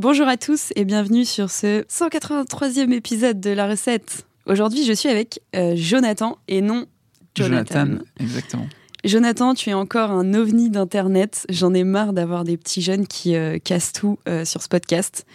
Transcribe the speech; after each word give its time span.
Bonjour 0.00 0.28
à 0.28 0.38
tous 0.38 0.72
et 0.76 0.86
bienvenue 0.86 1.26
sur 1.26 1.50
ce 1.50 1.82
183e 1.82 2.90
épisode 2.90 3.38
de 3.38 3.50
la 3.50 3.68
recette. 3.68 4.26
Aujourd'hui, 4.46 4.86
je 4.86 4.94
suis 4.94 5.10
avec 5.10 5.42
euh, 5.54 5.74
Jonathan 5.76 6.38
et 6.48 6.62
non 6.62 6.86
Jonathan. 7.34 7.98
exactement. 8.18 8.66
Jonathan, 9.04 9.52
tu 9.52 9.68
es 9.68 9.74
encore 9.74 10.10
un 10.10 10.32
ovni 10.32 10.70
d'Internet. 10.70 11.44
J'en 11.50 11.74
ai 11.74 11.84
marre 11.84 12.14
d'avoir 12.14 12.44
des 12.44 12.56
petits 12.56 12.80
jeunes 12.80 13.06
qui 13.06 13.36
euh, 13.36 13.58
cassent 13.58 13.92
tout 13.92 14.18
euh, 14.26 14.46
sur 14.46 14.62
ce 14.62 14.68
podcast. 14.68 15.26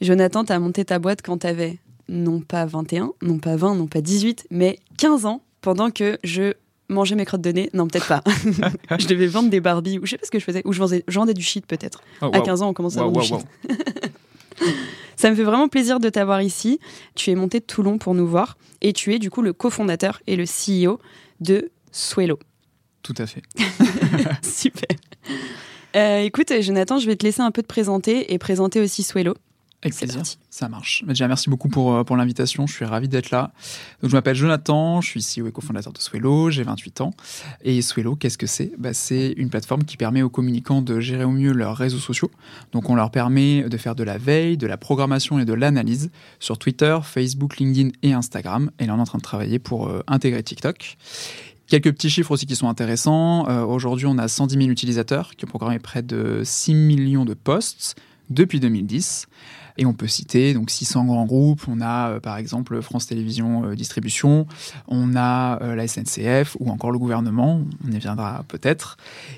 Jonathan, 0.00 0.42
tu 0.46 0.52
as 0.54 0.58
monté 0.58 0.86
ta 0.86 0.98
boîte 0.98 1.20
quand 1.20 1.36
tu 1.36 1.46
avais 1.46 1.78
non 2.08 2.40
pas 2.40 2.64
21, 2.64 3.12
non 3.20 3.38
pas 3.38 3.56
20, 3.56 3.74
non 3.74 3.88
pas 3.88 4.00
18, 4.00 4.46
mais 4.50 4.78
15 4.96 5.26
ans, 5.26 5.42
pendant 5.60 5.90
que 5.90 6.18
je 6.24 6.54
mangeais 6.88 7.14
mes 7.14 7.24
crottes 7.24 7.40
de 7.40 7.50
nez. 7.50 7.70
Non, 7.72 7.86
peut-être 7.86 8.08
pas. 8.08 8.22
je 8.98 9.06
devais 9.06 9.26
vendre 9.26 9.50
des 9.50 9.60
Barbies, 9.60 9.98
ou 9.98 10.06
je 10.06 10.12
sais 10.12 10.18
pas 10.18 10.26
ce 10.26 10.30
que 10.30 10.38
je 10.38 10.44
faisais, 10.44 10.62
ou 10.64 10.72
je 10.72 10.78
vendais, 11.12 11.34
du 11.34 11.42
shit 11.42 11.66
peut-être. 11.66 12.02
Oh, 12.22 12.30
à 12.32 12.40
15 12.40 12.62
ans, 12.62 12.68
on 12.68 12.74
commence 12.74 12.96
à 12.96 13.02
vendre 13.02 13.20
du 13.20 13.26
shit. 13.26 13.36
Ça 15.16 15.30
me 15.30 15.36
fait 15.36 15.44
vraiment 15.44 15.68
plaisir 15.68 16.00
de 16.00 16.08
t'avoir 16.08 16.42
ici. 16.42 16.80
Tu 17.14 17.30
es 17.30 17.34
monté 17.34 17.60
de 17.60 17.64
Toulon 17.64 17.98
pour 17.98 18.14
nous 18.14 18.26
voir 18.26 18.56
et 18.80 18.92
tu 18.92 19.14
es 19.14 19.18
du 19.18 19.30
coup 19.30 19.42
le 19.42 19.52
cofondateur 19.52 20.20
et 20.26 20.36
le 20.36 20.44
CEO 20.44 20.98
de 21.40 21.70
Swello. 21.92 22.38
Tout 23.02 23.14
à 23.18 23.26
fait. 23.26 23.42
Super. 24.42 24.96
Euh, 25.96 26.20
écoute, 26.20 26.52
Jonathan, 26.60 26.98
je 26.98 27.06
vais 27.06 27.16
te 27.16 27.24
laisser 27.24 27.42
un 27.42 27.50
peu 27.52 27.62
te 27.62 27.68
présenter 27.68 28.32
et 28.32 28.38
présenter 28.38 28.80
aussi 28.80 29.02
Swello. 29.02 29.34
Avec 29.84 29.96
plaisir. 29.96 30.22
Ça 30.48 30.68
marche. 30.68 31.04
Déjà, 31.06 31.28
merci 31.28 31.50
beaucoup 31.50 31.68
pour, 31.68 31.94
euh, 31.94 32.04
pour 32.04 32.16
l'invitation. 32.16 32.66
Je 32.66 32.72
suis 32.72 32.86
ravi 32.86 33.06
d'être 33.06 33.30
là. 33.30 33.52
Donc, 34.00 34.10
je 34.10 34.16
m'appelle 34.16 34.34
Jonathan, 34.34 35.02
je 35.02 35.10
suis 35.10 35.20
CEO 35.20 35.46
et 35.46 35.52
cofondateur 35.52 35.92
de 35.92 35.98
Swello, 35.98 36.50
j'ai 36.50 36.62
28 36.62 37.02
ans. 37.02 37.10
Et 37.62 37.82
Swello, 37.82 38.16
qu'est-ce 38.16 38.38
que 38.38 38.46
c'est? 38.46 38.72
Bah, 38.78 38.94
C'est 38.94 39.34
une 39.36 39.50
plateforme 39.50 39.84
qui 39.84 39.98
permet 39.98 40.22
aux 40.22 40.30
communicants 40.30 40.80
de 40.80 41.00
gérer 41.00 41.24
au 41.24 41.30
mieux 41.30 41.52
leurs 41.52 41.76
réseaux 41.76 41.98
sociaux. 41.98 42.30
Donc, 42.72 42.88
on 42.88 42.94
leur 42.94 43.10
permet 43.10 43.68
de 43.68 43.76
faire 43.76 43.94
de 43.94 44.04
la 44.04 44.16
veille, 44.16 44.56
de 44.56 44.66
la 44.66 44.78
programmation 44.78 45.38
et 45.38 45.44
de 45.44 45.52
l'analyse 45.52 46.10
sur 46.40 46.56
Twitter, 46.58 46.98
Facebook, 47.02 47.58
LinkedIn 47.58 47.90
et 48.02 48.14
Instagram. 48.14 48.70
Et 48.78 48.86
là, 48.86 48.94
on 48.94 48.98
est 48.98 49.02
en 49.02 49.04
train 49.04 49.18
de 49.18 49.22
travailler 49.22 49.58
pour 49.58 49.88
euh, 49.88 50.02
intégrer 50.06 50.42
TikTok. 50.42 50.96
Quelques 51.66 51.92
petits 51.92 52.10
chiffres 52.10 52.30
aussi 52.30 52.46
qui 52.46 52.56
sont 52.56 52.68
intéressants. 52.68 53.48
Euh, 53.48 53.64
aujourd'hui, 53.64 54.06
on 54.06 54.16
a 54.16 54.28
110 54.28 54.56
000 54.56 54.68
utilisateurs 54.68 55.34
qui 55.36 55.44
ont 55.44 55.48
programmé 55.48 55.78
près 55.78 56.02
de 56.02 56.40
6 56.42 56.74
millions 56.74 57.24
de 57.24 57.34
posts 57.34 57.96
depuis 58.30 58.60
2010. 58.60 59.26
Et 59.76 59.86
on 59.86 59.92
peut 59.92 60.06
citer 60.06 60.54
donc 60.54 60.70
600 60.70 61.04
grands 61.06 61.26
groupes. 61.26 61.62
On 61.68 61.80
a 61.80 62.10
euh, 62.10 62.20
par 62.20 62.36
exemple 62.36 62.80
France 62.80 63.06
Télévisions 63.06 63.64
euh, 63.64 63.74
Distribution, 63.74 64.46
on 64.88 65.16
a 65.16 65.60
euh, 65.62 65.74
la 65.74 65.88
SNCF 65.88 66.56
ou 66.60 66.70
encore 66.70 66.92
le 66.92 66.98
gouvernement. 66.98 67.62
On 67.86 67.90
y 67.90 67.98
viendra 67.98 68.44
peut-être. 68.48 68.96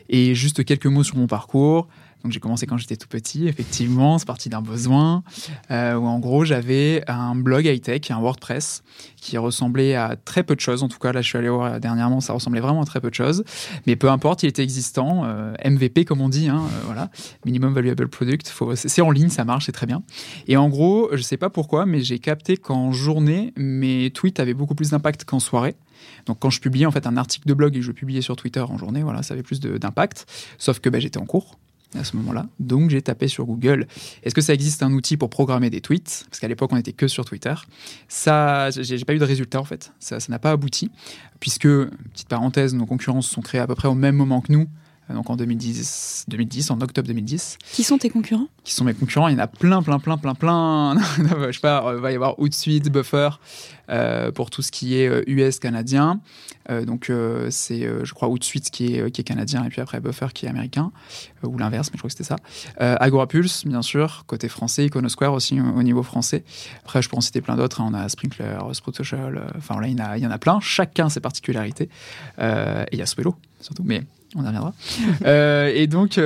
Et 0.09 0.35
juste 0.35 0.65
quelques 0.65 0.87
mots 0.87 1.05
sur 1.05 1.17
mon 1.17 1.27
parcours. 1.27 1.89
Donc 2.23 2.33
j'ai 2.33 2.41
commencé 2.41 2.67
quand 2.67 2.77
j'étais 2.77 2.97
tout 2.97 3.07
petit, 3.09 3.47
effectivement, 3.47 4.19
c'est 4.19 4.27
parti 4.27 4.49
d'un 4.49 4.63
besoin, 4.63 5.23
euh, 5.71 5.95
où 5.95 6.07
en 6.07 6.19
gros 6.19 6.45
j'avais 6.45 7.05
un 7.07 7.37
blog 7.37 7.67
high-tech, 7.67 8.11
un 8.11 8.19
WordPress, 8.19 8.83
qui 9.17 9.39
ressemblait 9.39 9.95
à 9.95 10.17
très 10.17 10.43
peu 10.43 10.57
de 10.57 10.61
choses. 10.61 10.83
En 10.83 10.89
tout 10.89 10.99
cas, 10.99 11.13
là 11.13 11.23
je 11.23 11.29
suis 11.29 11.39
allé 11.39 11.49
voir 11.49 11.79
dernièrement, 11.79 12.21
ça 12.21 12.33
ressemblait 12.33 12.61
vraiment 12.61 12.83
à 12.83 12.85
très 12.85 13.01
peu 13.01 13.11
de 13.11 13.15
choses. 13.15 13.45
Mais 13.87 13.95
peu 13.95 14.11
importe, 14.11 14.43
il 14.43 14.49
était 14.49 14.63
existant, 14.63 15.23
euh, 15.25 15.55
MVP 15.65 16.05
comme 16.05 16.21
on 16.21 16.29
dit, 16.29 16.49
hein, 16.49 16.63
euh, 16.65 16.81
voilà, 16.87 17.11
Minimum 17.45 17.75
Valuable 17.75 18.09
Product, 18.09 18.53
c'est 18.75 19.03
en 19.03 19.11
ligne, 19.11 19.29
ça 19.29 19.45
marche, 19.45 19.67
c'est 19.67 19.73
très 19.73 19.87
bien. 19.87 20.03
Et 20.49 20.57
en 20.57 20.69
gros, 20.69 21.11
je 21.13 21.23
sais 21.23 21.37
pas 21.37 21.51
pourquoi, 21.51 21.87
mais 21.87 22.01
j'ai 22.01 22.19
capté 22.19 22.57
qu'en 22.57 22.91
journée, 22.93 23.53
mes 23.57 24.11
tweets 24.11 24.41
avaient 24.41 24.55
beaucoup 24.55 24.75
plus 24.75 24.91
d'impact 24.91 25.25
qu'en 25.25 25.39
soirée. 25.39 25.77
Donc 26.27 26.39
quand 26.41 26.51
je 26.51 26.61
publiais 26.61 26.87
en 26.87 26.91
fait 26.91 27.07
un 27.07 27.17
article 27.17 27.49
de 27.49 27.55
blog 27.55 27.77
et 27.77 27.83
je 27.83 27.93
publiais 27.93 28.21
sur 28.21 28.37
Twitter 28.37 28.61
en 28.61 28.79
journée, 28.79 29.03
voilà, 29.03 29.23
ça 29.23 29.35
avait 29.35 29.43
plus 29.43 29.61
d'impact. 29.61 30.27
Sauf 30.59 30.81
que 30.81 30.89
bah, 30.89 30.99
j'étais 30.99 31.19
en 31.19 31.27
cours 31.27 31.57
à 31.95 32.05
ce 32.05 32.17
moment-là. 32.17 32.47
Donc 32.61 32.91
j'ai 32.91 33.03
tapé 33.03 33.29
sur 33.29 33.45
Google, 33.47 33.87
est-ce 34.23 34.35
que 34.35 34.41
ça 34.41 34.55
existe 34.55 34.83
un 34.83 34.93
outil 34.93 35.17
pour 35.17 35.31
programmer 35.31 35.71
des 35.71 35.81
tweets? 35.81 36.27
Parce 36.29 36.41
qu'à 36.41 36.49
l'époque, 36.49 36.73
on 36.73 36.77
n'était 36.77 36.93
que 36.93 37.09
sur 37.09 37.25
Twitter. 37.25 37.55
Ça, 38.09 38.71
j'ai 38.71 39.05
pas 39.05 39.15
eu 39.15 39.19
de 39.19 39.25
résultat 39.25 39.61
en 39.61 39.65
fait. 39.65 39.93
Ça 39.99 40.19
n'a 40.29 40.39
pas 40.39 40.51
abouti, 40.51 40.91
puisque, 41.41 41.69
petite 41.69 42.29
parenthèse, 42.29 42.75
nos 42.75 42.87
concurrents 42.87 43.23
se 43.23 43.33
sont 43.33 43.43
créés 43.43 43.61
à 43.61 43.67
peu 43.67 43.75
près 43.75 43.89
au 43.89 43.95
même 43.95 44.17
moment 44.17 44.41
que 44.41 44.53
nous. 44.53 44.69
Donc 45.09 45.31
en 45.31 45.37
2010, 45.37 46.25
2010, 46.29 46.71
en 46.71 46.81
octobre 46.81 47.07
2010. 47.07 47.59
Qui 47.73 47.85
sont 47.85 47.99
tes 47.99 48.11
concurrents? 48.11 48.49
Qui 48.65 48.75
sont 48.75 48.85
mes 48.85 48.95
concurrents 48.95 49.29
Il 49.29 49.35
y 49.35 49.37
en 49.37 49.41
a 49.41 49.47
plein, 49.47 49.83
plein, 49.83 50.01
plein, 50.01 50.19
plein, 50.19 50.35
plein. 50.35 50.97
je 51.19 51.53
sais 51.53 51.61
pas, 51.61 51.93
il 51.95 52.01
va 52.01 52.11
y 52.11 52.17
avoir 52.17 52.39
Outsuite, 52.41 52.91
Buffer, 52.91 53.31
euh, 53.89 54.33
pour 54.33 54.51
tout 54.51 54.63
ce 54.63 54.73
qui 54.73 54.97
est 54.97 55.07
US 55.29 55.57
euh, 55.57 55.61
canadien. 55.61 56.21
Euh, 56.71 56.85
donc 56.85 57.13
c'est, 57.51 57.83
je 58.05 58.13
crois, 58.15 58.29
Outsuite 58.29 58.71
qui 58.71 58.97
est, 58.97 59.11
qui 59.13 59.21
est 59.21 59.25
canadien 59.25 59.65
et 59.65 59.69
puis 59.69 59.81
après 59.81 60.01
Buffer 60.01 60.27
qui 60.35 60.47
est 60.47 60.49
américain, 60.49 60.91
ou 61.45 61.57
l'inverse, 61.57 61.91
mais 61.93 61.97
je 61.97 61.99
crois 61.99 62.09
que 62.09 62.17
c'était 62.17 62.25
ça. 62.25 62.37
Agorapulse, 62.79 63.65
bien 63.65 63.83
sûr, 63.83 64.25
côté 64.27 64.49
français, 64.49 64.87
Iconosquare 64.87 65.33
aussi 65.33 65.61
au 65.61 65.83
niveau 65.85 66.03
français. 66.03 66.43
Après, 66.83 67.01
je 67.01 67.09
peux 67.09 67.17
en 67.17 67.21
citer 67.21 67.41
plein 67.41 67.55
d'autres. 67.55 67.81
Hein. 67.81 67.91
On 67.93 67.95
a 67.95 68.09
Sprinkler, 68.09 68.59
Sprout 68.73 68.97
Social, 68.97 69.53
enfin 69.57 69.81
là, 69.81 69.87
il 69.87 69.97
y, 69.97 70.03
en 70.03 70.05
a, 70.05 70.19
il 70.19 70.25
y 70.25 70.27
en 70.27 70.31
a 70.33 70.39
plein. 70.39 70.59
Chacun 70.61 71.09
ses 71.09 71.21
particularités. 71.21 71.89
et 72.41 72.43
il 72.91 72.99
y 72.99 73.03
a 73.03 73.07
Swello, 73.07 73.37
surtout. 73.61 73.85
Mais 73.85 74.03
on 74.37 74.45
y 74.45 74.47
reviendra. 74.47 74.73
et 75.75 75.87
donc, 75.87 76.19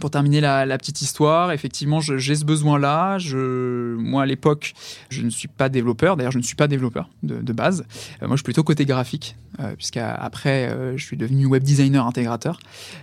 pour 0.00 0.10
terminer 0.10 0.40
la, 0.40 0.78
petite 0.78 1.02
histoire, 1.02 1.52
effectivement, 1.52 2.00
j'ai 2.00 2.34
ce 2.34 2.44
besoin-là. 2.44 3.18
moi, 3.98 4.22
à 4.22 4.26
l'époque, 4.26 4.74
je 5.08 5.22
ne 5.22 5.30
suis 5.30 5.48
pas 5.48 5.68
développeur. 5.68 6.16
D'ailleurs, 6.16 6.32
je 6.32 6.38
ne 6.38 6.42
suis 6.42 6.56
pas 6.56 6.66
développeur 6.66 7.08
de, 7.22 7.52
base. 7.52 7.84
Euh, 8.22 8.26
moi, 8.26 8.36
je 8.36 8.38
suis 8.38 8.44
plutôt 8.44 8.64
côté 8.64 8.84
graphique, 8.84 9.36
euh, 9.60 9.74
puisqu'après, 9.76 10.68
euh, 10.68 10.96
je 10.96 11.04
suis 11.04 11.16
devenu 11.16 11.46
web 11.46 11.62
designer 11.62 12.06
intégrateur. 12.06 12.58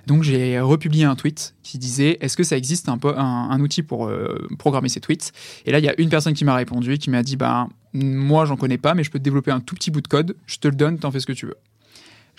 Donc, 0.07 0.23
j'ai 0.23 0.59
republié 0.59 1.05
un 1.05 1.15
tweet 1.15 1.55
qui 1.63 1.77
disait 1.77 2.17
Est-ce 2.19 2.35
que 2.35 2.43
ça 2.43 2.57
existe 2.57 2.89
un, 2.89 3.59
outil 3.61 3.83
pour 3.83 4.11
programmer 4.59 4.89
ces 4.89 4.99
tweets? 4.99 5.31
Et 5.65 5.71
là, 5.71 5.79
il 5.79 5.85
y 5.85 5.89
a 5.89 5.99
une 5.99 6.09
personne 6.09 6.33
qui 6.33 6.43
m'a 6.43 6.55
répondu, 6.55 6.97
qui 6.97 7.09
m'a 7.09 7.23
dit 7.23 7.37
Bah, 7.37 7.67
moi, 7.93 8.45
j'en 8.45 8.57
connais 8.57 8.77
pas, 8.77 8.93
mais 8.93 9.03
je 9.03 9.11
peux 9.11 9.19
te 9.19 9.23
développer 9.23 9.51
un 9.51 9.61
tout 9.61 9.75
petit 9.75 9.91
bout 9.91 10.01
de 10.01 10.07
code. 10.07 10.35
Je 10.45 10.57
te 10.57 10.67
le 10.67 10.75
donne, 10.75 10.99
t'en 10.99 11.11
fais 11.11 11.19
ce 11.19 11.25
que 11.25 11.33
tu 11.33 11.45
veux. 11.45 11.57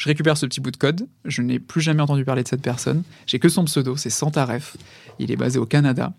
Je 0.02 0.08
récupère 0.08 0.36
ce 0.36 0.46
petit 0.46 0.60
bout 0.60 0.72
de 0.72 0.76
code. 0.76 1.06
Je 1.24 1.42
n'ai 1.42 1.60
plus 1.60 1.80
jamais 1.80 2.02
entendu 2.02 2.24
parler 2.24 2.42
de 2.42 2.48
cette 2.48 2.60
personne. 2.60 3.04
J'ai 3.24 3.38
que 3.38 3.48
son 3.48 3.66
pseudo, 3.66 3.96
c'est 3.96 4.10
Santaref. 4.10 4.76
Il 5.20 5.30
est 5.30 5.36
basé 5.36 5.60
au 5.60 5.64
Canada. 5.64 6.12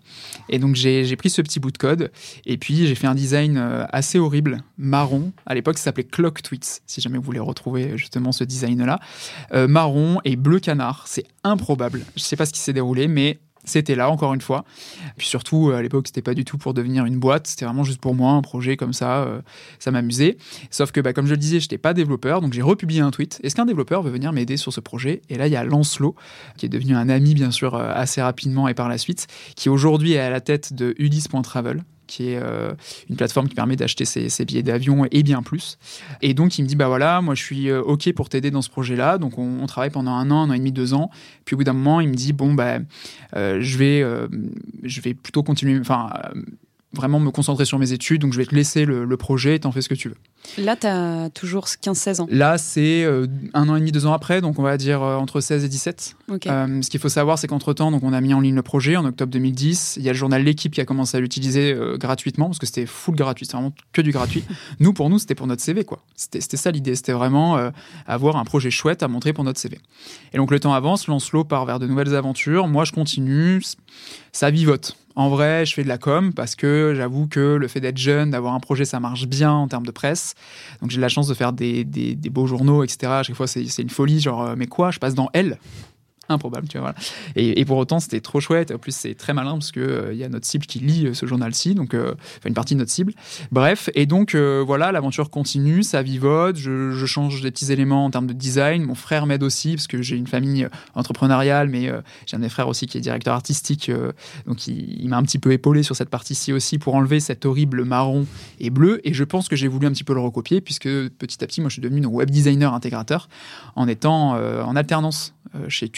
Et 0.48 0.58
donc 0.58 0.74
j'ai 0.74 1.16
pris 1.16 1.28
ce 1.28 1.42
petit 1.42 1.60
bout 1.60 1.70
de 1.70 1.76
code 1.76 2.10
et 2.46 2.56
puis 2.56 2.86
j'ai 2.86 2.94
fait 2.94 3.08
un 3.08 3.14
design 3.14 3.58
euh, 3.58 3.84
assez 3.92 4.18
horrible, 4.18 4.62
marron. 4.78 5.32
À 5.44 5.54
l'époque, 5.54 5.76
ça 5.76 5.84
s'appelait 5.84 6.04
Clock 6.04 6.40
Tweets, 6.40 6.80
si 6.86 7.02
jamais 7.02 7.18
vous 7.18 7.24
voulez 7.24 7.40
retrouver 7.40 7.98
justement 7.98 8.32
ce 8.32 8.44
design-là. 8.44 9.00
Euh, 9.52 9.68
marron 9.68 10.18
et 10.24 10.36
bleu 10.36 10.60
canard. 10.60 11.04
C'est 11.06 11.26
improbable. 11.42 12.06
Je 12.16 12.22
ne 12.22 12.24
sais 12.24 12.36
pas 12.36 12.46
ce 12.46 12.54
qui 12.54 12.60
s'est 12.60 12.72
déroulé, 12.72 13.06
mais 13.06 13.38
c'était 13.64 13.94
là 13.94 14.10
encore 14.10 14.34
une 14.34 14.40
fois. 14.40 14.64
Puis 15.16 15.26
surtout 15.26 15.70
à 15.70 15.82
l'époque 15.82 16.06
c'était 16.06 16.22
pas 16.22 16.34
du 16.34 16.44
tout 16.44 16.58
pour 16.58 16.74
devenir 16.74 17.04
une 17.04 17.18
boîte, 17.18 17.46
c'était 17.46 17.64
vraiment 17.64 17.84
juste 17.84 18.00
pour 18.00 18.14
moi 18.14 18.32
un 18.32 18.42
projet 18.42 18.76
comme 18.76 18.92
ça, 18.92 19.24
euh, 19.24 19.40
ça 19.78 19.90
m'amusait. 19.90 20.36
Sauf 20.70 20.92
que 20.92 21.00
bah, 21.00 21.12
comme 21.12 21.26
je 21.26 21.32
le 21.32 21.36
disais, 21.38 21.60
j'étais 21.60 21.78
pas 21.78 21.94
développeur, 21.94 22.40
donc 22.40 22.52
j'ai 22.52 22.62
republié 22.62 23.00
un 23.00 23.10
tweet. 23.10 23.40
Est-ce 23.42 23.54
qu'un 23.54 23.66
développeur 23.66 24.02
veut 24.02 24.10
venir 24.10 24.32
m'aider 24.32 24.56
sur 24.56 24.72
ce 24.72 24.80
projet? 24.80 25.22
Et 25.28 25.36
là 25.36 25.46
il 25.46 25.52
y 25.52 25.56
a 25.56 25.64
Lancelot 25.64 26.14
qui 26.56 26.66
est 26.66 26.68
devenu 26.70 26.94
un 26.94 27.08
ami 27.08 27.34
bien 27.34 27.50
sûr 27.50 27.74
euh, 27.74 27.92
assez 27.94 28.22
rapidement 28.22 28.68
et 28.68 28.74
par 28.74 28.88
la 28.88 28.98
suite, 28.98 29.26
qui 29.56 29.68
aujourd'hui 29.68 30.12
est 30.12 30.20
à 30.20 30.30
la 30.30 30.40
tête 30.40 30.72
de 30.72 30.94
Ulysse.travel, 30.98 31.84
qui 32.06 32.30
est 32.30 32.38
euh, 32.42 32.72
une 33.08 33.16
plateforme 33.16 33.48
qui 33.48 33.54
permet 33.54 33.76
d'acheter 33.76 34.04
ses, 34.04 34.44
billets 34.44 34.62
d'avion 34.62 35.06
et 35.10 35.22
bien 35.22 35.42
plus. 35.42 35.78
Et 36.22 36.34
donc, 36.34 36.58
il 36.58 36.62
me 36.62 36.68
dit, 36.68 36.76
bah 36.76 36.88
voilà, 36.88 37.20
moi, 37.20 37.34
je 37.34 37.42
suis 37.42 37.70
euh, 37.70 37.82
OK 37.82 38.12
pour 38.12 38.28
t'aider 38.28 38.50
dans 38.50 38.62
ce 38.62 38.70
projet-là. 38.70 39.18
Donc, 39.18 39.38
on, 39.38 39.66
travaille 39.66 39.90
pendant 39.90 40.12
un 40.12 40.30
an, 40.30 40.42
un 40.42 40.50
an 40.50 40.52
et 40.52 40.58
demi, 40.58 40.72
deux 40.72 40.94
ans. 40.94 41.10
Puis, 41.44 41.54
au 41.54 41.58
bout 41.58 41.64
d'un 41.64 41.72
moment, 41.72 42.00
il 42.00 42.08
me 42.08 42.14
dit, 42.14 42.32
bon, 42.32 42.54
bah, 42.54 42.78
euh, 43.36 43.58
je, 43.60 43.78
vais, 43.78 44.04
je 44.82 45.00
vais 45.00 45.14
plutôt 45.14 45.42
continuer, 45.42 45.78
enfin, 45.80 46.10
vraiment 46.94 47.20
me 47.20 47.30
concentrer 47.30 47.64
sur 47.64 47.78
mes 47.78 47.92
études, 47.92 48.20
donc 48.20 48.32
je 48.32 48.38
vais 48.38 48.46
te 48.46 48.54
laisser 48.54 48.84
le, 48.84 49.04
le 49.04 49.16
projet 49.16 49.56
et 49.56 49.60
t'en 49.60 49.72
fais 49.72 49.82
ce 49.82 49.88
que 49.88 49.94
tu 49.94 50.08
veux. 50.08 50.16
Là, 50.58 50.76
tu 50.76 50.86
as 50.86 51.30
toujours 51.30 51.64
15-16 51.64 52.20
ans. 52.20 52.26
Là, 52.30 52.58
c'est 52.58 53.02
euh, 53.04 53.26
un 53.54 53.68
an 53.68 53.76
et 53.76 53.80
demi, 53.80 53.92
deux 53.92 54.06
ans 54.06 54.12
après, 54.12 54.40
donc 54.40 54.58
on 54.58 54.62
va 54.62 54.76
dire 54.76 55.02
euh, 55.02 55.16
entre 55.16 55.40
16 55.40 55.64
et 55.64 55.68
17. 55.68 56.16
Ok. 56.30 56.46
Euh, 56.46 56.82
ce 56.82 56.90
qu'il 56.90 57.00
faut 57.00 57.08
savoir, 57.08 57.38
c'est 57.38 57.46
qu'entre-temps, 57.46 57.92
on 58.02 58.12
a 58.12 58.20
mis 58.20 58.34
en 58.34 58.40
ligne 58.40 58.54
le 58.54 58.62
projet 58.62 58.96
en 58.96 59.04
octobre 59.04 59.32
2010. 59.32 59.96
Il 59.96 60.04
y 60.04 60.08
a 60.08 60.12
le 60.12 60.18
journal 60.18 60.42
L'équipe 60.44 60.72
qui 60.72 60.80
a 60.80 60.84
commencé 60.84 61.16
à 61.16 61.20
l'utiliser 61.20 61.72
euh, 61.72 61.96
gratuitement, 61.96 62.46
parce 62.46 62.58
que 62.58 62.66
c'était 62.66 62.86
full 62.86 63.16
gratuit, 63.16 63.46
c'est 63.46 63.54
vraiment 63.54 63.72
que 63.92 64.02
du 64.02 64.12
gratuit. 64.12 64.44
nous, 64.80 64.92
pour 64.92 65.10
nous, 65.10 65.18
c'était 65.18 65.34
pour 65.34 65.46
notre 65.46 65.62
CV, 65.62 65.84
quoi. 65.84 66.02
C'était 66.14 66.56
ça 66.56 66.70
l'idée, 66.70 66.94
c'était 66.94 67.12
vraiment 67.12 67.70
avoir 68.06 68.36
un 68.36 68.44
projet 68.44 68.70
chouette 68.70 69.02
à 69.02 69.08
montrer 69.08 69.32
pour 69.32 69.44
notre 69.44 69.58
CV. 69.58 69.78
Et 70.32 70.36
donc 70.36 70.50
le 70.50 70.60
temps 70.60 70.72
avance, 70.72 71.06
Lancelot 71.08 71.44
part 71.44 71.64
vers 71.66 71.78
de 71.78 71.86
nouvelles 71.86 72.14
aventures. 72.14 72.68
Moi, 72.68 72.84
je 72.84 72.92
continue, 72.92 73.60
ça 74.32 74.50
vivote. 74.50 74.96
En 75.16 75.28
vrai, 75.28 75.64
je 75.64 75.74
fais 75.74 75.84
de 75.84 75.88
la 75.88 75.98
com 75.98 76.32
parce 76.32 76.56
que 76.56 76.92
j'avoue 76.96 77.28
que 77.28 77.54
le 77.54 77.68
fait 77.68 77.80
d'être 77.80 77.98
jeune, 77.98 78.30
d'avoir 78.30 78.54
un 78.54 78.60
projet, 78.60 78.84
ça 78.84 78.98
marche 78.98 79.26
bien 79.26 79.52
en 79.52 79.68
termes 79.68 79.86
de 79.86 79.92
presse. 79.92 80.34
Donc 80.80 80.90
j'ai 80.90 80.96
de 80.96 81.02
la 81.02 81.08
chance 81.08 81.28
de 81.28 81.34
faire 81.34 81.52
des, 81.52 81.84
des- 81.84 82.16
beaux 82.30 82.46
journaux, 82.48 82.82
etc. 82.82 83.12
À 83.12 83.22
chaque 83.22 83.36
fois, 83.36 83.46
c'est 83.46 83.64
c'est 83.66 83.82
une 83.82 83.90
folie. 83.90 84.18
Genre, 84.20 84.42
euh, 84.42 84.54
mais 84.56 84.66
quoi? 84.66 84.90
Je 84.90 84.98
passe 84.98 85.14
dans 85.14 85.30
Elle 85.32 85.58
Improbable, 86.28 86.68
tu 86.68 86.78
vois. 86.78 86.92
Voilà. 86.92 86.98
Et, 87.36 87.64
pour 87.64 87.78
autant, 87.78 88.00
c'était 88.00 88.20
trop 88.20 88.40
chouette. 88.40 88.70
En 88.70 88.78
plus, 88.78 88.94
c'est 88.94 89.14
très 89.14 89.32
malin 89.32 89.52
parce 89.52 89.72
que 89.72 89.80
euh, 89.80 90.12
il 90.12 90.18
y 90.18 90.24
a 90.24 90.28
notre 90.28 90.46
cible 90.46 90.66
qui 90.66 90.80
lit 90.80 91.06
euh, 91.06 91.14
ce 91.14 91.26
journal-ci, 91.26 91.74
donc 91.74 91.94
euh, 91.94 92.14
une 92.44 92.54
partie 92.54 92.74
de 92.74 92.80
notre 92.80 92.90
cible. 92.90 93.12
Bref, 93.52 93.90
et 93.94 94.06
donc 94.06 94.34
euh, 94.34 94.62
voilà, 94.66 94.92
l'aventure 94.92 95.30
continue, 95.30 95.82
ça 95.82 96.02
vivote. 96.02 96.56
Je, 96.56 97.04
change 97.06 97.42
des 97.42 97.50
petits 97.50 97.70
éléments 97.70 98.06
en 98.06 98.10
termes 98.10 98.26
de 98.26 98.32
design. 98.32 98.82
Mon 98.82 98.94
frère 98.94 99.26
m'aide 99.26 99.42
aussi 99.42 99.74
parce 99.74 99.86
que 99.86 100.02
j'ai 100.02 100.16
une 100.16 100.26
famille 100.26 100.64
euh, 100.64 100.68
entrepreneuriale, 100.94 101.68
mais 101.68 101.88
euh, 101.88 102.00
j'ai 102.26 102.36
un 102.36 102.40
des 102.40 102.48
frères 102.48 102.68
aussi 102.68 102.86
qui 102.86 102.98
est 102.98 103.00
directeur 103.00 103.34
artistique, 103.34 103.88
euh, 103.88 104.12
donc 104.46 104.66
il, 104.66 105.08
m'a 105.08 105.16
un 105.16 105.22
petit 105.22 105.38
peu 105.38 105.52
épaulé 105.52 105.82
sur 105.82 105.96
cette 105.96 106.10
partie-ci 106.10 106.52
aussi 106.52 106.78
pour 106.78 106.94
enlever 106.94 107.20
cet 107.20 107.46
horrible 107.46 107.84
marron 107.84 108.26
et 108.60 108.70
bleu. 108.70 109.00
Et 109.04 109.14
je 109.14 109.24
pense 109.24 109.48
que 109.48 109.56
j'ai 109.56 109.68
voulu 109.68 109.86
un 109.86 109.92
petit 109.92 110.04
peu 110.04 110.14
le 110.14 110.20
recopier 110.20 110.60
puisque 110.60 110.88
petit 110.88 111.42
à 111.42 111.46
petit, 111.46 111.60
moi, 111.60 111.68
je 111.68 111.74
suis 111.74 111.82
devenu 111.82 112.04
web 112.06 112.30
designer 112.30 112.72
intégrateur 112.74 113.28
en 113.76 113.88
étant 113.88 114.34
euh, 114.36 114.62
en 114.62 114.76
alternance 114.76 115.34
euh, 115.54 115.68
chez 115.68 115.88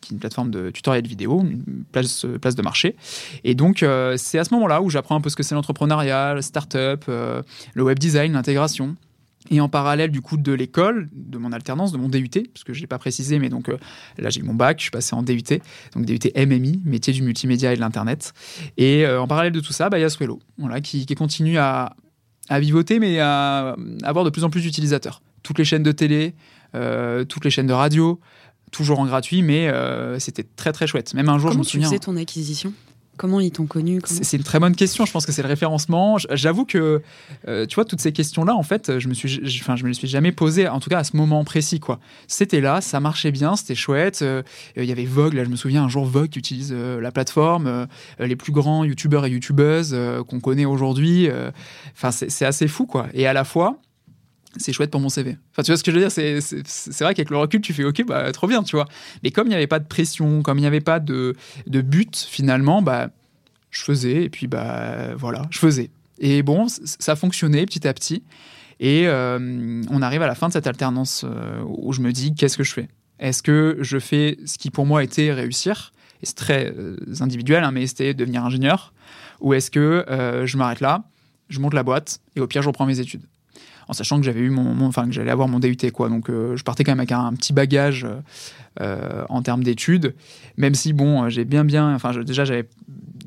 qui 0.00 0.12
est 0.12 0.14
une 0.14 0.20
plateforme 0.20 0.50
de 0.50 0.70
tutoriel 0.70 1.06
vidéo, 1.06 1.40
une 1.40 1.84
place, 1.92 2.24
euh, 2.24 2.38
place 2.38 2.54
de 2.54 2.62
marché. 2.62 2.96
Et 3.44 3.54
donc, 3.54 3.82
euh, 3.82 4.16
c'est 4.16 4.38
à 4.38 4.44
ce 4.44 4.54
moment-là 4.54 4.82
où 4.82 4.90
j'apprends 4.90 5.16
un 5.16 5.20
peu 5.20 5.30
ce 5.30 5.36
que 5.36 5.42
c'est 5.42 5.54
l'entrepreneuriat, 5.54 6.34
la 6.34 6.42
start-up, 6.42 7.04
euh, 7.08 7.42
le 7.74 7.82
web 7.82 7.98
design, 7.98 8.32
l'intégration. 8.32 8.96
Et 9.48 9.60
en 9.60 9.68
parallèle 9.68 10.10
du 10.10 10.22
coup 10.22 10.36
de 10.36 10.52
l'école, 10.52 11.08
de 11.12 11.38
mon 11.38 11.52
alternance, 11.52 11.92
de 11.92 11.98
mon 11.98 12.08
DUT, 12.08 12.28
parce 12.52 12.64
que 12.64 12.72
je 12.72 12.78
ne 12.78 12.82
l'ai 12.82 12.86
pas 12.88 12.98
précisé, 12.98 13.38
mais 13.38 13.48
donc 13.48 13.70
là 14.18 14.28
j'ai 14.28 14.40
eu 14.40 14.42
mon 14.42 14.54
bac, 14.54 14.78
je 14.78 14.82
suis 14.82 14.90
passé 14.90 15.14
en 15.14 15.22
DUT, 15.22 15.60
donc 15.94 16.04
DUT 16.04 16.32
MMI, 16.34 16.82
métier 16.84 17.12
du 17.12 17.22
multimédia 17.22 17.72
et 17.72 17.76
de 17.76 17.80
l'Internet. 17.80 18.34
Et 18.76 19.06
en 19.06 19.28
parallèle 19.28 19.52
de 19.52 19.60
tout 19.60 19.72
ça, 19.72 19.88
bah, 19.88 20.00
il 20.00 20.02
y 20.02 20.04
a 20.04 20.10
Swello, 20.10 20.40
voilà, 20.58 20.80
qui, 20.80 21.06
continue 21.14 21.58
à, 21.58 21.94
à 22.48 22.58
vivoter, 22.58 22.98
mais 22.98 23.20
à 23.20 23.76
avoir 24.02 24.24
de 24.24 24.30
plus 24.30 24.42
en 24.42 24.50
plus 24.50 24.62
d'utilisateurs. 24.62 25.22
Toutes 25.44 25.60
les 25.60 25.64
chaînes 25.64 25.84
de 25.84 25.92
télé, 25.92 26.34
toutes 27.28 27.44
les 27.44 27.50
chaînes 27.50 27.68
de 27.68 27.72
radio, 27.72 28.20
toujours 28.76 29.00
en 29.00 29.06
gratuit, 29.06 29.42
mais 29.42 29.68
euh, 29.68 30.18
c'était 30.18 30.44
très 30.56 30.72
très 30.72 30.86
chouette. 30.86 31.14
Même 31.14 31.28
un 31.28 31.38
jour, 31.38 31.48
je 31.50 31.54
Comment 31.54 31.60
me 31.60 31.64
tu 31.64 31.72
souviens. 31.72 31.88
faisais 31.88 31.98
ton 31.98 32.16
acquisition? 32.16 32.72
Comment 33.18 33.40
ils 33.40 33.50
t'ont 33.50 33.64
connu? 33.64 34.02
Comment- 34.02 34.20
C'est 34.22 34.36
une 34.36 34.42
très 34.42 34.60
bonne 34.60 34.76
question. 34.76 35.06
Je 35.06 35.12
pense 35.12 35.24
que 35.24 35.32
c'est 35.32 35.40
le 35.40 35.48
référencement. 35.48 36.18
J'avoue 36.32 36.66
que, 36.66 37.00
euh, 37.48 37.64
tu 37.64 37.74
vois, 37.76 37.86
toutes 37.86 38.02
ces 38.02 38.12
questions-là, 38.12 38.54
en 38.54 38.62
fait, 38.62 38.98
je 38.98 39.08
me 39.08 39.14
suis, 39.14 39.40
enfin, 39.62 39.74
je 39.74 39.84
me 39.84 39.88
les 39.88 39.94
suis 39.94 40.06
jamais 40.06 40.32
posées. 40.32 40.68
En 40.68 40.80
tout 40.80 40.90
cas, 40.90 40.98
à 40.98 41.04
ce 41.04 41.16
moment 41.16 41.42
précis, 41.42 41.80
quoi. 41.80 41.98
C'était 42.28 42.60
là, 42.60 42.82
ça 42.82 43.00
marchait 43.00 43.30
bien, 43.32 43.56
c'était 43.56 43.74
chouette. 43.74 44.20
Euh, 44.20 44.42
Il 44.76 44.84
y 44.84 44.92
avait 44.92 45.06
Vogue. 45.06 45.32
Là, 45.32 45.44
je 45.44 45.48
me 45.48 45.56
souviens 45.56 45.84
un 45.84 45.88
jour 45.88 46.04
Vogue 46.04 46.28
qui 46.28 46.38
utilise 46.38 46.74
euh, 46.76 47.00
la 47.00 47.10
plateforme. 47.10 47.86
les 48.18 48.36
plus 48.36 48.52
grands 48.52 48.84
youtubeurs 48.84 49.24
et 49.24 49.30
youtubeuses 49.30 49.96
qu'on 50.28 50.40
connaît 50.40 50.66
aujourd'hui. 50.66 51.30
Enfin, 51.96 52.10
c'est 52.10 52.44
assez 52.44 52.68
fou, 52.68 52.84
quoi. 52.84 53.06
Et 53.14 53.26
à 53.26 53.32
la 53.32 53.44
fois. 53.44 53.78
C'est 54.58 54.72
chouette 54.72 54.90
pour 54.90 55.00
mon 55.00 55.08
CV. 55.08 55.36
Enfin, 55.52 55.62
tu 55.62 55.70
vois 55.70 55.76
ce 55.76 55.84
que 55.84 55.90
je 55.90 55.96
veux 55.96 56.02
dire 56.02 56.10
C'est 56.10 57.04
vrai 57.04 57.14
qu'avec 57.14 57.30
le 57.30 57.36
recul, 57.36 57.60
tu 57.60 57.72
fais 57.72 57.84
OK, 57.84 58.04
bah, 58.06 58.30
trop 58.32 58.46
bien, 58.46 58.62
tu 58.62 58.76
vois. 58.76 58.86
Mais 59.22 59.30
comme 59.30 59.46
il 59.46 59.50
n'y 59.50 59.56
avait 59.56 59.66
pas 59.66 59.78
de 59.78 59.86
pression, 59.86 60.42
comme 60.42 60.58
il 60.58 60.62
n'y 60.62 60.66
avait 60.66 60.80
pas 60.80 61.00
de, 61.00 61.34
de 61.66 61.80
but, 61.80 62.16
finalement, 62.16 62.82
bah, 62.82 63.10
je 63.70 63.82
faisais, 63.82 64.24
et 64.24 64.30
puis 64.30 64.46
bah 64.46 65.14
voilà, 65.16 65.42
je 65.50 65.58
faisais. 65.58 65.90
Et 66.18 66.42
bon, 66.42 66.66
ça 66.68 67.16
fonctionnait 67.16 67.66
petit 67.66 67.86
à 67.86 67.92
petit. 67.92 68.22
Et 68.80 69.06
euh, 69.06 69.82
on 69.90 70.02
arrive 70.02 70.22
à 70.22 70.26
la 70.26 70.34
fin 70.34 70.48
de 70.48 70.52
cette 70.52 70.66
alternance 70.66 71.24
euh, 71.24 71.62
où 71.66 71.92
je 71.92 72.00
me 72.00 72.12
dis, 72.12 72.34
qu'est-ce 72.34 72.56
que 72.56 72.64
je 72.64 72.72
fais? 72.72 72.88
Est-ce 73.18 73.42
que 73.42 73.78
je 73.80 73.98
fais 73.98 74.38
ce 74.44 74.58
qui 74.58 74.70
pour 74.70 74.86
moi 74.86 75.02
était 75.02 75.32
réussir? 75.32 75.92
Et 76.22 76.26
c'est 76.26 76.34
très 76.34 76.72
euh, 76.76 76.96
individuel, 77.20 77.64
hein, 77.64 77.70
mais 77.70 77.86
c'était 77.86 78.14
devenir 78.14 78.44
ingénieur. 78.44 78.92
Ou 79.40 79.54
est-ce 79.54 79.70
que 79.70 80.04
je 80.46 80.56
m'arrête 80.56 80.80
là, 80.80 81.04
je 81.50 81.60
monte 81.60 81.74
la 81.74 81.82
boîte, 81.82 82.20
et 82.36 82.40
au 82.40 82.46
pire, 82.46 82.62
je 82.62 82.68
reprends 82.68 82.86
mes 82.86 83.00
études? 83.00 83.20
En 83.88 83.92
sachant 83.92 84.18
que 84.18 84.24
j'avais 84.24 84.40
eu 84.40 84.50
mon, 84.50 84.86
enfin 84.86 85.06
que 85.06 85.12
j'allais 85.12 85.30
avoir 85.30 85.48
mon 85.48 85.58
DUT 85.58 85.76
quoi 85.92 86.08
donc 86.08 86.28
euh, 86.28 86.56
je 86.56 86.64
partais 86.64 86.84
quand 86.84 86.92
même 86.92 87.00
avec 87.00 87.12
un, 87.12 87.32
petit 87.34 87.52
bagage 87.52 88.04
euh, 88.04 88.20
euh, 88.80 89.24
en 89.28 89.42
termes 89.42 89.62
d'études 89.62 90.14
même 90.56 90.74
si 90.74 90.92
bon 90.92 91.28
j'ai 91.28 91.44
bien 91.44 91.64
bien 91.64 91.94
enfin 91.94 92.12
déjà 92.22 92.44
j'avais 92.44 92.68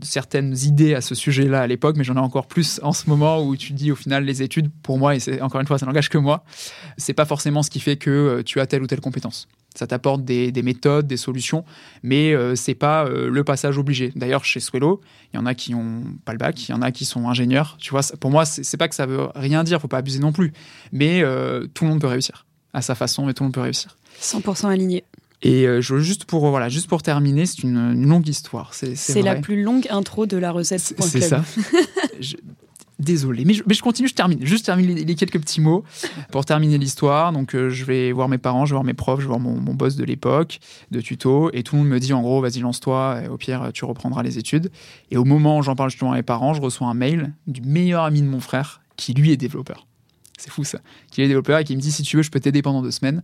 certaines 0.01 0.55
idées 0.57 0.95
à 0.95 1.01
ce 1.01 1.13
sujet-là 1.13 1.59
à 1.59 1.67
l'époque, 1.67 1.97
mais 1.97 2.05
j'en 2.05 2.15
ai 2.15 2.19
encore 2.19 2.47
plus 2.47 2.79
en 2.83 2.93
ce 2.93 3.09
moment 3.09 3.43
où 3.43 3.57
tu 3.57 3.73
dis 3.73 3.91
au 3.91 3.95
final 3.95 4.23
les 4.23 4.41
études, 4.41 4.71
pour 4.81 4.97
moi, 4.97 5.13
et 5.13 5.19
c'est 5.19 5.41
encore 5.41 5.59
une 5.59 5.67
fois, 5.67 5.77
ça 5.77 5.85
n'engage 5.85 6.07
que 6.07 6.17
moi, 6.17 6.45
c'est 6.95 7.13
pas 7.13 7.25
forcément 7.25 7.63
ce 7.63 7.69
qui 7.69 7.81
fait 7.81 7.97
que 7.97 8.41
tu 8.45 8.61
as 8.61 8.65
telle 8.65 8.81
ou 8.81 8.87
telle 8.87 9.01
compétence. 9.01 9.49
Ça 9.75 9.85
t'apporte 9.87 10.25
des, 10.25 10.51
des 10.51 10.63
méthodes, 10.63 11.07
des 11.07 11.15
solutions, 11.17 11.63
mais 12.03 12.33
euh, 12.33 12.55
c'est 12.55 12.73
pas 12.75 13.05
euh, 13.05 13.29
le 13.29 13.43
passage 13.43 13.77
obligé. 13.77 14.11
D'ailleurs, 14.15 14.43
chez 14.43 14.59
Swello, 14.59 14.99
il 15.33 15.37
y 15.37 15.39
en 15.39 15.45
a 15.45 15.53
qui 15.53 15.75
ont 15.75 16.03
pas 16.25 16.31
le 16.33 16.37
bac, 16.39 16.67
il 16.67 16.71
y 16.71 16.73
en 16.73 16.81
a 16.81 16.91
qui 16.91 17.05
sont 17.05 17.29
ingénieurs. 17.29 17.77
Tu 17.79 17.91
vois, 17.91 18.01
pour 18.19 18.31
moi, 18.31 18.45
c'est 18.45 18.77
pas 18.77 18.87
que 18.87 18.95
ça 18.95 19.05
veut 19.05 19.27
rien 19.35 19.63
dire, 19.63 19.79
faut 19.79 19.87
pas 19.87 19.99
abuser 19.99 20.19
non 20.19 20.31
plus, 20.31 20.51
mais 20.91 21.21
euh, 21.23 21.67
tout 21.73 21.83
le 21.85 21.91
monde 21.91 22.01
peut 22.01 22.07
réussir 22.07 22.45
à 22.73 22.81
sa 22.81 22.95
façon, 22.95 23.29
et 23.29 23.33
tout 23.33 23.43
le 23.43 23.47
monde 23.47 23.53
peut 23.53 23.61
réussir. 23.61 23.97
100% 24.21 24.67
aligné. 24.69 25.03
Et 25.41 25.65
euh, 25.67 25.79
je, 25.81 25.97
juste 25.99 26.25
pour 26.25 26.49
voilà, 26.49 26.67
juste 26.67 26.87
pour 26.87 27.01
terminer, 27.01 27.45
c'est 27.45 27.63
une, 27.63 27.77
une 27.77 28.07
longue 28.07 28.27
histoire. 28.27 28.73
C'est 28.73 29.21
la 29.21 29.35
plus 29.35 29.63
longue 29.63 29.87
intro 29.89 30.25
de 30.25 30.35
la 30.35 30.51
recette. 30.51 30.81
C'est 30.81 31.01
c'est 31.01 31.21
ça. 31.21 31.45
Je- 32.19 32.35
Désolé, 32.99 33.45
mais 33.45 33.53
je, 33.53 33.63
mais 33.65 33.73
je 33.73 33.81
continue, 33.81 34.09
je 34.09 34.13
termine. 34.13 34.45
Juste 34.45 34.65
termine 34.65 34.93
les, 34.93 35.05
les 35.05 35.15
quelques 35.15 35.39
petits 35.39 35.61
mots 35.61 35.85
pour 36.31 36.43
terminer 36.43 36.77
l'histoire. 36.77 37.31
Donc, 37.31 37.55
euh, 37.55 37.69
je 37.69 37.85
vais 37.85 38.11
voir 38.11 38.27
mes 38.27 38.37
parents, 38.37 38.65
je 38.65 38.71
vais 38.71 38.75
voir 38.75 38.83
mes 38.83 38.93
profs, 38.93 39.19
je 39.19 39.23
vais 39.23 39.29
voir 39.29 39.39
mon, 39.39 39.55
mon 39.59 39.73
boss 39.73 39.95
de 39.95 40.03
l'époque, 40.03 40.59
de 40.91 40.99
tuto, 40.99 41.49
et 41.53 41.63
tout 41.63 41.75
le 41.75 41.81
monde 41.83 41.89
me 41.91 41.99
dit 41.99 42.11
en 42.11 42.21
gros, 42.21 42.41
vas-y, 42.41 42.59
lance-toi, 42.59 43.21
et 43.23 43.27
au 43.29 43.37
pire, 43.37 43.69
tu 43.73 43.85
reprendras 43.85 44.21
les 44.21 44.37
études. 44.37 44.69
Et 45.11 45.17
au 45.17 45.23
moment 45.23 45.59
où 45.59 45.63
j'en 45.63 45.75
parle 45.77 45.89
justement 45.89 46.11
à 46.11 46.15
mes 46.15 46.23
parents, 46.23 46.53
je 46.53 46.61
reçois 46.61 46.87
un 46.87 46.93
mail 46.93 47.33
du 47.47 47.61
meilleur 47.61 48.03
ami 48.03 48.21
de 48.21 48.27
mon 48.27 48.41
frère, 48.41 48.81
qui 48.97 49.13
lui 49.13 49.31
est 49.31 49.37
développeur. 49.37 49.87
C'est 50.37 50.49
fou 50.51 50.63
ça. 50.65 50.79
Qui 51.11 51.21
est 51.21 51.27
développeur 51.27 51.59
et 51.59 51.63
qui 51.63 51.75
me 51.75 51.81
dit, 51.81 51.91
si 51.93 52.03
tu 52.03 52.17
veux, 52.17 52.23
je 52.23 52.31
peux 52.31 52.39
t'aider 52.41 52.61
pendant 52.61 52.81
deux 52.81 52.91
semaines. 52.91 53.23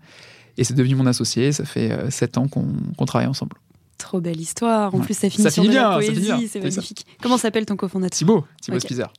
Et 0.58 0.64
c'est 0.64 0.74
devenu 0.74 0.96
mon 0.96 1.06
associé. 1.06 1.52
Ça 1.52 1.66
fait 1.66 1.92
euh, 1.92 2.10
sept 2.10 2.38
ans 2.38 2.48
qu'on 2.48 3.06
travaille 3.06 3.28
ensemble. 3.28 3.58
Trop 3.98 4.20
belle 4.22 4.40
histoire. 4.40 4.94
En 4.94 5.00
Ouais. 5.00 5.06
plus, 5.06 5.14
ça 5.18 5.30
finit 5.30 5.44
Ça 5.44 5.50
sur 5.50 5.64
finit 5.64 5.76
de 5.76 5.80
la 5.80 5.98
bien, 5.98 6.02
finit 6.14 6.28
poésie, 6.28 6.48
c'est 6.50 6.60
ça. 6.62 6.66
magnifique. 6.82 7.06
Comment 7.22 7.38
s'appelle 7.38 7.66
ton 7.66 7.76
cofondateur? 7.78 8.18
Thibaut, 8.18 8.46
Thibaut 8.62 8.78
Ok. 8.78 8.84
Spizer. 8.84 9.12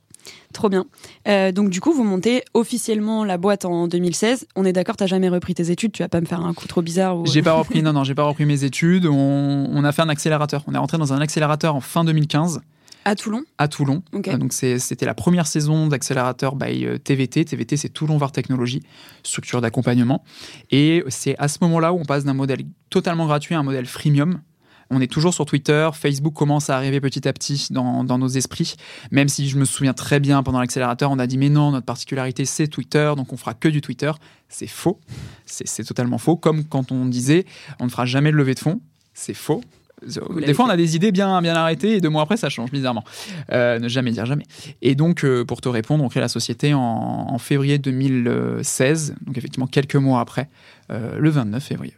Trop 0.53 0.69
bien. 0.69 0.85
Euh, 1.27 1.51
donc 1.51 1.69
du 1.69 1.81
coup, 1.81 1.93
vous 1.93 2.03
montez 2.03 2.43
officiellement 2.53 3.23
la 3.23 3.37
boîte 3.37 3.65
en 3.65 3.87
2016. 3.87 4.47
On 4.55 4.65
est 4.65 4.73
d'accord, 4.73 4.95
t'as 4.95 5.07
jamais 5.07 5.29
repris 5.29 5.53
tes 5.53 5.71
études, 5.71 5.91
tu 5.91 6.03
vas 6.03 6.09
pas 6.09 6.21
me 6.21 6.25
faire 6.25 6.41
un 6.41 6.53
coup 6.53 6.67
trop 6.67 6.81
bizarre 6.81 7.17
ou... 7.17 7.25
J'ai 7.25 7.41
pas 7.41 7.53
repris, 7.53 7.81
non, 7.83 7.93
non, 7.93 8.03
j'ai 8.03 8.15
pas 8.15 8.23
repris 8.23 8.45
mes 8.45 8.63
études. 8.63 9.05
On, 9.05 9.69
on 9.71 9.83
a 9.83 9.91
fait 9.91 10.01
un 10.01 10.09
accélérateur. 10.09 10.63
On 10.67 10.73
est 10.73 10.77
rentré 10.77 10.97
dans 10.97 11.13
un 11.13 11.19
accélérateur 11.19 11.75
en 11.75 11.81
fin 11.81 12.03
2015 12.03 12.61
à 13.07 13.15
Toulon. 13.15 13.43
à 13.57 13.69
Toulon. 13.69 14.03
Euh, 14.13 14.37
donc 14.37 14.51
c'était 14.51 15.05
la 15.05 15.13
première 15.13 15.47
saison 15.47 15.87
d'accélérateur 15.87 16.57
by 16.57 16.85
euh, 16.85 16.97
TVT. 16.97 17.45
TVT, 17.45 17.77
c'est 17.77 17.87
Toulon 17.87 18.17
Var 18.17 18.33
Technologie, 18.33 18.83
structure 19.23 19.61
d'accompagnement. 19.61 20.25
Et 20.71 21.05
c'est 21.07 21.37
à 21.39 21.47
ce 21.47 21.59
moment-là 21.61 21.93
où 21.93 21.99
on 21.99 22.03
passe 22.03 22.25
d'un 22.25 22.33
modèle 22.33 22.63
totalement 22.89 23.25
gratuit 23.25 23.55
à 23.55 23.59
un 23.59 23.63
modèle 23.63 23.85
freemium. 23.85 24.41
On 24.89 25.01
est 25.01 25.11
toujours 25.11 25.33
sur 25.33 25.45
Twitter, 25.45 25.89
Facebook 25.93 26.33
commence 26.33 26.69
à 26.69 26.77
arriver 26.77 27.01
petit 27.01 27.27
à 27.27 27.33
petit 27.33 27.67
dans, 27.71 28.03
dans 28.03 28.17
nos 28.17 28.27
esprits, 28.27 28.75
même 29.11 29.27
si 29.27 29.49
je 29.49 29.57
me 29.57 29.65
souviens 29.65 29.93
très 29.93 30.19
bien 30.19 30.43
pendant 30.43 30.59
l'accélérateur, 30.59 31.11
on 31.11 31.19
a 31.19 31.27
dit 31.27 31.37
mais 31.37 31.49
non, 31.49 31.71
notre 31.71 31.85
particularité 31.85 32.45
c'est 32.45 32.67
Twitter, 32.67 33.13
donc 33.17 33.33
on 33.33 33.37
fera 33.37 33.53
que 33.53 33.67
du 33.67 33.81
Twitter. 33.81 34.11
C'est 34.49 34.67
faux, 34.67 35.01
c'est 35.45 35.83
totalement 35.83 36.17
faux, 36.17 36.37
comme 36.37 36.63
quand 36.63 36.91
on 36.91 37.05
disait 37.05 37.45
on 37.79 37.85
ne 37.85 37.89
fera 37.89 38.05
jamais 38.05 38.31
de 38.31 38.37
levée 38.37 38.53
de 38.53 38.59
fonds, 38.59 38.79
c'est 39.13 39.33
faux. 39.33 39.61
Des 40.05 40.53
fois, 40.53 40.65
on 40.65 40.69
a 40.69 40.77
des 40.77 40.95
idées 40.95 41.11
bien, 41.11 41.41
bien 41.41 41.55
arrêtées 41.55 41.93
et 41.93 42.01
deux 42.01 42.09
mois 42.09 42.21
après, 42.21 42.37
ça 42.37 42.49
change 42.49 42.69
bizarrement. 42.71 43.03
Euh, 43.51 43.79
ne 43.79 43.87
jamais 43.87 44.11
dire 44.11 44.27
jamais. 44.27 44.45
Et 44.83 44.93
donc, 44.93 45.25
euh, 45.25 45.43
pour 45.43 45.59
te 45.59 45.69
répondre, 45.69 46.03
on 46.03 46.09
crée 46.09 46.19
la 46.19 46.27
société 46.27 46.75
en, 46.75 46.79
en 46.79 47.37
février 47.39 47.79
2016, 47.79 49.15
donc 49.25 49.37
effectivement 49.37 49.65
quelques 49.65 49.95
mois 49.95 50.19
après, 50.19 50.49
euh, 50.91 51.17
le 51.17 51.29
29 51.31 51.63
février. 51.63 51.95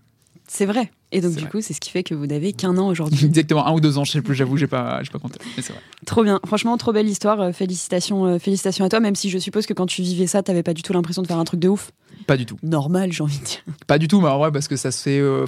C'est 0.48 0.66
vrai. 0.66 0.92
Et 1.12 1.22
donc, 1.22 1.34
du 1.34 1.42
vrai. 1.42 1.50
coup, 1.50 1.62
c'est 1.62 1.74
ce 1.74 1.80
qui 1.80 1.90
fait 1.90 2.04
que 2.04 2.14
vous 2.14 2.28
n'avez 2.28 2.54
qu'un 2.54 2.78
an 2.78 2.88
aujourd'hui. 2.88 3.26
Exactement, 3.26 3.66
un 3.66 3.74
ou 3.74 3.80
deux 3.80 3.98
ans, 3.98 4.04
je 4.04 4.12
sais 4.12 4.22
plus, 4.22 4.36
j'avoue, 4.36 4.58
j'ai 4.58 4.68
pas, 4.68 5.02
pas 5.12 5.20
compté. 5.20 5.40
Mais 5.58 5.64
vrai. 5.64 5.80
Trop 6.06 6.24
bien. 6.24 6.40
Franchement, 6.46 6.78
trop 6.78 6.94
belle 6.94 7.10
histoire. 7.10 7.42
Euh, 7.42 7.52
Félicitations, 7.52 8.26
euh, 8.26 8.40
félicitations 8.40 8.86
à 8.86 8.90
toi, 8.90 9.00
même 9.00 9.16
si 9.16 9.30
je 9.30 9.40
suppose 9.40 9.66
que 9.66 9.74
quand 9.74 9.88
tu 9.88 10.02
vivais 10.02 10.28
ça, 10.28 10.44
t'avais 10.44 10.64
pas 10.64 10.74
du 10.74 10.84
tout 10.84 10.94
l'impression 10.94 11.22
de 11.22 11.28
faire 11.28 11.40
un 11.40 11.46
truc 11.46 11.60
de 11.60 11.68
ouf. 11.68 11.92
Pas 12.28 12.38
du 12.38 12.46
tout. 12.46 12.58
Normal, 12.62 13.12
j'ai 13.12 13.24
envie 13.24 13.40
de 13.40 13.44
dire. 13.44 13.64
Pas 13.88 13.98
du 13.98 14.08
tout, 14.08 14.22
mais 14.22 14.28
en 14.28 14.38
vrai, 14.38 14.52
parce 14.52 14.68
que 14.68 14.76
ça 14.76 14.92
se 14.92 15.02
fait, 15.02 15.20
euh, 15.20 15.46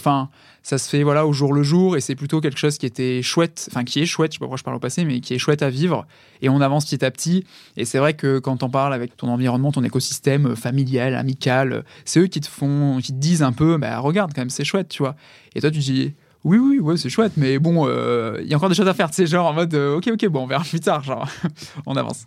ça 0.64 0.78
se 0.78 0.90
fait 0.90 1.04
voilà 1.04 1.28
au 1.28 1.34
jour 1.34 1.54
le 1.54 1.64
jour, 1.64 1.96
et 1.96 2.02
c'est 2.02 2.16
plutôt 2.16 2.42
quelque 2.42 2.58
chose 2.58 2.78
qui 2.78 2.86
était 2.86 3.22
chouette, 3.22 3.68
enfin 3.72 3.84
qui 3.84 4.00
est 4.00 4.06
chouette. 4.06 4.32
Je 4.32 4.36
sais 4.36 4.40
pas 4.40 4.46
pourquoi 4.46 4.58
je 4.58 4.64
parle 4.64 4.78
au 4.78 4.80
passé, 4.80 5.06
mais 5.06 5.20
qui 5.20 5.34
est 5.34 5.38
chouette 5.38 5.62
à 5.62 5.70
vivre. 5.70 6.08
Et 6.42 6.50
on 6.50 6.60
avance 6.60 6.86
petit 6.86 7.04
à 7.06 7.12
petit. 7.12 7.46
Et 7.78 7.86
c'est 7.86 8.00
vrai 8.00 8.14
que 8.14 8.40
quand 8.40 8.64
on 8.64 8.70
parle 8.70 8.94
avec 8.94 9.16
ton 9.16 9.28
environnement, 9.28 9.72
ton 9.72 9.84
écosystème 9.84 10.48
euh, 10.48 10.56
familial, 10.56 11.16
amical, 11.16 11.84
c'est 12.06 12.20
eux 12.20 12.28
qui 12.28 12.42
te 12.42 12.48
font, 12.48 13.00
qui 13.02 13.12
te 13.14 13.18
disent 13.20 13.44
un 13.44 13.54
peu, 13.54 13.78
bah 13.78 14.00
regarde 14.00 14.32
quand 14.34 14.42
même, 14.42 14.50
c'est 14.50 14.66
chouette, 14.66 14.90
tu 14.90 15.04
vois. 15.04 15.16
Et 15.56 15.62
toi, 15.62 15.72
tu 15.72 15.80
dis. 15.80 16.14
Oui, 16.44 16.58
oui, 16.58 16.80
ouais, 16.80 16.98
c'est 16.98 17.10
chouette, 17.10 17.34
mais 17.38 17.60
bon, 17.60 17.86
euh, 17.88 18.40
il 18.42 18.48
y 18.50 18.54
a 18.56 18.58
encore 18.58 18.70
des 18.70 18.74
choses 18.74 18.88
à 18.88 18.96
faire, 18.96 19.14
sais, 19.14 19.28
genre 19.28 19.46
en 19.46 19.54
mode, 19.54 19.76
euh, 19.76 19.98
ok, 19.98 20.10
ok, 20.14 20.26
bon, 20.28 20.42
on 20.44 20.48
verra 20.48 20.64
plus 20.64 20.80
tard, 20.80 21.04
genre, 21.04 21.30
on 21.86 21.96
avance. 21.96 22.26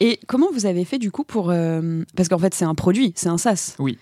Et 0.00 0.18
comment 0.26 0.46
vous 0.50 0.64
avez 0.64 0.86
fait 0.86 0.96
du 0.98 1.10
coup 1.10 1.24
pour. 1.24 1.50
euh, 1.50 2.02
Parce 2.16 2.30
qu'en 2.30 2.38
fait, 2.38 2.54
c'est 2.54 2.64
un 2.64 2.74
produit, 2.74 3.12
c'est 3.16 3.28
un 3.28 3.36
SaaS. 3.36 3.74
Oui. 3.78 3.98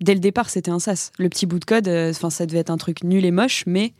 Dès 0.00 0.14
le 0.14 0.20
départ, 0.20 0.48
c'était 0.48 0.70
un 0.70 0.78
SaaS. 0.78 1.10
Le 1.18 1.28
petit 1.28 1.46
bout 1.46 1.58
de 1.58 1.64
code, 1.64 1.88
enfin, 1.88 2.30
ça 2.30 2.46
devait 2.46 2.60
être 2.60 2.70
un 2.70 2.76
truc 2.76 3.02
nul 3.02 3.24
et 3.24 3.32
moche, 3.32 3.64
mais. 3.66 3.94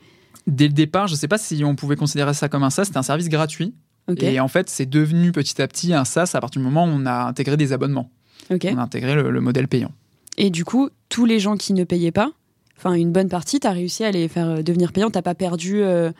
Dès 0.46 0.68
le 0.68 0.72
départ, 0.74 1.08
je 1.08 1.16
sais 1.16 1.26
pas 1.28 1.38
si 1.38 1.64
on 1.64 1.74
pouvait 1.74 1.96
considérer 1.96 2.32
ça 2.32 2.48
comme 2.48 2.62
un 2.62 2.70
SaaS, 2.70 2.84
c'était 2.84 2.98
un 2.98 3.02
service 3.02 3.28
gratuit. 3.28 3.74
Et 4.18 4.38
en 4.38 4.48
fait, 4.48 4.70
c'est 4.70 4.86
devenu 4.86 5.32
petit 5.32 5.60
à 5.60 5.66
petit 5.68 5.92
un 5.92 6.04
SaaS 6.04 6.30
à 6.34 6.40
partir 6.40 6.60
du 6.60 6.64
moment 6.66 6.84
où 6.84 6.88
on 6.88 7.04
a 7.06 7.24
intégré 7.24 7.56
des 7.56 7.72
abonnements. 7.72 8.10
On 8.48 8.54
a 8.78 8.82
intégré 8.82 9.14
le, 9.16 9.30
le 9.30 9.40
modèle 9.40 9.66
payant. 9.66 9.90
Et 10.36 10.50
du 10.50 10.64
coup, 10.64 10.88
tous 11.08 11.26
les 11.26 11.38
gens 11.40 11.56
qui 11.56 11.72
ne 11.74 11.82
payaient 11.84 12.10
pas, 12.12 12.30
enfin, 12.80 12.94
une 12.94 13.12
bonne 13.12 13.28
partie, 13.28 13.60
t'as 13.60 13.72
réussi 13.72 14.04
à 14.04 14.10
les 14.10 14.28
faire 14.28 14.48
euh, 14.48 14.62
devenir 14.62 14.92
payants. 14.92 15.10
T'as 15.10 15.22
pas 15.22 15.34
perdu 15.34 15.82
euh, 15.82 16.10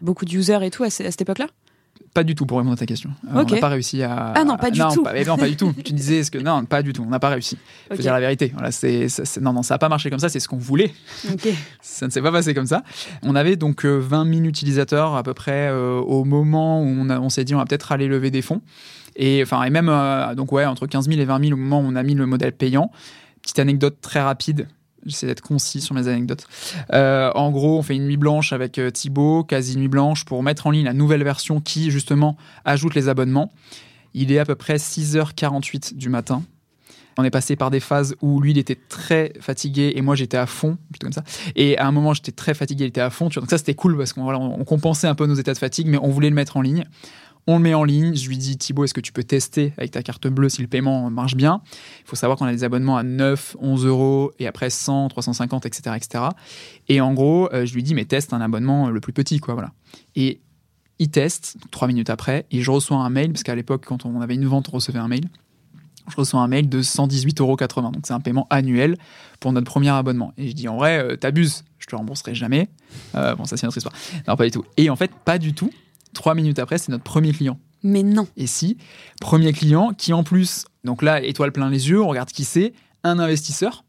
beaucoup 0.00 0.24
de 0.24 0.32
users 0.32 0.58
et 0.62 0.70
tout 0.70 0.84
à, 0.84 0.90
ce- 0.90 1.02
à 1.02 1.10
cette 1.10 1.22
époque-là? 1.22 1.46
Pas 2.14 2.24
du 2.24 2.34
tout 2.34 2.44
pour 2.44 2.58
répondre 2.58 2.72
à 2.74 2.76
ta 2.76 2.86
question. 2.86 3.10
Euh. 3.26 3.30
On 3.34 3.44
n'a 3.44 3.56
pas 3.58 3.68
réussi 3.68 4.02
à. 4.02 4.32
Ah 4.34 4.42
non, 4.44 4.56
pas 4.56 4.70
du 4.72 4.80
tout. 4.80 5.02
Pas, 5.02 5.24
non, 5.24 5.36
pas 5.36 5.48
du 5.48 5.56
tout. 5.56 5.72
tu 5.84 5.92
disais, 5.92 6.16
est-ce 6.18 6.30
que. 6.32 6.38
Non, 6.38 6.64
pas 6.64 6.82
du 6.82 6.92
tout. 6.92 7.04
On 7.06 7.10
n'a 7.10 7.20
pas 7.20 7.28
réussi. 7.28 7.56
Faut 7.88 7.96
dire 8.02 8.12
la 8.12 8.18
vérité. 8.20 8.50
Voilà, 8.52 8.72
c'est, 8.72 9.06
non, 9.40 9.52
non, 9.52 9.62
ça 9.62 9.74
n'a 9.74 9.78
pas 9.78 9.88
marché 9.88 10.10
comme 10.10 10.18
ça. 10.18 10.28
C'est 10.28 10.40
ce 10.40 10.48
qu'on 10.48 10.56
voulait. 10.56 10.92
Ok. 11.32 11.48
Ça 11.82 12.06
ne 12.06 12.10
s'est 12.10 12.22
pas 12.22 12.32
passé 12.32 12.52
comme 12.52 12.66
ça. 12.66 12.82
On 13.22 13.34
avait 13.36 13.54
donc 13.56 13.84
euh, 13.84 13.98
20 13.98 14.32
000 14.34 14.44
utilisateurs 14.46 15.14
à 15.14 15.22
peu 15.22 15.34
près 15.34 15.68
euh, 15.68 15.98
au 16.00 16.24
moment 16.24 16.82
où 16.82 16.86
on, 16.86 17.28
s'est 17.28 17.44
dit 17.44 17.54
on 17.54 17.58
va 17.58 17.64
peut-être 17.64 17.92
aller 17.92 18.08
lever 18.08 18.30
des 18.30 18.42
fonds. 18.42 18.60
Et, 19.16 19.40
enfin, 19.42 19.62
et 19.62 19.70
même, 19.70 19.88
euh, 19.88 20.34
donc 20.34 20.50
ouais, 20.52 20.64
entre 20.64 20.86
15 20.86 21.08
000 21.08 21.20
et 21.20 21.24
20 21.24 21.40
000 21.44 21.52
au 21.52 21.56
moment 21.56 21.80
où 21.80 21.84
on 21.84 21.94
a 21.96 22.02
mis 22.02 22.14
le 22.14 22.26
modèle 22.26 22.52
payant. 22.52 22.90
Petite 23.42 23.58
anecdote 23.58 23.98
très 24.00 24.20
rapide. 24.20 24.66
J'essaie 25.06 25.26
d'être 25.26 25.40
concis 25.40 25.80
sur 25.80 25.94
mes 25.94 26.08
anecdotes. 26.08 26.46
Euh, 26.92 27.30
en 27.34 27.50
gros, 27.50 27.78
on 27.78 27.82
fait 27.82 27.96
une 27.96 28.06
nuit 28.06 28.16
blanche 28.16 28.52
avec 28.52 28.78
euh, 28.78 28.90
Thibaut, 28.90 29.44
quasi 29.44 29.76
nuit 29.76 29.88
blanche, 29.88 30.24
pour 30.24 30.42
mettre 30.42 30.66
en 30.66 30.70
ligne 30.70 30.84
la 30.84 30.92
nouvelle 30.92 31.24
version 31.24 31.60
qui, 31.60 31.90
justement, 31.90 32.36
ajoute 32.64 32.94
les 32.94 33.08
abonnements. 33.08 33.52
Il 34.12 34.32
est 34.32 34.38
à 34.38 34.44
peu 34.44 34.56
près 34.56 34.76
6h48 34.76 35.96
du 35.96 36.08
matin. 36.08 36.42
On 37.18 37.24
est 37.24 37.30
passé 37.30 37.56
par 37.56 37.70
des 37.70 37.80
phases 37.80 38.14
où 38.22 38.40
lui, 38.40 38.52
il 38.52 38.58
était 38.58 38.78
très 38.88 39.32
fatigué 39.40 39.92
et 39.94 40.00
moi, 40.02 40.14
j'étais 40.14 40.36
à 40.36 40.46
fond, 40.46 40.78
plutôt 40.90 41.06
comme 41.06 41.12
ça. 41.12 41.24
Et 41.56 41.76
à 41.76 41.86
un 41.86 41.92
moment, 41.92 42.14
j'étais 42.14 42.32
très 42.32 42.54
fatigué, 42.54 42.84
il 42.84 42.88
était 42.88 43.00
à 43.00 43.10
fond. 43.10 43.28
Donc 43.28 43.50
ça, 43.50 43.58
c'était 43.58 43.74
cool 43.74 43.96
parce 43.96 44.12
qu'on 44.12 44.32
on 44.32 44.64
compensait 44.64 45.06
un 45.06 45.14
peu 45.14 45.26
nos 45.26 45.34
états 45.34 45.52
de 45.52 45.58
fatigue, 45.58 45.86
mais 45.86 45.98
on 45.98 46.08
voulait 46.08 46.30
le 46.30 46.34
mettre 46.34 46.56
en 46.56 46.62
ligne. 46.62 46.84
On 47.50 47.56
le 47.56 47.64
met 47.64 47.74
en 47.74 47.82
ligne. 47.82 48.14
Je 48.14 48.28
lui 48.28 48.38
dis, 48.38 48.56
Thibaut, 48.56 48.84
est-ce 48.84 48.94
que 48.94 49.00
tu 49.00 49.10
peux 49.10 49.24
tester 49.24 49.72
avec 49.76 49.90
ta 49.90 50.04
carte 50.04 50.28
bleue 50.28 50.48
si 50.48 50.62
le 50.62 50.68
paiement 50.68 51.10
marche 51.10 51.34
bien? 51.34 51.62
Il 51.98 52.06
faut 52.06 52.14
savoir 52.14 52.38
qu'on 52.38 52.44
a 52.44 52.52
des 52.52 52.62
abonnements 52.62 52.96
à 52.96 53.02
9, 53.02 53.56
11 53.58 53.86
euros 53.86 54.30
et 54.38 54.46
après 54.46 54.70
100, 54.70 55.08
350, 55.08 55.66
etc. 55.66 55.96
etc. 55.96 56.24
Et 56.86 57.00
en 57.00 57.12
gros, 57.12 57.52
euh, 57.52 57.66
je 57.66 57.74
lui 57.74 57.82
dis, 57.82 57.96
mais 57.96 58.04
teste 58.04 58.32
un 58.32 58.40
abonnement 58.40 58.88
le 58.88 59.00
plus 59.00 59.12
petit, 59.12 59.40
quoi, 59.40 59.54
voilà. 59.54 59.72
Et 60.14 60.40
il 61.00 61.10
teste, 61.10 61.56
trois 61.72 61.88
minutes 61.88 62.08
après, 62.08 62.46
et 62.52 62.62
je 62.62 62.70
reçois 62.70 62.98
un 62.98 63.10
mail, 63.10 63.32
parce 63.32 63.42
qu'à 63.42 63.56
l'époque, 63.56 63.84
quand 63.84 64.06
on 64.06 64.20
avait 64.20 64.36
une 64.36 64.46
vente, 64.46 64.68
on 64.68 64.76
recevait 64.76 65.00
un 65.00 65.08
mail. 65.08 65.24
Je 66.08 66.14
reçois 66.14 66.38
un 66.38 66.46
mail 66.46 66.68
de 66.68 66.82
118,80 66.82 67.40
euros. 67.40 67.56
Donc 67.90 68.04
c'est 68.04 68.14
un 68.14 68.20
paiement 68.20 68.46
annuel 68.50 68.96
pour 69.40 69.52
notre 69.52 69.66
premier 69.68 69.88
abonnement. 69.88 70.32
Et 70.36 70.46
je 70.46 70.52
dis, 70.52 70.68
en 70.68 70.76
vrai, 70.76 71.02
euh, 71.02 71.16
t'abuses, 71.16 71.64
je 71.80 71.86
te 71.86 71.96
rembourserai 71.96 72.32
jamais. 72.36 72.68
Euh, 73.16 73.34
bon, 73.34 73.44
ça 73.44 73.56
c'est 73.56 73.66
notre 73.66 73.78
histoire. 73.78 73.94
Non, 74.28 74.36
pas 74.36 74.44
du 74.44 74.52
tout. 74.52 74.64
Et 74.76 74.88
en 74.88 74.94
fait, 74.94 75.10
pas 75.24 75.38
du 75.38 75.52
tout. 75.52 75.72
Trois 76.14 76.34
minutes 76.34 76.58
après, 76.58 76.78
c'est 76.78 76.90
notre 76.90 77.04
premier 77.04 77.32
client. 77.32 77.58
Mais 77.82 78.02
non. 78.02 78.26
Et 78.36 78.46
si, 78.46 78.76
premier 79.20 79.52
client 79.52 79.92
qui 79.96 80.12
en 80.12 80.22
plus, 80.22 80.66
donc 80.84 81.02
là, 81.02 81.22
étoile 81.22 81.52
plein 81.52 81.70
les 81.70 81.88
yeux, 81.88 82.02
on 82.02 82.08
regarde 82.08 82.30
qui 82.30 82.44
c'est, 82.44 82.72
un 83.04 83.18
investisseur 83.18 83.84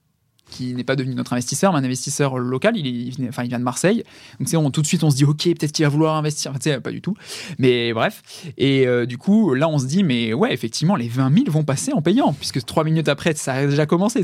qui 0.52 0.76
n'est 0.76 0.84
pas 0.84 0.96
devenu 0.96 1.16
notre 1.16 1.34
investisseur, 1.34 1.74
mais 1.74 1.80
un 1.80 1.84
investisseur 1.84 2.38
local, 2.38 2.78
il, 2.78 2.86
est- 2.86 2.92
il 2.92 3.16
venait- 3.16 3.30
enfin, 3.30 3.44
il 3.44 3.50
vient 3.50 3.58
de 3.58 3.64
Marseille. 3.64 4.04
Donc 4.40 4.48
on, 4.54 4.70
tout 4.70 4.82
de 4.84 4.88
suite, 4.88 5.04
on 5.04 5.10
se 5.10 5.16
dit, 5.16 5.26
ok, 5.26 5.44
peut-être 5.46 5.72
qu'il 5.72 5.84
va 5.86 5.90
vouloir 5.90 6.16
investir. 6.16 6.52
Enfin, 6.52 6.60
tu 6.60 6.70
sais, 6.70 6.80
pas 6.80 6.92
du 6.92 7.02
tout. 7.02 7.16
Mais 7.58 7.94
bref. 7.94 8.22
Et 8.60 8.86
euh, 8.86 9.06
du 9.08 9.18
coup, 9.18 9.54
là, 9.56 9.68
on 9.68 9.80
se 9.80 9.86
dit, 9.86 10.04
mais 10.04 10.34
ouais, 10.34 10.54
effectivement, 10.54 10.96
les 10.96 11.08
20 11.08 11.34
000 11.34 11.46
vont 11.50 11.64
passer 11.64 11.92
en 11.94 12.02
payant, 12.04 12.34
puisque 12.34 12.64
trois 12.66 12.84
minutes 12.84 13.08
après, 13.10 13.34
ça 13.34 13.54
a 13.54 13.66
déjà 13.66 13.86
commencé. 13.88 14.24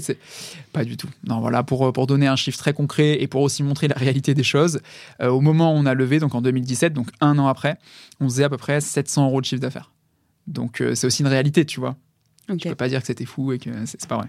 Pas 0.74 0.84
du 0.86 0.98
tout. 0.98 1.10
Non, 1.28 1.40
voilà, 1.40 1.64
pour, 1.64 1.92
pour 1.94 2.06
donner 2.08 2.28
un 2.28 2.36
chiffre 2.36 2.58
très 2.60 2.74
concret 2.74 3.22
et 3.22 3.28
pour 3.28 3.42
aussi 3.42 3.64
montrer 3.64 3.88
la 3.88 3.96
réalité 3.96 4.34
des 4.36 4.44
choses, 4.44 4.80
euh, 5.22 5.30
au 5.30 5.42
moment 5.42 5.74
où 5.74 5.78
on 5.78 5.86
a 5.86 5.94
levé, 5.94 6.20
donc 6.20 6.36
en 6.36 6.42
2017, 6.42 6.94
donc 6.94 7.08
un 7.22 7.40
an 7.40 7.48
après, 7.48 7.78
on 8.20 8.26
faisait 8.30 8.44
à 8.44 8.50
peu 8.50 8.58
près 8.58 8.82
700 8.82 9.26
euros 9.28 9.42
de 9.42 9.46
chiffre 9.46 9.62
d'affaires. 9.62 9.92
Donc 10.46 10.82
euh, 10.82 10.94
c'est 10.96 11.08
aussi 11.08 11.22
une 11.24 11.28
réalité, 11.28 11.66
tu 11.66 11.80
vois. 11.80 11.96
Ok. 12.50 12.60
Je 12.64 12.70
peux 12.70 12.76
pas 12.76 12.88
dire 12.90 13.02
que 13.02 13.08
c'était 13.08 13.26
fou 13.26 13.52
et 13.52 13.60
que 13.60 13.70
c'est 13.86 14.06
pas 14.08 14.18
vrai. 14.18 14.28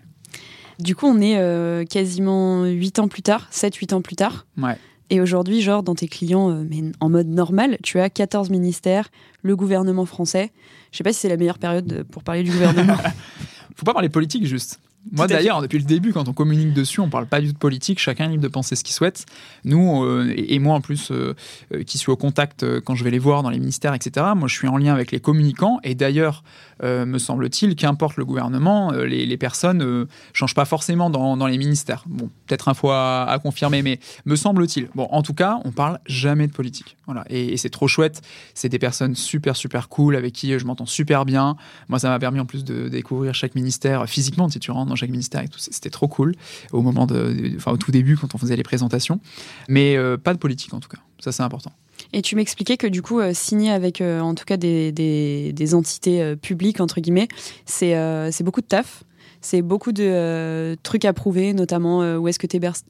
Du 0.79 0.95
coup, 0.95 1.07
on 1.07 1.21
est 1.21 1.39
euh, 1.39 1.85
quasiment 1.85 2.65
8 2.65 3.01
ans 3.01 3.09
plus 3.09 3.23
tard, 3.23 3.49
7-8 3.53 3.95
ans 3.95 4.03
plus 4.03 4.17
tard. 4.17 4.47
Ouais. 4.57 4.77
Et 5.11 5.21
aujourd'hui, 5.21 5.63
genre, 5.63 5.83
dans 5.83 5.95
tes 5.95 6.09
clients, 6.09 6.51
euh, 6.51 6.65
mais 6.69 6.93
en 7.01 7.09
mode 7.09 7.29
normal, 7.29 7.79
tu 7.83 7.99
as 7.99 8.11
14 8.11 8.51
ministères, 8.51 9.09
le 9.43 9.57
gouvernement 9.57 10.05
français. 10.05 10.53
Je 10.93 10.99
sais 10.99 11.05
pas 11.05 11.13
si 11.13 11.21
c'est 11.21 11.29
la 11.29 11.37
meilleure 11.37 11.59
période 11.59 11.93
euh, 11.93 12.05
pour 12.05 12.23
parler 12.23 12.43
du 12.43 12.51
gouvernement. 12.51 12.97
Faut 13.77 13.85
pas 13.85 13.93
parler 13.93 14.09
politique 14.09 14.45
juste. 14.45 14.81
Moi 15.13 15.27
d'ailleurs, 15.27 15.63
depuis 15.63 15.79
le 15.79 15.85
début, 15.85 16.13
quand 16.13 16.29
on 16.29 16.33
communique 16.33 16.73
dessus, 16.73 17.01
on 17.01 17.09
parle 17.09 17.27
pas 17.27 17.41
du 17.41 17.49
tout 17.49 17.53
de 17.55 17.59
politique, 17.59 17.99
chacun 17.99 18.27
est 18.27 18.33
libre 18.33 18.43
de 18.43 18.49
penser 18.49 18.77
ce 18.77 18.85
qu'il 18.85 18.95
souhaite. 18.95 19.27
Nous, 19.65 20.05
euh, 20.05 20.33
et, 20.37 20.55
et 20.55 20.59
moi 20.59 20.75
en 20.75 20.81
plus, 20.81 21.11
euh, 21.11 21.35
euh, 21.73 21.83
qui 21.83 21.99
suis 21.99 22.11
au 22.11 22.17
contact 22.17 22.65
quand 22.81 22.95
je 22.95 23.05
vais 23.05 23.11
les 23.11 23.19
voir 23.19 23.43
dans 23.43 23.51
les 23.51 23.59
ministères, 23.59 23.95
etc., 23.95 24.27
moi 24.37 24.49
je 24.49 24.55
suis 24.55 24.69
en 24.69 24.77
lien 24.77 24.93
avec 24.93 25.11
les 25.11 25.21
communicants, 25.21 25.79
et 25.83 25.95
d'ailleurs, 25.95 26.43
me 26.81 27.19
semble-t-il, 27.19 27.75
qu'importe 27.75 28.17
le 28.19 28.25
gouvernement, 28.25 28.93
les, 28.93 29.27
les 29.27 29.37
personnes 29.37 29.79
ne 29.79 30.07
changent 30.33 30.55
pas 30.55 30.65
forcément 30.65 31.11
dans, 31.11 31.37
dans 31.37 31.49
les 31.49 31.59
ministères. 31.59 32.05
Bon, 32.07 32.31
peut-être 32.47 32.69
un 32.69 32.75
fois 32.75 33.25
à, 33.25 33.33
à 33.33 33.39
confirmer, 33.41 33.83
mais 33.83 33.99
me 34.27 34.37
semble-t-il. 34.37 34.89
Bon, 34.95 35.09
en 35.11 35.23
tout 35.23 35.35
cas, 35.35 35.59
on 35.65 35.73
parle 35.73 35.99
jamais 36.07 36.47
de 36.47 36.53
politique. 36.53 36.97
Voilà. 37.07 37.25
Et, 37.31 37.53
et 37.53 37.57
c'est 37.57 37.71
trop 37.71 37.89
chouette. 37.89 38.23
C'est 38.55 38.69
des 38.69 38.79
personnes 38.79 39.17
super, 39.17 39.57
super 39.57 39.89
cool, 39.89 40.15
avec 40.15 40.33
qui 40.35 40.57
je 40.57 40.65
m'entends 40.65 40.87
super 40.87 41.25
bien. 41.25 41.57
Moi, 41.89 41.99
ça 41.99 42.11
m'a 42.11 42.19
permis 42.21 42.39
en 42.39 42.47
plus 42.47 42.63
de 42.63 42.89
découvrir 42.89 43.35
chaque 43.35 43.57
ministère 43.57 44.09
physiquement, 44.09 44.49
si 44.49 44.61
tu 44.61 44.71
rentres 44.71 44.89
dans 44.89 44.95
chaque 44.99 45.11
ministère 45.11 45.43
et 45.43 45.49
tout. 45.49 45.59
C'était 45.59 45.89
trop 45.91 46.09
cool 46.09 46.35
au 46.73 46.83
moment 46.83 47.07
de, 47.07 47.53
enfin, 47.57 47.73
au 47.73 47.77
tout 47.79 47.91
début 47.91 48.17
quand 48.17 48.35
on 48.35 48.39
faisait 48.39 48.57
les 48.57 48.63
présentations. 48.63 49.21
Mais 49.69 49.97
euh, 49.97 50.17
pas 50.19 50.35
de 50.35 50.39
politique 50.39 50.75
en 50.75 50.81
tout 50.81 50.89
cas. 50.91 50.99
Ça, 51.21 51.33
c'est 51.33 51.43
important. 51.43 51.73
Et 52.13 52.23
tu 52.23 52.37
m'expliquais 52.37 52.77
que 52.77 52.87
du 52.87 53.03
coup, 53.03 53.19
euh, 53.21 53.33
signer 53.35 53.71
avec 53.71 54.01
euh, 54.01 54.21
en 54.21 54.35
tout 54.35 54.45
cas 54.45 54.57
des, 54.57 54.93
des- 54.93 55.53
des 55.53 55.75
entités 55.75 56.37
publiques, 56.37 56.81
entre 56.81 57.01
guillemets, 57.01 57.29
c'est 57.65 57.95
c'est 58.31 58.45
beaucoup 58.45 58.61
de 58.61 58.67
taf. 58.67 59.05
C'est 59.41 59.63
beaucoup 59.63 59.93
de 59.93 60.77
trucs 60.83 61.05
à 61.05 61.13
prouver, 61.13 61.53
notamment 61.55 62.17
où 62.17 62.27
est-ce 62.29 62.39
que 62.41 62.47
tu 62.49 62.57
héberges, 62.57 62.81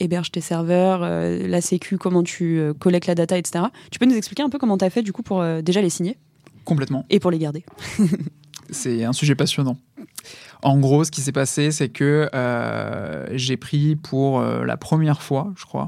héberges 0.00 0.30
tes 0.30 0.40
serveurs, 0.40 1.00
euh, 1.02 1.46
la 1.46 1.60
sécu, 1.60 1.98
comment 1.98 2.22
tu 2.22 2.58
euh, 2.58 2.72
collectes 2.72 3.06
la 3.06 3.14
data, 3.14 3.36
etc. 3.36 3.66
Tu 3.90 3.98
peux 3.98 4.06
nous 4.06 4.14
expliquer 4.16 4.42
un 4.42 4.48
peu 4.48 4.58
comment 4.58 4.78
tu 4.78 4.84
as 4.86 4.90
fait 4.90 5.02
du 5.02 5.12
coup 5.12 5.22
pour 5.22 5.40
euh, 5.42 5.60
déjà 5.60 5.80
les 5.82 5.90
signer? 5.90 6.16
Complètement. 6.64 7.04
et 7.10 7.18
pour 7.20 7.30
les 7.30 7.38
garder 7.38 7.64
C'est 8.70 9.04
un 9.04 9.12
sujet 9.12 9.34
passionnant. 9.34 9.76
En 10.62 10.78
gros, 10.78 11.04
ce 11.04 11.10
qui 11.10 11.20
s'est 11.20 11.32
passé, 11.32 11.70
c'est 11.70 11.88
que 11.88 12.28
euh, 12.34 13.26
j'ai 13.32 13.56
pris 13.56 13.96
pour 13.96 14.40
euh, 14.40 14.64
la 14.64 14.76
première 14.76 15.22
fois, 15.22 15.52
je 15.56 15.64
crois, 15.64 15.86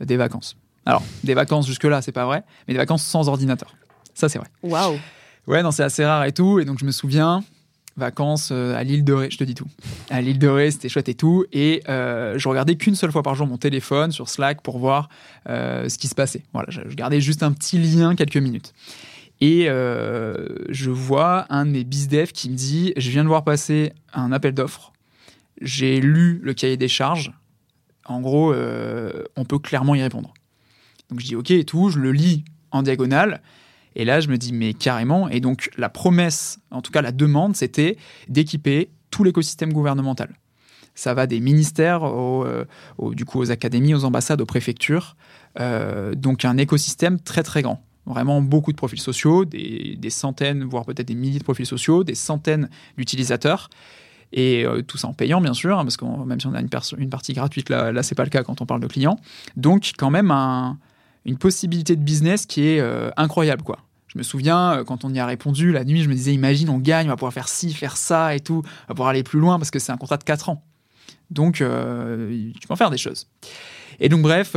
des 0.00 0.16
vacances. 0.16 0.56
Alors, 0.86 1.02
des 1.24 1.34
vacances 1.34 1.66
jusque-là, 1.66 2.02
c'est 2.02 2.12
pas 2.12 2.24
vrai, 2.24 2.42
mais 2.66 2.74
des 2.74 2.78
vacances 2.78 3.04
sans 3.04 3.28
ordinateur. 3.28 3.74
Ça, 4.14 4.28
c'est 4.28 4.38
vrai. 4.38 4.48
Waouh 4.62 4.98
Ouais, 5.46 5.62
non, 5.62 5.70
c'est 5.70 5.82
assez 5.82 6.04
rare 6.04 6.24
et 6.24 6.32
tout. 6.32 6.58
Et 6.58 6.64
donc, 6.64 6.78
je 6.78 6.84
me 6.84 6.90
souviens, 6.90 7.42
vacances 7.96 8.50
euh, 8.52 8.74
à 8.74 8.82
l'île 8.82 9.04
de 9.04 9.12
Ré, 9.12 9.28
je 9.30 9.38
te 9.38 9.44
dis 9.44 9.54
tout. 9.54 9.66
À 10.10 10.20
l'île 10.20 10.38
de 10.38 10.48
Ré, 10.48 10.70
c'était 10.70 10.88
chouette 10.88 11.08
et 11.08 11.14
tout. 11.14 11.44
Et 11.52 11.82
euh, 11.88 12.36
je 12.36 12.48
regardais 12.48 12.74
qu'une 12.74 12.96
seule 12.96 13.12
fois 13.12 13.22
par 13.22 13.36
jour 13.36 13.46
mon 13.46 13.58
téléphone 13.58 14.10
sur 14.10 14.28
Slack 14.28 14.62
pour 14.62 14.78
voir 14.78 15.08
euh, 15.48 15.88
ce 15.88 15.98
qui 15.98 16.08
se 16.08 16.14
passait. 16.14 16.42
Voilà, 16.52 16.68
je, 16.70 16.80
je 16.88 16.94
gardais 16.96 17.20
juste 17.20 17.44
un 17.44 17.52
petit 17.52 17.78
lien 17.78 18.16
quelques 18.16 18.36
minutes. 18.36 18.72
Et 19.40 19.68
euh, 19.68 20.34
je 20.68 20.90
vois 20.90 21.46
un 21.48 21.64
de 21.64 21.70
mes 21.70 21.84
bizdev 21.84 22.32
qui 22.32 22.50
me 22.50 22.54
dit 22.54 22.92
Je 22.96 23.10
viens 23.10 23.22
de 23.22 23.28
voir 23.28 23.44
passer 23.44 23.92
un 24.12 24.32
appel 24.32 24.52
d'offres. 24.52 24.92
J'ai 25.60 26.00
lu 26.00 26.40
le 26.42 26.52
cahier 26.54 26.76
des 26.76 26.88
charges. 26.88 27.32
En 28.04 28.20
gros, 28.20 28.52
euh, 28.52 29.24
on 29.36 29.44
peut 29.44 29.58
clairement 29.58 29.94
y 29.94 30.02
répondre. 30.02 30.34
Donc 31.08 31.20
je 31.20 31.26
dis 31.26 31.36
Ok 31.36 31.50
et 31.50 31.64
tout, 31.64 31.88
je 31.88 31.98
le 31.98 32.12
lis 32.12 32.44
en 32.70 32.82
diagonale. 32.82 33.40
Et 33.96 34.04
là, 34.04 34.20
je 34.20 34.28
me 34.28 34.38
dis, 34.38 34.52
mais 34.52 34.72
carrément. 34.72 35.28
Et 35.28 35.40
donc, 35.40 35.68
la 35.76 35.88
promesse, 35.88 36.60
en 36.70 36.80
tout 36.80 36.92
cas 36.92 37.02
la 37.02 37.10
demande, 37.10 37.56
c'était 37.56 37.96
d'équiper 38.28 38.90
tout 39.10 39.24
l'écosystème 39.24 39.72
gouvernemental. 39.72 40.36
Ça 40.94 41.12
va 41.12 41.26
des 41.26 41.40
ministères, 41.40 42.02
du 43.00 43.24
coup, 43.24 43.40
aux 43.40 43.50
académies, 43.50 43.94
aux 43.94 44.04
ambassades, 44.04 44.40
aux 44.40 44.46
préfectures. 44.46 45.16
donc 46.14 46.44
un 46.44 46.56
écosystème 46.56 47.18
très 47.18 47.42
très 47.42 47.62
grand 47.62 47.82
vraiment 48.10 48.42
beaucoup 48.42 48.72
de 48.72 48.76
profils 48.76 49.00
sociaux, 49.00 49.44
des, 49.44 50.10
centaines, 50.10 50.64
voire 50.64 50.84
peut-être 50.84 51.08
des 51.08 51.14
milliers 51.14 51.38
de 51.38 51.44
profils 51.44 51.66
sociaux, 51.66 52.04
des 52.04 52.14
centaines 52.14 52.68
d'utilisateurs. 52.96 53.70
Et 54.32 54.64
euh, 54.64 54.82
tout 54.82 54.96
ça 54.96 55.08
en 55.08 55.12
payant, 55.12 55.40
bien 55.40 55.54
sûr, 55.54 55.78
hein, 55.78 55.84
parce 55.84 55.96
que 55.96 56.04
même 56.04 56.38
si 56.38 56.46
on 56.46 56.54
a 56.54 56.60
une, 56.60 56.68
une 56.98 57.10
partie 57.10 57.32
gratuite, 57.32 57.68
là, 57.68 57.90
là 57.90 58.02
c'est 58.02 58.14
pas 58.14 58.24
le 58.24 58.30
cas 58.30 58.44
quand 58.44 58.60
on 58.60 58.66
parle 58.66 58.80
de 58.80 58.86
clients. 58.86 59.18
Donc, 59.56 59.92
quand 59.96 60.10
même, 60.10 60.30
une 61.24 61.36
possibilité 61.36 61.96
de 61.96 62.02
business 62.02 62.46
qui 62.46 62.66
est 62.66 62.80
euh, 62.80 63.10
incroyable, 63.16 63.62
quoi. 63.62 63.78
Je 64.06 64.18
me 64.18 64.22
souviens, 64.22 64.78
euh, 64.78 64.84
quand 64.84 65.04
on 65.04 65.12
y 65.12 65.18
a 65.18 65.26
répondu, 65.26 65.72
la 65.72 65.84
nuit, 65.84 66.02
je 66.02 66.08
me 66.08 66.14
disais, 66.14 66.32
imagine, 66.32 66.68
on 66.68 66.78
gagne, 66.78 67.06
on 67.06 67.10
va 67.10 67.16
pouvoir 67.16 67.32
faire 67.32 67.48
ci, 67.48 67.72
faire 67.72 67.96
ça 67.96 68.34
et 68.34 68.40
tout, 68.40 68.62
on 68.64 68.88
va 68.88 68.94
pouvoir 68.94 69.08
aller 69.08 69.22
plus 69.22 69.40
loin 69.40 69.58
parce 69.58 69.70
que 69.70 69.78
c'est 69.78 69.92
un 69.92 69.96
contrat 69.96 70.16
de 70.16 70.24
4 70.24 70.48
ans. 70.48 70.64
Donc, 71.30 71.56
tu 71.56 71.64
peux 71.64 72.72
en 72.72 72.76
faire 72.76 72.90
des 72.90 72.98
choses. 72.98 73.28
Et 74.00 74.08
donc, 74.08 74.22
bref, 74.22 74.56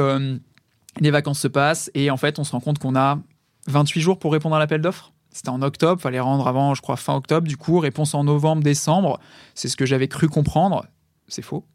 les 0.99 1.11
vacances 1.11 1.39
se 1.39 1.47
passent 1.47 1.91
et 1.93 2.09
en 2.09 2.17
fait, 2.17 2.39
on 2.39 2.43
se 2.43 2.51
rend 2.51 2.59
compte 2.59 2.79
qu'on 2.79 2.95
a 2.95 3.19
28 3.67 4.01
jours 4.01 4.19
pour 4.19 4.31
répondre 4.31 4.55
à 4.55 4.59
l'appel 4.59 4.81
d'offres. 4.81 5.11
C'était 5.31 5.49
en 5.49 5.61
octobre, 5.63 5.99
fallait 5.99 6.19
rendre 6.19 6.47
avant, 6.47 6.75
je 6.75 6.81
crois, 6.81 6.95
fin 6.95 7.15
octobre. 7.15 7.47
Du 7.47 7.57
coup, 7.57 7.79
réponse 7.79 8.13
en 8.13 8.23
novembre, 8.23 8.61
décembre. 8.61 9.19
C'est 9.55 9.67
ce 9.67 9.75
que 9.75 9.85
j'avais 9.85 10.07
cru 10.07 10.29
comprendre. 10.29 10.85
C'est 11.29 11.41
faux, 11.41 11.65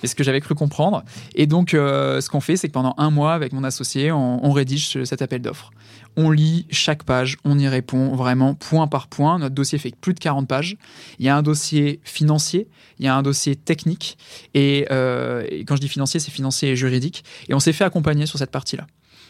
mais 0.00 0.08
ce 0.08 0.14
que 0.14 0.22
j'avais 0.22 0.40
cru 0.40 0.54
comprendre. 0.54 1.02
Et 1.34 1.46
donc, 1.46 1.74
euh, 1.74 2.20
ce 2.20 2.30
qu'on 2.30 2.40
fait, 2.40 2.56
c'est 2.56 2.68
que 2.68 2.72
pendant 2.72 2.94
un 2.96 3.10
mois, 3.10 3.34
avec 3.34 3.52
mon 3.52 3.64
associé, 3.64 4.12
on, 4.12 4.52
rédige 4.52 5.04
cet 5.04 5.20
appel 5.20 5.42
d'offres. 5.42 5.70
On 6.16 6.30
lit 6.30 6.66
chaque 6.70 7.02
page, 7.02 7.36
on 7.44 7.58
y 7.58 7.66
répond 7.68 8.14
vraiment 8.14 8.54
point 8.54 8.86
par 8.86 9.08
point. 9.08 9.38
Notre 9.38 9.54
dossier 9.54 9.78
fait 9.78 9.94
plus 9.94 10.14
de 10.14 10.20
40 10.20 10.46
pages. 10.46 10.76
Il 11.18 11.26
y 11.26 11.28
a 11.28 11.36
un 11.36 11.42
dossier 11.42 12.00
financier, 12.04 12.68
il 13.00 13.04
y 13.04 13.08
a 13.08 13.14
un 13.14 13.22
dossier 13.22 13.56
technique. 13.56 14.16
Euh, 14.56 15.44
et 15.50 15.64
quand 15.64 15.76
je 15.76 15.80
dis 15.80 15.88
financier, 15.88 16.20
c'est 16.20 16.30
financier 16.30 16.70
et 16.70 16.76
juridique. 16.76 17.24
Et 17.48 17.54
on 17.54 17.60
s'est 17.60 17.72
fait 17.72 17.84
accompagner 17.84 18.24
sur 18.24 18.38
cette 18.38 18.52
partie-là. 18.52 18.86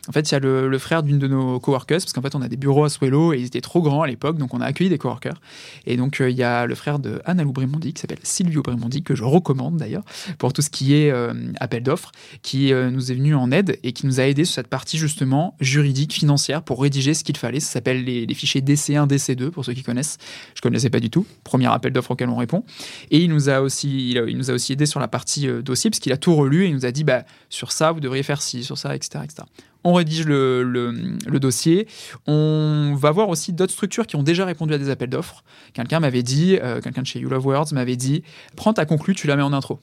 En 0.08 0.12
fait, 0.12 0.28
il 0.30 0.32
y 0.32 0.34
a 0.34 0.40
le, 0.40 0.78
frère 0.78 1.04
d'une 1.04 1.20
de 1.20 1.28
nos 1.28 1.60
coworkers, 1.60 1.98
parce 1.98 2.12
qu'en 2.12 2.22
fait, 2.22 2.34
on 2.34 2.42
a 2.42 2.48
des 2.48 2.56
bureaux 2.56 2.82
à 2.82 2.88
Swello 2.88 3.32
et 3.32 3.38
ils 3.38 3.46
étaient 3.46 3.60
trop 3.60 3.82
grands 3.82 4.02
à 4.02 4.08
l'époque, 4.08 4.36
donc 4.36 4.52
on 4.52 4.60
a 4.60 4.64
accueilli 4.64 4.90
des 4.90 4.98
coworkers. 4.98 5.40
Et 5.86 5.96
donc, 5.96 6.20
euh, 6.20 6.28
il 6.28 6.36
y 6.36 6.42
a 6.42 6.66
le 6.66 6.74
frère 6.74 6.98
de 6.98 7.22
Anna 7.24 7.44
Lou 7.44 7.52
Brémondi, 7.52 7.92
qui 7.92 8.00
s'appelle 8.00 8.18
Silvio 8.24 8.62
Brémondi, 8.62 9.04
que 9.04 9.14
je 9.14 9.22
recommande 9.22 9.76
d'ailleurs, 9.76 10.02
pour 10.38 10.52
tout 10.52 10.60
ce 10.60 10.70
qui 10.70 10.94
est 10.94 11.12
euh, 11.12 11.32
appel 11.60 11.84
d'offres, 11.84 12.10
qui 12.42 12.72
euh, 12.72 12.90
nous 12.90 13.12
est 13.12 13.14
venu 13.14 13.36
en 13.36 13.52
aide 13.52 13.78
et 13.84 13.92
qui 13.92 14.06
nous 14.06 14.18
a 14.18 14.24
aidé 14.24 14.44
sur 14.44 14.56
cette 14.56 14.66
partie 14.66 14.98
justement 14.98 15.54
juridique, 15.60 16.12
financière, 16.12 16.62
pour 16.62 16.82
rédiger 16.82 17.14
ce 17.14 17.22
qu'il 17.22 17.36
fallait. 17.36 17.60
Ça 17.60 17.70
s'appelle 17.70 18.04
les, 18.04 18.34
fichiers 18.34 18.60
DC1, 18.60 19.06
DC2, 19.06 19.50
pour 19.50 19.64
ceux 19.64 19.72
qui 19.72 19.84
connaissent. 19.84 20.18
Je 20.54 20.58
ne 20.58 20.62
connaissais 20.62 20.90
pas 20.90 21.00
du 21.00 21.10
tout. 21.10 21.26
Premier 21.44 21.68
appel 21.68 21.92
d'offres 21.92 22.10
auquel 22.10 22.28
on 22.28 22.36
répond. 22.36 22.64
Et 23.12 23.20
il 23.20 23.30
nous 23.30 23.48
a 23.48 23.60
aussi, 23.60 24.10
il, 24.10 24.36
nous 24.36 24.50
a 24.50 24.54
aussi 24.54 24.72
aidé 24.72 24.86
sur 24.86 24.98
la 24.98 25.06
partie 25.06 25.46
dossier, 25.62 25.90
parce 25.90 26.00
qu'il 26.00 26.12
a 26.12 26.16
tout 26.16 26.34
relu 26.34 26.64
et 26.64 26.68
il 26.68 26.74
nous 26.74 26.86
a 26.86 26.90
dit, 26.90 27.04
bah, 27.04 27.22
sur 27.50 27.70
ça, 27.70 27.92
vous 27.92 28.00
devriez 28.00 28.24
faire 28.24 28.42
ci, 28.42 28.64
sur 28.64 28.78
ça, 28.78 28.96
etc. 28.96 29.20
etc 29.22 29.44
on 29.84 29.94
rédige 29.94 30.26
le, 30.26 31.38
dossier. 31.40 31.86
On 32.26 32.94
va 32.96 33.10
voir 33.10 33.28
aussi 33.28 33.52
d'autres 33.52 33.72
structures 33.72 34.06
qui 34.06 34.16
ont 34.16 34.22
déjà 34.22 34.44
répondu 34.44 34.74
à 34.74 34.78
des 34.78 34.90
appels 34.90 35.10
d'offres. 35.10 35.44
Quelqu'un 35.72 36.00
m'avait 36.00 36.22
dit, 36.22 36.58
euh, 36.62 36.80
quelqu'un 36.80 37.02
de 37.02 37.06
chez 37.06 37.20
You 37.20 37.28
Love 37.28 37.46
Words 37.46 37.72
m'avait 37.72 37.96
dit, 37.96 38.22
prends 38.56 38.72
ta 38.72 38.84
conclue, 38.84 39.14
tu 39.14 39.26
la 39.26 39.36
mets 39.36 39.42
en 39.42 39.52
intro. 39.52 39.80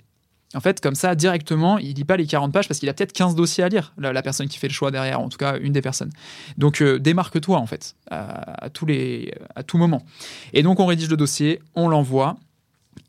En 0.55 0.61
fait, 0.61 0.81
comme 0.81 0.95
ça, 0.95 1.13
directement, 1.13 1.77
il 1.77 1.93
lit 1.93 2.05
pas 2.05 2.17
les 2.17 2.25
40 2.25 2.51
pages 2.51 2.67
parce 2.67 2.79
qu'il 2.79 2.89
a 2.89 2.93
peut-être 2.93 3.13
15 3.13 3.35
dossiers 3.35 3.63
à 3.63 3.69
lire, 3.69 3.93
la, 3.99 4.21
personne 4.23 4.47
qui 4.47 4.57
fait 4.57 4.67
le 4.67 4.73
choix 4.73 4.89
derrière, 4.89 5.19
en 5.19 5.29
tout 5.29 5.37
cas 5.37 5.59
une 5.59 5.73
des 5.73 5.81
personnes. 5.81 6.09
Donc 6.57 6.81
euh, 6.81 6.97
démarque-toi 6.97 7.57
en 7.57 7.67
fait, 7.67 7.95
à, 8.09 8.69
tous 8.73 8.87
les, 8.87 9.31
à 9.55 9.61
tout 9.61 9.77
moment. 9.77 10.03
Et 10.53 10.63
donc 10.63 10.79
on 10.79 10.87
rédige 10.87 11.09
le 11.09 11.17
dossier, 11.17 11.61
on 11.75 11.87
l'envoie. 11.87 12.37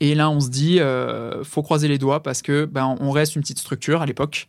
Et 0.01 0.15
là, 0.15 0.31
on 0.31 0.41
se 0.41 0.51
dit, 0.51 0.81
euh, 0.81 1.43
faut 1.43 1.63
croiser 1.63 1.89
les 1.89 1.99
doigts 1.99 2.23
parce 2.23 2.43
que 2.43 2.67
ben, 2.67 2.97
on 3.01 3.11
reste 3.11 3.37
une 3.37 3.43
petite 3.43 3.59
structure 3.59 4.03
à 4.03 4.07
l'époque. 4.07 4.47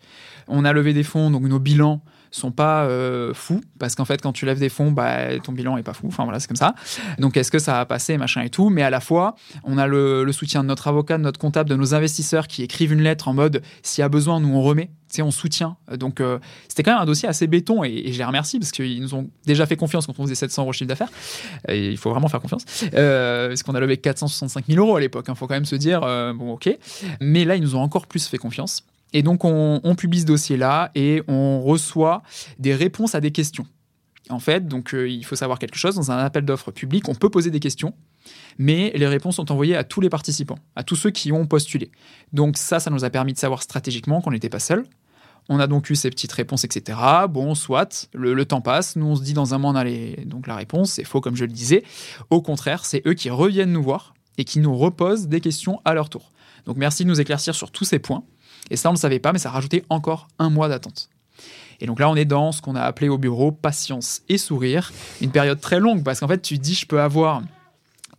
On 0.47 0.65
a 0.65 0.73
levé 0.73 0.93
des 0.93 1.03
fonds, 1.03 1.31
donc 1.31 1.43
nos 1.43 1.59
bilans 1.59 2.01
sont 2.31 2.51
pas 2.51 2.85
euh, 2.85 3.33
fous 3.33 3.61
parce 3.77 3.95
qu'en 3.95 4.05
fait 4.05 4.21
quand 4.21 4.31
tu 4.31 4.45
lèves 4.45 4.59
des 4.59 4.69
fonds 4.69 4.91
bah, 4.91 5.37
ton 5.39 5.51
bilan 5.51 5.77
est 5.77 5.83
pas 5.83 5.93
fou. 5.93 6.07
Enfin 6.07 6.23
voilà 6.23 6.39
c'est 6.39 6.47
comme 6.47 6.55
ça. 6.55 6.75
Donc 7.19 7.37
est-ce 7.37 7.51
que 7.51 7.59
ça 7.59 7.73
va 7.73 7.85
passer 7.85 8.17
machin 8.17 8.41
et 8.41 8.49
tout. 8.49 8.69
Mais 8.69 8.81
à 8.81 8.89
la 8.89 9.01
fois 9.01 9.35
on 9.63 9.77
a 9.77 9.85
le, 9.85 10.31
soutien 10.31 10.63
de 10.63 10.67
notre 10.67 10.87
avocat 10.87 11.17
de 11.17 11.23
notre 11.23 11.39
comptable 11.39 11.69
de 11.69 11.75
nos 11.75 11.93
investisseurs 11.93 12.47
qui 12.47 12.63
écrivent 12.63 12.93
une 12.93 13.01
lettre 13.01 13.27
en 13.27 13.33
mode 13.33 13.61
s'il 13.83 14.01
y 14.01 14.05
a 14.05 14.09
besoin 14.09 14.39
nous 14.39 14.53
on 14.55 14.61
remet. 14.61 14.89
C'est 15.09 15.21
on 15.21 15.31
soutient. 15.31 15.75
Donc 15.97 16.21
euh, 16.21 16.39
c'était 16.69 16.83
quand 16.83 16.93
même 16.93 17.01
un 17.01 17.05
dossier 17.05 17.27
assez 17.27 17.45
béton 17.45 17.83
et, 17.83 18.13
je 18.13 18.17
les 18.17 18.23
remercie 18.23 18.59
parce 18.59 18.71
qu'ils 18.71 19.01
nous 19.01 19.13
ont 19.13 19.29
déjà 19.45 19.65
fait 19.65 19.75
confiance 19.75 20.07
quand 20.07 20.17
on 20.17 20.23
faisait 20.23 20.35
700 20.35 20.61
euros 20.61 20.71
chiffre 20.71 20.87
d'affaires. 20.87 21.11
Et 21.67 21.89
il 21.89 21.97
faut 21.97 22.11
vraiment 22.11 22.29
faire 22.29 22.39
confiance. 22.39 22.63
Euh, 22.93 23.49
parce 23.49 23.63
qu'on 23.63 23.75
a 23.75 23.79
levé 23.81 23.97
465 23.97 24.67
000 24.67 24.79
euros 24.79 24.95
à 24.95 25.01
l'époque 25.01 25.25
il 25.27 25.31
hein, 25.31 25.35
faut 25.35 25.47
quand 25.47 25.53
même 25.53 25.65
se 25.65 25.75
dire 25.75 25.99
bon 25.99 26.53
ok. 26.53 26.69
Mais 27.19 27.43
là 27.43 27.55
ils 27.55 27.61
nous 27.61 27.75
ont 27.75 27.81
encore 27.81 28.07
plus 28.07 28.25
fait 28.25 28.37
confiance 28.37 28.85
et 29.13 29.23
donc, 29.23 29.43
on, 29.43 29.95
publie 29.95 30.21
ce 30.21 30.25
dossier-là 30.25 30.91
et 30.95 31.21
on 31.27 31.61
reçoit 31.61 32.23
des 32.59 32.73
réponses 32.73 33.15
à 33.15 33.21
des 33.21 33.31
questions. 33.31 33.65
En 34.29 34.39
fait, 34.39 34.67
donc 34.67 34.93
euh, 34.93 35.09
il 35.09 35.25
faut 35.25 35.35
savoir 35.35 35.59
quelque 35.59 35.77
chose. 35.77 35.95
Dans 35.95 36.11
un 36.11 36.17
appel 36.17 36.45
d'offres 36.45 36.71
public, 36.71 37.09
on 37.09 37.15
peut 37.15 37.29
poser 37.29 37.51
des 37.51 37.59
questions, 37.59 37.93
mais 38.57 38.93
les 38.95 39.07
réponses 39.07 39.35
sont 39.35 39.51
envoyées 39.51 39.75
à 39.75 39.83
tous 39.83 39.99
les 39.99 40.09
participants, 40.09 40.59
à 40.75 40.83
tous 40.83 40.95
ceux 40.95 41.09
qui 41.09 41.33
ont 41.33 41.45
postulé. 41.45 41.91
Donc 42.31 42.57
ça, 42.57 42.79
ça 42.79 42.89
nous 42.89 43.03
a 43.03 43.09
permis 43.09 43.33
de 43.33 43.37
savoir 43.37 43.61
stratégiquement 43.61 44.21
qu'on 44.21 44.31
n'était 44.31 44.49
pas 44.49 44.59
seul. 44.59 44.85
On 45.49 45.59
a 45.59 45.67
donc 45.67 45.89
eu 45.89 45.95
ces 45.95 46.09
petites 46.09 46.31
réponses, 46.31 46.63
etc. 46.63 46.97
Bon, 47.29 47.55
soit, 47.55 48.07
le, 48.13 48.45
temps 48.45 48.61
passe, 48.61 48.95
nous 48.95 49.07
on 49.07 49.15
se 49.15 49.23
dit 49.23 49.33
dans 49.33 49.53
un 49.53 49.57
mois 49.57 49.71
on 49.71 49.75
a 49.75 49.83
donc 50.23 50.47
la 50.47 50.55
réponse, 50.55 50.91
c'est 50.91 51.03
faux 51.03 51.19
comme 51.19 51.35
je 51.35 51.43
le 51.43 51.51
disais. 51.51 51.83
Au 52.29 52.41
contraire, 52.41 52.85
c'est 52.85 53.05
eux 53.05 53.15
qui 53.15 53.29
reviennent 53.29 53.73
nous 53.73 53.83
voir 53.83 54.13
et 54.37 54.45
qui 54.45 54.59
nous 54.59 54.77
reposent 54.77 55.27
des 55.27 55.41
questions 55.41 55.81
à 55.83 55.93
leur 55.93 56.09
tour. 56.09 56.31
Donc 56.65 56.77
merci 56.77 57.03
de 57.03 57.09
nous 57.09 57.19
éclaircir 57.19 57.55
sur 57.55 57.71
tous 57.71 57.85
ces 57.85 57.99
points. 57.99 58.23
Et 58.69 58.77
ça, 58.77 58.89
on 58.89 58.93
ne 58.93 58.97
le 58.97 59.01
savait 59.01 59.19
pas, 59.19 59.33
mais 59.33 59.39
ça 59.39 59.49
a 59.49 59.51
rajouté 59.51 59.83
encore 59.89 60.27
un 60.39 60.49
mois 60.49 60.69
d'attente. 60.69 61.09
Et 61.79 61.87
donc 61.87 61.99
là, 61.99 62.09
on 62.09 62.15
est 62.15 62.25
dans 62.25 62.51
ce 62.51 62.61
qu'on 62.61 62.75
a 62.75 62.81
appelé 62.81 63.09
au 63.09 63.17
bureau 63.17 63.51
patience 63.51 64.21
et 64.29 64.37
sourire. 64.37 64.91
Une 65.19 65.31
période 65.31 65.59
très 65.59 65.79
longue, 65.79 66.03
parce 66.03 66.19
qu'en 66.19 66.27
fait, 66.27 66.41
tu 66.41 66.57
dis, 66.57 66.75
je 66.75 66.85
peux 66.85 67.01
avoir 67.01 67.41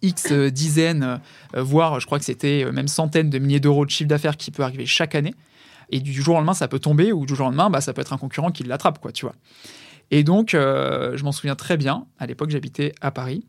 X 0.03 0.33
dizaines, 0.33 1.21
euh, 1.57 1.63
voire 1.63 2.01
je 2.01 2.07
crois 2.07 2.19
que 2.19 2.25
c'était 2.25 2.65
euh, 2.65 2.73
même 2.73 2.89
centaines 2.89 3.31
de 3.31 3.39
milliers 3.39 3.61
d'euros 3.61 3.87
de 3.87 3.91
chiffre 3.91 4.09
d'affaires 4.09 4.37
qui 4.37 4.51
peut 4.51 4.65
arriver 4.65 4.85
chaque 4.85 5.15
année. 5.15 5.35
Et 5.91 6.01
du 6.01 6.23
jour 6.23 6.35
au 6.35 6.39
lendemain, 6.39 6.55
ça 6.55 6.69
peut 6.69 6.81
tomber, 6.81 7.13
ou 7.13 7.25
du 7.25 7.37
jour 7.37 7.47
au 7.47 7.51
lendemain, 7.51 7.71
bah, 7.71 7.81
ça 7.81 7.93
peut 7.93 8.01
être 8.01 8.13
un 8.13 8.19
concurrent 8.19 8.51
qui 8.51 8.65
l'attrape, 8.65 8.99
quoi, 8.99 9.13
tu 9.13 9.27
vois. 9.27 9.35
Et 10.11 10.25
donc, 10.25 10.55
euh, 10.55 11.17
je 11.17 11.25
m'en 11.25 11.33
souviens 11.33 11.55
très 11.55 11.77
bien. 11.77 12.07
À 12.19 12.27
l'époque, 12.27 12.51
j'habitais 12.51 12.95
à 13.01 13.11
Paris. 13.11 13.45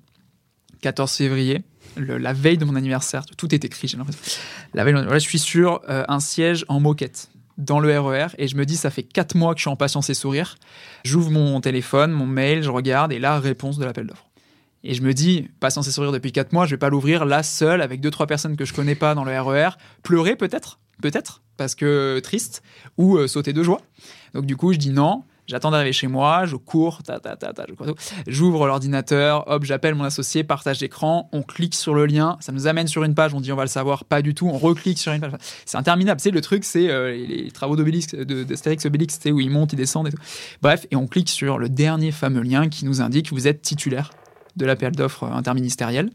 14 0.84 1.14
février, 1.14 1.64
la 1.96 2.34
veille 2.34 2.58
de 2.58 2.66
mon 2.66 2.76
anniversaire, 2.76 3.26
tout 3.38 3.56
est 3.56 3.64
écrit, 3.64 3.88
j'ai 3.88 3.98
l'impression. 3.98 4.22
La 4.74 4.84
veille, 4.84 4.96
je 5.14 5.18
suis 5.20 5.40
sur 5.40 5.82
euh, 5.88 6.04
un 6.10 6.20
siège 6.20 6.66
en 6.68 6.82
moquette 6.82 7.30
dans 7.58 7.80
le 7.80 7.98
RER 7.98 8.26
e 8.26 8.36
et 8.38 8.48
je 8.50 8.58
me 8.58 8.66
dis 8.66 8.76
ça 8.76 8.90
fait 8.90 9.04
4 9.04 9.36
mois 9.36 9.54
que 9.54 9.60
je 9.60 9.64
suis 9.64 9.70
en 9.70 9.78
patience 9.78 10.10
et 10.10 10.14
sourire. 10.14 10.58
J'ouvre 11.06 11.32
mon 11.32 11.62
téléphone, 11.62 12.12
mon 12.12 12.26
mail, 12.26 12.64
je 12.64 12.70
regarde 12.70 13.14
et 13.14 13.20
là 13.20 13.40
réponse 13.40 13.78
de 13.78 13.86
l'appel 13.86 14.08
d'offres. 14.08 14.30
Et 14.84 14.94
je 14.94 15.02
me 15.02 15.14
dis 15.14 15.48
patience 15.62 15.88
et 15.88 15.92
sourire 15.92 16.12
depuis 16.12 16.34
4 16.34 16.52
mois, 16.52 16.66
je 16.66 16.72
vais 16.72 16.80
pas 16.80 16.90
l'ouvrir 16.90 17.24
là 17.24 17.44
seul 17.44 17.82
avec 17.82 18.02
deux 18.02 18.12
trois 18.12 18.28
personnes 18.28 18.58
que 18.58 18.66
je 18.66 18.74
connais 18.74 18.96
pas 18.96 19.16
dans 19.16 19.24
le 19.24 19.40
RER, 19.40 19.70
e 19.70 20.02
pleurer 20.04 20.36
peut-être, 20.36 20.80
peut-être? 21.02 21.44
Parce 21.56 21.76
que 21.76 22.20
triste 22.22 22.62
ou 22.98 23.16
euh, 23.16 23.28
sauter 23.28 23.54
de 23.54 23.64
joie. 23.64 23.80
Donc 24.34 24.46
du 24.46 24.58
coup, 24.58 24.74
je 24.74 24.80
dis 24.80 24.90
non, 24.90 25.24
J'attends 25.54 25.70
d'arriver 25.70 25.94
chez 25.94 26.08
moi, 26.08 26.48
je 26.48 26.56
cours, 26.56 27.04
j'ouvre 28.26 28.66
l'ordinateur, 28.66 29.44
hop, 29.46 29.64
j'appelle 29.66 29.94
mon 29.94 30.04
associé, 30.04 30.44
partage 30.44 30.80
d'écran, 30.80 31.30
on 31.32 31.44
clique 31.44 31.76
sur 31.76 31.94
le 31.94 32.08
lien, 32.08 32.38
ça 32.40 32.52
nous 32.52 32.66
amène 32.66 32.88
sur 32.88 33.04
une 33.04 33.14
page, 33.14 33.36
on 33.36 33.40
dit 33.40 33.52
on 33.52 33.56
va 33.56 33.62
le 33.62 33.68
savoir, 33.68 34.04
pas 34.04 34.24
du 34.24 34.34
tout, 34.34 34.48
on 34.48 34.58
reclique 34.58 34.98
sur 34.98 35.14
une 35.14 35.22
page. 35.22 35.34
C'est 35.68 35.78
interminable, 35.78 36.20
c'est 36.20 36.32
le 36.32 36.42
truc, 36.42 36.64
c'est 36.64 36.90
euh, 36.90 37.16
les, 37.16 37.52
travaux 37.52 37.76
d'Obélix, 37.76 38.16
d'Astérix 38.16 38.84
Obélix, 38.88 39.20
où 39.28 39.40
ils 39.40 39.52
montent, 39.52 39.74
ils 39.74 39.76
descendent 39.76 40.08
et 40.08 40.12
tout. 40.12 40.22
Bref, 40.64 40.88
et 40.90 40.96
on 40.96 41.06
clique 41.06 41.30
sur 41.30 41.60
le 41.60 41.70
dernier 41.70 42.12
fameux 42.12 42.42
lien 42.42 42.68
qui 42.68 42.84
nous 42.86 43.00
indique 43.00 43.30
que 43.30 43.36
vous 43.36 43.48
êtes 43.48 43.62
titulaire 43.62 44.10
de 44.56 44.66
l'appel 44.66 44.92
d'offres 44.92 45.26
interministériel. 45.26 46.10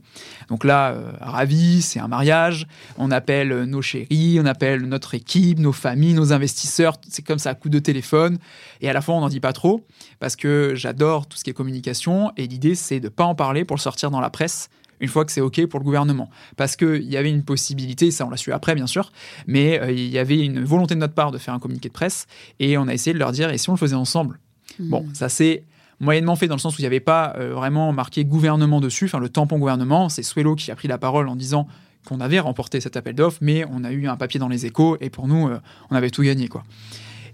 Donc 0.48 0.64
là, 0.64 0.90
euh, 0.90 1.12
ravi, 1.20 1.82
c'est 1.82 2.00
un 2.00 2.08
mariage. 2.08 2.66
On 2.96 3.10
appelle 3.10 3.64
nos 3.64 3.82
chéris, 3.82 4.38
on 4.40 4.46
appelle 4.46 4.82
notre 4.82 5.14
équipe, 5.14 5.58
nos 5.58 5.72
familles, 5.72 6.14
nos 6.14 6.32
investisseurs. 6.32 6.96
C'est 7.08 7.22
comme 7.22 7.38
ça 7.38 7.50
à 7.50 7.54
coup 7.54 7.68
de 7.68 7.78
téléphone. 7.78 8.38
Et 8.80 8.88
à 8.88 8.92
la 8.92 9.00
fois, 9.00 9.14
on 9.16 9.20
n'en 9.20 9.28
dit 9.28 9.40
pas 9.40 9.52
trop 9.52 9.84
parce 10.20 10.36
que 10.36 10.72
j'adore 10.74 11.26
tout 11.26 11.36
ce 11.36 11.44
qui 11.44 11.50
est 11.50 11.54
communication. 11.54 12.32
Et 12.36 12.46
l'idée, 12.46 12.74
c'est 12.74 13.00
de 13.00 13.06
ne 13.06 13.10
pas 13.10 13.24
en 13.24 13.34
parler 13.34 13.64
pour 13.64 13.76
le 13.76 13.80
sortir 13.80 14.10
dans 14.10 14.20
la 14.20 14.30
presse 14.30 14.70
une 15.00 15.08
fois 15.08 15.24
que 15.24 15.32
c'est 15.32 15.40
OK 15.40 15.64
pour 15.66 15.80
le 15.80 15.84
gouvernement. 15.84 16.30
Parce 16.56 16.76
qu'il 16.76 17.04
y 17.04 17.16
avait 17.16 17.30
une 17.30 17.44
possibilité, 17.44 18.10
ça 18.10 18.26
on 18.26 18.30
l'a 18.30 18.36
su 18.36 18.52
après 18.52 18.74
bien 18.74 18.86
sûr, 18.86 19.12
mais 19.46 19.80
euh, 19.80 19.92
il 19.92 20.08
y 20.08 20.18
avait 20.18 20.38
une 20.44 20.64
volonté 20.64 20.94
de 20.94 21.00
notre 21.00 21.14
part 21.14 21.30
de 21.30 21.38
faire 21.38 21.54
un 21.54 21.58
communiqué 21.58 21.88
de 21.88 21.94
presse 21.94 22.26
et 22.58 22.76
on 22.78 22.88
a 22.88 22.94
essayé 22.94 23.14
de 23.14 23.18
leur 23.18 23.32
dire, 23.32 23.50
et 23.50 23.58
si 23.58 23.68
on 23.70 23.74
le 23.74 23.78
faisait 23.78 23.94
ensemble? 23.94 24.40
Bon, 24.78 25.02
mmh. 25.02 25.14
ça 25.14 25.28
c'est 25.28 25.64
moyennement 26.00 26.36
fait 26.36 26.46
dans 26.46 26.54
le 26.54 26.60
sens 26.60 26.76
où 26.76 26.80
il 26.80 26.82
n'y 26.82 26.86
avait 26.86 27.00
pas 27.00 27.34
euh, 27.36 27.52
vraiment 27.54 27.92
marqué 27.92 28.24
gouvernement 28.24 28.80
dessus, 28.80 29.06
enfin 29.06 29.18
le 29.18 29.28
tampon 29.28 29.58
gouvernement, 29.58 30.08
c'est 30.08 30.22
Swello 30.22 30.54
qui 30.54 30.70
a 30.70 30.76
pris 30.76 30.88
la 30.88 30.98
parole 30.98 31.28
en 31.28 31.36
disant 31.36 31.66
qu'on 32.06 32.20
avait 32.20 32.40
remporté 32.40 32.80
cet 32.80 32.96
appel 32.96 33.14
d'offres, 33.14 33.38
mais 33.40 33.64
on 33.70 33.84
a 33.84 33.90
eu 33.90 34.06
un 34.06 34.16
papier 34.16 34.40
dans 34.40 34.48
les 34.48 34.66
échos 34.66 34.96
et 35.00 35.10
pour 35.10 35.28
nous, 35.28 35.48
euh, 35.48 35.58
on 35.90 35.96
avait 35.96 36.10
tout 36.10 36.22
gagné 36.22 36.48
quoi. 36.48 36.64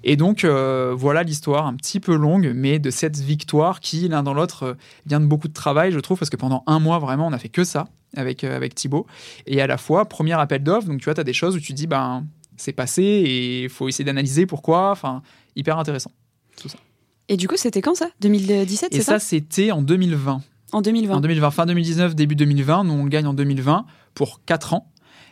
Et 0.07 0.17
donc, 0.17 0.45
euh, 0.45 0.95
voilà 0.95 1.23
l'histoire 1.23 1.67
un 1.67 1.75
petit 1.75 1.99
peu 1.99 2.15
longue, 2.15 2.53
mais 2.55 2.79
de 2.79 2.91
cette 2.91 3.17
victoire 3.19 3.81
qui, 3.81 4.07
l'un 4.07 4.23
dans 4.23 4.35
l'autre, 4.35 4.77
vient 5.07 5.19
de 5.19 5.25
beaucoup 5.25 5.49
de 5.49 5.55
travail, 5.55 5.93
je 5.93 5.99
trouve, 5.99 6.19
parce 6.19 6.29
que 6.29 6.37
pendant 6.37 6.63
un 6.67 6.79
mois, 6.79 6.99
vraiment, 6.99 7.27
on 7.27 7.33
a 7.33 7.39
fait 7.39 7.49
que 7.49 7.65
ça 7.65 7.87
avec, 8.17 8.45
euh, 8.45 8.57
avec 8.57 8.75
Thibaut. 8.75 9.07
Et 9.47 9.61
à 9.61 9.67
la 9.67 9.79
fois, 9.79 10.05
premier 10.07 10.35
appel 10.35 10.63
d'offres, 10.63 10.87
donc 10.87 10.99
tu 10.99 11.05
vois, 11.05 11.15
tu 11.15 11.21
as 11.21 11.25
des 11.25 11.33
choses 11.33 11.57
où 11.57 11.61
tu 11.61 11.73
dis, 11.73 11.87
ben, 11.87 12.27
c'est 12.57 12.73
passé 12.73 13.03
et 13.03 13.65
il 13.65 13.69
faut 13.69 13.89
essayer 13.89 14.05
d'analyser 14.05 14.47
pourquoi. 14.47 14.91
Enfin, 14.91 15.23
hyper 15.57 15.79
intéressant, 15.79 16.13
tout 16.61 16.69
ça. 16.69 16.79
Et 17.29 17.37
du 17.37 17.49
coup, 17.49 17.57
c'était 17.57 17.81
quand 17.81 17.95
ça? 17.95 18.09
2017, 18.21 18.89
c'est 18.93 18.99
Et 18.99 19.03
ça, 19.03 19.13
ça, 19.13 19.19
c'était 19.19 19.71
en 19.73 19.83
2020. 19.83 20.43
En 20.73 20.83
2020. 20.83 21.15
En 21.15 21.21
2020, 21.21 21.51
fin 21.51 21.67
2019, 21.67 22.15
début 22.15 22.35
2020, 22.35 22.85
nous 22.85 22.93
on 22.93 23.07
gagne 23.07 23.27
en 23.27 23.35
2020 23.35 23.87
pour 24.15 24.45
4 24.45 24.75
ans. 24.75 24.91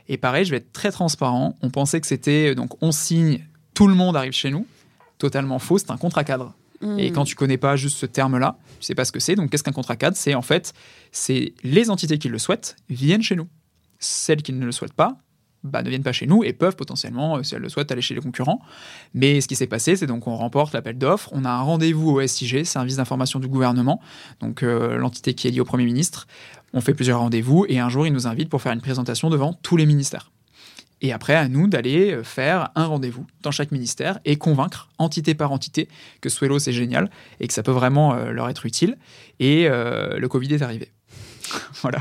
Et 0.08 0.16
pareil, 0.16 0.44
je 0.44 0.50
vais 0.50 0.58
être 0.58 0.72
très 0.72 0.92
transparent. 0.92 1.56
On 1.62 1.70
pensait 1.70 2.00
que 2.00 2.06
c'était 2.06 2.54
donc 2.54 2.80
on 2.80 2.92
signe, 2.92 3.44
tout 3.74 3.88
le 3.88 3.94
monde 3.94 4.16
arrive 4.16 4.32
chez 4.32 4.50
nous. 4.50 4.66
Totalement 5.18 5.58
faux, 5.58 5.78
c'est 5.78 5.90
un 5.90 5.96
contrat 5.96 6.24
cadre. 6.24 6.54
Hmm. 6.80 6.98
Et 6.98 7.12
quand 7.12 7.24
tu 7.24 7.34
connais 7.34 7.58
pas 7.58 7.76
juste 7.76 7.96
ce 7.96 8.06
terme-là, 8.06 8.56
tu 8.80 8.86
sais 8.86 8.94
pas 8.94 9.04
ce 9.04 9.12
que 9.12 9.20
c'est. 9.20 9.34
Donc 9.34 9.50
qu'est-ce 9.50 9.62
qu'un 9.62 9.72
contrat 9.72 9.96
cadre? 9.96 10.16
C'est 10.16 10.34
en 10.34 10.42
fait, 10.42 10.74
c'est 11.10 11.54
les 11.62 11.90
entités 11.90 12.18
qui 12.18 12.28
le 12.28 12.38
souhaitent 12.38 12.76
viennent 12.88 13.22
chez 13.22 13.36
nous. 13.36 13.48
Celles 13.98 14.42
qui 14.42 14.52
ne 14.52 14.64
le 14.64 14.72
souhaitent 14.72 14.94
pas, 14.94 15.16
bah, 15.64 15.82
ne 15.82 15.88
viennent 15.88 16.02
pas 16.02 16.12
chez 16.12 16.26
nous 16.26 16.42
et 16.44 16.52
peuvent 16.52 16.76
potentiellement, 16.76 17.36
euh, 17.36 17.42
si 17.42 17.54
elles 17.54 17.62
le 17.62 17.68
souhaitent, 17.68 17.92
aller 17.92 18.02
chez 18.02 18.14
les 18.14 18.20
concurrents. 18.20 18.60
Mais 19.14 19.40
ce 19.40 19.48
qui 19.48 19.56
s'est 19.56 19.66
passé, 19.66 19.96
c'est 19.96 20.06
donc 20.06 20.26
on 20.26 20.36
remporte 20.36 20.74
l'appel 20.74 20.98
d'offres, 20.98 21.28
on 21.32 21.44
a 21.44 21.50
un 21.50 21.62
rendez-vous 21.62 22.10
au 22.10 22.26
SIG, 22.26 22.64
service 22.64 22.96
d'information 22.96 23.38
du 23.38 23.48
gouvernement, 23.48 24.00
donc 24.40 24.62
euh, 24.62 24.96
l'entité 24.96 25.34
qui 25.34 25.48
est 25.48 25.50
liée 25.50 25.60
au 25.60 25.64
Premier 25.64 25.84
ministre. 25.84 26.26
On 26.72 26.80
fait 26.80 26.94
plusieurs 26.94 27.20
rendez-vous 27.20 27.66
et 27.68 27.78
un 27.78 27.88
jour, 27.88 28.06
il 28.06 28.12
nous 28.12 28.26
invite 28.26 28.48
pour 28.48 28.62
faire 28.62 28.72
une 28.72 28.80
présentation 28.80 29.30
devant 29.30 29.52
tous 29.52 29.76
les 29.76 29.86
ministères. 29.86 30.30
Et 31.04 31.12
après, 31.12 31.34
à 31.34 31.48
nous 31.48 31.66
d'aller 31.66 32.12
euh, 32.12 32.22
faire 32.22 32.70
un 32.74 32.86
rendez-vous 32.86 33.26
dans 33.42 33.50
chaque 33.50 33.70
ministère 33.72 34.18
et 34.24 34.36
convaincre, 34.36 34.88
entité 34.98 35.34
par 35.34 35.52
entité, 35.52 35.88
que 36.20 36.28
Swello 36.28 36.58
c'est 36.58 36.72
génial 36.72 37.10
et 37.40 37.46
que 37.46 37.54
ça 37.54 37.62
peut 37.62 37.72
vraiment 37.72 38.14
leur 38.14 38.48
être 38.48 38.66
utile. 38.66 38.96
Et 39.40 39.68
le 39.68 40.26
Covid 40.28 40.54
est 40.54 40.62
arrivé. 40.62 40.92
voilà. 41.82 41.98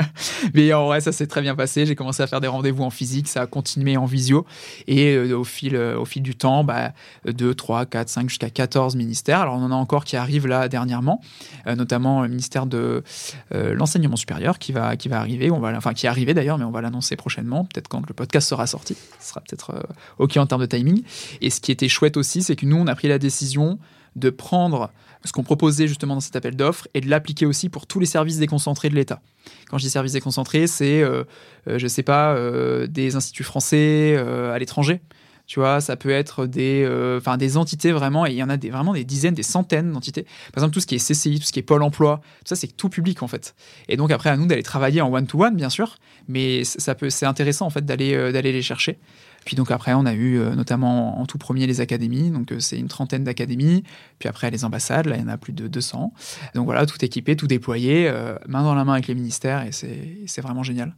Mais 0.54 0.72
en 0.72 0.86
vrai, 0.86 1.00
ça 1.00 1.12
s'est 1.12 1.26
très 1.26 1.42
bien 1.42 1.54
passé. 1.54 1.86
J'ai 1.86 1.94
commencé 1.94 2.22
à 2.22 2.26
faire 2.26 2.40
des 2.40 2.48
rendez-vous 2.48 2.82
en 2.82 2.90
physique, 2.90 3.28
ça 3.28 3.42
a 3.42 3.46
continué 3.46 3.96
en 3.96 4.04
visio. 4.04 4.46
Et 4.86 5.14
euh, 5.14 5.36
au, 5.36 5.44
fil, 5.44 5.76
euh, 5.76 5.98
au 5.98 6.04
fil 6.04 6.22
du 6.22 6.34
temps, 6.36 6.64
bah, 6.64 6.92
2, 7.26 7.54
3, 7.54 7.86
4, 7.86 8.08
5, 8.08 8.28
jusqu'à 8.28 8.50
14 8.50 8.96
ministères. 8.96 9.40
Alors, 9.40 9.54
on 9.54 9.62
en 9.62 9.70
a 9.70 9.74
encore 9.74 10.04
qui 10.04 10.16
arrivent 10.16 10.46
là 10.46 10.68
dernièrement, 10.68 11.20
euh, 11.66 11.74
notamment 11.74 12.22
le 12.22 12.28
ministère 12.28 12.66
de 12.66 13.02
l'enseignement 13.50 14.16
supérieur 14.16 14.58
qui 14.58 14.72
va, 14.72 14.96
qui 14.96 15.08
va 15.08 15.18
arriver. 15.18 15.50
On 15.50 15.60
va, 15.60 15.76
enfin, 15.76 15.92
qui 15.94 16.06
est 16.06 16.08
arrivé 16.08 16.34
d'ailleurs, 16.34 16.58
mais 16.58 16.64
on 16.64 16.70
va 16.70 16.80
l'annoncer 16.80 17.16
prochainement, 17.16 17.64
peut-être 17.64 17.88
quand 17.88 18.06
le 18.06 18.14
podcast 18.14 18.48
sera 18.48 18.66
sorti. 18.66 18.96
Ce 19.20 19.30
sera 19.30 19.40
peut-être 19.40 19.86
OK 20.18 20.36
en 20.36 20.46
termes 20.46 20.60
de 20.60 20.66
timing. 20.66 21.02
Et 21.40 21.50
ce 21.50 21.60
qui 21.60 21.72
était 21.72 21.88
chouette 21.88 22.16
aussi, 22.16 22.42
c'est 22.42 22.56
que 22.56 22.66
nous, 22.66 22.76
on 22.76 22.86
a 22.86 22.94
pris 22.94 23.08
la 23.08 23.18
décision 23.18 23.78
de 24.16 24.30
prendre 24.30 24.90
ce 25.24 25.32
qu'on 25.32 25.42
proposait 25.42 25.88
justement 25.88 26.14
dans 26.14 26.20
cet 26.20 26.36
appel 26.36 26.56
d'offres 26.56 26.88
et 26.94 27.00
de 27.00 27.08
l'appliquer 27.08 27.46
aussi 27.46 27.68
pour 27.68 27.86
tous 27.86 28.00
les 28.00 28.06
services 28.06 28.38
déconcentrés 28.38 28.88
de 28.88 28.94
l'État. 28.94 29.20
Quand 29.68 29.78
je 29.78 29.84
dis 29.84 29.90
services 29.90 30.12
déconcentrés, 30.12 30.66
c'est, 30.66 31.02
euh, 31.02 31.24
euh, 31.68 31.78
je 31.78 31.86
sais 31.86 32.02
pas, 32.02 32.34
euh, 32.34 32.86
des 32.86 33.16
instituts 33.16 33.44
français 33.44 34.16
à 34.16 34.58
l'étranger. 34.58 35.00
Tu 35.46 35.60
vois, 35.60 35.80
ça 35.80 35.96
peut 35.96 36.10
être 36.10 36.44
des, 36.44 36.86
enfin 37.16 37.38
des 37.38 37.56
entités 37.56 37.90
vraiment, 37.90 38.26
et 38.26 38.32
il 38.32 38.36
y 38.36 38.42
en 38.42 38.50
a 38.50 38.58
des, 38.58 38.68
vraiment 38.68 38.92
des 38.92 39.04
dizaines, 39.04 39.32
des 39.32 39.42
centaines 39.42 39.92
d'entités. 39.92 40.24
Par 40.52 40.62
exemple, 40.62 40.74
tout 40.74 40.80
ce 40.80 40.86
qui 40.86 40.94
est 40.94 40.98
CCI, 40.98 41.40
tout 41.40 41.46
ce 41.46 41.52
qui 41.52 41.58
est 41.58 41.62
Pôle 41.62 41.82
emploi, 41.82 42.20
tout 42.40 42.48
ça, 42.48 42.56
c'est 42.56 42.76
tout 42.76 42.90
public 42.90 43.22
en 43.22 43.28
fait. 43.28 43.54
Et 43.88 43.96
donc 43.96 44.10
après, 44.10 44.28
à 44.28 44.36
nous 44.36 44.44
d'aller 44.44 44.62
travailler 44.62 45.00
en 45.00 45.10
one-to-one, 45.10 45.56
bien 45.56 45.70
sûr, 45.70 45.96
mais 46.28 46.64
ça 46.64 46.94
peut, 46.94 47.08
c'est 47.08 47.24
intéressant 47.24 47.64
en 47.64 47.70
fait 47.70 47.86
d'aller 47.86 48.30
d'aller 48.30 48.52
les 48.52 48.60
chercher. 48.60 48.98
Puis 49.44 49.56
donc 49.56 49.70
après, 49.70 49.94
on 49.94 50.04
a 50.04 50.12
eu 50.12 50.38
euh, 50.38 50.54
notamment 50.54 51.20
en 51.20 51.26
tout 51.26 51.38
premier 51.38 51.66
les 51.66 51.80
académies, 51.80 52.30
donc 52.30 52.52
euh, 52.52 52.60
c'est 52.60 52.78
une 52.78 52.88
trentaine 52.88 53.24
d'académies. 53.24 53.82
Puis 54.18 54.28
après 54.28 54.50
les 54.50 54.64
ambassades, 54.64 55.06
là 55.06 55.16
il 55.16 55.22
y 55.22 55.24
en 55.24 55.28
a 55.28 55.36
plus 55.36 55.52
de 55.52 55.68
200. 55.68 56.12
Donc 56.54 56.66
voilà, 56.66 56.86
tout 56.86 57.02
équipé, 57.04 57.36
tout 57.36 57.46
déployé, 57.46 58.08
euh, 58.08 58.34
main 58.46 58.62
dans 58.62 58.74
la 58.74 58.84
main 58.84 58.94
avec 58.94 59.06
les 59.06 59.14
ministères, 59.14 59.64
et 59.64 59.72
c'est 59.72 60.40
vraiment 60.40 60.62
génial. 60.62 60.94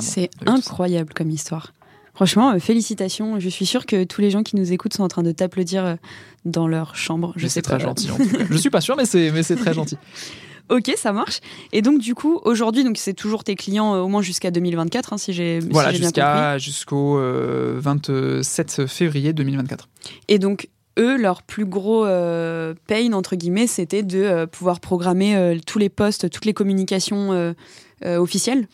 C'est 0.00 0.28
incroyable 0.44 1.14
comme 1.14 1.30
histoire. 1.30 1.72
Franchement, 2.12 2.52
euh, 2.52 2.58
félicitations. 2.58 3.40
Je 3.40 3.48
suis 3.48 3.66
sûre 3.66 3.86
que 3.86 4.04
tous 4.04 4.20
les 4.20 4.30
gens 4.30 4.42
qui 4.42 4.56
nous 4.56 4.72
écoutent 4.72 4.94
sont 4.94 5.02
en 5.02 5.08
train 5.08 5.22
de 5.22 5.32
t'applaudir 5.32 5.96
dans 6.44 6.68
leur 6.68 6.96
chambre. 6.96 7.32
Je 7.36 7.44
Mais 7.44 7.48
sais 7.48 7.54
c'est 7.54 7.62
très 7.62 7.80
gentil. 7.80 8.10
En 8.10 8.16
tout 8.16 8.28
cas. 8.28 8.44
Je 8.50 8.56
suis 8.56 8.70
pas 8.70 8.80
sûr, 8.80 8.96
mais 8.96 9.06
c'est 9.06 9.30
mais 9.30 9.42
c'est 9.42 9.56
très 9.56 9.74
gentil. 9.80 9.96
Ok, 10.68 10.92
ça 10.96 11.12
marche. 11.12 11.40
Et 11.72 11.80
donc 11.82 12.00
du 12.00 12.14
coup, 12.14 12.40
aujourd'hui, 12.44 12.82
donc 12.84 12.96
c'est 12.96 13.14
toujours 13.14 13.44
tes 13.44 13.54
clients 13.54 13.94
euh, 13.94 14.00
au 14.00 14.08
moins 14.08 14.22
jusqu'à 14.22 14.50
2024, 14.50 15.12
hein, 15.12 15.18
si 15.18 15.32
j'ai 15.32 15.60
si 15.60 15.68
Voilà, 15.70 15.90
compris. 15.90 16.02
jusqu'à 16.02 16.58
jusqu'au 16.58 17.18
euh, 17.18 17.78
27 17.80 18.86
février 18.86 19.32
2024. 19.32 19.88
Et 20.28 20.38
donc 20.38 20.68
eux, 20.98 21.16
leur 21.16 21.42
plus 21.42 21.66
gros 21.66 22.04
euh, 22.06 22.74
pain 22.88 23.12
entre 23.12 23.36
guillemets, 23.36 23.66
c'était 23.66 24.02
de 24.02 24.18
euh, 24.18 24.46
pouvoir 24.46 24.80
programmer 24.80 25.36
euh, 25.36 25.56
tous 25.64 25.78
les 25.78 25.88
postes, 25.88 26.30
toutes 26.30 26.46
les 26.46 26.54
communications 26.54 27.32
euh, 27.32 27.52
euh, 28.04 28.16
officielles. 28.18 28.66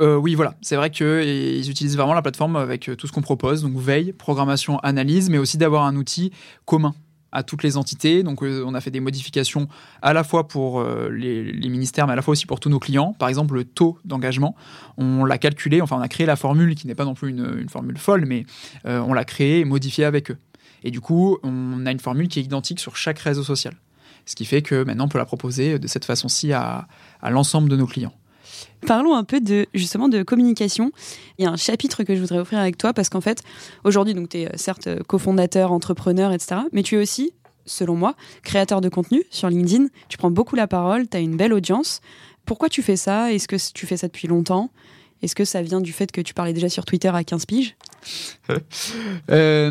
Euh, 0.00 0.16
oui, 0.16 0.34
voilà. 0.34 0.54
C'est 0.62 0.76
vrai 0.76 0.88
qu'ils 0.90 1.68
utilisent 1.70 1.96
vraiment 1.96 2.14
la 2.14 2.22
plateforme 2.22 2.56
avec 2.56 2.88
euh, 2.88 2.96
tout 2.96 3.06
ce 3.06 3.12
qu'on 3.12 3.20
propose, 3.20 3.62
donc 3.62 3.76
veille, 3.76 4.12
programmation, 4.12 4.78
analyse, 4.78 5.28
mais 5.28 5.36
aussi 5.36 5.58
d'avoir 5.58 5.84
un 5.84 5.94
outil 5.96 6.32
commun 6.64 6.94
à 7.32 7.42
toutes 7.42 7.62
les 7.62 7.76
entités. 7.76 8.22
Donc, 8.22 8.42
euh, 8.42 8.64
on 8.66 8.74
a 8.74 8.80
fait 8.80 8.90
des 8.90 9.00
modifications 9.00 9.68
à 10.02 10.12
la 10.12 10.24
fois 10.24 10.48
pour 10.48 10.80
euh, 10.80 11.08
les, 11.10 11.68
ministères, 11.68 12.06
mais 12.06 12.12
à 12.12 12.16
la 12.16 12.22
fois 12.22 12.32
aussi 12.32 12.46
pour 12.46 12.60
tous 12.60 12.68
nos 12.68 12.78
clients. 12.78 13.14
Par 13.18 13.28
exemple, 13.28 13.54
le 13.54 13.64
taux 13.64 13.98
d'engagement, 14.04 14.56
on 14.96 15.24
l'a 15.24 15.38
calculé, 15.38 15.80
enfin, 15.80 15.96
on 15.96 16.00
a 16.00 16.08
créé 16.08 16.26
la 16.26 16.36
formule 16.36 16.74
qui 16.74 16.86
n'est 16.86 16.94
pas 16.94 17.04
non 17.04 17.14
plus 17.14 17.30
une, 17.30 17.68
formule 17.68 17.98
folle, 17.98 18.24
mais 18.26 18.44
euh, 18.86 19.00
on 19.00 19.12
l'a 19.12 19.24
créée 19.24 19.60
et 19.60 19.64
modifiée 19.64 20.04
avec 20.04 20.30
eux. 20.30 20.38
Et 20.82 20.90
du 20.90 21.00
coup, 21.00 21.38
on 21.42 21.86
a 21.86 21.90
une 21.90 22.00
formule 22.00 22.28
qui 22.28 22.40
est 22.40 22.42
identique 22.42 22.80
sur 22.80 22.96
chaque 22.96 23.18
réseau 23.18 23.42
social. 23.42 23.74
Ce 24.26 24.34
qui 24.34 24.44
fait 24.44 24.62
que 24.62 24.84
maintenant, 24.84 25.04
on 25.04 25.08
peut 25.08 25.18
la 25.18 25.24
proposer 25.24 25.78
de 25.78 25.86
cette 25.86 26.04
façon-ci 26.04 26.52
à 26.52 26.86
l'ensemble 27.22 27.68
de 27.68 27.76
nos 27.76 27.86
clients. 27.86 28.14
Parlons 28.86 29.14
un 29.14 29.24
peu 29.24 29.40
de 29.40 29.66
justement 29.74 30.08
de 30.08 30.22
communication. 30.22 30.92
Il 31.38 31.44
y 31.44 31.46
a 31.46 31.50
un 31.50 31.56
chapitre 31.56 32.02
que 32.04 32.14
je 32.14 32.20
voudrais 32.20 32.38
offrir 32.38 32.58
avec 32.58 32.78
toi 32.78 32.92
parce 32.92 33.08
qu'en 33.08 33.20
fait, 33.20 33.42
aujourd'hui, 33.84 34.14
donc 34.14 34.30
tu 34.30 34.38
es 34.38 34.56
certes 34.56 34.86
euh, 34.86 35.00
cofondateur, 35.06 35.72
entrepreneur, 35.72 36.32
etc. 36.32 36.62
Mais 36.72 36.82
tu 36.82 36.96
es 36.96 37.02
aussi, 37.02 37.32
selon 37.66 37.94
moi, 37.94 38.14
créateur 38.42 38.80
de 38.80 38.88
contenu 38.88 39.24
sur 39.30 39.48
LinkedIn. 39.48 39.86
Tu 40.08 40.18
prends 40.18 40.30
beaucoup 40.30 40.56
la 40.56 40.66
parole, 40.66 41.08
tu 41.08 41.16
as 41.16 41.20
une 41.20 41.36
belle 41.36 41.52
audience. 41.52 42.00
Pourquoi 42.46 42.68
tu 42.68 42.82
fais 42.82 42.96
ça? 42.96 43.32
Est-ce 43.32 43.48
que 43.48 43.56
tu 43.72 43.86
fais 43.86 43.96
ça 43.96 44.08
depuis 44.08 44.28
longtemps? 44.28 44.70
Est-ce 45.22 45.34
que 45.34 45.44
ça 45.44 45.60
vient 45.60 45.80
du 45.80 45.92
fait 45.92 46.10
que 46.10 46.20
tu 46.20 46.32
parlais 46.32 46.52
déjà 46.52 46.68
sur 46.68 46.84
Twitter 46.84 47.10
à 47.12 47.24
15 47.24 47.46
piges? 47.46 47.76
Euh, 49.30 49.70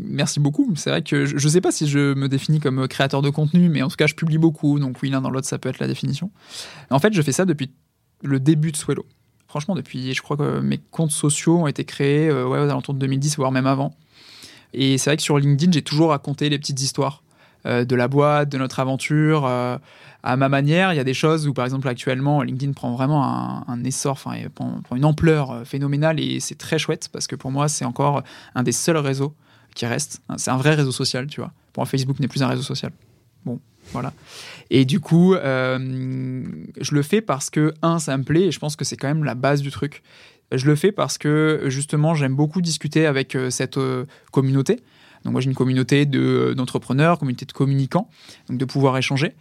merci 0.00 0.40
beaucoup. 0.40 0.72
C'est 0.76 0.88
vrai 0.88 1.02
que 1.02 1.26
je 1.26 1.34
ne 1.34 1.50
sais 1.50 1.60
pas 1.60 1.70
si 1.70 1.86
je 1.86 2.14
me 2.14 2.28
définis 2.28 2.60
comme 2.60 2.88
créateur 2.88 3.20
de 3.20 3.28
contenu, 3.28 3.68
mais 3.68 3.82
en 3.82 3.88
tout 3.88 3.96
cas, 3.96 4.06
je 4.06 4.14
publie 4.14 4.38
beaucoup. 4.38 4.78
Donc 4.78 5.02
oui, 5.02 5.10
l'un 5.10 5.20
dans 5.20 5.28
l'autre, 5.28 5.46
ça 5.46 5.58
peut 5.58 5.68
être 5.68 5.80
la 5.80 5.88
définition. 5.88 6.30
En 6.88 6.98
fait, 6.98 7.12
je 7.12 7.20
fais 7.20 7.32
ça 7.32 7.44
depuis 7.44 7.70
le 8.22 8.40
début 8.40 8.72
de 8.72 8.76
Swello. 8.76 9.06
Franchement, 9.48 9.74
depuis, 9.74 10.12
je 10.12 10.22
crois 10.22 10.36
que 10.36 10.60
mes 10.60 10.78
comptes 10.78 11.12
sociaux 11.12 11.58
ont 11.58 11.66
été 11.66 11.84
créés 11.84 12.28
euh, 12.28 12.46
ouais, 12.46 12.58
aux 12.58 12.68
alentours 12.68 12.94
de 12.94 12.98
2010, 12.98 13.36
voire 13.36 13.52
même 13.52 13.66
avant. 13.66 13.94
Et 14.72 14.98
c'est 14.98 15.10
vrai 15.10 15.16
que 15.16 15.22
sur 15.22 15.38
LinkedIn, 15.38 15.72
j'ai 15.72 15.82
toujours 15.82 16.10
raconté 16.10 16.48
les 16.48 16.58
petites 16.58 16.80
histoires 16.80 17.22
euh, 17.66 17.84
de 17.84 17.96
la 17.96 18.06
boîte, 18.06 18.48
de 18.48 18.58
notre 18.58 18.78
aventure. 18.78 19.44
euh, 19.46 19.76
à 20.22 20.36
ma 20.36 20.48
manière, 20.48 20.92
il 20.92 20.96
y 20.96 21.00
a 21.00 21.04
des 21.04 21.14
choses 21.14 21.48
où, 21.48 21.54
par 21.54 21.64
exemple, 21.64 21.88
actuellement, 21.88 22.42
LinkedIn 22.42 22.72
prend 22.72 22.92
vraiment 22.92 23.68
un, 23.68 23.84
essor, 23.84 24.12
enfin, 24.12 24.36
prend 24.54 24.96
une 24.96 25.04
ampleur 25.04 25.50
euh, 25.50 25.64
phénoménale 25.64 26.20
et 26.20 26.40
c'est 26.40 26.56
très 26.56 26.78
chouette 26.78 27.08
parce 27.12 27.26
que 27.26 27.36
pour 27.36 27.50
moi, 27.50 27.68
c'est 27.68 27.84
encore 27.84 28.22
un 28.54 28.62
des 28.62 28.72
seuls 28.72 28.96
réseaux 28.96 29.34
qui 29.74 29.86
reste. 29.86 30.22
C'est 30.36 30.50
un 30.50 30.56
vrai 30.56 30.74
réseau 30.74 30.92
social, 30.92 31.26
tu 31.26 31.40
vois. 31.40 31.52
Pour 31.72 31.82
moi, 31.82 31.86
Facebook 31.86 32.20
n'est 32.20 32.28
plus 32.28 32.42
un 32.42 32.48
réseau 32.48 32.62
social. 32.62 32.92
Bon, 33.44 33.60
voilà. 33.92 34.12
Et 34.70 34.84
du 34.84 35.00
coup, 35.00 35.34
euh, 35.34 36.42
je 36.80 36.94
le 36.94 37.02
fais 37.02 37.20
parce 37.20 37.50
que, 37.50 37.72
un, 37.82 37.98
ça 37.98 38.16
me 38.16 38.24
plaît 38.24 38.42
et 38.46 38.50
je 38.50 38.58
pense 38.58 38.76
que 38.76 38.84
c'est 38.84 38.96
quand 38.96 39.08
même 39.08 39.24
la 39.24 39.34
base 39.34 39.62
du 39.62 39.70
truc. 39.70 40.02
Je 40.52 40.66
le 40.66 40.76
fais 40.76 40.92
parce 40.92 41.18
que, 41.18 41.62
justement, 41.66 42.14
j'aime 42.14 42.34
beaucoup 42.34 42.60
discuter 42.60 43.06
avec 43.06 43.34
euh, 43.34 43.50
cette 43.50 43.78
euh, 43.78 44.04
communauté. 44.32 44.76
Donc, 45.24 45.32
moi, 45.32 45.40
j'ai 45.40 45.48
une 45.48 45.56
communauté 45.56 46.06
de- 46.06 46.54
d'entrepreneurs, 46.56 47.18
communauté 47.18 47.46
de 47.46 47.52
communicants, 47.52 48.08
donc 48.48 48.58
de 48.58 48.64
pouvoir 48.64 48.96
échanger. 48.96 49.34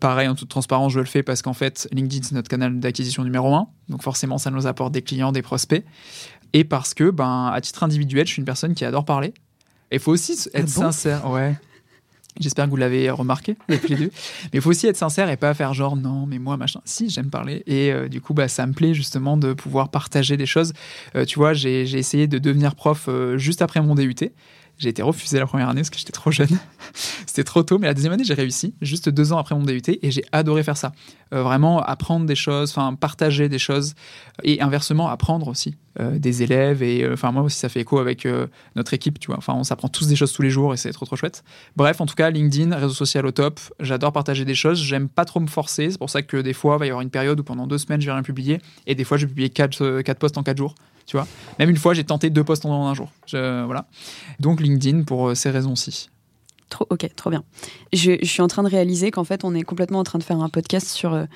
Pareil, 0.00 0.26
en 0.28 0.34
toute 0.34 0.48
transparence, 0.48 0.92
je 0.92 0.98
le 0.98 1.04
fais 1.06 1.22
parce 1.22 1.42
qu'en 1.42 1.52
fait, 1.52 1.86
LinkedIn, 1.92 2.26
c'est 2.26 2.34
notre 2.34 2.48
canal 2.48 2.80
d'acquisition 2.80 3.22
numéro 3.22 3.54
un. 3.54 3.68
Donc, 3.88 4.02
forcément, 4.02 4.38
ça 4.38 4.50
nous 4.50 4.66
apporte 4.66 4.92
des 4.92 5.02
clients, 5.02 5.30
des 5.30 5.42
prospects. 5.42 5.84
Et 6.52 6.64
parce 6.64 6.94
que, 6.94 7.10
ben, 7.10 7.50
à 7.54 7.60
titre 7.60 7.82
individuel, 7.84 8.26
je 8.26 8.32
suis 8.32 8.40
une 8.40 8.46
personne 8.46 8.74
qui 8.74 8.84
adore 8.84 9.04
parler. 9.04 9.34
Et 9.92 9.96
il 9.96 9.98
faut 10.00 10.10
aussi 10.12 10.32
être 10.32 10.50
Ah 10.54 10.60
bon? 10.62 10.66
sincère. 10.66 11.30
Ouais. 11.30 11.54
J'espère 12.38 12.66
que 12.66 12.70
vous 12.70 12.76
l'avez 12.76 13.10
remarqué 13.10 13.56
les 13.68 13.96
deux. 13.96 14.10
Mais 14.44 14.58
il 14.58 14.60
faut 14.60 14.70
aussi 14.70 14.86
être 14.86 14.96
sincère 14.96 15.28
et 15.30 15.36
pas 15.36 15.52
faire 15.54 15.74
genre 15.74 15.96
non, 15.96 16.26
mais 16.26 16.38
moi, 16.38 16.56
machin. 16.56 16.80
Si, 16.84 17.10
j'aime 17.10 17.30
parler. 17.30 17.62
Et 17.66 17.92
euh, 17.92 18.08
du 18.08 18.20
coup, 18.20 18.34
bah, 18.34 18.48
ça 18.48 18.66
me 18.66 18.72
plaît 18.72 18.94
justement 18.94 19.36
de 19.36 19.52
pouvoir 19.52 19.90
partager 19.90 20.36
des 20.36 20.46
choses. 20.46 20.72
Euh, 21.16 21.24
tu 21.24 21.38
vois, 21.38 21.54
j'ai 21.54 21.86
j'ai 21.86 21.98
essayé 21.98 22.26
de 22.26 22.38
devenir 22.38 22.74
prof 22.74 23.06
euh, 23.08 23.36
juste 23.38 23.62
après 23.62 23.80
mon 23.80 23.94
DUT. 23.94 24.14
J'ai 24.78 24.88
été 24.88 25.02
refusé 25.02 25.38
la 25.38 25.46
première 25.46 25.68
année 25.68 25.82
parce 25.82 25.90
que 25.90 25.98
j'étais 25.98 26.12
trop 26.12 26.30
jeune. 26.30 26.48
C'était 27.26 27.44
trop 27.44 27.62
tôt, 27.62 27.78
mais 27.78 27.86
la 27.86 27.94
deuxième 27.94 28.14
année, 28.14 28.24
j'ai 28.24 28.34
réussi, 28.34 28.74
juste 28.80 29.10
deux 29.10 29.32
ans 29.32 29.38
après 29.38 29.54
mon 29.54 29.62
DUT, 29.62 29.82
et 29.86 30.10
j'ai 30.10 30.24
adoré 30.32 30.62
faire 30.62 30.78
ça. 30.78 30.92
Euh, 31.32 31.44
vraiment 31.44 31.80
apprendre 31.80 32.26
des 32.26 32.34
choses, 32.34 32.70
enfin 32.70 32.92
partager 32.96 33.48
des 33.48 33.60
choses 33.60 33.94
et 34.42 34.60
inversement 34.60 35.08
apprendre 35.08 35.46
aussi 35.46 35.76
euh, 36.00 36.18
des 36.18 36.42
élèves 36.42 36.82
et 36.82 37.04
euh, 37.04 37.12
enfin 37.12 37.30
moi 37.30 37.44
aussi 37.44 37.56
ça 37.56 37.68
fait 37.68 37.80
écho 37.80 38.00
avec 38.00 38.26
notre 38.74 38.94
équipe, 38.94 39.20
tu 39.20 39.28
vois. 39.28 39.36
Enfin 39.38 39.54
on 39.54 39.62
s'apprend 39.62 39.88
tous 39.88 40.08
des 40.08 40.16
choses 40.16 40.32
tous 40.32 40.42
les 40.42 40.50
jours 40.50 40.74
et 40.74 40.76
c'est 40.76 40.90
trop 40.92 41.06
trop 41.06 41.14
chouette. 41.14 41.44
Bref, 41.76 42.00
en 42.00 42.06
tout 42.06 42.16
cas 42.16 42.30
LinkedIn, 42.30 42.74
réseau 42.74 42.94
social 42.94 43.26
au 43.26 43.30
top. 43.30 43.60
J'adore 43.78 44.12
partager 44.12 44.44
des 44.44 44.56
choses. 44.56 44.82
J'aime 44.82 45.08
pas 45.08 45.24
trop 45.24 45.38
me 45.38 45.46
forcer. 45.46 45.92
C'est 45.92 45.98
pour 45.98 46.10
ça 46.10 46.22
que 46.22 46.36
des 46.36 46.52
fois 46.52 46.76
il 46.76 46.78
va 46.80 46.86
y 46.86 46.88
avoir 46.88 47.02
une 47.02 47.10
période 47.10 47.38
où 47.38 47.44
pendant 47.44 47.68
deux 47.68 47.78
semaines 47.78 48.00
je 48.00 48.06
vais 48.06 48.12
rien 48.12 48.22
publier 48.24 48.58
et 48.88 48.96
des 48.96 49.04
fois 49.04 49.16
je 49.16 49.26
vais 49.26 49.28
publier 49.28 49.50
quatre, 49.50 50.00
quatre 50.00 50.18
posts 50.18 50.36
en 50.36 50.42
quatre 50.42 50.58
jours. 50.58 50.74
Tu 51.06 51.16
vois. 51.16 51.28
Même 51.60 51.70
une 51.70 51.76
fois 51.76 51.94
j'ai 51.94 52.04
tenté 52.04 52.30
deux 52.30 52.44
posts 52.44 52.66
en 52.66 52.88
un 52.88 52.94
jour. 52.94 53.12
voilà. 53.30 53.86
Donc 54.40 54.60
LinkedIn 54.60 55.04
pour 55.04 55.36
ces 55.36 55.50
raisons-ci. 55.50 56.10
Trop, 56.70 56.86
ok, 56.88 57.06
trop 57.14 57.30
bien. 57.30 57.44
Je, 57.92 58.24
suis 58.24 58.40
en 58.40 58.48
train 58.48 58.62
de 58.62 58.68
réaliser 58.68 59.10
qu'en 59.10 59.24
fait, 59.24 59.44
on 59.44 59.54
est 59.54 59.62
complètement 59.62 59.98
en 59.98 60.04
train 60.04 60.18
de 60.18 60.24
faire 60.24 60.40
un 60.40 60.48
podcast 60.48 60.88
sur. 60.88 61.12
Euh, 61.12 61.26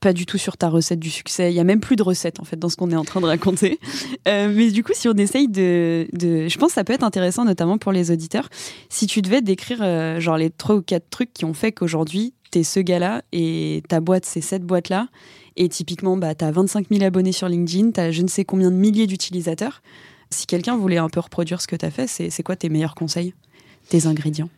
pas 0.00 0.14
du 0.14 0.24
tout 0.24 0.38
sur 0.38 0.56
ta 0.56 0.70
recette 0.70 0.98
du 0.98 1.10
succès. 1.10 1.52
Il 1.52 1.54
y 1.54 1.60
a 1.60 1.64
même 1.64 1.80
plus 1.80 1.96
de 1.96 2.02
recette 2.02 2.40
en 2.40 2.44
fait 2.44 2.58
dans 2.58 2.70
ce 2.70 2.76
qu'on 2.76 2.90
est 2.90 2.96
en 2.96 3.04
train 3.04 3.20
de 3.20 3.26
raconter. 3.26 3.78
Euh, 4.28 4.52
mais 4.54 4.70
du 4.70 4.84
coup, 4.84 4.92
si 4.94 5.08
on 5.08 5.14
essaye 5.14 5.48
de, 5.48 6.06
je 6.12 6.58
pense 6.58 6.68
que 6.68 6.74
ça 6.74 6.84
peut 6.84 6.92
être 6.92 7.02
intéressant, 7.02 7.44
notamment 7.44 7.78
pour 7.78 7.90
les 7.90 8.10
auditeurs. 8.10 8.48
Si 8.88 9.06
tu 9.06 9.22
devais 9.22 9.40
décrire 9.40 9.78
euh, 9.80 10.20
genre 10.20 10.36
les 10.36 10.50
trois 10.50 10.76
ou 10.76 10.82
quatre 10.82 11.08
trucs 11.10 11.32
qui 11.32 11.44
ont 11.44 11.54
fait 11.54 11.72
qu'aujourd'hui 11.72 12.34
t'es 12.50 12.62
ce 12.62 12.80
gars-là 12.80 13.22
et 13.32 13.82
ta 13.88 14.00
boîte 14.00 14.26
c'est 14.26 14.40
cette 14.40 14.64
boîte-là. 14.64 15.08
Et 15.56 15.68
typiquement, 15.68 16.16
bah 16.16 16.34
t'as 16.34 16.50
25 16.50 16.88
000 16.90 17.02
abonnés 17.02 17.32
sur 17.32 17.48
LinkedIn, 17.48 17.92
t'as 17.92 18.10
je 18.10 18.22
ne 18.22 18.28
sais 18.28 18.44
combien 18.44 18.70
de 18.70 18.76
milliers 18.76 19.06
d'utilisateurs. 19.06 19.82
Si 20.30 20.46
quelqu'un 20.46 20.76
voulait 20.76 20.98
un 20.98 21.08
peu 21.08 21.20
reproduire 21.20 21.60
ce 21.60 21.66
que 21.66 21.76
t'as 21.76 21.90
fait, 21.90 22.06
c'est 22.06 22.42
quoi 22.42 22.56
tes 22.56 22.68
meilleurs 22.68 22.94
conseils, 22.94 23.34
tes 23.88 24.06
ingrédients? 24.06 24.50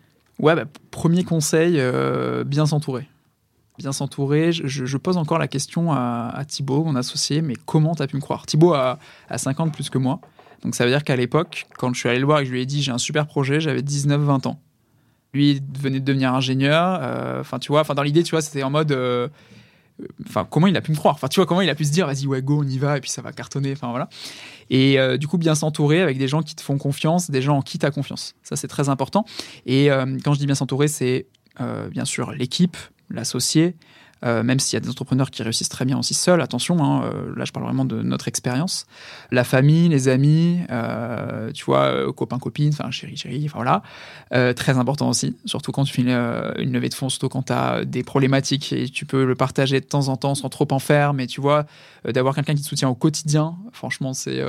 Ouais, 0.42 0.57
bah, 0.57 0.64
premier 0.90 1.24
conseil, 1.24 1.76
euh, 1.78 2.44
bien 2.44 2.66
s'entourer. 2.66 3.09
Bien 3.78 3.92
s'entourer. 3.92 4.52
Je, 4.52 4.96
pose 4.98 5.16
encore 5.16 5.38
la 5.38 5.48
question 5.48 5.92
à, 5.92 6.44
Thibaut, 6.46 6.85
mon 6.85 6.96
associé, 6.96 7.40
mais 7.40 7.55
comment 7.64 7.94
tu 7.94 8.02
as 8.02 8.07
pu 8.07 8.16
me 8.16 8.20
croire? 8.20 8.44
Thibaut 8.44 8.74
a, 8.74 8.98
a 9.31 9.38
50 9.38 9.72
plus 9.72 9.88
que 9.88 9.98
moi. 9.98 10.20
Donc 10.62 10.74
ça 10.74 10.85
veut 10.85 10.90
dire 10.90 11.05
qu'à 11.05 11.16
l'époque, 11.16 11.66
quand 11.78 11.92
je 11.94 11.98
suis 11.98 12.09
allé 12.09 12.18
le 12.18 12.26
voir 12.26 12.40
et 12.40 12.42
que 12.42 12.48
je 12.48 12.52
lui 12.52 12.61
ai 12.61 12.66
dit 12.66 12.83
j'ai 12.83 12.92
un 12.92 12.98
super 12.98 13.26
projet, 13.26 13.61
j'avais 13.61 13.81
19-20 13.81 14.46
ans. 14.48 14.61
Lui 15.33 15.62
venait 15.81 16.00
de 16.00 16.05
devenir 16.05 16.35
ingénieur. 16.35 16.98
Euh, 17.00 17.40
enfin, 17.40 17.59
tu 17.59 17.68
vois, 17.68 17.83
dans 17.83 18.02
l'idée, 18.02 18.22
tu 18.22 18.33
vois, 18.33 18.42
c'était 18.42 18.62
en 18.62 18.70
mode. 18.70 18.92
Euh, 18.92 19.28
comment 20.50 20.66
il 20.66 20.76
a 20.76 20.80
pu 20.80 20.90
me 20.90 20.96
croire? 20.96 21.18
Tu 21.30 21.40
vois, 21.40 21.46
comment 21.46 21.60
il 21.60 21.70
a 21.70 21.74
pu 21.74 21.84
se 21.84 21.92
dire 21.92 22.06
vas-y, 22.06 22.26
ouais, 22.26 22.42
go, 22.42 22.62
on 22.62 22.68
y 22.68 22.78
va, 22.78 22.98
et 22.98 23.00
puis 23.00 23.10
ça 23.10 23.22
va 23.22 23.32
cartonner. 23.32 23.74
Voilà. 23.74 24.08
Et 24.70 24.98
euh, 24.98 25.16
du 25.16 25.28
coup, 25.28 25.38
bien 25.38 25.54
s'entourer 25.54 26.00
avec 26.00 26.18
des 26.18 26.28
gens 26.28 26.42
qui 26.42 26.54
te 26.54 26.62
font 26.62 26.78
confiance, 26.78 27.30
des 27.30 27.42
gens 27.42 27.58
en 27.58 27.62
qui 27.62 27.78
tu 27.78 27.86
as 27.86 27.90
confiance. 27.90 28.34
Ça, 28.42 28.56
c'est 28.56 28.68
très 28.68 28.88
important. 28.88 29.24
Et 29.66 29.90
euh, 29.90 30.18
quand 30.24 30.34
je 30.34 30.38
dis 30.38 30.46
bien 30.46 30.54
s'entourer, 30.54 30.88
c'est 30.88 31.26
euh, 31.60 31.88
bien 31.88 32.04
sûr 32.04 32.32
l'équipe, 32.32 32.76
l'associé, 33.10 33.76
euh, 34.24 34.42
même 34.42 34.61
s'il 34.61 34.76
y 34.76 34.76
a 34.76 34.80
des 34.80 34.88
entrepreneurs 34.88 35.30
qui 35.30 35.42
réussissent 35.42 35.68
très 35.68 35.85
bien 35.85 35.98
aussi 35.98 36.14
seuls, 36.14 36.40
attention, 36.40 36.82
hein, 36.82 37.04
euh, 37.04 37.32
là 37.37 37.44
je 37.44 37.52
parle 37.52 37.66
vraiment 37.66 37.85
de 37.85 38.02
notre 38.02 38.28
expérience. 38.28 38.87
La 39.30 39.44
famille, 39.44 39.88
les 39.88 40.08
amis, 40.08 40.61
euh, 40.70 41.50
tu 41.52 41.64
vois, 41.64 42.12
copains, 42.12 42.38
copines, 42.38 42.72
enfin 42.72 42.90
chérie, 42.90 43.16
chérie, 43.16 43.44
enfin 43.46 43.62
voilà. 44.30 44.54
très 44.54 44.78
important 44.78 45.08
aussi, 45.08 45.37
surtout 45.44 45.72
quand 45.72 45.85
tu 45.85 45.92
fais 45.92 46.02
une, 46.02 46.72
levée 46.72 46.88
de 46.88 46.94
fonds, 46.94 47.08
surtout 47.08 47.28
quand 47.28 47.44
tu 47.44 47.52
as 47.52 47.85
des 47.85 48.02
problématiques 48.02 48.72
et 48.72 48.88
tu 48.88 49.06
peux 49.06 49.24
le 49.24 49.35
partager 49.35 49.80
de 49.80 49.87
temps 49.87 50.08
en 50.08 50.16
temps 50.16 50.35
sans 50.35 50.48
trop 50.48 50.68
en 50.70 50.78
faire, 50.78 51.14
mais 51.14 51.26
tu 51.26 51.40
vois, 51.40 51.66
d'avoir 52.04 52.35
quelqu'un 52.35 52.54
qui 52.54 52.62
te 52.62 52.68
soutient 52.68 52.88
au 52.88 52.94
quotidien, 52.94 53.56
franchement, 53.72 54.14
c'est 54.14 54.42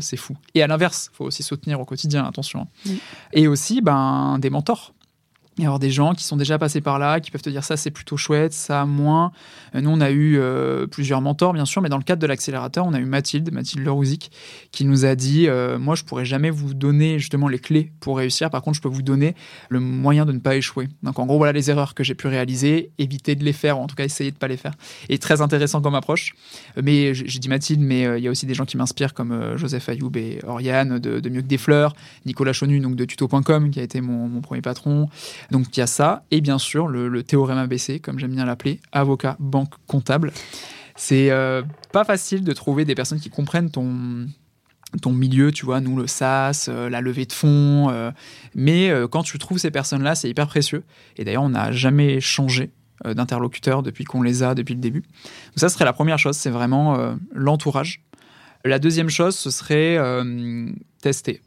c'est 0.00 0.16
fou. 0.16 0.36
Et 0.54 0.62
à 0.62 0.66
l'inverse, 0.66 1.10
il 1.12 1.16
faut 1.16 1.24
aussi 1.24 1.42
soutenir 1.42 1.80
au 1.80 1.84
quotidien, 1.84 2.24
attention. 2.24 2.66
Hein. 2.86 2.92
Et 3.32 3.48
aussi, 3.48 3.80
ben, 3.80 4.38
des 4.38 4.50
mentors 4.50 4.92
y 5.58 5.64
avoir 5.64 5.78
des 5.78 5.90
gens 5.90 6.14
qui 6.14 6.24
sont 6.24 6.36
déjà 6.36 6.58
passés 6.58 6.80
par 6.80 6.98
là, 6.98 7.20
qui 7.20 7.30
peuvent 7.30 7.42
te 7.42 7.48
dire 7.48 7.64
ça 7.64 7.76
c'est 7.76 7.90
plutôt 7.90 8.16
chouette, 8.16 8.52
ça 8.52 8.84
moins. 8.84 9.32
Euh, 9.74 9.80
nous 9.80 9.90
on 9.90 10.00
a 10.00 10.10
eu 10.10 10.36
euh, 10.38 10.86
plusieurs 10.86 11.22
mentors 11.22 11.54
bien 11.54 11.64
sûr, 11.64 11.80
mais 11.80 11.88
dans 11.88 11.96
le 11.96 12.02
cadre 12.02 12.20
de 12.20 12.26
l'accélérateur, 12.26 12.84
on 12.86 12.92
a 12.92 12.98
eu 12.98 13.04
Mathilde, 13.04 13.50
Mathilde 13.52 13.84
Lerouzic, 13.84 14.30
qui 14.70 14.84
nous 14.84 15.06
a 15.06 15.14
dit 15.14 15.48
euh, 15.48 15.78
moi 15.78 15.94
je 15.94 16.04
pourrais 16.04 16.26
jamais 16.26 16.50
vous 16.50 16.74
donner 16.74 17.18
justement 17.18 17.48
les 17.48 17.58
clés 17.58 17.92
pour 18.00 18.18
réussir, 18.18 18.50
par 18.50 18.60
contre 18.60 18.76
je 18.76 18.82
peux 18.82 18.88
vous 18.88 19.02
donner 19.02 19.34
le 19.70 19.80
moyen 19.80 20.26
de 20.26 20.32
ne 20.32 20.38
pas 20.38 20.56
échouer. 20.56 20.88
Donc 21.02 21.18
en 21.18 21.24
gros 21.26 21.38
voilà 21.38 21.52
les 21.52 21.70
erreurs 21.70 21.94
que 21.94 22.04
j'ai 22.04 22.14
pu 22.14 22.26
réaliser, 22.26 22.90
éviter 22.98 23.34
de 23.34 23.44
les 23.44 23.54
faire 23.54 23.78
ou 23.78 23.82
en 23.82 23.86
tout 23.86 23.96
cas 23.96 24.04
essayer 24.04 24.30
de 24.30 24.36
pas 24.36 24.48
les 24.48 24.58
faire. 24.58 24.74
Et 25.08 25.18
très 25.18 25.40
intéressant 25.40 25.80
comme 25.80 25.94
approche. 25.94 26.34
Mais 26.82 27.14
j'ai 27.14 27.38
dit 27.38 27.48
Mathilde, 27.48 27.80
mais 27.80 28.02
il 28.18 28.24
y 28.24 28.28
a 28.28 28.30
aussi 28.30 28.44
des 28.44 28.54
gens 28.54 28.66
qui 28.66 28.76
m'inspirent 28.76 29.14
comme 29.14 29.56
Joseph 29.56 29.88
Ayoub 29.88 30.16
et 30.16 30.40
Oriane 30.46 30.98
de, 30.98 31.26
Mieux 31.28 31.42
que 31.42 31.46
des 31.46 31.58
fleurs, 31.58 31.94
Nicolas 32.24 32.52
Chonu 32.52 32.78
donc 32.78 32.94
de 32.94 33.04
tuto.com 33.04 33.70
qui 33.70 33.80
a 33.80 33.82
été 33.82 34.00
mon, 34.00 34.28
mon 34.28 34.40
premier 34.40 34.62
patron. 34.62 35.08
Donc 35.50 35.76
il 35.76 35.80
y 35.80 35.82
a 35.82 35.86
ça, 35.86 36.24
et 36.30 36.40
bien 36.40 36.58
sûr 36.58 36.88
le, 36.88 37.22
théorème 37.22 37.58
ABC, 37.58 38.00
comme 38.00 38.18
j'aime 38.18 38.34
bien 38.34 38.44
l'appeler, 38.44 38.80
avocat, 38.92 39.36
banque, 39.38 39.74
comptable. 39.86 40.32
C'est 40.96 41.30
euh, 41.30 41.62
pas 41.92 42.04
facile 42.04 42.42
de 42.42 42.52
trouver 42.52 42.84
des 42.84 42.94
personnes 42.94 43.20
qui 43.20 43.28
comprennent 43.28 43.70
ton, 43.70 44.26
ton 45.02 45.12
milieu, 45.12 45.52
tu 45.52 45.66
vois, 45.66 45.80
nous 45.80 45.96
le 45.96 46.06
SaaS, 46.06 46.66
euh, 46.68 46.88
la 46.88 47.00
levée 47.00 47.26
de 47.26 47.32
fonds, 47.32 47.90
euh, 47.90 48.10
mais 48.54 48.90
quand 49.10 49.22
tu 49.22 49.38
trouves 49.38 49.58
ces 49.58 49.70
personnes-là, 49.70 50.14
c'est 50.14 50.28
hyper 50.28 50.46
précieux. 50.46 50.84
Et 51.16 51.24
d'ailleurs, 51.24 51.42
on 51.42 51.50
n'a 51.50 51.72
jamais 51.72 52.20
changé 52.20 52.72
d'interlocuteur 53.04 53.82
depuis 53.82 54.04
qu'on 54.04 54.22
les 54.22 54.42
a 54.42 54.54
depuis 54.54 54.72
le 54.72 54.80
début. 54.80 55.02
Donc 55.02 55.58
ça 55.58 55.68
serait 55.68 55.84
la 55.84 55.92
première 55.92 56.18
chose, 56.18 56.34
c'est 56.34 56.50
vraiment 56.50 57.14
l'entourage. 57.30 58.02
La 58.64 58.78
deuxième 58.78 59.10
chose, 59.10 59.36
ce 59.36 59.50
serait 59.50 59.98
tester. 61.02 61.42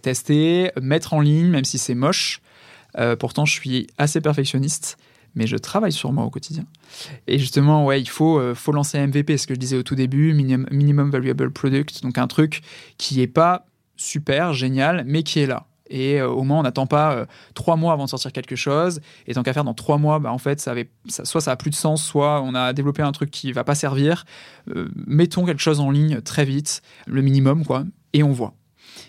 Tester, 0.00 0.70
mettre 0.80 1.12
en 1.12 1.20
ligne, 1.20 1.48
même 1.48 1.64
si 1.64 1.78
c'est 1.78 1.96
moche, 1.96 2.40
euh, 2.98 3.16
pourtant, 3.16 3.44
je 3.44 3.52
suis 3.52 3.86
assez 3.98 4.20
perfectionniste, 4.20 4.98
mais 5.34 5.46
je 5.46 5.56
travaille 5.56 5.92
sur 5.92 6.12
moi 6.12 6.24
au 6.24 6.30
quotidien. 6.30 6.64
Et 7.26 7.38
justement, 7.38 7.86
ouais, 7.86 8.00
il 8.00 8.08
faut, 8.08 8.38
euh, 8.38 8.54
faut 8.54 8.72
lancer 8.72 8.98
un 8.98 9.06
MVP, 9.06 9.36
ce 9.38 9.46
que 9.46 9.54
je 9.54 9.58
disais 9.58 9.76
au 9.76 9.82
tout 9.82 9.94
début, 9.94 10.34
minimum, 10.34 11.10
valuable 11.10 11.50
product, 11.50 12.02
donc 12.02 12.18
un 12.18 12.26
truc 12.26 12.62
qui 12.98 13.20
est 13.20 13.26
pas 13.26 13.66
super, 13.96 14.52
génial, 14.52 15.04
mais 15.06 15.22
qui 15.22 15.40
est 15.40 15.46
là. 15.46 15.66
Et 15.88 16.20
euh, 16.20 16.28
au 16.28 16.42
moins, 16.42 16.60
on 16.60 16.62
n'attend 16.62 16.86
pas 16.86 17.26
trois 17.54 17.76
mois 17.76 17.92
avant 17.92 18.04
de 18.04 18.08
sortir 18.08 18.32
quelque 18.32 18.56
chose. 18.56 19.00
Et 19.26 19.34
tant 19.34 19.42
qu'à 19.42 19.52
faire, 19.52 19.64
dans 19.64 19.74
trois 19.74 19.98
mois, 19.98 20.18
bah, 20.18 20.32
en 20.32 20.38
fait, 20.38 20.60
ça 20.60 20.70
avait, 20.70 20.90
soit 21.06 21.40
ça 21.40 21.52
a 21.52 21.56
plus 21.56 21.70
de 21.70 21.74
sens, 21.74 22.02
soit 22.02 22.42
on 22.42 22.54
a 22.54 22.72
développé 22.72 23.02
un 23.02 23.12
truc 23.12 23.30
qui 23.30 23.52
va 23.52 23.64
pas 23.64 23.74
servir. 23.74 24.24
mettons 25.06 25.44
quelque 25.44 25.62
chose 25.62 25.80
en 25.80 25.90
ligne 25.90 26.20
très 26.20 26.44
vite, 26.44 26.82
le 27.06 27.20
minimum, 27.22 27.64
quoi, 27.64 27.84
et 28.12 28.22
on 28.22 28.32
voit. 28.32 28.54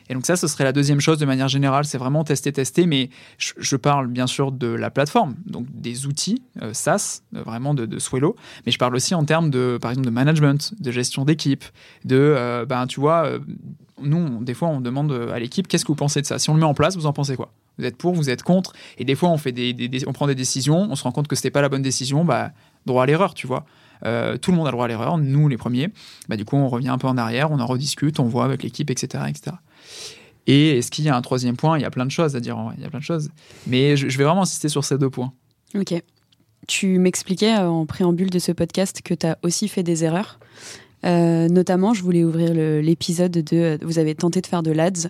Et 0.09 0.13
donc 0.13 0.25
ça, 0.25 0.35
ce 0.35 0.47
serait 0.47 0.63
la 0.63 0.71
deuxième 0.71 0.99
chose 0.99 1.17
de 1.17 1.25
manière 1.25 1.47
générale, 1.47 1.85
c'est 1.85 1.97
vraiment 1.97 2.23
tester, 2.23 2.51
tester, 2.51 2.85
mais 2.85 3.09
je, 3.37 3.75
parle 3.75 4.07
bien 4.07 4.27
sûr 4.27 4.51
de 4.51 4.67
la 4.67 4.89
plateforme, 4.91 5.35
donc 5.45 5.65
des 5.73 6.05
outils 6.05 6.41
euh, 6.61 6.73
SaaS, 6.73 7.21
euh, 7.35 7.41
vraiment 7.41 7.73
de, 7.73 7.85
de 7.85 7.99
Swello, 7.99 8.35
mais 8.65 8.71
je 8.71 8.77
parle 8.77 8.95
aussi 8.95 9.15
en 9.15 9.25
termes 9.25 9.49
de, 9.49 9.77
par 9.81 9.91
exemple, 9.91 10.05
de 10.05 10.11
management, 10.11 10.73
de 10.79 10.91
gestion 10.91 11.25
d'équipe, 11.25 11.63
de, 12.05 12.15
euh, 12.15 12.65
ben 12.65 12.87
tu 12.87 12.99
vois, 12.99 13.29
nous, 14.01 14.43
des 14.43 14.53
fois, 14.53 14.67
on 14.67 14.81
demande 14.81 15.11
à 15.33 15.39
l'équipe, 15.39 15.67
qu'est-ce 15.67 15.85
que 15.85 15.91
vous 15.91 15.95
pensez 15.95 16.21
de 16.21 16.25
ça? 16.25 16.39
Si 16.39 16.49
on 16.49 16.53
le 16.53 16.59
met 16.59 16.65
en 16.65 16.73
place, 16.73 16.95
vous 16.95 17.05
en 17.05 17.13
pensez 17.13 17.35
quoi? 17.35 17.53
Vous 17.77 17.85
êtes 17.85 17.97
pour, 17.97 18.13
vous 18.13 18.29
êtes 18.29 18.43
contre? 18.43 18.73
Et 18.97 19.05
des 19.05 19.15
fois, 19.15 19.29
on, 19.29 19.37
fait 19.37 19.51
des, 19.51 19.75
on 20.07 20.13
prend 20.13 20.27
des 20.27 20.35
décisions, 20.35 20.87
on 20.89 20.95
se 20.95 21.03
rend 21.03 21.11
compte 21.11 21.27
que 21.27 21.35
c'était 21.35 21.51
pas 21.51 21.61
la 21.61 21.69
bonne 21.69 21.81
décision, 21.81 22.25
bah, 22.25 22.51
droit 22.85 23.03
à 23.03 23.05
l'erreur, 23.05 23.33
tu 23.33 23.47
vois. 23.47 23.65
tout 24.01 24.51
le 24.51 24.57
monde 24.57 24.67
a 24.67 24.71
droit 24.71 24.85
à 24.85 24.87
l'erreur, 24.87 25.17
nous 25.17 25.47
les 25.47 25.57
premiers. 25.57 25.89
Bah, 26.27 26.35
du 26.35 26.45
coup, 26.45 26.57
on 26.57 26.67
revient 26.67 26.89
un 26.89 26.97
peu 26.97 27.07
en 27.07 27.17
arrière, 27.17 27.51
on 27.51 27.59
en 27.59 27.65
rediscute, 27.65 28.19
on 28.19 28.25
voit 28.25 28.45
avec 28.45 28.63
l'équipe, 28.63 28.89
etc., 28.89 29.23
etc. 29.27 29.55
Et 30.47 30.77
est-ce 30.77 30.91
qu'il 30.91 31.05
y 31.05 31.09
a 31.09 31.15
un 31.15 31.21
troisième 31.21 31.55
point? 31.55 31.77
Il 31.77 31.81
y 31.81 31.85
a 31.85 31.91
plein 31.91 32.05
de 32.05 32.11
choses 32.11 32.35
à 32.35 32.39
dire, 32.39 32.57
il 32.77 32.83
y 32.83 32.85
a 32.85 32.89
plein 32.89 32.99
de 32.99 33.03
choses. 33.03 33.29
Mais 33.67 33.95
je, 33.95 34.17
vais 34.17 34.23
vraiment 34.23 34.41
insister 34.41 34.69
sur 34.69 34.83
ces 34.83 34.97
deux 34.97 35.09
points. 35.09 35.31
Ok. 35.75 35.93
Tu 36.67 36.99
m'expliquais 36.99 37.55
euh, 37.55 37.67
en 37.67 37.85
préambule 37.85 38.29
de 38.29 38.39
ce 38.39 38.51
podcast 38.51 39.01
que 39.03 39.13
tu 39.13 39.25
as 39.25 39.37
aussi 39.43 39.67
fait 39.67 39.83
des 39.83 40.03
erreurs. 40.03 40.39
Euh, 41.05 41.47
notamment, 41.49 41.93
je 41.93 42.01
voulais 42.01 42.23
ouvrir 42.23 42.53
l'épisode 42.53 43.31
de. 43.31 43.77
Vous 43.81 43.99
avez 43.99 44.15
tenté 44.15 44.41
de 44.41 44.47
faire 44.47 44.63
de 44.63 44.71
l'ADS, 44.71 45.09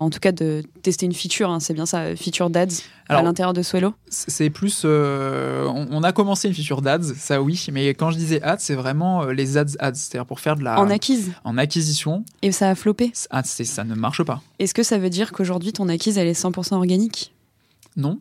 en 0.00 0.10
tout 0.10 0.20
cas 0.20 0.32
de 0.32 0.62
tester 0.82 1.06
une 1.06 1.12
feature, 1.12 1.50
hein, 1.50 1.60
c'est 1.60 1.74
bien 1.74 1.86
ça, 1.86 2.14
feature 2.16 2.50
d'ADS 2.50 2.82
à 3.08 3.22
l'intérieur 3.22 3.52
de 3.52 3.62
Swello 3.62 3.94
C'est 4.08 4.50
plus. 4.50 4.82
Euh, 4.84 5.66
on, 5.66 6.02
a 6.02 6.12
commencé 6.12 6.46
une 6.48 6.54
feature 6.54 6.82
d'ADS, 6.82 7.14
ça 7.16 7.42
oui, 7.42 7.66
mais 7.72 7.88
quand 7.88 8.10
je 8.10 8.18
disais 8.18 8.42
ads, 8.42 8.58
c'est 8.58 8.74
vraiment 8.74 9.24
les 9.26 9.56
ads 9.56 9.76
ads, 9.78 9.94
c'est-à-dire 9.94 10.26
pour 10.26 10.40
faire 10.40 10.56
de 10.56 10.62
la. 10.62 10.78
En 10.78 10.90
acquise 10.90 11.32
En 11.44 11.58
acquisition. 11.58 12.24
Et 12.42 12.52
ça 12.52 12.70
a 12.70 12.74
floppé 12.74 13.12
ah, 13.30 13.42
Ça 13.42 13.84
ne 13.84 13.94
marche 13.94 14.22
pas. 14.22 14.42
Est-ce 14.58 14.74
que 14.74 14.82
ça 14.82 14.98
veut 14.98 15.10
dire 15.10 15.32
qu'aujourd'hui 15.32 15.72
ton 15.72 15.88
acquise, 15.88 16.18
elle 16.18 16.28
est 16.28 16.40
100% 16.40 16.74
organique? 16.74 17.32
Non. 17.96 18.20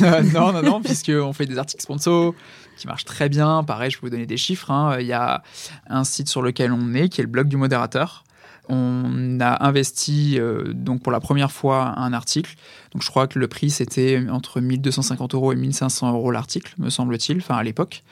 non, 0.00 0.52
non, 0.52 0.62
non, 0.62 0.82
puisqu'on 0.82 1.32
fait 1.32 1.46
des 1.46 1.58
articles 1.58 1.82
sponsors 1.82 2.34
qui 2.76 2.86
marchent 2.86 3.04
très 3.04 3.28
bien. 3.28 3.64
Pareil, 3.64 3.90
je 3.90 3.98
peux 3.98 4.06
vous 4.06 4.10
donner 4.10 4.26
des 4.26 4.36
chiffres. 4.36 4.70
Hein. 4.70 4.98
Il 5.00 5.06
y 5.06 5.12
a 5.12 5.42
un 5.88 6.04
site 6.04 6.28
sur 6.28 6.42
lequel 6.42 6.72
on 6.72 6.94
est, 6.94 7.08
qui 7.08 7.20
est 7.20 7.24
le 7.24 7.30
blog 7.30 7.48
du 7.48 7.56
modérateur. 7.56 8.23
On 8.68 9.38
a 9.40 9.66
investi 9.66 10.38
euh, 10.38 10.72
donc 10.72 11.02
pour 11.02 11.12
la 11.12 11.20
première 11.20 11.52
fois 11.52 11.98
un 11.98 12.12
article. 12.12 12.54
Donc 12.92 13.02
je 13.02 13.10
crois 13.10 13.26
que 13.26 13.38
le 13.38 13.48
prix 13.48 13.70
c'était 13.70 14.24
entre 14.30 14.60
1250 14.60 15.34
euros 15.34 15.52
et 15.52 15.56
1500 15.56 16.12
euros 16.12 16.30
l'article, 16.30 16.74
me 16.78 16.90
semble-t-il, 16.90 17.38
enfin 17.38 17.56
à 17.56 17.62
l'époque. 17.62 18.04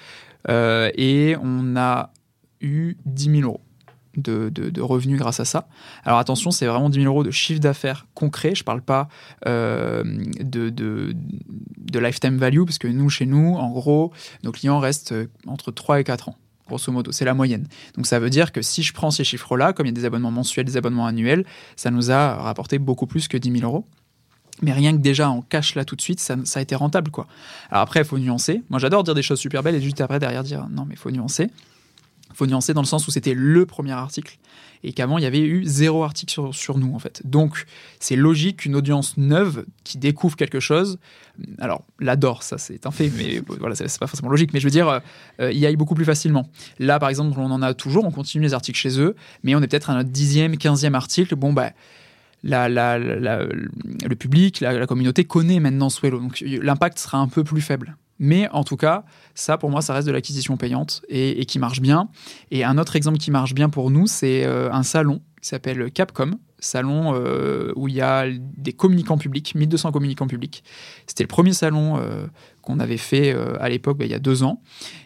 Euh, 0.49 0.91
et 0.95 1.37
on 1.43 1.77
a 1.77 2.11
eu 2.61 2.97
10 3.07 3.41
000 3.41 3.43
euros 3.43 3.61
de, 4.17 4.81
revenus 4.81 5.19
grâce 5.19 5.41
à 5.41 5.45
ça. 5.45 5.69
Alors 6.05 6.19
attention, 6.19 6.51
c'est 6.51 6.67
vraiment 6.67 6.91
10 6.91 7.01
000 7.01 7.12
euros 7.12 7.25
de 7.25 7.31
chiffre 7.31 7.61
d'affaires 7.61 8.07
concret. 8.15 8.55
Je 8.55 8.62
ne 8.62 8.65
parle 8.65 8.83
pas 8.83 9.09
euh, 9.47 10.03
de, 10.41 10.69
de, 10.69 11.99
lifetime 11.99 12.37
value, 12.37 12.65
parce 12.65 12.79
que 12.79 12.88
nous, 12.88 13.09
chez 13.09 13.27
nous, 13.27 13.55
en 13.55 13.71
gros, 13.71 14.12
nos 14.43 14.53
clients 14.53 14.81
restent 14.81 15.15
entre 15.47 15.71
3 15.71 16.01
et 16.01 16.05
4 16.05 16.29
ans. 16.29 16.37
Grosso 16.72 16.90
modo, 16.90 17.12
c'est 17.12 17.26
la 17.26 17.35
moyenne. 17.35 17.66
Donc 17.96 18.06
ça 18.06 18.18
veut 18.18 18.30
dire 18.30 18.50
que 18.50 18.62
si 18.62 18.82
je 18.82 18.94
prends 18.94 19.11
ces 19.11 19.24
chiffres-là, 19.24 19.74
comme 19.74 19.85
il 19.85 19.90
y 19.90 19.92
a 19.92 19.94
des 19.94 20.06
abonnements 20.06 20.30
mensuels, 20.30 20.64
des 20.64 20.78
abonnements 20.78 21.06
annuels, 21.06 21.44
ça 21.76 21.90
nous 21.90 22.11
a 22.11 22.37
rapporté 22.37 22.78
beaucoup 22.78 23.06
plus 23.06 23.28
que 23.28 23.37
10 23.37 23.58
000 23.58 23.64
euros. 23.64 23.85
Mais 24.62 24.72
rien 24.72 24.92
que 24.96 25.02
déjà 25.02 25.28
en 25.28 25.42
cash 25.42 25.74
là 25.74 25.85
tout 25.85 25.96
de 25.96 26.00
suite, 26.00 26.18
ça, 26.18 26.37
a 26.54 26.61
été 26.62 26.74
rentable 26.74 27.11
quoi. 27.11 27.26
Alors 27.70 27.82
après, 27.82 28.00
il 28.00 28.06
faut 28.06 28.18
nuancer. 28.18 28.62
Moi 28.70 28.78
j'adore 28.78 29.04
dire 29.04 29.14
des 29.14 29.22
choses 29.22 29.38
super 29.38 29.62
belles 29.62 29.74
et 29.74 29.82
juste 29.82 30.00
après 30.00 30.18
derrière 30.18 30.42
dire 30.42 30.66
non 30.70 30.87
mais 30.87 30.94
il 30.94 30.98
faut 30.98 31.11
nuancer 31.11 31.50
faut 32.35 32.46
nuancer 32.46 32.74
dans 32.74 32.80
le 32.80 32.87
sens 32.87 33.06
où 33.06 33.11
c'était 33.11 33.35
le 33.35 33.66
premier 33.66 33.92
article 33.92 34.38
et 34.85 34.92
qu'avant 34.92 35.18
il 35.18 35.25
y 35.25 35.27
avait 35.27 35.40
eu 35.40 35.64
zéro 35.64 36.05
article 36.05 36.33
sur, 36.33 36.55
sur 36.55 36.79
nous 36.79 36.95
en 36.95 36.99
fait. 36.99 37.23
Donc 37.25 37.64
c'est 38.01 38.16
logique 38.16 38.59
qu'une 38.59 38.77
audience 38.77 39.16
neuve 39.16 39.64
qui 39.85 39.99
découvre 39.99 40.37
quelque 40.37 40.61
chose, 40.61 40.99
alors 41.59 41.85
l'adore, 42.01 42.42
ça 42.42 42.59
c'est 42.59 42.87
un 42.87 42.90
fait, 42.90 43.11
mais 43.16 43.42
voilà, 43.61 43.75
c'est 43.75 43.99
pas 43.99 44.07
forcément 44.07 44.31
logique, 44.31 44.53
mais 44.53 44.61
je 44.61 44.64
veux 44.64 44.71
dire, 44.71 45.01
euh, 45.40 45.53
il 45.53 45.59
y 45.59 45.66
aille 45.66 45.77
beaucoup 45.77 45.95
plus 45.95 46.05
facilement. 46.05 46.49
Là 46.79 46.99
par 46.99 47.09
exemple, 47.09 47.38
on 47.38 47.51
en 47.51 47.62
a 47.62 47.75
toujours, 47.75 48.05
on 48.05 48.11
continue 48.11 48.45
les 48.45 48.55
articles 48.55 48.79
chez 48.79 49.01
eux, 49.01 49.14
mais 49.42 49.55
on 49.55 49.62
est 49.62 49.68
peut-être 49.68 49.90
à 49.90 49.95
notre 49.95 50.11
dixième, 50.11 50.57
quinzième 50.57 50.95
article, 50.95 51.37
bon 51.37 51.53
bah. 51.53 51.71
La, 52.45 52.68
la, 52.68 52.99
le 52.99 54.16
public, 54.16 54.59
la, 54.59 54.85
communauté 54.88 55.23
connaît 55.23 55.61
maintenant 55.61 55.90
Swello, 55.90 56.18
donc 56.18 56.40
l'impact 56.40 56.99
sera 56.99 57.18
un 57.18 57.29
peu 57.29 57.45
plus 57.45 57.61
faible. 57.61 57.97
Mais 58.22 58.48
en 58.50 58.62
tout 58.62 58.76
cas, 58.76 59.04
ça 59.35 59.58
pour 59.58 59.68
moi, 59.68 59.82
ça 59.82 59.94
reste 59.94 60.06
de 60.06 60.12
l'acquisition 60.12 60.56
payante 60.56 61.02
et, 61.08 61.44
qui 61.44 61.58
marche 61.58 61.80
bien. 61.80 62.08
Et 62.52 62.62
un 62.62 62.78
autre 62.78 62.94
exemple 62.94 63.18
qui 63.18 63.32
marche 63.32 63.52
bien 63.52 63.68
pour 63.68 63.90
nous, 63.90 64.06
c'est 64.06 64.44
euh, 64.44 64.70
un 64.70 64.85
salon 64.85 65.20
qui 65.42 65.48
s'appelle 65.48 65.90
Capcom, 65.90 66.30
salon 66.61 67.14
euh, 67.16 67.72
où 67.74 67.88
il 67.88 67.96
y 67.96 68.00
a 68.00 68.26
des 68.30 68.72
communicants 68.72 69.18
publics, 69.18 69.56
1200 69.56 69.90
communicants 69.90 70.28
publics. 70.28 70.62
C'était 71.08 71.24
le 71.24 71.28
premier 71.28 71.52
salon 71.52 71.98
euh, 71.98 72.28
qu'on 72.61 72.78
avait 72.78 72.96
fait 72.96 73.35
à 73.58 73.68
l'époque, 73.68 73.98
bah, 73.98 74.04
il 74.04 74.12
y 74.12 74.14
a 74.14 74.20
deux 74.20 74.44
ans. 74.44 74.62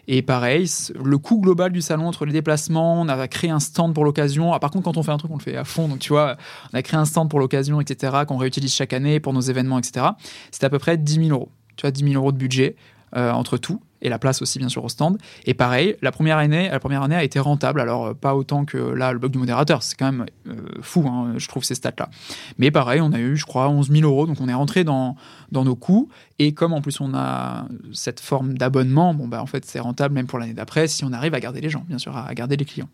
Et 0.07 0.21
pareil, 0.21 0.69
le 1.03 1.17
coût 1.17 1.41
global 1.41 1.71
du 1.71 1.81
salon 1.81 2.05
entre 2.07 2.23
les 2.27 2.33
déplacements, 2.33 3.01
on 3.01 3.09
a 3.09 3.27
créé 3.27 3.49
un 3.49 3.59
stand 3.59 3.95
pour 3.95 4.05
l'occasion. 4.05 4.53
Ah, 4.53 4.59
par 4.59 4.69
contre, 4.69 4.83
quand 4.83 4.97
on 4.97 5.01
fait 5.01 5.11
un 5.11 5.17
truc, 5.17 5.31
on 5.31 5.37
le 5.37 5.41
fait 5.41 5.57
à 5.57 5.63
fond. 5.63 5.87
Donc, 5.87 5.97
tu 5.97 6.09
vois, 6.09 6.37
on 6.71 6.77
a 6.77 6.83
créé 6.83 6.99
un 6.99 7.05
stand 7.05 7.31
pour 7.31 7.39
l'occasion, 7.39 7.81
etc., 7.81 8.13
qu'on 8.27 8.37
réutilise 8.37 8.75
chaque 8.75 8.93
année 8.93 9.19
pour 9.19 9.33
nos 9.33 9.41
événements, 9.41 9.79
etc. 9.79 10.05
C'était 10.51 10.67
à 10.67 10.69
peu 10.69 10.77
près 10.77 10.97
10 10.97 11.15
000 11.15 11.29
euros. 11.29 11.49
Tu 11.77 11.81
vois, 11.81 11.89
10 11.89 12.03
000 12.03 12.13
euros 12.13 12.31
de 12.31 12.37
budget. 12.37 12.75
Euh, 13.15 13.31
entre 13.31 13.57
tout 13.57 13.81
et 14.01 14.09
la 14.09 14.19
place 14.19 14.41
aussi 14.41 14.59
bien 14.59 14.67
sûr 14.67 14.83
au 14.83 14.89
stand. 14.89 15.17
Et 15.45 15.53
pareil, 15.53 15.95
la 16.01 16.11
première 16.11 16.37
année, 16.37 16.67
la 16.69 16.79
première 16.79 17.03
année 17.03 17.15
a 17.15 17.23
été 17.23 17.39
rentable. 17.39 17.79
Alors 17.79 18.07
euh, 18.07 18.13
pas 18.13 18.35
autant 18.35 18.65
que 18.65 18.77
là 18.77 19.13
le 19.13 19.19
blog 19.19 19.31
du 19.31 19.37
modérateur, 19.37 19.81
c'est 19.81 19.95
quand 19.95 20.11
même 20.11 20.25
euh, 20.45 20.55
fou, 20.81 21.07
hein, 21.07 21.33
je 21.37 21.47
trouve 21.47 21.63
ces 21.63 21.75
stats-là. 21.75 22.09
Mais 22.57 22.69
pareil, 22.69 22.99
on 22.99 23.13
a 23.13 23.19
eu, 23.19 23.37
je 23.37 23.45
crois, 23.45 23.69
11 23.69 23.89
000 23.89 24.03
euros, 24.03 24.27
donc 24.27 24.41
on 24.41 24.49
est 24.49 24.53
rentré 24.53 24.83
dans, 24.83 25.15
dans 25.53 25.63
nos 25.63 25.77
coûts. 25.77 26.09
Et 26.37 26.53
comme 26.53 26.73
en 26.73 26.81
plus 26.81 26.99
on 26.99 27.13
a 27.15 27.65
cette 27.93 28.19
forme 28.19 28.57
d'abonnement, 28.57 29.13
bon 29.13 29.29
bah 29.29 29.41
en 29.41 29.47
fait 29.47 29.63
c'est 29.63 29.79
rentable 29.79 30.13
même 30.13 30.27
pour 30.27 30.37
l'année 30.37 30.53
d'après 30.53 30.89
si 30.89 31.05
on 31.05 31.13
arrive 31.13 31.33
à 31.33 31.39
garder 31.39 31.61
les 31.61 31.69
gens, 31.69 31.85
bien 31.87 31.97
sûr, 31.97 32.17
à 32.17 32.33
garder 32.33 32.57
les 32.57 32.65
clients. 32.65 32.89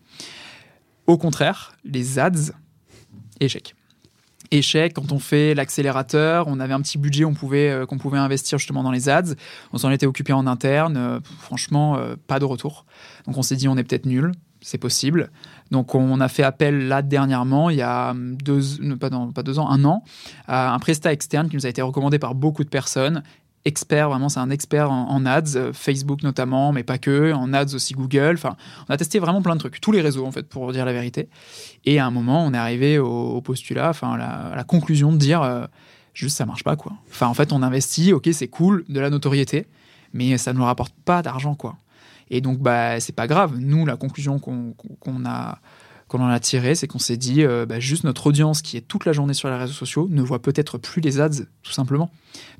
Au 1.07 1.17
contraire, 1.17 1.73
les 1.83 2.19
ads, 2.19 2.53
échec 3.39 3.73
échec 4.51 4.93
quand 4.93 5.11
on 5.11 5.19
fait 5.19 5.53
l'accélérateur. 5.53 6.47
On 6.47 6.59
avait 6.59 6.73
un 6.73 6.81
petit 6.81 6.97
budget 6.97 7.25
on 7.25 7.33
pouvait, 7.33 7.69
euh, 7.69 7.85
qu'on 7.85 7.97
pouvait 7.97 8.17
investir 8.17 8.57
justement 8.57 8.83
dans 8.83 8.91
les 8.91 9.09
ads. 9.09 9.35
On 9.71 9.77
s'en 9.77 9.91
était 9.91 10.05
occupé 10.05 10.33
en 10.33 10.47
interne. 10.47 10.97
Euh, 10.97 11.19
franchement, 11.39 11.97
euh, 11.97 12.15
pas 12.27 12.39
de 12.39 12.45
retour. 12.45 12.85
Donc 13.25 13.37
on 13.37 13.41
s'est 13.41 13.55
dit 13.55 13.67
on 13.67 13.77
est 13.77 13.83
peut-être 13.83 14.05
nul. 14.05 14.31
C'est 14.61 14.77
possible. 14.77 15.29
Donc 15.71 15.93
on 15.93 16.21
a 16.21 16.29
fait 16.29 16.43
appel 16.43 16.87
là 16.87 17.01
dernièrement, 17.01 17.69
il 17.69 17.75
y 17.75 17.81
a 17.81 18.13
deux, 18.15 18.61
pas, 18.97 19.09
pas 19.09 19.43
deux 19.43 19.59
ans, 19.59 19.69
un 19.69 19.83
an, 19.83 20.03
à 20.47 20.73
un 20.73 20.79
prestat 20.79 21.11
externe 21.11 21.49
qui 21.49 21.57
nous 21.57 21.65
a 21.65 21.69
été 21.69 21.81
recommandé 21.81 22.17
par 22.17 22.33
beaucoup 22.33 22.63
de 22.63 22.69
personnes 22.69 23.23
expert, 23.65 24.09
vraiment, 24.09 24.29
c'est 24.29 24.39
un 24.39 24.49
expert 24.49 24.91
en, 24.91 25.25
ads, 25.25 25.55
euh, 25.55 25.73
Facebook 25.73 26.23
notamment, 26.23 26.71
mais 26.71 26.83
pas 26.83 26.97
que, 26.97 27.31
en 27.33 27.53
ads 27.53 27.73
aussi 27.75 27.93
Google. 27.93 28.33
Enfin, 28.33 28.55
on 28.89 28.93
a 28.93 28.97
testé 28.97 29.19
vraiment 29.19 29.41
plein 29.41 29.55
de 29.55 29.59
trucs, 29.59 29.79
tous 29.79 29.91
les 29.91 30.01
réseaux 30.01 30.25
en 30.25 30.31
fait, 30.31 30.47
pour 30.47 30.71
dire 30.71 30.85
la 30.85 30.93
vérité. 30.93 31.29
Et 31.85 31.99
à 31.99 32.05
un 32.05 32.11
moment, 32.11 32.45
on 32.45 32.53
est 32.53 32.57
arrivé 32.57 32.99
au, 32.99 33.41
postulat, 33.41 33.89
enfin, 33.89 34.13
à 34.13 34.55
la, 34.55 34.63
conclusion 34.63 35.11
de 35.11 35.17
dire 35.17 35.41
euh, 35.41 35.65
juste 36.13 36.37
ça 36.37 36.45
marche 36.45 36.63
pas 36.63 36.75
quoi. 36.75 36.93
Enfin, 37.09 37.27
en 37.27 37.33
fait, 37.33 37.53
on 37.53 37.61
investit, 37.63 38.13
ok, 38.13 38.29
c'est 38.33 38.47
cool, 38.47 38.85
de 38.89 38.99
la 38.99 39.09
notoriété, 39.09 39.67
mais 40.13 40.37
ça 40.37 40.53
ne 40.53 40.57
nous 40.57 40.65
rapporte 40.65 40.93
pas 41.05 41.21
d'argent 41.21 41.55
quoi. 41.55 41.77
Et 42.29 42.41
donc, 42.41 42.59
bah, 42.59 42.99
c'est 42.99 43.15
pas 43.15 43.27
grave. 43.27 43.57
Nous, 43.59 43.85
la 43.85 43.97
conclusion 43.97 44.39
qu'on 44.39 44.73
a 45.25 45.59
qu'on 46.07 46.21
en 46.21 46.29
a 46.29 46.39
tiré, 46.39 46.75
c'est 46.75 46.85
qu'on 46.85 46.99
s'est 46.99 47.17
dit, 47.17 47.43
euh, 47.43 47.65
bah, 47.65 47.79
juste 47.79 48.03
notre 48.03 48.27
audience 48.27 48.61
qui 48.61 48.77
est 48.77 48.81
toute 48.81 49.05
la 49.05 49.13
journée 49.13 49.33
sur 49.33 49.49
les 49.49 49.55
réseaux 49.55 49.73
sociaux 49.73 50.07
ne 50.11 50.21
voit 50.21 50.39
peut-être 50.39 50.77
plus 50.77 51.01
les 51.01 51.19
ads, 51.19 51.45
tout 51.63 51.71
simplement. 51.71 52.11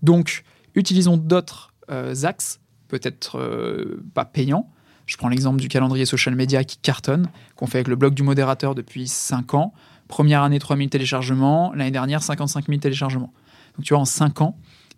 Donc, 0.01 0.43
Utilisons 0.75 1.17
d'autres 1.17 1.73
euh, 1.91 2.15
axes, 2.23 2.59
peut-être 2.87 3.37
euh, 3.37 4.03
pas 4.13 4.25
payants. 4.25 4.69
Je 5.05 5.17
prends 5.17 5.29
l'exemple 5.29 5.59
du 5.59 5.67
calendrier 5.67 6.05
social 6.05 6.35
media 6.35 6.63
qui 6.63 6.77
cartonne, 6.77 7.27
qu'on 7.55 7.67
fait 7.67 7.79
avec 7.79 7.87
le 7.87 7.95
blog 7.95 8.13
du 8.13 8.23
modérateur 8.23 8.73
depuis 8.73 9.07
5 9.07 9.53
ans. 9.53 9.73
Première 10.07 10.43
année, 10.43 10.59
3000 10.59 10.89
téléchargements. 10.89 11.73
L'année 11.73 11.91
dernière, 11.91 12.23
55 12.23 12.67
000 12.67 12.79
téléchargements. 12.79 13.33
Donc 13.75 13.85
tu 13.85 13.93
vois, 13.93 14.01
en 14.01 14.05
5 14.05 14.41
ans, 14.41 14.57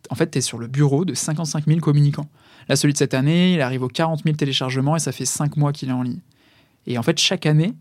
en 0.10 0.16
fait, 0.16 0.30
tu 0.30 0.38
es 0.38 0.42
sur 0.42 0.60
le 0.60 0.68
bureau 0.68 1.06
de 1.06 1.14
55 1.14 1.66
000 1.66 1.80
communicants. 1.80 2.30
Là, 2.70 2.76
celui 2.76 2.94
de 2.94 2.98
cette 2.98 3.14
année, 3.14 3.54
il 3.54 3.62
arrive 3.62 3.84
aux 3.84 3.88
40 3.88 4.24
000 4.24 4.36
téléchargements 4.36 4.96
et 4.96 5.00
ça 5.00 5.12
fait 5.12 5.26
5 5.26 5.58
mois 5.58 5.72
qu'il 5.72 5.90
est 5.90 5.94
en 5.94 6.04
ligne. 6.04 6.22
Et 6.88 6.98
en 6.98 7.04
fait, 7.04 7.20
chaque 7.20 7.46
année, 7.46 7.74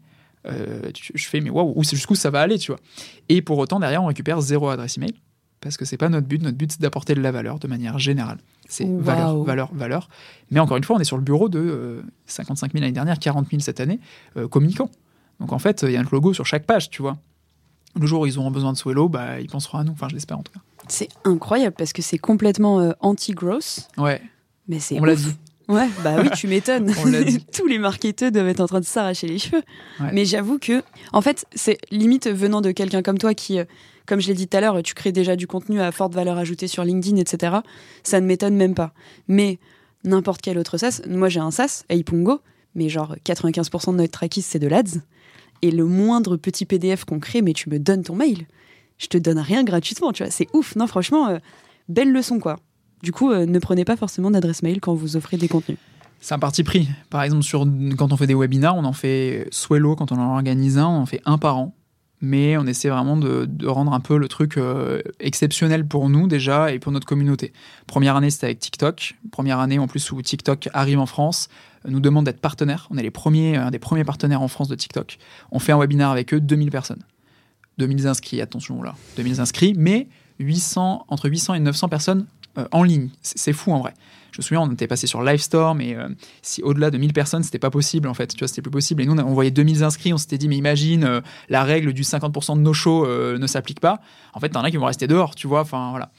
euh, 0.47 0.91
je 1.15 1.27
fais, 1.27 1.41
mais 1.41 1.51
waouh, 1.51 1.83
jusqu'où 1.83 2.15
ça 2.15 2.31
va 2.31 2.41
aller, 2.41 2.59
tu 2.59 2.71
vois? 2.71 2.81
Et 3.29 3.43
pour 3.43 3.59
autant, 3.59 3.81
derrière, 3.81 4.03
on 4.03 4.07
récupère 4.07 4.41
zéro 4.41 4.69
adresse 4.69 4.97
email 4.97 5.15
parce 5.65 5.79
que 5.79 5.87
c'est 5.87 5.97
pas 5.97 6.11
notre 6.11 6.27
but. 6.27 6.41
Notre 6.43 6.59
but, 6.59 6.73
c'est 6.73 6.81
d'apporter 6.81 7.15
de 7.15 7.23
la 7.23 7.33
valeur 7.33 7.59
de 7.59 7.67
manière 7.67 7.99
générale. 7.99 8.39
C'est 8.69 8.87
valeur, 8.87 9.43
valeur, 9.43 9.71
valeur. 9.75 10.09
Mais 10.51 10.61
encore 10.61 10.77
une 10.77 10.85
fois, 10.85 10.97
on 10.97 11.01
est 11.01 11.05
sur 11.05 11.17
le 11.17 11.23
bureau 11.23 11.49
de 11.49 12.05
55 12.27 12.67
euh, 12.67 12.71
000 12.73 12.83
l'année 12.83 12.93
dernière, 12.93 13.19
40 13.19 13.49
000 13.51 13.61
cette 13.63 13.81
année, 13.81 13.99
euh, 14.37 14.47
communicants. 14.47 14.91
Donc 15.41 15.53
en 15.53 15.59
fait, 15.59 15.83
il 15.83 15.93
y 15.93 15.97
a 15.97 16.01
un 16.01 16.05
logo 16.13 16.35
sur 16.35 16.45
chaque 16.47 16.67
page, 16.67 16.91
tu 16.91 17.03
vois. 17.03 17.17
Le 17.99 18.07
jour 18.07 18.21
où 18.21 18.27
ils 18.27 18.39
auront 18.39 18.51
besoin 18.51 18.73
de 18.73 18.77
Swello, 18.77 19.09
bah, 19.09 19.41
ils 19.41 19.49
penseront 19.49 19.79
à 19.79 19.85
nous. 19.85 19.93
Enfin, 19.93 20.09
je 20.11 20.15
l'espère 20.15 20.39
en 20.39 20.43
tout 20.43 20.53
cas. 20.53 20.61
C'est 20.87 21.09
incroyable 21.25 21.75
parce 21.79 21.95
que 21.95 22.03
c'est 22.03 22.19
complètement 22.19 22.81
euh, 22.81 22.93
anti-gross. 23.01 23.89
Ouais. 23.97 24.21
Mais 24.69 24.81
c'est. 24.81 25.01
On 25.01 25.05
l'a 25.05 25.17
dit. 25.17 25.35
Ouais, 25.67 25.89
bah 26.03 26.17
oui, 26.21 26.29
tu 26.35 26.47
m'étonnes. 26.47 26.93
Tous 27.57 27.67
les 27.67 27.79
marketeurs 27.79 28.31
doivent 28.31 28.49
être 28.49 28.61
en 28.61 28.67
train 28.67 28.81
de 28.81 28.85
s'arracher 28.85 29.27
les 29.27 29.39
cheveux. 29.39 29.63
Mais 30.13 30.27
j'avoue 30.27 30.59
que, 30.59 30.83
en 31.15 31.23
fait, 31.23 31.47
c'est 31.55 31.79
limite 31.91 32.29
venant 32.29 32.61
de 32.61 32.71
quelqu'un 32.71 33.01
comme 33.01 33.17
toi 33.17 33.33
qui, 33.33 33.59
comme 34.07 34.21
je 34.21 34.29
l'ai 34.29 34.35
dit 34.35 34.49
tout 34.49 34.57
à 34.57 34.61
l'heure, 34.61 34.83
tu 34.83 34.95
crées 34.95 35.13
déjà 35.13 35.37
du 35.37 35.47
contenu 35.47 35.81
à 35.81 35.91
forte 35.93 36.15
valeur 36.15 36.37
ajoutée 36.39 36.69
sur 36.69 36.85
LinkedIn, 36.85 37.17
etc. 37.17 37.57
Ça 38.03 38.21
ne 38.21 38.27
m'étonne 38.27 38.55
même 38.55 38.75
pas. 38.75 38.93
Mais 39.29 39.59
n'importe 40.05 40.41
quel 40.43 40.59
autre 40.59 40.77
SaaS, 40.77 41.03
moi 41.09 41.29
j'ai 41.29 41.41
un 41.41 41.51
SaaS, 41.51 41.85
Aipungo, 41.89 42.41
mais 42.75 42.89
genre 42.89 43.17
95% 43.25 43.93
de 43.93 43.97
notre 43.99 44.13
tracking 44.13 44.43
c'est 44.43 44.59
de 44.59 44.67
l'ADS. 44.67 45.01
Et 45.63 45.71
le 45.71 45.85
moindre 45.85 46.37
petit 46.37 46.67
PDF 46.67 47.05
qu'on 47.05 47.21
crée, 47.21 47.41
mais 47.41 47.55
tu 47.55 47.71
me 47.71 47.79
donnes 47.79 48.03
ton 48.03 48.17
mail. 48.17 48.47
Je 48.99 49.07
te 49.07 49.17
donne 49.17 49.39
rien 49.39 49.65
gratuitement, 49.65 50.13
tu 50.13 50.23
vois. 50.23 50.31
C'est 50.31 50.47
ouf. 50.53 50.77
Non, 50.77 50.87
franchement, 50.87 51.29
euh, 51.29 51.39
belle 51.89 52.13
leçon, 52.13 52.39
quoi. 52.39 52.59
Du 53.03 53.13
coup, 53.13 53.31
euh, 53.31 53.47
ne 53.47 53.59
prenez 53.59 53.85
pas 53.85 53.97
forcément 53.97 54.31
d'adresse 54.31 54.63
mail 54.63 54.81
quand 54.81 54.95
vous 54.95 55.17
offrez 55.17 55.37
des 55.37 55.49
contenus. 55.49 55.79
C'est 56.21 56.35
un 56.35 56.39
parti 56.39 56.65
pris. 56.65 56.89
Par 57.09 57.23
exemple, 57.23 57.43
sur, 57.43 57.67
quand 57.97 58.13
on 58.13 58.17
fait 58.17 58.27
des 58.27 58.35
webinars, 58.35 58.77
on 58.77 58.85
en 58.85 58.93
fait 58.93 59.49
Swello, 59.51 59.97
quand 59.97 60.13
on 60.13 60.19
en 60.19 60.35
organise 60.35 60.79
un, 60.79 60.87
on 60.87 61.01
en 61.03 61.07
fait 61.07 61.21
un 61.25 61.39
par 61.39 61.57
an 61.57 61.75
mais 62.25 62.57
on 62.57 62.67
essaie 62.67 62.89
vraiment 62.89 63.17
de, 63.17 63.49
rendre 63.67 63.93
un 63.93 64.01
peu 64.01 64.17
le 64.17 64.29
truc 64.29 64.57
euh, 64.57 65.03
exceptionnel 65.21 65.87
pour 65.87 66.09
nous 66.09 66.27
déjà 66.27 66.73
et 66.73 66.79
pour 66.79 66.91
notre 66.91 67.07
communauté. 67.07 67.53
Première 67.87 68.17
année, 68.17 68.31
c'était 68.31 68.47
avec 68.47 68.59
TikTok. 68.59 69.17
Première 69.31 69.61
année 69.61 69.79
en 69.79 69.87
plus 69.87 70.11
où 70.11 70.21
TikTok 70.21 70.69
arrive 70.73 70.99
en 70.99 71.07
France, 71.07 71.49
euh, 71.87 71.91
nous 71.91 72.01
demande 72.01 72.25
d'être 72.25 72.41
partenaire. 72.41 72.89
On 72.91 72.99
est 72.99 73.03
les 73.03 73.11
premiers, 73.11 73.57
un 73.57 73.71
des 73.71 73.79
premiers 73.79 74.05
partenaires 74.05 74.43
en 74.43 74.49
France 74.49 74.69
de 74.69 74.75
TikTok. 74.75 75.19
On 75.53 75.59
fait 75.59 75.73
un 75.73 75.79
webinaire 75.79 76.11
avec 76.11 76.35
eux, 76.35 76.41
2000 76.41 76.71
personnes. 76.71 77.03
2000 77.79 78.07
inscrits, 78.07 78.41
attention 78.41 78.83
là, 78.83 78.95
2000 79.17 79.41
inscrits, 79.41 79.75
mais 79.77 80.09
800, 80.39 81.07
entre 81.09 81.29
800 81.29 81.55
et 81.55 81.61
900 81.61 81.89
personnes 81.89 82.27
euh, 82.59 82.67
en 82.73 82.83
ligne. 82.83 83.11
C'est 83.23 83.53
fou 83.53 83.73
en 83.73 83.81
vrai. 83.81 83.95
Je 84.33 84.41
me 84.41 84.43
souviens, 84.43 84.63
on 84.63 84.73
était 84.73 84.89
passé 84.89 85.07
sur 85.07 85.23
Livestorm 85.23 85.81
et 85.81 85.95
euh, 85.95 86.09
si 86.43 86.61
au-delà 86.63 86.91
de 86.91 86.99
1000 86.99 87.13
personnes, 87.13 87.45
c'était 87.45 87.59
pas 87.61 87.71
possible 87.71 88.09
en 88.09 88.15
fait. 88.15 88.29
Tu 88.29 88.39
vois, 88.39 88.49
c'était 88.49 88.63
plus 88.63 88.71
possible. 88.71 89.03
Et 89.03 89.07
nous, 89.07 89.17
on 89.17 89.33
voyait 89.33 89.53
2000 89.53 89.85
inscrits, 89.85 90.13
on 90.13 90.19
s'était 90.19 90.39
dit, 90.39 90.49
mais 90.49 90.57
imagine, 90.57 91.05
euh, 91.05 91.21
la 91.49 91.63
règle 91.63 91.93
du 91.93 92.03
50% 92.03 92.57
de 92.57 92.61
nos 92.61 92.73
shows 92.73 93.07
ne 93.07 93.47
s'applique 93.47 93.81
pas. 93.81 94.01
En 94.33 94.41
fait, 94.41 94.49
t'en 94.49 94.63
as 94.63 94.71
qui 94.71 94.77
vont 94.77 94.87
rester 94.87 95.07
dehors, 95.07 95.35
tu 95.35 95.47
vois. 95.47 95.61
Enfin, 95.61 95.91
voilà. 95.91 96.11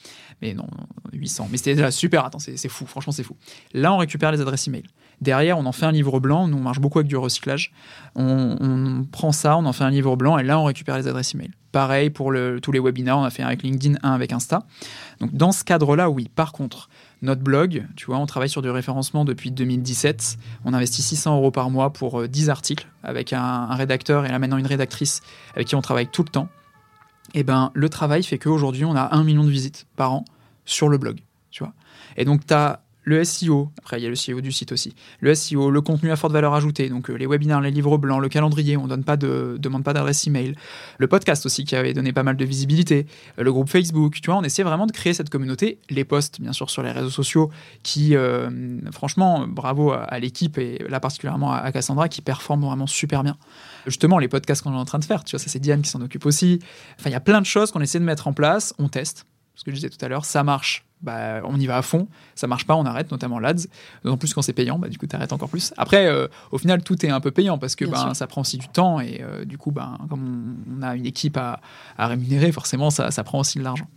Mais 0.42 0.54
non, 0.54 0.68
800. 1.14 1.50
Mais 1.52 1.58
c'était 1.58 1.76
déjà 1.76 1.92
super. 1.92 2.26
Attends, 2.26 2.40
c'est 2.40 2.70
fou. 2.70 2.86
Franchement, 2.86 3.12
c'est 3.12 3.24
fou. 3.24 3.36
Là, 3.74 3.94
on 3.94 3.98
récupère 3.98 4.32
les 4.32 4.42
adresses 4.42 4.68
email. 4.68 4.84
Derrière, 5.22 5.58
on 5.58 5.66
en 5.66 5.72
fait 5.72 5.86
un 5.86 5.92
livre 5.92 6.20
blanc. 6.20 6.48
Nous, 6.48 6.58
on 6.58 6.62
marche 6.62 6.80
beaucoup 6.80 7.00
avec 7.00 7.08
du 7.08 7.18
recyclage. 7.18 7.72
On, 8.16 9.06
prend 9.12 9.32
ça, 9.32 9.58
on 9.58 9.66
en 9.66 9.74
fait 9.74 9.84
un 9.84 9.90
livre 9.90 10.16
blanc 10.16 10.38
et 10.38 10.44
là, 10.44 10.60
on 10.60 10.64
récupère 10.64 10.98
les 10.98 11.08
adresses 11.08 11.34
email. 11.36 11.52
Pareil 11.72 12.10
pour 12.10 12.34
tous 12.62 12.72
les 12.72 12.80
webinaires, 12.80 13.18
on 13.18 13.24
a 13.24 13.30
fait 13.30 13.44
un 13.44 13.48
avec 13.48 13.64
LinkedIn, 13.64 13.98
un 14.04 14.14
avec 14.14 14.32
Insta. 14.32 14.64
Donc, 15.20 15.34
dans 15.34 15.52
ce 15.52 15.64
cadre-là, 15.64 16.10
oui. 16.10 16.30
Par 16.34 16.54
contre, 16.54 16.90
notre 17.22 17.42
blog, 17.42 17.86
tu 17.96 18.06
vois, 18.06 18.18
on 18.18 18.26
travaille 18.26 18.50
sur 18.50 18.62
du 18.62 18.70
référencement 18.70 19.26
depuis 19.26 19.52
2017. 19.52 20.38
On 20.64 20.74
investit 20.74 21.02
600 21.02 21.36
euros 21.36 21.52
par 21.52 21.70
mois 21.70 21.92
pour 21.92 22.22
euh, 22.22 22.28
10 22.28 22.50
articles 22.50 22.88
avec 23.04 23.34
un, 23.34 23.68
rédacteur 23.76 24.26
et 24.26 24.30
là 24.30 24.40
maintenant 24.40 24.58
une 24.58 24.68
rédactrice 24.68 25.22
avec 25.56 25.68
qui 25.68 25.76
on 25.76 25.82
travaille 25.82 26.08
tout 26.08 26.24
le 26.24 26.30
temps. 26.30 26.48
Et 27.34 27.44
ben, 27.44 27.72
le 27.74 27.90
travail 27.90 28.24
fait 28.24 28.38
qu'aujourd'hui, 28.38 28.86
on 28.86 28.96
a 28.96 29.14
un 29.14 29.24
million 29.24 29.44
de 29.44 29.50
visites 29.50 29.88
par 29.96 30.14
an 30.14 30.26
sur 30.64 30.88
le 30.88 30.98
blog, 30.98 31.20
tu 31.52 31.64
vois. 31.64 31.74
Et 32.16 32.24
donc, 32.24 32.46
tu 32.46 32.54
as 32.54 32.82
le 33.06 33.24
SEO, 33.24 33.72
après 33.80 34.00
il 34.00 34.04
y 34.04 34.06
a 34.06 34.10
le 34.10 34.16
SEO 34.16 34.42
du 34.42 34.52
site 34.52 34.72
aussi, 34.72 34.94
le 35.22 35.34
SEO, 35.34 35.70
le 35.70 35.82
contenu 35.82 36.12
à 36.12 36.16
forte 36.16 36.34
valeur 36.34 36.54
ajoutée, 36.54 36.90
donc 36.90 37.10
euh, 37.10 37.14
les 37.14 37.28
webinaires, 37.28 37.62
les 37.62 37.72
livres 37.72 37.98
blancs, 37.98 38.22
le 38.22 38.30
calendrier, 38.30 38.76
on 38.76 38.88
donne 38.88 39.04
pas 39.04 39.16
de, 39.16 39.58
demande 39.60 39.84
pas 39.84 39.94
d'adresse 39.94 40.28
email, 40.28 40.56
le 40.98 41.08
podcast 41.08 41.46
aussi 41.46 41.64
qui 41.64 41.76
avait 41.76 41.94
donné 41.94 42.12
pas 42.12 42.24
mal 42.24 42.36
de 42.36 42.44
visibilité, 42.44 43.06
euh, 43.40 43.44
le 43.44 43.54
groupe 43.54 43.70
Facebook, 43.70 44.20
tu 44.22 44.30
vois, 44.30 44.40
on 44.40 44.44
essaie 44.44 44.64
vraiment 44.64 44.88
de 44.88 44.92
créer 44.92 45.14
cette 45.14 45.30
communauté, 45.30 45.80
les 45.90 46.04
posts 46.04 46.42
bien 46.42 46.52
sûr 46.52 46.70
sur 46.70 46.84
les 46.84 46.92
réseaux 46.92 47.10
sociaux 47.10 47.52
qui, 47.84 48.16
euh, 48.16 48.50
franchement, 48.92 49.48
bravo 49.48 49.92
à, 49.92 50.20
l'équipe 50.20 50.58
et 50.58 50.84
là 50.90 51.00
particulièrement 51.00 51.54
à, 51.54 51.58
à 51.58 51.72
Cassandra 51.72 52.10
qui 52.10 52.22
performe 52.22 52.66
vraiment 52.66 52.88
super 52.88 53.24
bien. 53.24 53.38
Justement, 53.86 54.18
les 54.18 54.28
podcasts 54.28 54.64
qu'on 54.64 54.74
est 54.74 54.78
en 54.78 54.86
train 54.86 55.00
de 55.00 55.06
faire, 55.06 55.24
tu 55.24 55.36
vois, 55.36 55.44
ça 55.44 55.50
c'est 55.50 55.60
Diane 55.60 55.84
qui 55.84 55.90
s'en 55.90 56.02
occupe 56.02 56.26
aussi. 56.26 56.60
Enfin, 57.00 57.12
il 57.12 57.14
y 57.14 57.18
a 57.18 57.20
plein 57.20 57.40
de 57.40 57.46
choses 57.46 57.72
qu'on 57.72 57.82
essaie 57.82 58.00
de 58.00 58.04
mettre 58.04 58.28
en 58.28 58.34
place, 58.34 58.74
on 58.80 58.90
teste, 58.90 59.28
ce 59.56 59.64
que 59.64 59.72
je 59.72 59.76
disais 59.76 59.90
tout 59.90 60.04
à 60.04 60.08
l'heure, 60.08 60.26
ça 60.26 60.44
marche, 60.44 60.86
bah, 61.02 61.42
on 61.46 61.60
y 61.60 61.66
va 61.66 61.78
à 61.78 61.82
fond. 61.82 62.08
Ça 62.36 62.48
marche 62.48 62.66
pas, 62.66 62.76
on 62.76 62.86
arrête, 62.86 63.12
notamment 63.12 63.40
l'ADS. 63.40 63.68
D'autant 64.04 64.18
plus 64.18 64.34
quand 64.34 64.42
c'est 64.42 64.54
payant, 64.54 64.78
bah, 64.78 64.90
du 64.90 64.98
coup, 64.98 65.08
tu 65.08 65.16
arrêtes 65.16 65.34
encore 65.34 65.50
plus. 65.50 65.74
Après, 65.78 66.08
euh, 66.08 66.28
au 66.52 66.58
final, 66.58 66.84
tout 66.84 67.06
est 67.06 67.10
un 67.10 67.20
peu 67.20 67.32
payant 67.32 67.58
parce 67.58 67.76
que 67.76 67.86
ben, 67.86 68.14
ça 68.14 68.28
prend 68.28 68.42
aussi 68.42 68.58
du 68.58 68.68
temps 68.68 69.00
et 69.00 69.22
euh, 69.22 69.46
du 69.46 69.58
coup, 69.58 69.72
ben, 69.72 69.98
comme 70.10 70.56
on, 70.68 70.80
on 70.80 70.82
a 70.82 70.96
une 70.96 71.06
équipe 71.06 71.38
à, 71.38 71.62
à 71.98 72.08
rémunérer, 72.08 72.52
forcément, 72.52 72.90
ça, 72.90 73.12
ça 73.12 73.24
prend 73.24 73.40
aussi 73.40 73.60
de 73.60 73.64
l'argent. 73.64 73.88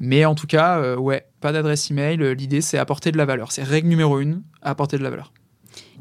Mais 0.00 0.24
en 0.24 0.34
tout 0.34 0.46
cas, 0.46 0.78
euh, 0.78 0.96
ouais, 0.96 1.26
pas 1.40 1.52
d'adresse 1.52 1.90
email. 1.90 2.34
L'idée, 2.34 2.60
c'est 2.60 2.78
apporter 2.78 3.12
de 3.12 3.18
la 3.18 3.24
valeur. 3.24 3.52
C'est 3.52 3.62
règle 3.62 3.88
numéro 3.88 4.20
une, 4.20 4.42
apporter 4.62 4.98
de 4.98 5.02
la 5.02 5.10
valeur. 5.10 5.32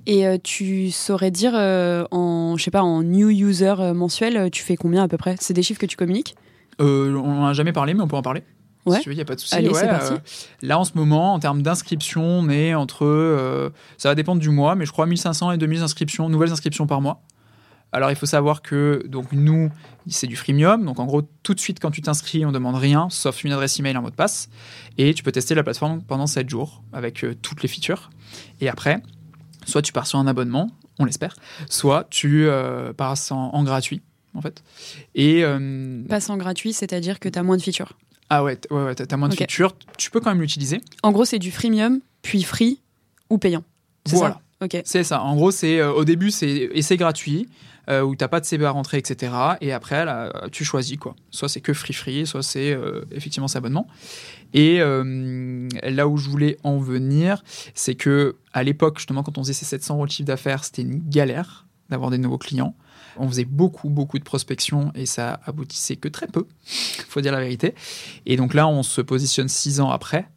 Et 0.05 0.25
tu 0.41 0.89
saurais 0.91 1.31
dire 1.31 1.53
en, 1.53 2.55
je 2.57 2.63
sais 2.63 2.71
pas, 2.71 2.81
en 2.81 3.03
new 3.03 3.29
user 3.29 3.75
mensuel, 3.93 4.49
tu 4.51 4.63
fais 4.63 4.77
combien 4.77 5.03
à 5.03 5.09
peu 5.09 5.17
près? 5.17 5.35
C'est 5.41 5.53
des 5.53 5.63
chiffres 5.63 5.81
que 5.81 5.85
tu 5.85 5.97
communiques? 5.97 6.35
On 6.79 7.17
en 7.17 7.45
a 7.47 7.53
jamais 7.53 7.73
parlé, 7.73 7.93
mais 7.93 8.03
on 8.03 8.07
peut 8.07 8.15
en 8.15 8.21
parler. 8.21 8.43
Ouais. 8.89 8.97
Si 8.97 9.03
tu 9.03 9.09
veux, 9.09 9.13
il 9.13 9.17
n'y 9.17 9.21
a 9.21 9.25
pas 9.25 9.35
de 9.35 9.39
souci. 9.39 9.55
Allez, 9.55 9.69
Ouais, 9.69 9.79
c'est 9.81 9.87
parti. 9.87 10.13
euh, 10.13 10.17
là, 10.61 10.79
en 10.79 10.83
ce 10.85 10.91
moment, 10.95 11.33
en 11.33 11.39
termes 11.39 11.61
d'inscription, 11.61 12.23
on 12.23 12.49
est 12.49 12.73
entre. 12.73 13.05
euh, 13.05 13.69
ça 13.97 14.09
va 14.09 14.15
dépendre 14.15 14.41
du 14.41 14.49
mois, 14.49 14.75
mais 14.75 14.85
je 14.85 14.91
crois 14.91 15.05
1500 15.05 15.51
et 15.51 15.57
2000 15.57 15.81
inscriptions, 15.83 16.29
nouvelles 16.29 16.51
inscriptions 16.51 16.87
par 16.87 17.01
mois. 17.01 17.21
Alors, 17.93 18.09
il 18.11 18.17
faut 18.17 18.25
savoir 18.25 18.61
que 18.61 19.05
donc 19.07 19.31
nous, 19.31 19.71
c'est 20.09 20.27
du 20.27 20.35
freemium. 20.35 20.83
Donc, 20.83 20.99
en 20.99 21.05
gros, 21.05 21.21
tout 21.43 21.53
de 21.53 21.59
suite, 21.59 21.79
quand 21.79 21.89
tu 21.91 22.01
t'inscris, 22.01 22.45
on 22.45 22.51
demande 22.51 22.75
rien, 22.75 23.07
sauf 23.09 23.43
une 23.45 23.53
adresse 23.53 23.79
email, 23.79 23.95
un 23.95 24.01
mot 24.01 24.09
de 24.09 24.15
passe. 24.15 24.49
Et 24.97 25.13
tu 25.13 25.23
peux 25.23 25.31
tester 25.31 25.55
la 25.55 25.63
plateforme 25.63 26.01
pendant 26.03 26.27
7 26.27 26.49
jours 26.49 26.83
avec 26.91 27.23
euh, 27.23 27.33
toutes 27.41 27.61
les 27.63 27.69
features. 27.69 28.09
Et 28.59 28.67
après, 28.67 29.01
soit 29.65 29.81
tu 29.81 29.93
pars 29.93 30.05
sur 30.05 30.19
un 30.19 30.27
abonnement, 30.27 30.69
on 30.99 31.05
l'espère, 31.05 31.35
soit 31.69 32.07
tu 32.09 32.47
passes 32.97 33.31
en, 33.31 33.51
en 33.53 33.63
gratuit, 33.63 34.01
en 34.33 34.41
fait. 34.41 34.63
Et. 35.15 35.43
euh, 35.45 36.03
Passe 36.09 36.29
en 36.29 36.35
gratuit, 36.37 36.73
c'est-à-dire 36.73 37.19
que 37.19 37.29
tu 37.29 37.39
as 37.39 37.43
moins 37.43 37.55
de 37.55 37.61
features. 37.61 37.93
Ah 38.29 38.43
ouais, 38.43 38.59
ouais, 38.71 38.83
ouais, 38.83 38.95
t'as 38.95 39.17
moins 39.17 39.29
de 39.29 39.33
Ok. 39.33 39.39
features. 39.39 39.73
Tu 39.97 40.11
peux 40.11 40.19
quand 40.19 40.29
même 40.31 40.41
l'utiliser. 40.41 40.81
En 41.03 41.11
gros, 41.11 41.25
c'est 41.25 41.39
du 41.39 41.51
freemium, 41.51 41.99
puis 42.21 42.43
free 42.43 42.81
ou 43.29 43.37
payant. 43.37 43.63
C'est 44.05 44.15
Voilà. 44.15 44.35
ça 44.59 44.65
Ok. 44.65 44.81
C'est 44.85 45.03
ça. 45.03 45.21
En 45.21 45.35
gros, 45.35 45.51
c'est 45.51 45.79
euh, 45.79 45.91
au 45.93 46.03
début, 46.03 46.31
c'est 46.31 46.69
essai 46.73 46.97
gratuit 46.97 47.47
euh, 47.89 48.01
où 48.01 48.15
t'as 48.15 48.27
pas 48.27 48.39
de 48.39 48.45
CB 48.45 48.65
à 48.65 48.71
rentrer, 48.71 48.97
etc. 48.97 49.31
Et 49.61 49.71
après, 49.71 50.03
là, 50.03 50.33
tu 50.51 50.65
choisis 50.65 50.97
quoi. 50.97 51.15
Soit 51.29 51.47
c'est 51.47 51.61
que 51.61 51.73
free 51.73 51.93
free, 51.93 52.25
soit 52.25 52.41
c'est 52.43 52.73
euh, 52.73 53.05
effectivement 53.11 53.47
cet 53.47 53.57
abonnement. 53.57 53.87
Et 54.53 54.81
euh, 54.81 55.67
là 55.83 56.07
où 56.07 56.17
je 56.17 56.27
voulais 56.29 56.57
en 56.63 56.79
venir, 56.79 57.43
c'est 57.75 57.95
que 57.95 58.35
à 58.53 58.63
l'époque, 58.63 58.97
justement, 58.97 59.21
quand 59.23 59.37
on 59.37 59.43
faisait 59.43 59.53
ces 59.53 59.65
700 59.65 59.95
euros 59.95 60.05
de 60.07 60.11
chiffre 60.11 60.27
d'affaires, 60.27 60.63
c'était 60.63 60.81
une 60.81 61.07
galère 61.07 61.67
d'avoir 61.89 62.09
des 62.09 62.17
nouveaux 62.17 62.37
clients. 62.39 62.75
On 63.19 63.27
faisait 63.27 63.45
beaucoup, 63.45 63.89
beaucoup 63.89 64.19
de 64.19 64.23
prospection 64.23 64.91
et 64.95 65.05
ça 65.05 65.39
aboutissait 65.45 65.95
que 65.95 66.07
très 66.07 66.27
peu, 66.27 66.45
faut 66.65 67.21
dire 67.21 67.31
la 67.31 67.39
vérité. 67.39 67.75
Et 68.25 68.37
donc 68.37 68.53
là, 68.53 68.67
on 68.67 68.83
se 68.83 69.01
positionne 69.01 69.47
six 69.47 69.79
ans 69.79 69.89
après. 69.89 70.27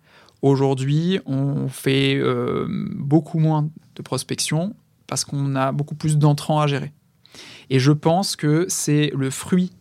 Aujourd'hui, 0.42 1.20
on 1.26 1.68
fait 1.68 2.16
euh, 2.16 2.66
beaucoup 2.68 3.38
moins 3.38 3.68
de 3.96 4.02
prospection 4.02 4.74
parce 5.06 5.24
qu'on 5.24 5.54
a 5.56 5.72
beaucoup 5.72 5.94
plus 5.94 6.16
d'entrants 6.16 6.60
à 6.60 6.66
gérer. 6.66 6.92
Et 7.68 7.78
je 7.78 7.92
pense 7.92 8.36
que 8.36 8.66
c'est 8.68 9.12
le 9.14 9.30
fruit 9.30 9.72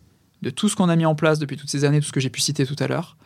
de 0.42 0.50
tout 0.50 0.68
ce 0.68 0.76
qu'on 0.76 0.88
a 0.88 0.96
mis 0.96 1.06
en 1.06 1.14
place 1.14 1.38
depuis 1.38 1.56
toutes 1.56 1.70
ces 1.70 1.84
années, 1.84 2.00
tout 2.00 2.06
ce 2.06 2.12
que 2.12 2.20
j'ai 2.20 2.30
pu 2.30 2.40
citer 2.40 2.66
tout 2.66 2.76
à 2.78 2.86
l'heure, 2.86 3.16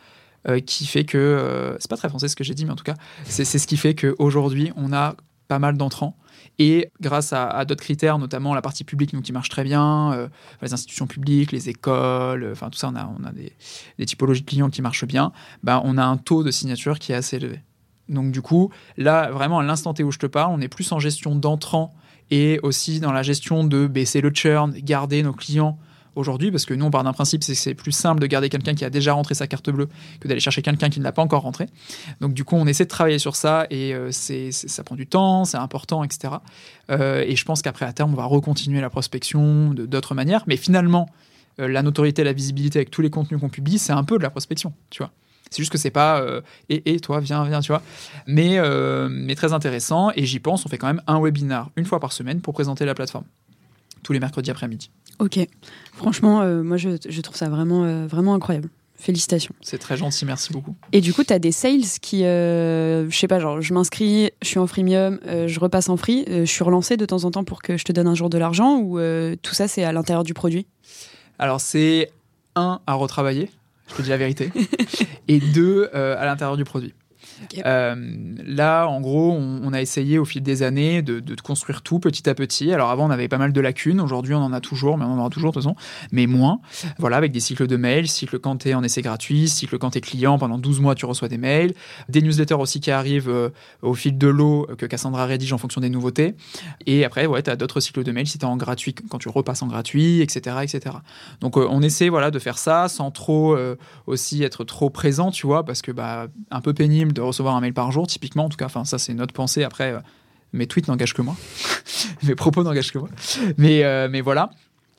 euh, 0.47 0.59
qui 0.59 0.85
fait 0.85 1.05
que 1.05 1.17
euh, 1.17 1.75
c'est 1.79 1.89
pas 1.89 1.97
très 1.97 2.09
français 2.09 2.27
ce 2.27 2.35
que 2.35 2.43
j'ai 2.43 2.53
dit, 2.53 2.65
mais 2.65 2.71
en 2.71 2.75
tout 2.75 2.83
cas, 2.83 2.95
c'est 3.23 3.45
ce 3.45 3.67
qui 3.67 3.77
fait 3.77 3.95
qu'aujourd'hui, 3.95 4.71
on 4.75 4.93
a 4.93 5.15
pas 5.47 5.59
mal 5.59 5.77
d'entrants. 5.77 6.17
Et 6.57 6.89
grâce 7.01 7.33
à, 7.33 7.65
d'autres 7.65 7.83
critères, 7.83 8.17
notamment 8.17 8.53
la 8.53 8.61
partie 8.61 8.83
publique, 8.83 9.13
donc 9.13 9.23
qui 9.23 9.33
marche 9.33 9.49
très 9.49 9.63
bien, 9.63 10.13
euh, 10.13 10.27
les 10.61 10.73
institutions 10.73 11.07
publiques, 11.07 11.51
les 11.51 11.69
écoles, 11.69 12.43
euh, 12.43 12.51
enfin 12.53 12.69
tout 12.69 12.77
ça, 12.77 12.89
on 12.89 12.95
a, 12.95 13.13
on 13.19 13.23
a 13.25 13.31
des, 13.31 14.05
typologies 14.05 14.41
de 14.41 14.45
clients 14.45 14.69
qui 14.69 14.81
marchent 14.81 15.05
bien. 15.05 15.31
Ben, 15.63 15.81
on 15.83 15.97
a 15.97 16.03
un 16.03 16.17
taux 16.17 16.43
de 16.43 16.51
signature 16.51 16.99
qui 16.99 17.11
est 17.11 17.15
assez 17.15 17.37
élevé. 17.37 17.61
Donc 18.07 18.31
du 18.31 18.41
coup, 18.41 18.71
là, 18.97 19.31
vraiment 19.31 19.59
à 19.59 19.63
l'instant 19.63 19.93
T 19.93 20.03
où 20.03 20.11
je 20.11 20.19
te 20.19 20.27
parle, 20.27 20.51
on 20.53 20.61
est 20.61 20.67
plus 20.67 20.91
en 20.91 20.99
gestion 20.99 21.35
d'entrants 21.35 21.93
et 22.31 22.59
aussi 22.63 22.99
dans 22.99 23.11
la 23.11 23.23
gestion 23.23 23.63
de 23.63 23.87
baisser 23.87 24.21
le 24.21 24.31
churn, 24.33 24.71
garder 24.71 25.23
nos 25.23 25.33
clients 25.33 25.77
aujourd'hui, 26.15 26.51
parce 26.51 26.65
que 26.65 26.73
nous, 26.73 26.85
on 26.85 26.91
part 26.91 27.03
d'un 27.03 27.13
principe, 27.13 27.43
c'est 27.43 27.53
que 27.53 27.59
c'est 27.59 27.73
plus 27.73 27.91
simple 27.91 28.21
de 28.21 28.27
garder 28.27 28.49
quelqu'un 28.49 28.73
qui 28.73 28.85
a 28.85 28.89
déjà 28.89 29.13
rentré 29.13 29.35
sa 29.35 29.47
carte 29.47 29.69
bleue 29.69 29.87
que 30.19 30.27
d'aller 30.27 30.39
chercher 30.39 30.61
quelqu'un 30.61 30.89
qui 30.89 30.99
ne 30.99 31.03
l'a 31.03 31.11
pas 31.11 31.21
encore 31.21 31.41
rentré. 31.43 31.67
Donc 32.21 32.33
du 32.33 32.43
coup, 32.43 32.55
on 32.55 32.65
essaie 32.67 32.85
de 32.85 32.89
travailler 32.89 33.19
sur 33.19 33.35
ça 33.35 33.67
et 33.69 33.93
euh, 33.93 34.11
c'est, 34.11 34.51
ça 34.51 34.83
prend 34.83 34.95
du 34.95 35.07
temps, 35.07 35.45
c'est 35.45 35.57
important, 35.57 36.03
etc. 36.03 36.35
Euh, 36.89 37.23
et 37.27 37.35
je 37.35 37.45
pense 37.45 37.61
qu'après, 37.61 37.85
à 37.85 37.93
terme, 37.93 38.13
on 38.13 38.17
va 38.17 38.25
recontinuer 38.25 38.81
la 38.81 38.89
prospection 38.89 39.73
de- 39.73 39.85
d'autres 39.85 40.15
manières. 40.15 40.43
Mais 40.47 40.57
finalement, 40.57 41.09
euh, 41.59 41.67
la 41.67 41.81
notoriété, 41.83 42.23
la 42.23 42.33
visibilité 42.33 42.79
avec 42.79 42.91
tous 42.91 43.01
les 43.01 43.09
contenus 43.09 43.39
qu'on 43.39 43.49
publie, 43.49 43.77
c'est 43.79 43.93
un 43.93 44.03
peu 44.03 44.17
de 44.17 44.23
la 44.23 44.29
prospection, 44.29 44.73
tu 44.89 44.99
vois. 45.03 45.11
C'est 45.51 45.61
juste 45.61 45.71
que 45.71 45.77
c'est 45.77 45.91
pas 45.91 46.19
euh, 46.21 46.41
et, 46.69 46.95
et 46.95 46.99
toi 46.99 47.19
viens 47.19 47.45
viens 47.45 47.61
tu 47.61 47.67
vois 47.71 47.83
mais 48.25 48.57
mais 49.09 49.35
très 49.35 49.53
intéressant 49.53 50.09
et 50.15 50.25
j'y 50.25 50.39
pense 50.39 50.65
on 50.65 50.69
fait 50.69 50.79
quand 50.79 50.87
même 50.87 51.03
un 51.05 51.21
webinar 51.21 51.69
une 51.75 51.85
fois 51.85 51.99
par 51.99 52.13
semaine 52.13 52.41
pour 52.41 52.55
présenter 52.55 52.83
la 52.83 52.95
plateforme 52.95 53.25
tous 54.05 54.13
les 54.13 54.19
mercredis 54.19 54.51
après-midi 54.51 54.91
Ok. 55.17 55.39
Franchement, 55.93 56.41
euh, 56.41 56.61
moi, 56.61 56.77
je, 56.77 56.89
je 57.09 57.21
trouve 57.21 57.35
ça 57.35 57.49
vraiment, 57.49 57.83
euh, 57.83 58.05
vraiment 58.05 58.35
incroyable. 58.35 58.69
Félicitations. 58.97 59.53
c'est 59.61 59.77
très 59.77 59.97
gentil 59.97 60.25
merci 60.25 60.53
beaucoup 60.53 60.73
Et 60.93 61.01
du 61.01 61.13
coup, 61.13 61.23
tu 61.23 61.33
as 61.33 61.39
des 61.39 61.51
sales 61.51 61.81
qui, 62.01 62.23
euh, 62.23 63.09
je 63.09 63.17
sais 63.17 63.27
pas, 63.27 63.39
genre, 63.39 63.61
je 63.61 63.73
m'inscris, 63.73 64.31
je 64.41 64.47
suis 64.47 64.59
en 64.59 64.67
freemium, 64.67 65.19
euh, 65.27 65.47
je 65.49 65.59
repasse 65.59 65.89
en 65.89 65.97
free, 65.97 66.23
je 66.27 66.45
suis 66.45 66.63
relancé 66.63 66.95
de 66.95 67.05
temps 67.05 67.25
en 67.25 67.31
temps 67.31 67.43
pour 67.43 67.61
que 67.61 67.77
je 67.77 67.83
te 67.83 67.91
donne 67.91 68.07
un 68.07 68.15
jour 68.15 68.29
de 68.29 68.37
l'argent 68.37 68.77
ou 68.77 68.97
tout 69.41 69.53
ça, 69.53 69.67
c'est 69.67 69.83
à 69.83 69.91
l'intérieur 69.91 70.23
du 70.23 70.33
produit? 70.33 70.65
Alors 71.39 71.59
c'est 71.59 72.09
un 72.55 72.79
à 72.87 72.93
retravailler 72.93 73.49
je 73.87 73.95
te 73.95 74.01
dis 74.01 74.09
la 74.09 74.17
vérité 74.17 74.51
et 75.27 75.39
deux 75.39 75.89
à 75.93 76.25
l'intérieur 76.25 76.55
du 76.55 76.63
produit 76.63 76.93
Euh, 77.65 77.95
là, 78.45 78.85
en 78.87 79.01
gros, 79.01 79.31
on, 79.31 79.73
a 79.73 79.81
essayé 79.81 80.17
au 80.17 80.25
fil 80.25 80.41
des 80.41 80.63
années 80.63 81.01
de, 81.01 81.21
construire 81.43 81.81
tout 81.81 81.99
petit 81.99 82.29
à 82.29 82.35
petit. 82.35 82.71
Alors 82.71 82.89
avant, 82.89 83.07
on 83.07 83.11
avait 83.11 83.27
pas 83.27 83.37
mal 83.37 83.53
de 83.53 83.61
lacunes. 83.61 83.99
Aujourd'hui, 83.99 84.33
on 84.33 84.39
en 84.39 84.53
a 84.53 84.61
toujours, 84.61 84.97
mais 84.97 85.05
on 85.05 85.13
en 85.13 85.19
aura 85.19 85.29
toujours 85.29 85.51
de 85.51 85.55
toute 85.55 85.63
façon, 85.63 85.75
mais 86.11 86.27
moins. 86.27 86.59
Voilà, 86.97 87.17
avec 87.17 87.31
des 87.31 87.39
cycles 87.39 87.67
de 87.67 87.77
mails, 87.77 88.07
cycle 88.07 88.39
quand 88.39 88.57
t'es 88.57 88.73
en 88.73 88.83
essai 88.83 89.01
gratuit, 89.01 89.47
cycle 89.47 89.77
quand 89.77 89.91
t'es 89.91 90.01
client, 90.01 90.37
pendant 90.37 90.57
12 90.57 90.79
mois, 90.79 90.95
tu 90.95 91.05
reçois 91.05 91.27
des 91.27 91.37
mails. 91.37 91.73
Des 92.09 92.21
newsletters 92.21 92.55
aussi 92.55 92.79
qui 92.79 92.91
arrivent 92.91 93.29
euh, 93.29 93.49
au 93.81 93.93
fil 93.93 94.17
de 94.17 94.27
l'eau 94.27 94.67
que 94.77 94.85
Cassandra 94.85 95.25
rédige 95.25 95.53
en 95.53 95.57
fonction 95.57 95.81
des 95.81 95.89
nouveautés. 95.89 96.35
Et 96.85 97.05
après, 97.05 97.25
ouais, 97.25 97.41
t'as 97.41 97.55
d'autres 97.55 97.79
cycles 97.79 98.03
de 98.03 98.11
mails 98.11 98.27
si 98.27 98.39
en 98.43 98.57
gratuit, 98.57 98.93
quand 98.93 99.17
tu 99.17 99.29
repasses 99.29 99.61
en 99.61 99.67
gratuit, 99.67 100.21
etc. 100.21 100.57
etc. 100.61 100.97
Donc 101.41 101.57
euh, 101.57 101.67
on 101.69 101.81
essaie 101.81 102.09
voilà, 102.09 102.31
de 102.31 102.39
faire 102.39 102.57
ça 102.57 102.87
sans 102.87 103.11
trop 103.11 103.55
aussi 104.07 104.43
être 104.43 104.63
trop 104.63 104.89
présent, 104.89 105.31
tu 105.31 105.47
vois, 105.47 105.63
parce 105.63 105.81
que 105.81 105.91
bah, 105.91 106.27
un 106.51 106.61
peu 106.61 106.73
pénible 106.73 107.13
de 107.13 107.21
recevoir 107.25 107.55
un 107.55 107.61
mail 107.61 107.73
par 107.73 107.91
jour, 107.91 108.07
typiquement, 108.07 108.45
en 108.45 108.49
tout 108.49 108.57
cas, 108.57 108.65
enfin, 108.65 108.85
ça 108.85 108.97
c'est 108.97 109.13
notre 109.13 109.33
pensée. 109.33 109.63
Après, 109.63 109.93
euh, 109.93 109.99
mes 110.53 110.67
tweets 110.67 110.87
n'engagent 110.87 111.13
que 111.13 111.21
moi, 111.21 111.35
mes 112.23 112.35
propos 112.35 112.63
n'engagent 112.63 112.91
que 112.91 112.99
moi. 112.99 113.09
Mais, 113.57 113.83
euh, 113.83 114.07
mais 114.09 114.21
voilà. 114.21 114.51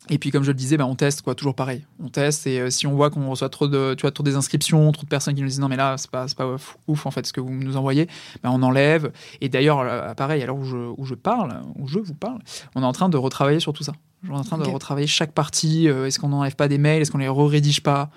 Et 0.09 0.19
puis, 0.19 0.31
comme 0.31 0.45
je 0.45 0.51
le 0.53 0.55
disais, 0.55 0.77
bah, 0.77 0.87
on 0.87 0.95
teste, 0.95 1.23
quoi, 1.23 1.35
toujours 1.35 1.57
pareil. 1.57 1.85
On 2.01 2.09
teste, 2.09 2.47
et 2.47 2.61
euh, 2.61 2.71
si 2.71 2.87
on 2.87 2.95
voit 2.95 3.11
qu'on 3.11 3.29
reçoit 3.29 3.49
trop 3.49 3.67
de, 3.67 3.95
tu 3.95 4.03
vois, 4.03 4.13
trop 4.13 4.23
des 4.23 4.37
inscriptions, 4.37 4.93
trop 4.93 5.03
de 5.03 5.09
personnes 5.09 5.35
qui 5.35 5.43
nous 5.43 5.49
disent 5.49 5.59
non, 5.59 5.69
mais 5.69 5.77
là, 5.77 5.97
c'est 5.99 6.11
pas, 6.11 6.27
pas 6.37 6.47
ouf, 6.47 6.77
ouf, 6.87 7.07
en 7.07 7.11
fait, 7.11 7.27
ce 7.27 7.33
que 7.33 7.41
vous 7.41 7.51
nous 7.51 7.77
envoyez, 7.77 8.07
bah, 8.43 8.51
on 8.53 8.63
enlève. 8.63 9.11
Et 9.41 9.49
d'ailleurs, 9.49 10.15
pareil, 10.15 10.43
à 10.43 10.47
l'heure 10.47 10.57
où 10.57 10.65
je, 10.65 10.77
où 10.77 11.05
je 11.05 11.15
parle, 11.15 11.61
où 11.75 11.89
je 11.89 11.99
vous 11.99 12.15
parle, 12.15 12.39
on 12.77 12.83
est 12.83 12.87
en 12.87 12.93
train 12.93 13.09
de 13.09 13.17
retravailler 13.17 13.59
sur 13.59 13.73
tout 13.73 13.83
ça. 13.83 13.95
On 14.29 14.35
est 14.35 14.39
en 14.39 14.45
train 14.45 14.59
de 14.59 14.69
retravailler 14.69 15.07
chaque 15.07 15.33
partie. 15.33 15.89
euh, 15.89 16.07
est-ce 16.07 16.19
qu'on 16.19 16.29
n'enlève 16.29 16.57
pas 16.57 16.69
des 16.69 16.79
mails 16.79 17.03
Est-ce 17.03 17.11
qu'on 17.11 17.19
les 17.19 17.29
re-rédige 17.29 17.83
pas? 17.83 18.11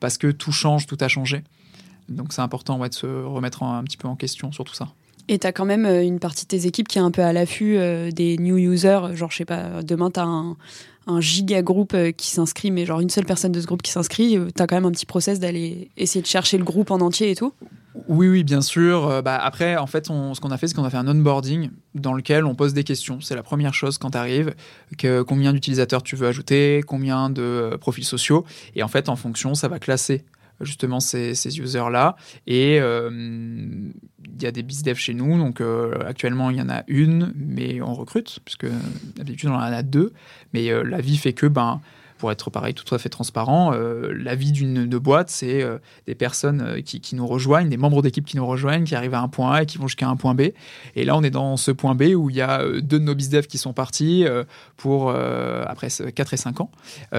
Parce 0.00 0.18
que 0.18 0.30
tout 0.30 0.52
change, 0.52 0.86
tout 0.86 0.98
a 1.00 1.08
changé. 1.08 1.42
Donc 2.08 2.32
c'est 2.32 2.42
important 2.42 2.78
ouais, 2.78 2.88
de 2.88 2.94
se 2.94 3.06
remettre 3.06 3.62
en- 3.62 3.74
un 3.76 3.82
petit 3.84 3.96
peu 3.96 4.08
en 4.08 4.16
question 4.16 4.52
sur 4.52 4.64
tout 4.64 4.74
ça. 4.74 4.88
Et 5.28 5.38
tu 5.38 5.46
as 5.46 5.52
quand 5.52 5.64
même 5.64 5.86
une 5.86 6.18
partie 6.18 6.44
de 6.44 6.48
tes 6.48 6.66
équipes 6.66 6.86
qui 6.86 6.98
est 6.98 7.02
un 7.02 7.10
peu 7.10 7.22
à 7.22 7.32
l'affût 7.32 7.78
des 8.12 8.36
new 8.38 8.58
users. 8.58 9.00
Genre, 9.14 9.30
je 9.30 9.36
sais 9.38 9.46
pas, 9.46 9.82
demain, 9.82 10.10
tu 10.10 10.20
as 10.20 10.24
un, 10.24 10.54
un 11.06 11.20
giga 11.22 11.62
groupe 11.62 11.96
qui 12.18 12.30
s'inscrit, 12.30 12.70
mais 12.70 12.84
genre 12.84 13.00
une 13.00 13.08
seule 13.08 13.24
personne 13.24 13.50
de 13.50 13.58
ce 13.60 13.66
groupe 13.66 13.80
qui 13.80 13.90
s'inscrit. 13.90 14.38
Tu 14.54 14.62
as 14.62 14.66
quand 14.66 14.76
même 14.76 14.84
un 14.84 14.90
petit 14.92 15.06
process 15.06 15.40
d'aller 15.40 15.88
essayer 15.96 16.20
de 16.20 16.26
chercher 16.26 16.58
le 16.58 16.64
groupe 16.64 16.90
en 16.90 17.00
entier 17.00 17.30
et 17.30 17.34
tout. 17.36 17.54
Oui, 18.08 18.28
oui, 18.28 18.44
bien 18.44 18.60
sûr. 18.60 19.06
Euh, 19.06 19.22
bah, 19.22 19.38
après, 19.42 19.76
en 19.76 19.86
fait, 19.86 20.08
ce 20.08 20.40
qu'on 20.40 20.50
a 20.50 20.58
fait, 20.58 20.66
c'est 20.66 20.74
qu'on 20.74 20.84
a 20.84 20.90
fait 20.90 20.96
un 20.98 21.08
onboarding 21.08 21.70
dans 21.94 22.12
lequel 22.12 22.44
on 22.44 22.54
pose 22.54 22.74
des 22.74 22.84
questions. 22.84 23.20
C'est 23.22 23.36
la 23.36 23.42
première 23.44 23.72
chose 23.72 23.96
quand 23.96 24.10
tu 24.10 24.18
arrives. 24.18 24.54
Que, 24.98 25.22
combien 25.22 25.54
d'utilisateurs 25.54 26.02
tu 26.02 26.16
veux 26.16 26.26
ajouter, 26.26 26.82
combien 26.86 27.30
de 27.30 27.40
euh, 27.40 27.78
profils 27.78 28.04
sociaux. 28.04 28.44
Et 28.74 28.82
en 28.82 28.88
fait, 28.88 29.08
en 29.08 29.16
fonction, 29.16 29.54
ça 29.54 29.68
va 29.68 29.78
classer 29.78 30.24
justement 30.60 31.00
ces, 31.00 31.34
ces 31.34 31.58
users-là. 31.58 32.16
Et 32.46 32.80
euh, 32.80 33.10
il 33.10 34.42
y 34.42 34.46
a 34.46 34.52
des 34.52 34.62
BizDev 34.62 34.96
chez 34.96 35.14
nous. 35.14 35.38
Donc 35.38 35.62
actuellement, 36.06 36.50
il 36.50 36.56
y 36.56 36.62
en 36.62 36.68
a 36.68 36.82
une, 36.86 37.32
mais 37.36 37.80
on 37.80 37.94
recrute, 37.94 38.40
puisque 38.44 38.66
d'habitude, 39.16 39.50
on 39.50 39.54
en 39.54 39.60
a 39.60 39.82
deux. 39.82 40.12
Mais 40.52 40.70
la 40.84 41.00
vie 41.00 41.16
fait 41.16 41.32
que 41.32 41.46
ben, 41.46 41.80
pour 42.24 42.32
être 42.32 42.48
pareil, 42.48 42.72
tout 42.72 42.94
à 42.94 42.96
fait 42.96 43.10
transparent, 43.10 43.74
euh, 43.74 44.14
la 44.18 44.34
vie 44.34 44.50
d'une 44.50 44.86
boîte, 44.86 45.28
c'est 45.28 45.62
euh, 45.62 45.76
des 46.06 46.14
personnes 46.14 46.62
euh, 46.62 46.80
qui, 46.80 47.14
nous 47.14 47.26
rejoignent, 47.26 47.68
des 47.68 47.76
membres 47.76 48.00
d'équipe 48.00 48.24
qui 48.24 48.38
nous 48.38 48.46
rejoignent, 48.46 48.84
qui 48.84 48.94
arrivent 48.94 49.12
à 49.12 49.20
un 49.20 49.28
point 49.28 49.52
A 49.52 49.62
et 49.64 49.66
qui 49.66 49.76
vont 49.76 49.88
jusqu'à 49.88 50.08
un 50.08 50.16
point 50.16 50.34
B. 50.34 50.44
Et 50.96 51.04
là, 51.04 51.18
on 51.18 51.22
est 51.22 51.28
dans 51.28 51.58
ce 51.58 51.70
point 51.70 51.94
B 51.94 52.14
où 52.16 52.30
il 52.30 52.36
y 52.36 52.40
a 52.40 52.64
deux 52.80 52.98
de 52.98 53.04
nos 53.04 53.14
bizdev 53.14 53.46
qui 53.46 53.58
sont 53.58 53.74
partis 53.74 54.24
pour, 54.78 55.10
après 55.10 55.88
4 55.90 56.32
et 56.32 56.36
5 56.38 56.62
ans, 56.62 56.70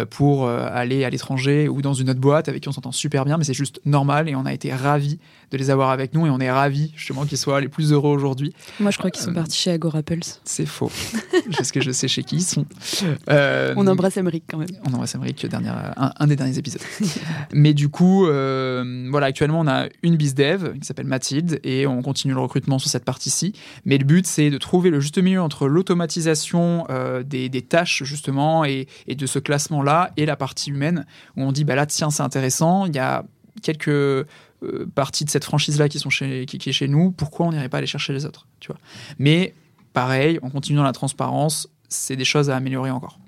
pour 0.10 0.50
aller 0.50 1.06
à 1.06 1.12
l'étranger 1.12 1.70
ou 1.70 1.84
dans 1.84 1.94
une 1.94 2.10
autre 2.10 2.20
boîte 2.20 2.50
avec 2.50 2.64
qui 2.64 2.70
on 2.70 2.72
s'entend 2.72 2.92
super 2.92 3.26
bien, 3.26 3.38
mais 3.38 3.44
c'est 3.44 3.54
juste 3.54 3.82
normal 3.86 4.28
et 4.28 4.36
on 4.36 4.48
a 4.48 4.54
été 4.54 4.74
ravis 4.74 5.20
de 5.52 5.58
les 5.58 5.70
avoir 5.70 5.90
avec 5.90 6.14
nous 6.14 6.26
et 6.26 6.30
on 6.30 6.40
est 6.40 6.52
ravis 6.52 6.92
justement 6.96 7.26
qu'ils 7.26 7.38
soient 7.38 7.62
les 7.62 7.68
plus 7.68 7.92
heureux 7.92 8.12
aujourd'hui. 8.12 8.54
Moi, 8.80 8.92
je 8.92 8.98
crois 8.98 9.12
qu'ils 9.12 9.24
sont 9.24 9.34
partis 9.34 9.58
chez 9.58 9.72
Agorapulse. 9.72 10.42
C'est 10.44 10.66
faux. 10.66 10.92
Parce 11.58 11.72
que 11.72 11.82
je 11.82 11.92
sais 11.92 12.08
chez 12.08 12.24
qui 12.24 12.38
ils 12.38 12.44
sont. 12.44 12.66
on 13.28 13.88
embrasse 13.88 14.18
Emmerich 14.18 14.44
quand 14.50 14.58
même. 14.58 14.70
On 14.86 14.94
embrasse 14.94 15.16
Emmerich, 15.16 15.46
un, 15.54 16.12
un, 16.18 16.28
des 16.28 16.36
derniers 16.36 16.58
épisodes. 16.58 16.82
Mais 17.54 17.74
du 17.74 17.90
coup, 17.90 18.28
euh, 18.28 19.08
voilà, 19.10 19.28
actuellement, 19.28 19.60
on 19.60 19.68
a 19.68 19.88
une 20.04 20.16
bizdev 20.16 20.78
qui 20.80 20.86
s'appelle 20.86 21.08
Mathilde 21.08 21.60
et 21.64 21.88
on 21.88 22.02
continue 22.02 22.34
le 22.34 22.40
recrutement 22.40 22.80
sur 22.80 22.90
cette 22.90 23.06
partie-ci. 23.06 23.54
Mais 23.86 23.98
le 23.98 24.06
but, 24.06 24.26
c'est 24.26 24.50
de 24.50 24.58
trouver 24.58 24.90
le 24.90 25.00
juste 25.00 25.18
milieu 25.18 25.42
entre 25.42 25.68
l'automatisation 25.68 26.86
euh, 26.90 27.24
des, 27.24 27.50
tâches, 27.62 28.04
justement, 28.04 28.66
et, 28.66 28.88
de 29.08 29.26
ce 29.26 29.40
classement-là 29.40 30.12
et 30.18 30.26
la 30.26 30.36
partie 30.36 30.70
humaine 30.70 31.06
où 31.38 31.44
on 31.44 31.52
dit, 31.52 31.64
bah 31.64 31.76
là, 31.76 31.86
tiens, 31.86 32.10
c'est 32.10 32.24
intéressant, 32.24 32.86
il 32.86 32.96
y 32.96 33.00
a 33.00 33.24
quelques 33.62 34.28
euh, 34.74 34.86
parties 34.94 35.26
de 35.26 35.30
cette 35.30 35.44
franchise-là 35.44 35.90
qui 35.90 36.00
sont 36.00 36.10
chez, 36.10 36.46
qui, 36.46 36.58
qui 36.58 36.70
est 36.70 36.74
chez 36.74 36.88
nous, 36.88 37.12
pourquoi 37.12 37.46
on 37.46 37.52
n'irait 37.52 37.70
pas 37.70 37.78
aller 37.78 37.88
chercher 37.88 38.14
les 38.14 38.26
autres, 38.26 38.48
tu 38.60 38.68
vois? 38.68 38.80
Mais 39.20 39.54
pareil, 39.94 40.40
en 40.42 40.50
continuant 40.50 40.84
la 40.84 40.92
transparence, 40.92 41.70
c'est 41.90 42.16
des 42.16 42.26
choses 42.26 42.50
à 42.50 42.56
améliorer 42.56 42.92
encore. 42.92 43.20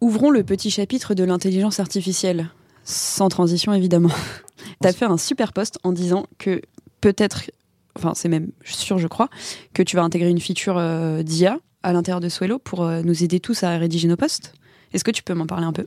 Ouvrons 0.00 0.30
le 0.30 0.42
petit 0.42 0.70
chapitre 0.70 1.14
de 1.14 1.24
l'intelligence 1.24 1.78
artificielle. 1.78 2.50
Sans 2.84 3.28
transition, 3.28 3.72
évidemment. 3.74 4.10
tu 4.82 4.88
as 4.88 4.92
fait 4.92 5.04
un 5.04 5.18
super 5.18 5.52
post 5.52 5.78
en 5.84 5.92
disant 5.92 6.26
que 6.38 6.62
peut-être, 7.00 7.50
enfin, 7.96 8.12
c'est 8.14 8.28
même 8.28 8.50
sûr, 8.64 8.98
je 8.98 9.06
crois, 9.06 9.28
que 9.74 9.82
tu 9.82 9.96
vas 9.96 10.02
intégrer 10.02 10.30
une 10.30 10.40
feature 10.40 10.78
euh, 10.78 11.22
d'IA 11.22 11.58
à 11.82 11.92
l'intérieur 11.92 12.20
de 12.20 12.28
Swello 12.28 12.58
pour 12.58 12.84
euh, 12.84 13.02
nous 13.02 13.22
aider 13.22 13.40
tous 13.40 13.62
à 13.62 13.76
rédiger 13.76 14.08
nos 14.08 14.16
posts. 14.16 14.54
Est-ce 14.92 15.04
que 15.04 15.10
tu 15.10 15.22
peux 15.22 15.34
m'en 15.34 15.46
parler 15.46 15.66
un 15.66 15.72
peu? 15.72 15.84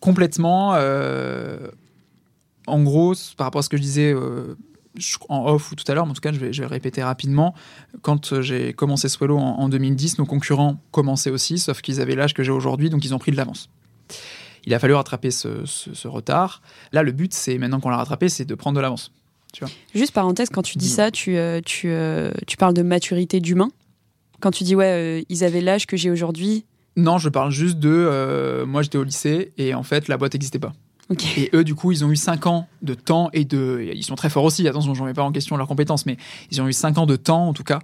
Complètement. 0.00 0.74
Euh, 0.74 1.68
en 2.66 2.82
gros, 2.82 3.14
par 3.36 3.46
rapport 3.46 3.60
à 3.60 3.62
ce 3.62 3.68
que 3.68 3.76
je 3.76 3.82
disais 3.82 4.14
en 5.28 5.46
off 5.46 5.72
ou 5.72 5.74
tout 5.74 5.84
à 5.88 5.94
l'heure, 5.94 6.06
mais 6.06 6.12
en 6.12 6.14
tout 6.14 6.20
cas, 6.20 6.32
je 6.32 6.38
vais, 6.38 6.52
je 6.52 6.62
vais 6.62 6.68
répéter 6.68 7.02
rapidement. 7.02 7.54
Quand 8.02 8.32
euh, 8.32 8.42
j'ai 8.42 8.72
commencé 8.72 9.08
Swallow 9.08 9.38
en, 9.38 9.68
2010, 9.68 10.18
nos 10.18 10.26
concurrents 10.26 10.80
commençaient 10.90 11.30
aussi, 11.30 11.58
sauf 11.58 11.80
qu'ils 11.80 12.00
avaient 12.00 12.14
l'âge 12.14 12.34
que 12.34 12.42
j'ai 12.42 12.52
aujourd'hui, 12.52 12.90
donc 12.90 13.04
ils 13.04 13.14
ont 13.14 13.18
pris 13.18 13.32
de 13.32 13.36
l'avance. 13.36 13.70
Il 14.64 14.74
a 14.74 14.78
fallu 14.78 14.94
rattraper 14.94 15.30
ce, 15.30 16.06
retard. 16.06 16.62
Là, 16.92 17.02
le 17.02 17.12
but, 17.12 17.34
c'est 17.34 17.58
maintenant 17.58 17.80
qu'on 17.80 17.90
l'a 17.90 17.96
rattrapé, 17.96 18.28
c'est 18.28 18.44
de 18.44 18.54
prendre 18.54 18.76
de 18.76 18.80
l'avance. 18.80 19.12
Juste 19.94 20.12
parenthèse, 20.12 20.48
quand 20.48 20.62
tu 20.62 20.78
dis 20.78 20.88
ça, 20.88 21.10
tu, 21.10 21.36
euh, 21.36 21.60
tu, 21.64 21.90
euh, 21.90 22.30
tu 22.46 22.56
parles 22.56 22.74
de 22.74 22.82
maturité 22.82 23.40
d'humain. 23.40 23.70
Quand 24.40 24.50
tu 24.50 24.64
dis, 24.64 24.74
ouais, 24.74 25.24
ils 25.28 25.44
avaient 25.44 25.60
l'âge 25.60 25.86
que 25.86 25.96
j'ai 25.96 26.10
aujourd'hui. 26.10 26.64
Non, 26.96 27.18
je 27.18 27.28
parle 27.28 27.50
juste 27.50 27.78
de. 27.78 28.64
moi, 28.66 28.82
j'étais 28.82 28.98
au 28.98 29.04
lycée 29.04 29.52
et 29.58 29.74
en 29.74 29.82
fait, 29.82 30.08
la 30.08 30.16
boîte 30.16 30.34
n'existait 30.34 30.58
pas. 30.58 30.72
Et 31.36 31.50
eux, 31.52 31.64
du 31.64 31.74
coup, 31.74 31.92
ils 31.92 32.04
ont 32.04 32.10
eu 32.10 32.16
5 32.16 32.46
ans 32.46 32.68
de 32.80 32.94
temps 32.94 33.28
et 33.32 33.44
de. 33.44 33.90
Ils 33.94 34.04
sont 34.04 34.14
très 34.14 34.30
forts 34.30 34.44
aussi, 34.44 34.66
attention, 34.66 34.94
je 34.94 35.00
ne 35.00 35.04
remets 35.04 35.14
pas 35.14 35.22
en 35.22 35.32
question 35.32 35.56
leurs 35.56 35.66
compétences, 35.66 36.06
mais 36.06 36.16
ils 36.50 36.62
ont 36.62 36.68
eu 36.68 36.72
5 36.72 36.98
ans 36.98 37.06
de 37.06 37.16
temps, 37.16 37.48
en 37.48 37.52
tout 37.52 37.64
cas, 37.64 37.80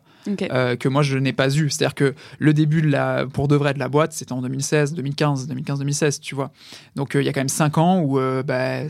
euh, 0.51 0.77
que 0.77 0.89
moi, 0.89 1.03
je 1.03 1.19
n'ai 1.19 1.33
pas 1.33 1.55
eu. 1.55 1.69
C'est-à-dire 1.69 1.95
que 1.95 2.15
le 2.39 2.55
début, 2.55 2.83
de 2.83 2.89
la, 2.89 3.27
pour 3.27 3.49
de 3.49 3.57
vrai, 3.57 3.75
de 3.75 3.79
la 3.79 3.89
boîte, 3.89 4.13
c'était 4.13 4.33
en 4.33 4.43
2016, 4.43 4.95
2015, 4.95 5.49
2015-2016, 5.49 6.21
tu 6.21 6.35
vois. 6.35 6.51
Donc, 6.97 7.15
euh, 7.15 7.23
il 7.23 7.27
y 7.27 7.29
a 7.29 7.33
quand 7.33 7.41
même 7.41 7.49
5 7.49 7.79
ans 7.79 8.01
où 8.01 8.19
euh, 8.19 8.43
bah, 8.43 8.83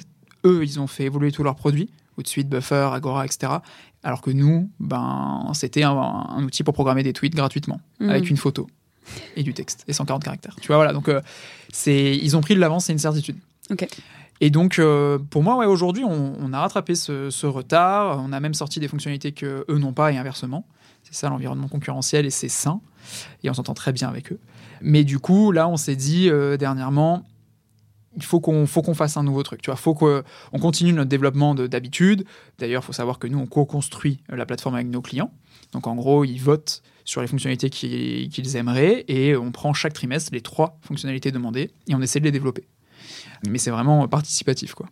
eux, 0.45 0.63
ils 0.63 0.79
ont 0.79 0.87
fait 0.87 1.05
évoluer 1.05 1.33
tous 1.33 1.43
leurs 1.43 1.57
produits, 1.57 1.91
suite 2.25 2.49
Buffer, 2.49 2.91
Agora, 2.93 3.25
etc. 3.25 3.53
Alors 4.03 4.21
que 4.23 4.31
nous, 4.31 4.71
ben, 4.81 5.51
c'était 5.55 5.85
un, 5.85 6.45
outil 6.45 6.63
pour 6.63 6.75
programmer 6.75 7.03
des 7.03 7.13
tweets 7.13 7.35
gratuitement, 7.35 7.81
mhm. 8.01 8.11
avec 8.11 8.31
une 8.31 8.37
photo 8.37 8.69
et 9.37 9.43
du 9.43 9.55
texte, 9.55 9.85
et 9.89 9.93
140 9.93 10.23
caractères. 10.23 10.55
Tu 10.61 10.67
vois, 10.67 10.77
voilà. 10.77 10.93
Donc, 10.93 11.11
c'est, 11.73 12.17
ils 12.17 12.37
ont 12.37 12.41
pris 12.41 12.55
de 12.55 12.61
l'avance, 12.61 12.87
c'est 12.87 12.93
une 12.93 12.99
certitude. 12.99 13.37
Et 14.41 14.51
donc, 14.51 14.79
euh, 14.79 15.19
pour 15.19 15.43
moi, 15.43 15.57
ouais, 15.57 15.67
aujourd'hui, 15.67 16.05
on, 16.05 16.53
a 16.53 16.61
rattrapé 16.61 16.95
ce, 16.95 17.47
retard. 17.47 18.23
On 18.25 18.33
a 18.33 18.41
même 18.41 18.55
sorti 18.55 18.81
des 18.81 18.89
fonctionnalités 18.89 19.33
que 19.33 19.65
eux 19.69 19.79
n'ont 19.79 19.93
pas 19.93 20.13
et 20.13 20.17
inversement. 20.17 20.67
C'est 21.03 21.15
ça 21.15 21.29
l'environnement 21.29 21.69
concurrentiel 21.69 22.27
et 22.27 22.31
c'est 22.31 22.49
sain. 22.49 22.81
Et 23.43 23.51
on 23.51 23.55
s'entend 23.55 23.75
très 23.75 23.93
bien 23.93 24.09
avec 24.09 24.33
eux. 24.33 24.39
Mais 24.81 25.05
du 25.05 25.19
coup, 25.19 25.51
là, 25.51 25.69
on 25.69 25.77
s'est 25.77 25.97
dit 25.97 26.29
euh, 26.31 26.57
dernièrement, 26.57 27.25
il 28.17 28.23
faut 28.23 28.41
qu'on 28.41 28.67
faut 28.67 28.83
qu'on 28.83 28.95
fasse 28.95 29.17
un 29.17 29.23
nouveau 29.25 29.43
truc. 29.43 29.63
Tu 29.63 29.71
vois, 29.71 29.77
faut 29.77 29.95
qu'on 29.95 30.23
continue 30.61 30.93
notre 30.93 31.09
développement 31.09 31.55
d'habitude. 31.55 32.25
D'ailleurs, 32.59 32.83
il 32.83 32.87
faut 32.87 32.93
savoir 32.93 33.19
que 33.19 33.27
nous, 33.27 33.39
on 33.39 33.47
co-construit 33.47 34.23
la 34.29 34.47
plateforme 34.47 34.77
avec 34.77 34.89
nos 34.89 35.03
clients. 35.03 35.33
Donc, 35.73 35.87
en 35.87 35.95
gros, 35.95 36.25
ils 36.25 36.39
votent 36.39 36.83
sur 37.05 37.23
les 37.23 37.27
fonctionnalités 37.27 37.71
qu'ils 37.71 38.57
aimeraient 38.57 39.05
et 39.09 39.35
on 39.37 39.51
prend 39.51 39.73
chaque 39.73 39.95
trimestre 39.95 40.31
les 40.33 40.43
trois 40.43 40.79
fonctionnalités 40.83 41.33
demandées 41.33 41.71
et 41.89 41.95
on 41.95 42.03
essaie 42.03 42.21
de 42.21 42.25
les 42.25 42.33
développer 42.33 42.67
mais 43.47 43.59
c'est 43.59 43.71
vraiment 43.71 44.09
participatif, 44.09 44.75
quoi. 44.75 44.87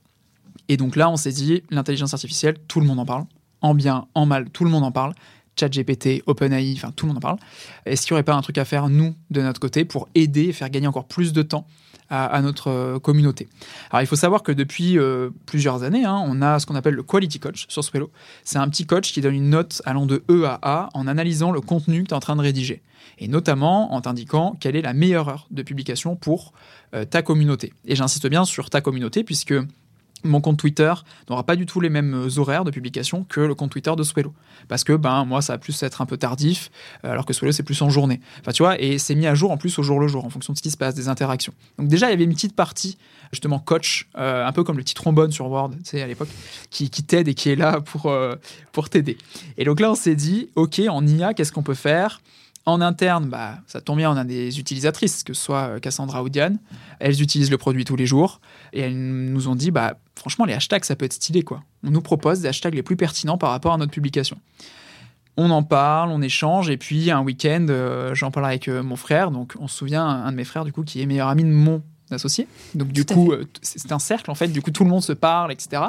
Et 0.68 0.76
donc 0.76 0.96
là, 0.96 1.08
on 1.10 1.16
s'est 1.16 1.32
dit, 1.32 1.62
l'intelligence 1.70 2.12
artificielle, 2.12 2.56
tout 2.68 2.80
le 2.80 2.86
monde 2.86 2.98
en 2.98 3.06
parle. 3.06 3.24
En 3.60 3.74
bien, 3.74 4.06
en 4.14 4.26
mal, 4.26 4.50
tout 4.50 4.64
le 4.64 4.70
monde 4.70 4.84
en 4.84 4.92
parle. 4.92 5.14
ChatGPT, 5.58 6.22
OpenAI, 6.26 6.74
enfin 6.76 6.90
tout 6.90 7.06
le 7.06 7.08
monde 7.08 7.18
en 7.18 7.20
parle. 7.20 7.38
Est-ce 7.86 8.06
qu'il 8.06 8.12
n'y 8.12 8.16
aurait 8.16 8.24
pas 8.24 8.34
un 8.34 8.42
truc 8.42 8.58
à 8.58 8.64
faire, 8.64 8.88
nous, 8.88 9.14
de 9.30 9.40
notre 9.40 9.60
côté, 9.60 9.84
pour 9.84 10.08
aider 10.14 10.44
et 10.44 10.52
faire 10.52 10.68
gagner 10.70 10.86
encore 10.86 11.06
plus 11.06 11.32
de 11.32 11.42
temps 11.42 11.66
à, 12.08 12.40
notre 12.42 12.70
euh, 12.70 12.98
communauté 12.98 13.48
Alors 13.90 14.02
il 14.02 14.06
faut 14.06 14.16
savoir 14.16 14.42
que 14.42 14.52
depuis 14.52 14.98
euh, 14.98 15.30
plusieurs 15.46 15.82
années, 15.82 16.04
hein, 16.04 16.22
on 16.26 16.40
a 16.42 16.58
ce 16.58 16.66
qu'on 16.66 16.74
appelle 16.74 16.94
le 16.94 17.02
Quality 17.02 17.40
Coach 17.40 17.66
sur 17.68 17.82
Swello. 17.82 18.10
C'est 18.44 18.58
un 18.58 18.68
petit 18.68 18.86
coach 18.86 19.12
qui 19.12 19.20
donne 19.20 19.34
une 19.34 19.50
note 19.50 19.82
allant 19.84 20.06
de 20.06 20.22
E 20.30 20.44
à 20.44 20.58
A 20.62 20.88
en 20.94 21.06
analysant 21.06 21.50
le 21.50 21.60
contenu 21.60 22.02
que 22.02 22.08
tu 22.08 22.14
es 22.14 22.16
en 22.16 22.20
train 22.20 22.36
de 22.36 22.42
rédiger. 22.42 22.82
Et 23.18 23.28
notamment 23.28 23.94
en 23.94 24.00
t'indiquant 24.00 24.56
quelle 24.60 24.76
est 24.76 24.82
la 24.82 24.92
meilleure 24.92 25.28
heure 25.28 25.46
de 25.50 25.62
publication 25.62 26.16
pour 26.16 26.52
euh, 26.94 27.04
ta 27.04 27.22
communauté. 27.22 27.72
Et 27.86 27.96
j'insiste 27.96 28.28
bien 28.28 28.44
sur 28.44 28.70
ta 28.70 28.80
communauté 28.80 29.24
puisque 29.24 29.54
mon 30.26 30.40
compte 30.40 30.58
Twitter 30.58 30.92
n'aura 31.28 31.44
pas 31.44 31.56
du 31.56 31.66
tout 31.66 31.80
les 31.80 31.88
mêmes 31.88 32.14
euh, 32.14 32.38
horaires 32.38 32.64
de 32.64 32.70
publication 32.70 33.24
que 33.24 33.40
le 33.40 33.54
compte 33.54 33.70
Twitter 33.70 33.92
de 33.96 34.02
Swello. 34.02 34.34
Parce 34.68 34.84
que 34.84 34.92
ben, 34.92 35.24
moi, 35.24 35.42
ça 35.42 35.54
va 35.54 35.58
plus 35.58 35.82
être 35.82 36.00
un 36.00 36.06
peu 36.06 36.16
tardif, 36.16 36.70
euh, 37.04 37.12
alors 37.12 37.26
que 37.26 37.32
Swello, 37.32 37.52
c'est 37.52 37.62
plus 37.62 37.80
en 37.82 37.90
journée. 37.90 38.20
Enfin, 38.40 38.52
tu 38.52 38.62
vois, 38.62 38.80
et 38.80 38.98
c'est 38.98 39.14
mis 39.14 39.26
à 39.26 39.34
jour 39.34 39.50
en 39.50 39.56
plus 39.56 39.78
au 39.78 39.82
jour 39.82 40.00
le 40.00 40.08
jour, 40.08 40.24
en 40.24 40.30
fonction 40.30 40.52
de 40.52 40.58
ce 40.58 40.62
qui 40.62 40.70
se 40.70 40.76
passe, 40.76 40.94
des 40.94 41.08
interactions. 41.08 41.52
Donc, 41.78 41.88
déjà, 41.88 42.08
il 42.08 42.10
y 42.10 42.14
avait 42.14 42.24
une 42.24 42.34
petite 42.34 42.54
partie, 42.54 42.98
justement, 43.32 43.58
coach, 43.58 44.08
un 44.14 44.52
peu 44.52 44.64
comme 44.64 44.76
le 44.76 44.82
petit 44.82 44.94
trombone 44.94 45.32
sur 45.32 45.48
Word, 45.48 45.70
tu 45.70 45.90
sais, 45.90 46.02
à 46.02 46.06
l'époque, 46.06 46.28
qui, 46.70 46.90
qui 46.90 47.02
t'aide 47.02 47.28
et 47.28 47.34
qui 47.34 47.50
est 47.50 47.56
là 47.56 47.80
pour, 47.80 48.12
pour 48.72 48.88
t'aider. 48.88 49.18
Et 49.58 49.64
donc 49.64 49.80
là, 49.80 49.90
on 49.90 49.94
s'est 49.94 50.14
dit, 50.14 50.50
OK, 50.54 50.80
en 50.88 51.06
IA, 51.06 51.34
qu'est-ce 51.34 51.52
qu'on 51.52 51.62
peut 51.62 51.74
faire? 51.74 52.20
En 52.68 52.80
interne, 52.80 53.26
bah, 53.26 53.58
ça 53.68 53.80
tombe 53.80 53.98
bien, 53.98 54.10
on 54.10 54.16
a 54.16 54.24
des 54.24 54.58
utilisatrices, 54.58 55.22
que 55.22 55.34
ce 55.34 55.40
soit 55.40 55.68
euh, 55.68 55.78
Cassandra 55.78 56.24
ou 56.24 56.28
Diane. 56.28 56.58
Elles 56.98 57.22
utilisent 57.22 57.52
le 57.52 57.58
produit 57.58 57.84
tous 57.84 57.94
les 57.94 58.06
jours 58.06 58.40
et 58.72 58.80
elles 58.80 58.96
nous 58.96 59.48
ont 59.48 59.54
dit, 59.54 59.70
bah, 59.70 59.98
franchement, 60.14 60.44
les 60.44 60.54
hashtags, 60.54 60.84
ça 60.84 60.96
peut 60.96 61.04
être 61.04 61.12
stylé. 61.12 61.42
quoi. 61.42 61.62
On 61.84 61.90
nous 61.90 62.00
propose 62.00 62.40
des 62.40 62.48
hashtags 62.48 62.74
les 62.74 62.82
plus 62.82 62.96
pertinents 62.96 63.38
par 63.38 63.50
rapport 63.50 63.72
à 63.72 63.78
notre 63.78 63.92
publication. 63.92 64.38
On 65.36 65.50
en 65.50 65.62
parle, 65.62 66.10
on 66.10 66.22
échange, 66.22 66.70
et 66.70 66.76
puis 66.76 67.10
un 67.10 67.20
week-end, 67.20 67.66
euh, 67.68 68.14
j'en 68.14 68.30
parle 68.30 68.46
avec 68.46 68.68
euh, 68.68 68.82
mon 68.82 68.96
frère. 68.96 69.30
Donc, 69.30 69.54
on 69.60 69.68
se 69.68 69.76
souvient, 69.76 70.06
un 70.06 70.30
de 70.30 70.36
mes 70.36 70.44
frères, 70.44 70.64
du 70.64 70.72
coup, 70.72 70.82
qui 70.82 71.02
est 71.02 71.06
meilleur 71.06 71.28
ami 71.28 71.44
de 71.44 71.50
mon 71.50 71.82
associé. 72.10 72.46
Donc 72.76 72.92
du 72.92 73.04
coup, 73.04 73.32
c'est 73.62 73.90
un 73.90 73.98
cercle 73.98 74.30
en 74.30 74.36
fait. 74.36 74.46
Du 74.46 74.62
coup, 74.62 74.70
tout 74.70 74.84
le 74.84 74.90
monde 74.90 75.02
se 75.02 75.12
parle, 75.12 75.50
etc. 75.50 75.82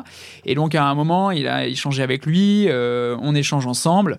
Et 0.45 0.55
donc 0.55 0.73
à 0.73 0.83
un 0.83 0.95
moment, 0.95 1.29
il 1.29 1.47
a 1.47 1.67
échangé 1.67 2.01
avec 2.01 2.25
lui, 2.25 2.67
on 2.71 3.35
échange 3.35 3.67
ensemble. 3.67 4.17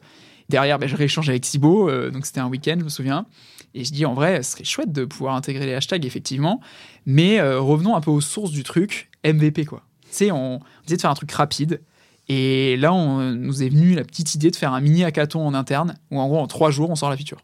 Derrière, 0.49 0.78
ben, 0.78 0.88
je 0.88 0.96
rééchange 0.96 1.28
avec 1.28 1.42
Thibaut, 1.42 1.90
euh, 1.90 2.11
donc 2.11 2.24
c'était 2.24 2.40
un 2.40 2.49
week-end, 2.49 2.76
je 2.78 2.84
me 2.84 2.88
souviens. 2.88 3.26
Et 3.74 3.84
je 3.84 3.92
dis, 3.92 4.07
en 4.07 4.14
vrai, 4.14 4.42
ce 4.42 4.53
serait 4.53 4.64
chouette 4.64 4.92
de 4.92 5.05
pouvoir 5.05 5.34
intégrer 5.34 5.66
les 5.66 5.74
hashtags, 5.74 6.07
effectivement. 6.07 6.61
Mais 7.05 7.38
euh, 7.38 7.61
revenons 7.61 7.94
un 7.94 8.01
peu 8.01 8.11
aux 8.11 8.22
sources 8.22 8.51
du 8.51 8.62
truc, 8.62 9.11
MVP, 9.24 9.66
quoi. 9.66 9.82
Tu 10.05 10.09
sais, 10.11 10.30
on, 10.30 10.61
disait 10.86 10.96
de 10.96 11.01
faire 11.03 11.11
un 11.11 11.14
truc 11.14 11.30
rapide. 11.32 11.82
Et 12.28 12.76
là, 12.78 12.94
on 12.94 13.32
nous 13.32 13.62
est 13.62 13.68
venu 13.68 13.94
la 13.94 14.05
petite 14.05 14.34
idée 14.34 14.51
de 14.51 14.57
faire 14.57 14.72
un 14.72 14.80
mini 14.80 15.05
hackathon 15.05 15.46
en 15.46 15.53
interne, 15.53 15.96
où 16.11 16.18
en 16.18 16.26
gros, 16.28 16.38
en 16.38 16.46
trois 16.46 16.70
jours, 16.70 16.88
on 16.88 16.94
sort 16.94 17.11
la 17.11 17.16
feature. 17.16 17.42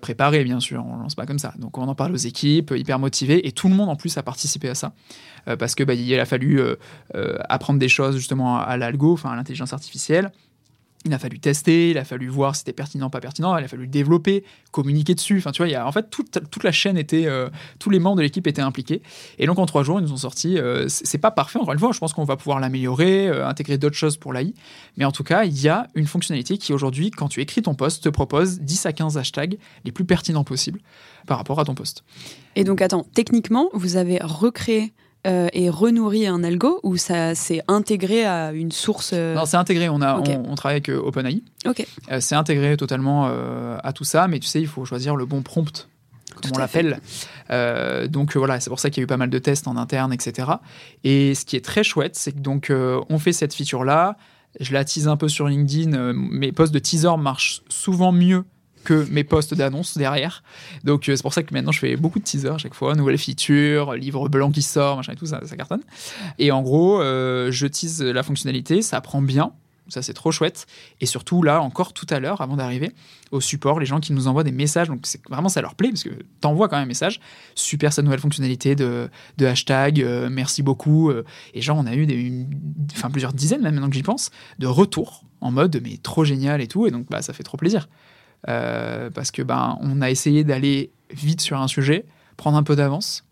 Préparé, 0.00 0.42
bien 0.42 0.58
sûr, 0.58 0.84
on 0.84 0.96
lance 0.96 1.14
pas 1.14 1.26
comme 1.26 1.38
ça. 1.38 1.54
Donc 1.58 1.78
on 1.78 1.86
en 1.86 1.94
parle 1.94 2.12
aux 2.12 2.16
équipes, 2.16 2.72
hyper 2.76 2.98
motivés, 2.98 3.46
et 3.46 3.52
tout 3.52 3.68
le 3.68 3.74
monde 3.74 3.88
en 3.88 3.94
plus 3.94 4.18
a 4.18 4.22
participé 4.22 4.68
à 4.68 4.74
ça, 4.74 4.94
euh, 5.48 5.56
parce 5.56 5.74
que 5.74 5.84
bah, 5.84 5.94
il 5.94 6.18
a 6.18 6.24
fallu 6.24 6.60
euh, 6.60 6.76
apprendre 7.48 7.78
des 7.78 7.88
choses 7.88 8.16
justement 8.16 8.58
à 8.58 8.76
l'algo, 8.76 9.12
enfin 9.12 9.30
à 9.30 9.36
l'intelligence 9.36 9.72
artificielle, 9.72 10.32
il 11.04 11.12
a 11.12 11.18
fallu 11.18 11.38
tester, 11.38 11.90
il 11.90 11.98
a 11.98 12.04
fallu 12.04 12.28
voir 12.28 12.54
si 12.54 12.60
c'était 12.60 12.72
pertinent, 12.72 13.10
pas 13.10 13.20
pertinent, 13.20 13.56
il 13.56 13.64
a 13.64 13.68
fallu 13.68 13.86
développer, 13.86 14.44
communiquer 14.70 15.14
dessus. 15.14 15.38
Enfin, 15.38 15.50
tu 15.50 15.64
vois, 15.64 15.84
en 15.84 15.92
fait, 15.92 16.10
toute, 16.10 16.62
la 16.62 16.72
chaîne 16.72 16.96
était, 16.96 17.26
euh, 17.26 17.48
tous 17.78 17.90
les 17.90 17.98
membres 17.98 18.16
de 18.16 18.22
l'équipe 18.22 18.46
étaient 18.46 18.62
impliqués. 18.62 19.02
Et 19.38 19.46
donc, 19.46 19.58
en 19.58 19.66
trois 19.66 19.82
jours, 19.82 19.98
ils 19.98 20.02
nous 20.02 20.12
ont 20.12 20.18
sorti. 20.18 20.58
Euh, 20.58 20.86
c'est 20.88 21.18
pas 21.18 21.30
parfait, 21.30 21.58
encore 21.58 21.72
une 21.72 21.78
fois, 21.78 21.92
je 21.92 21.98
pense 21.98 22.12
qu'on 22.12 22.24
va 22.24 22.36
pouvoir 22.36 22.60
l'améliorer, 22.60 23.28
euh, 23.28 23.46
intégrer 23.46 23.78
d'autres 23.78 23.96
choses 23.96 24.16
pour 24.16 24.32
l'AI. 24.32 24.54
Mais 24.96 25.04
en 25.04 25.12
tout 25.12 25.24
cas, 25.24 25.44
il 25.44 25.60
y 25.60 25.68
a 25.68 25.88
une 25.94 26.06
fonctionnalité 26.06 26.58
qui, 26.58 26.72
aujourd'hui, 26.72 27.10
quand 27.10 27.28
tu 27.28 27.40
écris 27.40 27.62
ton 27.62 27.74
post, 27.74 28.04
te 28.04 28.08
propose 28.08 28.60
10 28.60 28.86
à 28.86 28.92
15 28.92 29.18
hashtags 29.18 29.58
les 29.84 29.92
plus 29.92 30.04
pertinents 30.04 30.44
possibles 30.44 30.80
par 31.26 31.38
rapport 31.38 31.58
à 31.60 31.64
ton 31.64 31.74
post. 31.74 32.04
Et 32.56 32.64
donc, 32.64 32.82
techniquement, 33.14 33.70
vous 33.72 33.96
avez 33.96 34.18
recréé 34.22 34.92
euh, 35.26 35.48
et 35.52 35.70
renourri 35.70 36.26
un 36.26 36.42
algo 36.42 36.80
ou 36.82 36.96
ça 36.96 37.34
s'est 37.34 37.62
intégré 37.68 38.24
à 38.24 38.52
une 38.52 38.72
source 38.72 39.12
euh 39.14 39.34
Non, 39.34 39.46
c'est 39.46 39.56
intégré. 39.56 39.88
On, 39.88 40.02
a, 40.02 40.16
on, 40.16 40.54
travaille 40.56 40.76
avec 40.76 40.88
euh, 40.88 41.00
OpenAI. 41.00 41.42
Ok. 41.64 41.86
c'est 42.20 42.34
intégré 42.34 42.76
totalement 42.76 43.26
à 43.82 43.92
tout 43.92 44.04
ça, 44.04 44.26
mais 44.26 44.40
tu 44.40 44.48
sais, 44.48 44.60
il 44.60 44.66
faut 44.66 44.84
choisir 44.84 45.14
le 45.16 45.24
bon 45.26 45.42
prompt 45.42 45.88
comme 46.34 46.52
on 46.54 46.58
l'appelle. 46.58 47.00
donc 48.10 48.36
voilà, 48.36 48.58
c'est 48.58 48.70
pour 48.70 48.80
ça 48.80 48.90
qu'il 48.90 49.00
y 49.00 49.02
a 49.02 49.04
eu 49.04 49.06
pas 49.06 49.16
mal 49.16 49.30
de 49.30 49.38
tests 49.38 49.68
en 49.68 49.76
interne, 49.76 50.12
etc. 50.12 50.48
Et 51.04 51.34
ce 51.34 51.44
qui 51.44 51.56
est 51.56 51.64
très 51.64 51.84
chouette, 51.84 52.16
c'est 52.16 52.32
que 52.32 52.40
donc 52.40 52.72
on 52.72 53.18
fait 53.18 53.32
cette 53.32 53.54
feature 53.54 53.84
là. 53.84 54.16
Je 54.60 54.72
la 54.74 54.84
tease 54.84 55.08
un 55.08 55.16
peu 55.16 55.28
sur 55.28 55.46
LinkedIn. 55.46 56.12
mes 56.14 56.52
posts 56.52 56.74
de 56.74 56.78
teaser 56.78 57.16
marchent 57.16 57.62
souvent 57.68 58.12
mieux 58.12 58.44
que 58.82 59.06
mes 59.10 59.24
posts 59.24 59.54
d'annonces 59.54 59.96
derrière. 59.96 60.42
Donc 60.84 61.08
euh, 61.08 61.16
c'est 61.16 61.22
pour 61.22 61.34
ça 61.34 61.42
que 61.42 61.52
maintenant 61.54 61.72
je 61.72 61.78
fais 61.78 61.96
beaucoup 61.96 62.18
de 62.18 62.24
teasers 62.24 62.54
à 62.54 62.58
chaque 62.58 62.74
fois, 62.74 62.94
nouvelles 62.94 63.18
features, 63.18 63.94
livre 63.94 64.28
blanc 64.28 64.50
qui 64.50 64.62
sort, 64.62 64.96
machin 64.96 65.12
et 65.12 65.16
tout, 65.16 65.26
ça, 65.26 65.40
ça 65.44 65.56
cartonne. 65.56 65.82
Et 66.38 66.50
en 66.50 66.62
gros, 66.62 67.00
euh, 67.00 67.50
je 67.50 67.66
tease 67.66 68.02
la 68.02 68.22
fonctionnalité, 68.22 68.82
ça 68.82 69.00
prend 69.00 69.22
bien. 69.22 69.52
Ça, 69.88 70.00
c'est 70.00 70.14
trop 70.14 70.30
chouette. 70.30 70.66
Et 71.00 71.06
surtout, 71.06 71.42
là, 71.42 71.60
encore 71.60 71.92
tout 71.92 72.06
à 72.08 72.20
l'heure, 72.20 72.40
avant 72.40 72.56
d'arriver 72.56 72.92
au 73.30 73.40
support, 73.40 73.80
les 73.80 73.84
gens 73.84 74.00
qui 74.00 74.12
nous 74.12 74.28
envoient 74.28 74.44
des 74.44 74.52
messages, 74.52 74.88
donc 74.88 75.00
c'est 75.02 75.20
vraiment 75.28 75.48
ça 75.48 75.60
leur 75.60 75.74
plaît, 75.74 75.88
parce 75.88 76.04
que 76.04 76.10
t'envoies 76.40 76.68
quand 76.68 76.76
même 76.76 76.84
un 76.84 76.86
message. 76.86 77.20
Super, 77.56 77.92
cette 77.92 78.04
nouvelle 78.04 78.20
fonctionnalité 78.20 78.74
de, 78.76 79.10
de 79.38 79.46
hashtag, 79.46 80.00
euh, 80.00 80.30
merci 80.30 80.62
beaucoup. 80.62 81.10
et 81.52 81.60
genre, 81.60 81.76
on 81.76 81.86
a 81.86 81.94
eu 81.94 82.06
des, 82.06 82.46
enfin, 82.92 83.10
plusieurs 83.10 83.32
dizaines, 83.32 83.60
même 83.60 83.74
maintenant 83.74 83.90
que 83.90 83.96
j'y 83.96 84.04
pense, 84.04 84.30
de 84.60 84.68
retours 84.68 85.24
en 85.42 85.50
mode, 85.50 85.78
mais 85.82 85.98
trop 85.98 86.24
génial 86.24 86.62
et 86.62 86.68
tout. 86.68 86.86
Et 86.86 86.90
donc, 86.90 87.06
bah, 87.10 87.20
ça 87.20 87.32
fait 87.32 87.42
trop 87.42 87.58
plaisir. 87.58 87.88
Euh, 88.48 89.10
parce 89.10 89.30
que 89.30 89.42
ben 89.42 89.78
on 89.80 90.00
a 90.00 90.10
essayé 90.10 90.42
d'aller 90.44 90.90
vite 91.12 91.40
sur 91.40 91.60
un 91.60 91.68
sujet, 91.68 92.04
prendre 92.36 92.56
un 92.56 92.62
peu 92.62 92.76
d'avance. 92.76 93.24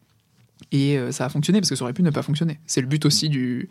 Et 0.72 0.98
euh, 0.98 1.10
ça 1.10 1.24
a 1.24 1.28
fonctionné 1.28 1.60
parce 1.60 1.70
que 1.70 1.76
ça 1.76 1.84
aurait 1.84 1.92
pu 1.92 2.02
ne 2.02 2.10
pas 2.10 2.22
fonctionner. 2.22 2.60
C'est 2.66 2.80
le 2.80 2.86
but 2.86 3.04
aussi 3.06 3.28
du, 3.28 3.68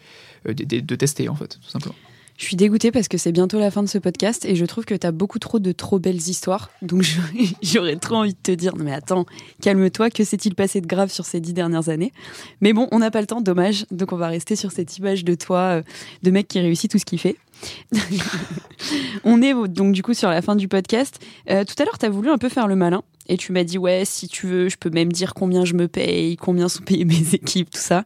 euh, 0.47 0.53
de, 0.53 0.95
tester, 0.95 1.29
en 1.29 1.35
fait, 1.35 1.59
tout 1.61 1.69
simplement. 1.69 1.95
Je 2.35 2.45
suis 2.45 2.55
dégoûtée 2.55 2.91
parce 2.91 3.07
que 3.09 3.17
c'est 3.17 3.33
bientôt 3.33 3.59
la 3.59 3.69
fin 3.69 3.83
de 3.83 3.87
ce 3.89 3.97
podcast 3.97 4.45
et 4.45 4.55
je 4.55 4.65
trouve 4.65 4.85
que 4.85 4.95
tu 4.95 5.05
as 5.05 5.11
beaucoup 5.11 5.39
trop 5.39 5.59
de 5.59 5.71
trop 5.73 5.99
belles 5.99 6.15
histoires. 6.15 6.71
Donc 6.81 7.03
j'aurais 7.61 7.97
trop 7.97 8.15
envie 8.15 8.33
de 8.33 8.39
te 8.41 8.51
dire, 8.51 8.75
non 8.77 8.85
mais 8.85 8.93
attends, 8.93 9.25
calme-toi, 9.61 10.09
que 10.09 10.23
s'est-il 10.23 10.55
passé 10.55 10.79
de 10.79 10.87
grave 10.87 11.11
sur 11.11 11.25
ces 11.25 11.41
dix 11.41 11.53
dernières 11.53 11.89
années? 11.89 12.13
Mais 12.61 12.71
bon, 12.71 12.87
on 12.91 12.99
n'a 12.99 13.11
pas 13.11 13.19
le 13.19 13.27
temps, 13.27 13.41
dommage. 13.41 13.85
Donc 13.91 14.13
on 14.13 14.17
va 14.17 14.29
rester 14.29 14.55
sur 14.55 14.71
cette 14.71 14.97
image 14.97 15.25
de 15.25 15.35
toi, 15.35 15.81
de 16.23 16.31
mec 16.31 16.47
qui 16.47 16.59
réussit 16.61 16.89
tout 16.89 16.97
ce 16.97 17.05
qu'il 17.05 17.19
fait. 17.19 17.35
On 19.23 19.41
est 19.41 19.53
donc 19.67 19.93
du 19.93 20.03
coup 20.03 20.13
sur 20.13 20.29
la 20.29 20.41
fin 20.41 20.55
du 20.55 20.67
podcast. 20.67 21.19
Euh, 21.49 21.63
tout 21.63 21.75
à 21.79 21.85
l'heure, 21.85 21.97
tu 21.97 22.05
as 22.05 22.09
voulu 22.09 22.29
un 22.29 22.37
peu 22.37 22.49
faire 22.49 22.67
le 22.67 22.75
malin 22.75 23.03
et 23.27 23.37
tu 23.37 23.51
m'as 23.51 23.63
dit 23.63 23.77
ouais, 23.77 24.03
si 24.05 24.27
tu 24.27 24.47
veux, 24.47 24.69
je 24.69 24.77
peux 24.77 24.89
même 24.89 25.11
dire 25.11 25.33
combien 25.33 25.65
je 25.65 25.73
me 25.73 25.87
paye, 25.87 26.37
combien 26.37 26.69
sont 26.69 26.83
payées 26.83 27.05
mes 27.05 27.33
équipes, 27.33 27.69
tout 27.69 27.81
ça. 27.81 28.03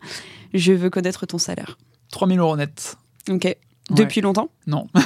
Je 0.53 0.73
veux 0.73 0.89
connaître 0.89 1.25
ton 1.25 1.37
salaire. 1.37 1.77
3000 2.11 2.39
euros 2.39 2.57
net. 2.57 2.97
Ok. 3.29 3.55
Depuis 3.89 4.21
longtemps? 4.21 4.49
Non. 4.67 4.87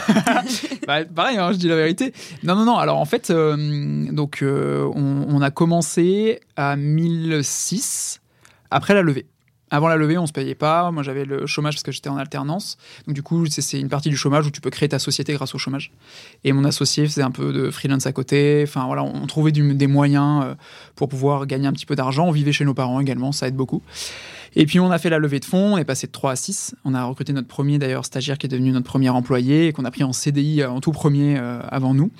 Bah, 0.88 1.04
pareil, 1.04 1.38
hein, 1.38 1.52
je 1.52 1.58
dis 1.58 1.68
la 1.68 1.76
vérité. 1.76 2.14
Non, 2.43 2.56
non, 2.56 2.64
non. 2.64 2.78
Alors 2.78 2.98
en 2.98 3.04
fait, 3.04 3.30
euh, 3.30 4.06
donc 4.10 4.41
euh, 4.41 4.89
on, 4.95 5.41
a 5.41 5.52
commencé 5.52 6.39
à 6.56 6.78
1006 6.78 8.22
après 8.72 8.93
la 8.93 9.02
levée. 9.02 9.26
Avant 9.70 9.89
la 9.89 9.97
levée, 9.97 10.18
on 10.18 10.26
se 10.26 10.32
payait 10.32 10.55
pas. 10.55 10.91
Moi, 10.91 11.03
j'avais 11.03 11.26
le 11.26 11.45
chômage 11.45 11.76
parce 11.76 11.84
que 11.84 11.91
j'étais 11.91 12.09
en 12.09 12.18
alternance. 12.18 12.78
Donc, 13.05 13.15
du 13.15 13.24
coup, 13.24 13.45
c'est 13.47 13.80
une 13.80 13.89
partie 13.89 14.09
du 14.09 14.15
chômage 14.15 14.47
où 14.47 14.51
tu 14.51 14.61
peux 14.61 14.70
créer 14.70 14.88
ta 14.88 14.99
société 14.99 15.34
grâce 15.34 15.53
au 15.55 15.57
chômage. 15.57 15.91
Et 16.43 16.53
mon 16.53 16.63
associé 16.63 17.05
faisait 17.05 17.22
un 17.22 17.32
peu 17.32 17.51
de 17.51 17.70
freelance 17.70 18.05
à 18.05 18.13
côté. 18.13 18.63
Enfin, 18.63 18.86
voilà, 18.86 19.03
on 19.03 19.28
trouvait 19.28 19.51
des 19.51 19.88
moyens 19.88 20.43
euh, 20.43 20.55
pour 20.95 21.09
pouvoir 21.09 21.45
gagner 21.47 21.68
un 21.68 21.74
petit 21.74 21.86
peu 21.86 21.95
d'argent. 21.95 22.28
On 22.28 22.32
vivait 22.32 22.51
chez 22.53 22.65
nos 22.65 22.74
parents 22.74 22.99
également, 22.99 23.32
ça 23.32 23.47
aide 23.47 23.55
beaucoup. 23.55 23.82
Et 24.55 24.65
puis 24.65 24.80
on 24.80 24.89
a 24.89 24.97
fait 24.97 25.09
la 25.09 25.20
levée 25.20 25.39
de 25.39 25.45
fonds, 25.45 25.74
on 25.74 25.78
est 25.78 25.86
passé 25.86 26.07
de 26.07 26.11
3 26.11 26.32
à 26.32 26.36
6. 26.36 26.76
On 26.86 26.93
a 26.95 27.03
recruté 27.03 27.34
notre 27.34 27.47
premier 27.47 27.78
d'ailleurs 27.78 28.05
stagiaire 28.05 28.38
qui 28.38 28.47
est 28.47 28.49
devenu 28.49 28.72
notre 28.72 28.88
premier 28.88 29.09
employé 29.09 29.68
et 29.68 29.74
qu'on 29.74 29.86
a 29.86 29.91
pris 29.91 30.03
en 30.03 30.13
CDI 30.13 30.61
euh, 30.61 30.72
en 30.72 30.80
tout 30.80 30.91
premier 30.91 31.38
euh, 31.38 31.59
avant 31.70 31.93
nous. 31.93 32.11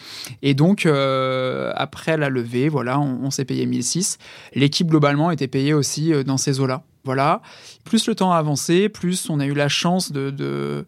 Et 0.44 0.54
donc 0.54 0.86
après 0.86 2.18
la 2.18 2.30
levée, 2.30 2.70
voilà, 2.70 3.00
on 3.00 3.32
s'est 3.32 3.46
payé 3.46 3.66
1006. 3.66 4.18
L'équipe 4.54 4.88
globalement 4.88 5.32
était 5.32 5.48
payée 5.48 5.74
aussi 5.74 6.12
dans 6.26 6.38
ces 6.38 6.60
eaux-là. 6.60 6.84
Voilà. 7.08 7.42
Plus 7.86 8.06
le 8.06 8.16
temps 8.16 8.34
a 8.34 8.38
avancé, 8.38 8.90
plus 8.90 9.30
on 9.30 9.40
a 9.40 9.46
eu 9.46 9.54
la 9.54 9.70
chance 9.70 10.12
de, 10.12 10.86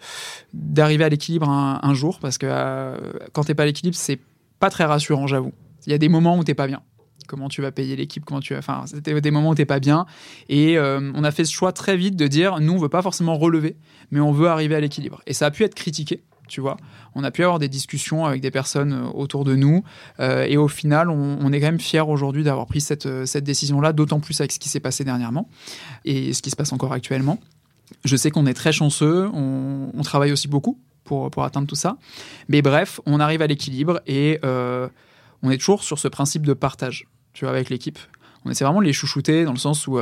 d'arriver 0.54 1.06
à 1.06 1.10
l'équilibre 1.10 1.48
un, 1.50 1.94
jour, 1.94 2.20
parce 2.20 2.38
que 2.38 2.46
euh, 2.50 2.98
quand 3.32 3.46
t'es 3.46 3.56
pas 3.56 3.64
à 3.64 3.66
l'équilibre, 3.66 3.96
c'est 3.96 4.20
pas 4.60 4.70
très 4.70 4.84
rassurant, 4.84 5.26
j'avoue. 5.26 5.54
Il 5.88 5.92
y 5.94 5.96
a 5.96 5.98
des 5.98 6.10
moments 6.10 6.38
où 6.38 6.44
t'es 6.44 6.56
pas 6.56 6.68
bien. 6.68 6.82
Comment 7.30 7.48
tu 7.48 7.62
vas 7.62 7.72
payer 7.72 7.96
l'équipe 7.96 8.26
Comment 8.26 8.42
tu 8.42 8.52
vas 8.52 8.60
Enfin, 8.60 8.84
c'était 8.86 9.22
des 9.22 9.32
moments 9.32 9.52
où 9.52 9.56
t'es 9.56 9.66
pas 9.66 9.80
bien. 9.80 10.06
Et 10.50 10.78
euh, 10.78 11.10
on 11.16 11.24
a 11.24 11.32
fait 11.32 11.46
ce 11.46 11.54
choix 11.54 11.72
très 11.72 11.96
vite 11.96 12.18
de 12.18 12.28
dire, 12.28 12.60
nous, 12.60 12.74
on 12.74 12.78
veut 12.78 12.90
pas 12.90 13.02
forcément 13.02 13.38
relever, 13.38 13.78
mais 14.12 14.20
on 14.20 14.34
veut 14.34 14.50
arriver 14.50 14.76
à 14.76 14.82
l'équilibre. 14.82 15.22
Et 15.26 15.32
ça 15.32 15.46
a 15.46 15.52
pu 15.52 15.64
être 15.64 15.76
critiqué 15.76 16.22
tu 16.50 16.60
vois. 16.60 16.78
On 17.16 17.24
a 17.24 17.32
pu 17.32 17.43
avoir 17.43 17.60
des 17.60 17.70
discussions 17.70 18.26
avec 18.26 18.41
des 18.41 18.52
personnes 18.52 18.93
euh, 18.93 19.08
autour 19.14 19.45
de 19.45 19.56
nous. 19.56 19.84
Euh, 20.20 20.45
et 20.47 20.58
au 20.58 20.68
final, 20.68 21.10
on, 21.10 21.52
est 21.54 21.60
quand 21.60 21.68
même 21.68 21.80
fiers 21.80 22.02
aujourd'hui 22.02 22.43
d'avoir 22.43 22.66
pris 22.66 22.82
cette, 22.82 23.06
euh, 23.06 23.26
cette 23.26 23.43
décision-là, 23.43 23.93
d'autant 23.93 24.20
plus 24.20 24.39
avec 24.41 24.52
ce 24.52 24.60
qui 24.60 24.68
s'est 24.68 24.80
passé 24.80 25.04
dernièrement 25.04 25.47
et 26.04 26.34
ce 26.34 26.41
qui 26.41 26.50
se 26.50 26.56
passe 26.56 26.74
encore 26.74 26.91
actuellement. 26.91 27.39
Je 28.04 28.16
sais 28.16 28.32
qu'on 28.32 28.45
est 28.45 28.54
très 28.54 28.72
chanceux, 28.72 29.30
on, 29.34 30.02
travaille 30.04 30.32
aussi 30.32 30.47
beaucoup 30.47 30.80
pour, 31.04 31.32
pour, 31.32 31.43
atteindre 31.43 31.68
tout 31.68 31.76
ça. 31.76 31.97
Mais 32.47 32.62
bref, 32.62 33.00
on 33.06 33.20
arrive 33.20 33.41
à 33.41 33.47
l'équilibre 33.47 34.02
et 34.06 34.39
on 34.43 35.50
est 35.50 35.58
toujours 35.58 35.84
sur 35.84 35.97
ce 35.97 36.08
principe 36.08 36.45
de 36.45 36.54
partage, 36.54 37.08
tu 37.34 37.45
vois, 37.45 37.54
avec 37.54 37.70
l'équipe. 37.70 37.97
On 38.45 38.52
essaie 38.52 38.64
vraiment 38.64 38.80
de 38.80 38.86
les 38.86 38.93
chouchouter 38.93 39.43
dans 39.43 39.54
le 39.54 39.58
sens 39.58 39.88
où 39.88 40.00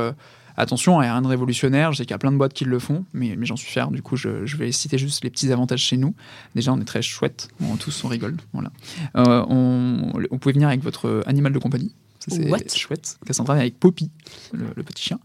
Attention, 0.58 0.96
rien 0.96 1.22
de 1.22 1.26
révolutionnaire, 1.26 1.92
je 1.92 1.98
sais 1.98 2.04
qu'il 2.04 2.10
y 2.10 2.14
a 2.14 2.18
plein 2.18 2.32
de 2.32 2.36
boîtes 2.36 2.52
qui 2.52 2.64
le 2.64 2.78
font, 2.78 3.04
mais, 3.12 3.36
mais 3.36 3.46
j'en 3.46 3.56
suis 3.56 3.70
fier. 3.70 3.90
Du 3.90 4.02
coup, 4.02 4.16
je, 4.16 4.28
vais 4.56 4.72
citer 4.72 4.98
juste 4.98 5.22
les 5.22 5.30
petits 5.30 5.52
avantages 5.52 5.82
chez 5.82 5.96
nous. 5.96 6.14
Déjà, 6.54 6.72
on 6.72 6.80
est 6.80 6.84
très 6.84 7.00
chouette, 7.00 7.48
on, 7.60 7.76
tous 7.76 8.04
on 8.04 8.08
rigole. 8.08 8.36
Voilà. 8.52 8.70
Euh, 9.16 9.44
on, 9.48 10.12
on 10.30 10.38
pouvait 10.38 10.52
venir 10.52 10.68
avec 10.68 10.82
votre 10.82 11.22
animal 11.26 11.52
de 11.52 11.58
compagnie 11.58 11.92
c'est 12.28 12.76
chouette. 12.76 13.18
Cassandra 13.26 13.54
avec 13.54 13.78
Poppy, 13.78 14.10
le, 14.52 14.82
petit 14.82 15.02
chien. 15.02 15.18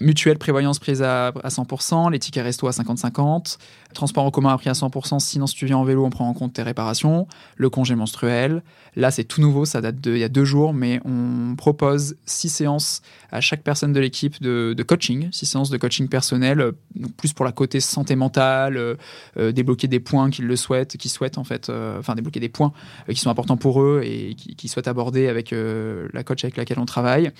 Mutuelle 0.00 0.38
prévoyance 0.38 0.78
prise 0.78 1.02
à, 1.02 1.28
à 1.28 1.48
100%, 1.48 2.10
les 2.10 2.18
tickets 2.18 2.44
resto 2.44 2.66
à 2.66 2.70
50-50, 2.70 3.58
transport 3.96 4.24
en 4.24 4.30
commun 4.30 4.50
à 4.50 4.58
prix 4.58 4.70
à 4.70 4.74
100%, 4.74 5.18
sinon 5.18 5.46
si 5.46 5.56
tu 5.56 5.66
viens 5.66 5.78
en 5.78 5.84
vélo, 5.84 6.04
on 6.04 6.10
prend 6.10 6.28
en 6.28 6.34
compte 6.34 6.52
tes 6.52 6.62
réparations, 6.62 7.26
le 7.56 7.68
congé 7.70 7.94
menstruel. 7.94 8.62
Là, 8.94 9.10
c'est 9.10 9.24
tout 9.24 9.40
nouveau, 9.40 9.64
ça 9.64 9.80
date 9.80 9.96
d'il 9.96 10.18
y 10.18 10.24
a 10.24 10.28
deux 10.28 10.44
jours, 10.44 10.72
mais 10.72 11.00
on 11.04 11.54
propose 11.56 12.16
six 12.24 12.48
séances 12.48 13.02
à 13.30 13.40
chaque 13.40 13.62
personne 13.62 13.92
de 13.92 14.00
l'équipe 14.00 14.40
de, 14.40 14.82
coaching, 14.82 15.28
six 15.32 15.46
séances 15.46 15.70
de 15.70 15.76
coaching 15.76 16.08
personnel, 16.08 16.60
euh, 16.60 16.72
plus 17.16 17.32
pour 17.32 17.44
la 17.44 17.52
côté 17.52 17.80
santé 17.80 18.16
mentale, 18.16 18.76
euh, 18.76 18.94
euh, 19.36 19.52
débloquer 19.52 19.88
des 19.88 20.00
points 20.00 20.30
qu'ils 20.30 20.46
le 20.46 20.56
souhaitent, 20.56 20.96
qui 20.96 21.08
souhaitent 21.08 21.38
en 21.38 21.44
fait, 21.44 21.70
enfin 21.70 22.14
débloquer 22.14 22.40
des 22.40 22.48
points 22.48 22.72
qui 23.10 23.20
sont 23.20 23.30
importants 23.30 23.56
pour 23.56 23.82
eux 23.82 24.02
et 24.04 24.34
qui, 24.34 24.68
souhaitent 24.68 24.88
aborder 24.88 25.28
avec 25.28 25.52
la 25.52 26.24
coach 26.24 26.44
avec 26.44 26.56
laquelle 26.56 26.78
on 26.78 26.86
travaille. 26.86 27.30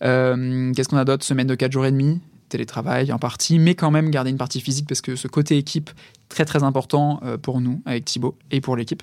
Qu'est-ce 0.00 0.88
qu'on 0.88 0.96
a 0.96 1.04
d'autre? 1.04 1.24
Semaine 1.24 1.46
de 1.46 1.54
4 1.54 1.72
jours 1.72 1.86
et 1.86 1.92
demi, 1.92 2.20
télétravail 2.50 3.12
en 3.12 3.18
partie, 3.18 3.58
mais 3.58 3.74
quand 3.74 3.90
même 3.90 4.10
garder 4.10 4.30
une 4.30 4.38
partie 4.38 4.60
physique 4.60 4.86
parce 4.86 5.00
que 5.00 5.16
ce 5.16 5.28
côté 5.28 5.56
équipe, 5.56 5.90
très 6.28 6.44
très 6.44 6.62
important 6.62 7.20
euh, 7.24 7.38
pour 7.38 7.60
nous, 7.60 7.82
avec 7.86 8.04
Thibaut, 8.04 8.36
et 8.50 8.60
pour 8.60 8.76
l'équipe. 8.76 9.02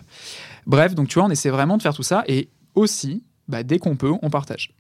Bref, 0.66 0.96
donc 0.96 1.08
tu 1.08 1.16
vois, 1.16 1.28
on 1.28 1.32
essaie 1.32 1.50
vraiment 1.50 1.78
de 1.78 1.82
faire 1.82 1.94
tout 1.94 2.04
ça 2.04 2.24
et 2.28 2.50
aussi, 2.76 3.24
bah, 3.48 3.64
dès 3.64 3.80
qu'on 3.80 3.96
peut, 3.96 4.14
on 4.22 4.30
partage. 4.30 4.74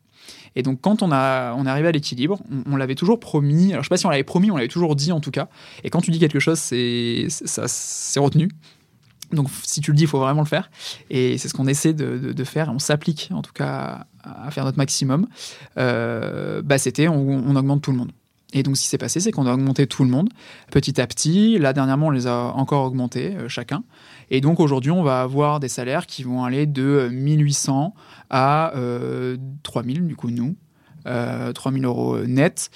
Et 0.55 0.63
donc, 0.63 0.81
quand 0.81 1.03
on, 1.03 1.11
a, 1.11 1.53
on 1.53 1.65
est 1.65 1.69
arrivé 1.69 1.87
à 1.87 1.91
l'équilibre, 1.91 2.39
on, 2.65 2.75
l'avait 2.75 2.95
toujours 2.95 3.19
promis. 3.19 3.71
Alors, 3.71 3.83
je 3.83 3.87
sais 3.87 3.89
pas 3.89 3.97
si 3.97 4.05
on 4.05 4.09
l'avait 4.09 4.23
promis, 4.23 4.49
on 4.51 4.55
l'avait 4.55 4.67
toujours 4.67 4.95
dit 4.95 5.11
en 5.11 5.19
tout 5.19 5.31
cas. 5.31 5.47
Et 5.83 5.89
quand 5.89 6.01
tu 6.01 6.11
dis 6.11 6.19
quelque 6.19 6.39
chose, 6.39 6.57
c'est 6.59 7.27
c'est 7.29 8.19
retenu. 8.19 8.49
Donc, 9.31 9.49
si 9.63 9.81
tu 9.81 9.91
le 9.91 9.97
dis, 9.97 10.03
il 10.03 10.07
faut 10.07 10.19
vraiment 10.19 10.41
le 10.41 10.47
faire. 10.47 10.69
Et 11.09 11.37
c'est 11.37 11.49
ce 11.49 11.53
qu'on 11.53 11.67
essaie 11.67 11.93
de, 11.93 12.17
de, 12.33 12.43
faire. 12.43 12.71
On 12.73 12.79
s'applique, 12.79 13.29
en 13.33 13.41
tout 13.41 13.51
cas, 13.51 14.07
à 14.23 14.51
faire 14.51 14.63
notre 14.63 14.77
maximum. 14.77 15.27
Euh, 15.77 16.61
bah, 16.61 16.77
c'était 16.77 17.07
on, 17.07 17.55
augmente 17.55 17.81
tout 17.81 17.91
le 17.91 17.97
monde. 17.97 18.11
Et 18.53 18.63
donc, 18.63 18.77
ce 18.77 18.83
qui 18.83 18.87
s'est 18.87 18.97
passé, 18.97 19.19
c'est 19.19 19.31
qu'on 19.31 19.45
a 19.45 19.53
augmenté 19.53 19.87
tout 19.87 20.03
le 20.03 20.09
monde 20.09 20.29
petit 20.71 21.01
à 21.01 21.07
petit. 21.07 21.57
Là, 21.59 21.73
dernièrement, 21.73 22.07
on 22.07 22.11
les 22.11 22.27
a 22.27 22.53
encore 22.55 22.85
augmentés 22.85 23.35
euh, 23.35 23.49
chacun. 23.49 23.83
Et 24.29 24.39
donc, 24.41 24.59
aujourd'hui, 24.59 24.91
on 24.91 25.03
va 25.03 25.21
avoir 25.21 25.59
des 25.59 25.67
salaires 25.67 26.05
qui 26.05 26.23
vont 26.23 26.43
aller 26.43 26.65
de 26.65 27.09
1800 27.11 27.93
à 28.29 28.73
3000, 29.63 30.07
du 30.07 30.15
coup, 30.15 30.29
nous. 30.29 30.55
3000 31.53 31.85
euros 31.85 32.19
net, 32.25 32.69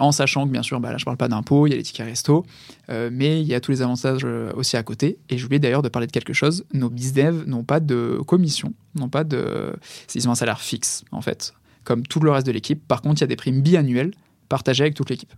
en 0.00 0.10
sachant 0.10 0.44
que 0.44 0.50
bien 0.50 0.64
sûr, 0.64 0.80
bah, 0.80 0.90
là 0.90 0.98
je 0.98 1.04
parle 1.04 1.16
pas 1.16 1.28
d'impôts, 1.28 1.68
il 1.68 1.70
y 1.70 1.72
a 1.72 1.76
les 1.76 1.84
tickets 1.84 2.04
resto, 2.04 2.44
mais 2.88 3.40
il 3.40 3.46
y 3.46 3.54
a 3.54 3.60
tous 3.60 3.70
les 3.70 3.80
avantages 3.80 4.26
aussi 4.56 4.76
à 4.76 4.82
côté. 4.82 5.20
Et 5.28 5.38
j'oubliais 5.38 5.60
d'ailleurs 5.60 5.82
de 5.82 5.88
parler 5.88 6.08
de 6.08 6.12
quelque 6.12 6.32
chose, 6.32 6.64
nos 6.74 6.90
bizdev 6.90 7.44
n'ont 7.46 7.62
pas 7.62 7.78
de 7.78 8.18
commission, 8.26 8.72
n'ont 8.96 9.08
pas 9.08 9.22
de... 9.22 9.72
Ils 10.16 10.28
ont 10.28 10.32
un 10.32 10.34
salaire 10.34 10.60
fixe 10.60 11.04
en 11.12 11.20
fait 11.20 11.54
comme 11.86 12.06
tout 12.06 12.20
le 12.20 12.30
reste 12.30 12.46
de 12.46 12.52
l'équipe. 12.52 12.86
Par 12.86 13.00
contre, 13.00 13.18
il 13.18 13.20
y 13.22 13.24
a 13.24 13.28
des 13.28 13.36
primes 13.36 13.62
biannuelles 13.62 14.10
partagées 14.48 14.84
avec 14.84 14.94
toute 14.94 15.10
l'équipe, 15.10 15.32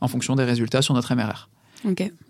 en 0.00 0.08
fonction 0.08 0.34
des 0.34 0.44
résultats 0.44 0.82
sur 0.82 0.94
notre 0.94 1.14
MRR. 1.14 1.48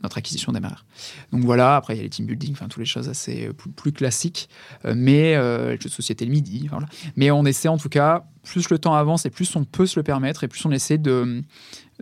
Notre 0.02 0.18
acquisition 0.18 0.52
d'MRR. 0.52 0.84
Donc 1.32 1.42
voilà, 1.44 1.76
après 1.76 1.94
il 1.94 1.96
y 1.96 2.00
a 2.00 2.02
les 2.02 2.10
team 2.10 2.26
building, 2.26 2.52
enfin 2.52 2.68
toutes 2.68 2.80
les 2.80 2.84
choses 2.84 3.08
assez 3.08 3.46
euh, 3.46 3.52
plus, 3.52 3.92
classiques, 3.92 4.48
euh, 4.84 4.92
mais 4.96 5.36
euh, 5.36 5.72
les 5.72 5.80
jeux 5.80 5.88
de 5.88 5.94
société 5.94 6.24
le 6.26 6.30
midi, 6.30 6.68
voilà. 6.68 6.86
Mais 7.16 7.30
on 7.30 7.44
essaie 7.44 7.68
en 7.68 7.78
tout 7.78 7.88
cas, 7.88 8.24
plus 8.42 8.68
le 8.68 8.78
temps 8.78 8.94
avance 8.94 9.24
et 9.26 9.30
plus 9.30 9.56
on 9.56 9.64
peut 9.64 9.86
se 9.86 9.98
le 9.98 10.02
permettre 10.02 10.44
et 10.44 10.48
plus 10.48 10.64
on 10.66 10.70
essaie 10.70 10.98
de, 10.98 11.42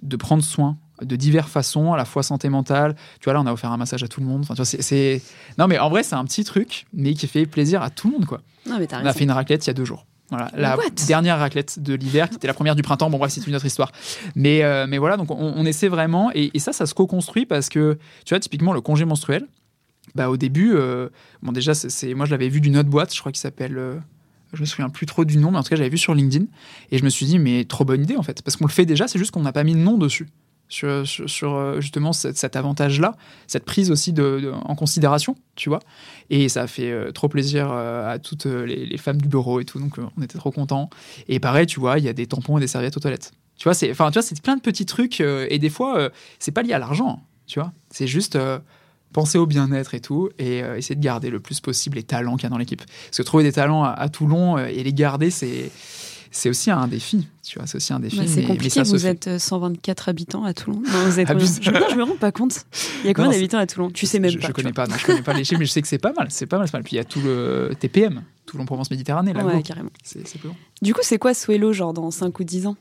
de 0.03 0.17
prendre 0.17 0.43
soin 0.43 0.77
de 1.03 1.15
diverses 1.15 1.51
façons, 1.51 1.93
à 1.93 1.97
la 1.97 2.05
fois 2.05 2.23
santé 2.23 2.49
mentale. 2.49 2.97
Tu 3.21 3.25
vois, 3.25 3.35
là, 3.35 3.43
on 3.43 3.47
a 3.47 3.53
offert 3.53 3.71
un 3.71 3.77
massage 3.77 4.03
à 4.03 4.09
tout 4.09 4.21
le 4.21 4.27
monde. 4.27 4.41
Enfin, 4.41 4.55
tu 4.55 4.63
vois, 4.63 4.65
c'est, 4.65 5.23
Non, 5.59 5.69
mais 5.69 5.79
en 5.79 5.91
vrai, 5.91 6.03
c'est 6.03 6.15
un 6.15 6.25
petit 6.25 6.43
truc, 6.43 6.87
mais 6.95 7.13
qui 7.13 7.27
fait 7.27 7.45
plaisir 7.45 7.83
à 7.83 7.91
tout 7.91 8.09
le 8.09 8.15
monde, 8.15 8.25
quoi. 8.25 8.41
Non, 8.67 8.79
mais 8.79 8.89
on 8.91 9.05
a 9.05 9.13
fait 9.13 9.25
une 9.25 9.31
raclette 9.31 9.67
il 9.67 9.69
y 9.69 9.71
a 9.71 9.75
deux 9.75 9.85
jours. 9.85 10.07
Voilà, 10.31 10.51
la 10.57 10.77
dernière 11.07 11.39
raclette 11.39 11.79
de 11.79 11.95
l'hiver, 11.95 12.29
qui 12.29 12.37
était 12.37 12.49
la 12.49 12.55
première 12.55 12.75
du 12.75 12.83
printemps. 12.83 13.11
Bon, 13.11 13.19
bref, 13.19 13.33
c'est 13.33 13.47
une 13.47 13.55
autre 13.55 13.65
histoire. 13.65 13.93
Mais, 14.35 14.65
euh, 14.65 14.87
mais 14.89 14.99
voilà, 14.99 15.17
donc 15.17 15.31
on, 15.31 15.65
essaie 15.65 15.89
vraiment. 15.89 16.31
Et, 16.35 16.59
ça, 16.59 16.73
ça 16.73 16.87
se 16.87 16.95
co-construit 16.95 17.47
parce 17.47 17.69
que, 17.69 17.99
tu 18.25 18.35
vois, 18.35 18.41
typiquement, 18.41 18.73
le 18.73 18.81
congé 18.81 19.05
menstruel, 19.05 19.47
bah, 20.15 20.29
au 20.29 20.37
début, 20.37 20.73
euh, 20.75 21.09
bon, 21.43 21.53
déjà, 21.53 21.75
c'est, 21.75 22.15
moi, 22.15 22.27
je 22.27 22.33
l'avais 22.33 22.49
vu 22.49 22.61
d'une 22.61 22.77
autre 22.77 22.89
boîte, 22.89 23.15
je 23.15 23.21
crois 23.21 23.31
qu'il 23.31 23.41
s'appelle. 23.41 23.79
Euh, 23.79 23.99
je 24.53 24.61
me 24.61 24.67
souviens 24.67 24.89
plus 24.89 25.07
trop 25.07 25.25
du 25.25 25.39
nom, 25.39 25.51
mais 25.51 25.59
en 25.59 25.63
tout 25.63 25.69
cas, 25.69 25.77
j'avais 25.77 25.91
vu 25.91 25.99
sur 25.99 26.15
LinkedIn. 26.15 26.47
Et 26.91 26.99
je 26.99 27.05
me 27.05 27.09
suis 27.09 27.27
dit, 27.27 27.39
mais 27.39 27.65
trop 27.65 27.85
bonne 27.85 28.03
idée, 28.03 28.17
en 28.17 28.23
fait. 28.23 28.43
Parce 28.43 28.57
qu'on 28.57 28.67
le 28.67 28.73
fait 28.73 28.87
déjà, 28.87 29.07
c'est 29.07 29.19
juste 29.19 29.31
qu'on 29.31 29.43
n'a 29.43 29.53
pas 29.53 29.65
mis 29.65 29.75
de 29.75 29.81
nom 29.81 29.99
dessus 29.99 30.29
sur, 30.69 31.55
euh, 31.55 31.81
justement 31.81 32.13
cet, 32.13 32.57
avantage-là, 32.57 33.17
cette 33.47 33.65
prise 33.65 33.91
aussi 33.91 34.13
de, 34.13 34.53
en 34.65 34.75
considération, 34.75 35.37
tu 35.55 35.69
vois. 35.69 35.81
Et 36.31 36.49
ça 36.49 36.67
fait 36.67 36.91
euh, 36.91 37.13
trop 37.13 37.29
plaisir 37.29 37.71
euh, 37.71 38.11
à 38.11 38.19
toutes 38.19 38.47
les, 38.47 38.97
femmes 38.99 39.21
du 39.21 39.29
bureau 39.29 39.61
et 39.61 39.65
tout, 39.65 39.79
donc 39.79 39.99
on 40.17 40.23
était 40.23 40.39
trop 40.39 40.51
contents. 40.51 40.91
Et 41.29 41.39
pareil, 41.39 41.67
tu 41.67 41.81
vois, 41.81 41.99
il 41.99 42.05
y 42.05 42.09
a 42.09 42.13
des 42.13 42.27
tampons 42.27 42.59
et 42.59 42.61
des 42.61 42.67
serviettes 42.67 42.97
aux 42.97 43.01
toilettes. 43.01 43.33
Tu 43.57 43.65
vois, 43.65 43.75
c'est, 43.75 43.91
enfin, 43.91 44.11
tu 44.11 44.15
vois, 44.15 44.23
c'est 44.23 44.41
plein 44.43 44.57
de 44.57 44.61
petits 44.61 44.87
trucs 44.87 45.21
et 45.21 45.59
des 45.59 45.71
fois, 45.71 46.11
c'est 46.39 46.53
pas 46.53 46.63
lié 46.63 46.75
à 46.75 46.79
l'argent, 46.79 47.23
tu 47.47 47.59
vois. 47.59 47.73
C'est 47.91 48.07
juste 48.07 48.39
penser 49.13 49.39
au 49.39 49.47
bien-être 49.47 49.95
et 49.95 50.01
tout 50.01 50.29
et 50.39 50.59
essayer 50.59 50.95
de 50.95 51.01
garder 51.01 51.31
le 51.31 51.41
plus 51.41 51.61
possible 51.61 51.97
les 51.97 52.03
talents 52.03 52.37
qu'il 52.37 52.45
y 52.45 52.47
a 52.47 52.51
dans 52.51 52.59
l'équipe. 52.59 52.83
Parce 52.85 53.17
que 53.17 53.23
trouver 53.23 53.45
des 53.45 53.53
talents 53.53 53.85
à 53.85 54.09
Toulon 54.11 54.59
et 54.59 54.83
les 54.83 54.93
garder, 54.93 55.31
c'est 55.31 55.71
c'est 56.37 56.51
aussi 56.51 56.71
un 56.71 56.87
défi. 56.87 57.27
Tu 57.43 57.59
vois, 57.59 57.67
c'est 57.67 57.77
aussi 57.77 57.93
un 57.95 58.01
défi. 58.01 58.19
Bah, 58.19 58.25
c'est 58.27 58.43
compliqué. 58.43 58.83
vous 58.83 59.07
êtes 59.07 59.39
124 59.39 60.09
euh, 60.09 60.11
habitants 60.11 60.45
à 60.45 60.53
Toulon. 60.53 60.83
vous 60.85 61.19
êtes 61.19 61.29
je, 61.63 61.97
me 61.97 62.03
rends 62.03 62.17
pas 62.17 62.31
compte. 62.31 62.67
Il 63.03 63.07
y 63.07 63.11
a 63.11 63.15
combien 63.15 63.31
d'habitants 63.31 63.59
à 63.59 63.67
Toulon? 63.67 63.91
Tu 63.91 64.07
sais 64.07 64.19
même 64.19 64.37
pas. 64.37 64.49
Je 64.49 64.53
connais 64.53 64.73
pas. 64.73 64.85
je 64.85 65.07
connais 65.07 65.23
pas 65.23 65.33
les 65.33 65.45
chiffres, 65.45 65.59
mais 65.59 65.65
je 65.65 65.73
sais 65.73 65.81
que 65.81 65.89
c'est 65.89 65.99
pas 65.99 66.13
mal. 66.13 66.27
C'est 66.31 66.47
pas 66.47 66.59
mal, 66.59 66.69
mal. 66.71 66.83
Puis 66.83 66.93
il 66.93 66.97
y 66.97 66.99
a 66.99 67.05
tout 67.05 67.21
le 67.21 67.73
TPM, 67.79 68.23
Toulon 68.45 68.67
Provence 68.67 68.91
Méditerranée. 68.91 69.33
Là, 69.33 69.47
ouais, 69.47 69.63
carrément. 69.63 69.89
C'est 70.03 70.25
Du 70.83 70.93
coup, 70.93 71.01
c'est 71.03 71.19
quoi 71.19 71.33
Swello, 71.33 71.73
genre 71.73 71.95
dans 71.95 72.11
5 72.11 72.39
ou 72.39 72.45
10 72.45 72.67
ans? 72.67 72.77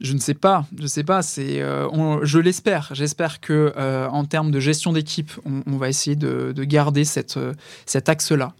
Je 0.00 0.12
ne 0.12 0.18
sais 0.18 0.34
pas, 0.34 0.66
je 0.78 0.86
sais 0.86 1.04
pas. 1.04 1.22
C'est, 1.22 1.62
euh, 1.62 2.18
je 2.24 2.38
l'espère. 2.38 2.90
J'espère 2.92 3.40
que 3.40 3.72
euh, 3.76 4.06
en 4.08 4.26
termes 4.26 4.50
de 4.50 4.60
gestion 4.60 4.92
d'équipe, 4.92 5.32
on, 5.46 5.76
va 5.78 5.88
essayer 5.88 6.16
de, 6.16 6.52
garder 6.64 7.04
cette, 7.04 7.38
cet 7.86 8.10
axe-là. 8.10 8.52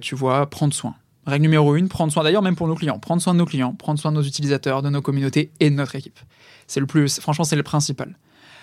tu 0.00 0.14
vois, 0.14 0.48
prendre 0.48 0.72
soin, 0.72 0.94
Règle 1.28 1.42
numéro 1.42 1.76
une, 1.76 1.88
prendre 1.88 2.10
soin 2.10 2.24
d'ailleurs 2.24 2.40
même 2.40 2.56
pour 2.56 2.68
nos 2.68 2.74
clients, 2.74 2.98
prendre 2.98 3.20
soin 3.20 3.34
de 3.34 3.38
nos 3.38 3.44
clients, 3.44 3.74
prendre 3.74 4.00
soin 4.00 4.10
de 4.10 4.16
nos 4.16 4.22
utilisateurs, 4.22 4.80
de 4.80 4.88
nos 4.88 5.02
communautés 5.02 5.52
et 5.60 5.68
de 5.68 5.74
notre 5.74 5.94
équipe. 5.94 6.18
C'est 6.66 6.80
le 6.80 6.86
plus, 6.86 7.20
franchement, 7.20 7.44
c'est 7.44 7.56
le 7.56 7.62
principal. 7.62 8.16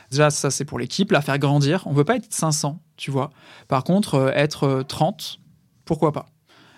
Déjà, 0.09 0.32
ça 0.32 0.49
c'est 0.49 0.66
pour 0.66 0.80
l'équipe, 0.80 1.11
la 1.11 1.22
faire 1.22 1.38
grandir. 1.38 1.84
On 1.86 1.93
veut 1.93 2.03
pas 2.03 2.16
être 2.16 2.26
500, 2.34 2.80
tu 2.97 3.11
vois. 3.11 3.30
Par 3.68 3.84
contre, 3.84 4.16
euh, 4.16 4.32
être 4.34 4.84
30, 4.88 5.38
euh, 5.38 5.43
pourquoi 5.86 6.11
pas 6.11 6.26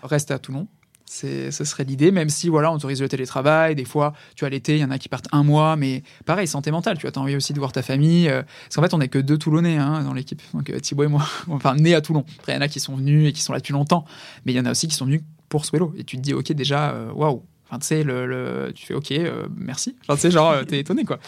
Rester 0.04 0.34
à 0.34 0.40
Toulon, 0.40 0.68
ce 1.06 1.50
serait 1.52 1.86
l'idée, 1.86 2.12
même 2.12 2.28
si 2.28 2.50
voilà, 2.50 2.70
on 2.70 2.76
autorise 2.76 3.02
le 3.02 3.08
télétravail. 3.08 3.74
Des 3.74 3.86
fois, 3.86 4.12
tu 4.36 4.44
as 4.44 4.50
l'été, 4.50 4.76
il 4.76 4.82
y 4.82 4.84
en 4.84 4.92
a 4.92 4.98
qui 4.98 5.08
partent 5.08 5.30
un 5.32 5.44
mois, 5.44 5.78
mais 5.78 6.04
pareil, 6.26 6.48
santé 6.48 6.70
mentale. 6.70 6.98
Tu 6.98 7.08
as 7.08 7.18
envie 7.18 7.38
aussi 7.38 7.54
de 7.54 7.60
voir 7.60 7.72
ta 7.72 7.82
famille. 7.82 8.28
Euh, 8.28 8.44
parce 8.44 8.76
qu'en 8.76 8.82
fait, 8.82 8.94
on 8.94 8.98
n'est 8.98 9.08
que 9.08 9.20
deux 9.20 9.38
Toulonnais 9.38 9.78
hein, 9.78 10.04
dans 10.04 10.14
l'équipe. 10.14 10.42
Donc 10.54 10.70
Thibaut 10.82 11.06
et 11.06 11.08
moi, 11.08 11.26
enfin 11.48 11.76
nés 11.76 11.96
à 11.96 12.02
Toulon. 12.02 12.26
Après, 12.40 12.52
il 12.52 12.56
y 12.56 12.58
en 12.58 12.62
a 12.62 12.68
qui 12.68 12.82
sont 12.82 12.98
venus 12.98 13.30
et 13.30 13.32
qui 13.32 13.42
sont 13.42 13.54
là 13.54 13.60
depuis 13.60 13.72
longtemps, 13.72 14.04
mais 14.46 14.52
il 14.52 14.56
y 14.58 14.60
en 14.60 14.66
a 14.66 14.72
aussi 14.72 14.90
qui 14.90 14.96
sont 14.96 15.06
venus 15.06 15.22
pour 15.50 15.66
Swello. 15.66 15.93
Et 15.98 16.04
tu 16.04 16.18
te 16.18 16.22
dis, 16.22 16.34
ok, 16.34 16.52
déjà, 16.54 16.91
euh, 16.91 17.12
waouh. 17.12 17.43
Enfin, 17.70 17.80
tu 17.80 18.04
le, 18.04 18.72
tu 18.74 18.86
fais 18.86 18.93
OK, 18.93 19.12
euh, 19.12 19.48
merci. 19.56 19.95
Enfin, 20.04 20.16
tu 20.16 20.22
sais, 20.22 20.32
genre, 20.32 20.66
t'es 20.66 20.80
étonné, 20.80 21.04
quoi. 21.04 21.20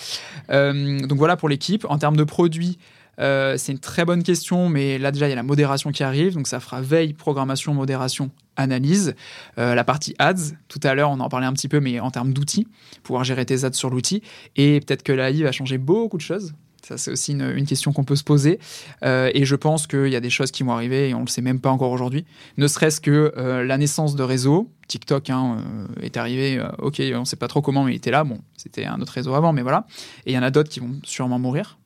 Euh, 0.52 1.00
donc 1.02 1.18
voilà 1.18 1.36
pour 1.36 1.50
l'équipe. 1.50 1.86
En 1.90 1.98
termes 1.98 2.16
de 2.16 2.24
produits, 2.24 2.78
c'est 3.18 3.74
une 3.74 3.80
très 3.80 4.06
bonne 4.06 4.24
question, 4.24 4.70
mais 4.70 4.98
là 4.98 5.12
déjà 5.12 5.28
il 5.28 5.32
y 5.32 5.34
a 5.34 5.36
la 5.36 5.44
modération 5.44 5.92
qui 5.92 6.04
arrive, 6.04 6.36
donc 6.36 6.48
ça 6.48 6.62
fera 6.62 6.80
veille, 6.80 7.12
programmation, 7.12 7.74
modération, 7.74 8.32
analyse. 8.56 9.14
la 9.58 9.84
partie 9.84 10.16
ads, 10.20 10.54
tout 10.70 10.80
à 10.84 10.94
l'heure 10.94 11.10
on 11.12 11.20
en 11.20 11.28
parlait 11.28 11.46
un 11.46 11.52
petit 11.52 11.68
peu, 11.68 11.82
mais 11.82 12.00
en 12.00 12.12
termes 12.12 12.32
d'outils, 12.32 12.66
pouvoir 13.04 13.26
gérer 13.26 13.46
tes 13.46 13.66
ads 13.66 13.74
sur 13.74 13.90
l'outil. 13.90 14.24
Et 14.56 14.80
peut-être 14.80 15.04
que 15.04 15.12
l'AI 15.12 15.44
va 15.44 15.52
changer 15.52 15.78
beaucoup 15.78 16.16
de 16.16 16.22
choses. 16.22 16.54
Ça, 16.88 16.98
c'est 16.98 17.12
aussi 17.12 17.34
une, 17.34 17.66
question 17.66 17.94
qu'on 17.94 18.04
peut 18.04 18.16
se 18.16 18.24
poser. 18.24 18.60
Euh, 19.04 19.32
et 19.34 19.46
je 19.46 19.56
pense 19.56 19.86
qu'il 19.88 20.08
y 20.08 20.16
a 20.16 20.20
des 20.20 20.30
choses 20.30 20.52
qui 20.52 20.64
vont 20.64 20.72
arriver 20.72 21.10
et 21.10 21.14
on 21.14 21.20
ne 21.20 21.26
le 21.26 21.30
sait 21.30 21.42
même 21.42 21.60
pas 21.60 21.70
encore 21.70 21.92
aujourd'hui. 21.92 22.26
Ne 22.58 22.68
serait-ce 22.68 23.02
que 23.02 23.34
euh, 23.38 23.64
la 23.64 23.78
naissance 23.78 24.16
de 24.16 24.24
réseaux. 24.24 24.70
TikTok 24.88 25.30
hein, 25.30 25.58
euh, 25.60 26.02
est 26.02 26.18
arrivé, 26.18 26.60
ok, 26.80 27.00
on 27.14 27.20
ne 27.20 27.26
sait 27.26 27.36
pas 27.36 27.48
trop 27.48 27.62
comment, 27.62 27.84
mais 27.84 27.94
il 27.94 27.98
était 27.98 28.10
là. 28.10 28.24
Bon, 28.24 28.40
c'était 28.58 28.86
un 28.86 29.00
autre 29.02 29.14
réseau 29.14 29.36
avant, 29.36 29.54
mais 29.54 29.62
voilà. 29.62 29.86
Et 30.26 30.32
il 30.32 30.34
y 30.34 30.38
en 30.38 30.42
a 30.42 30.50
d'autres 30.50 30.70
qui 30.70 30.80
vont 30.80 31.00
sûrement 31.04 31.38
mourir. 31.38 31.78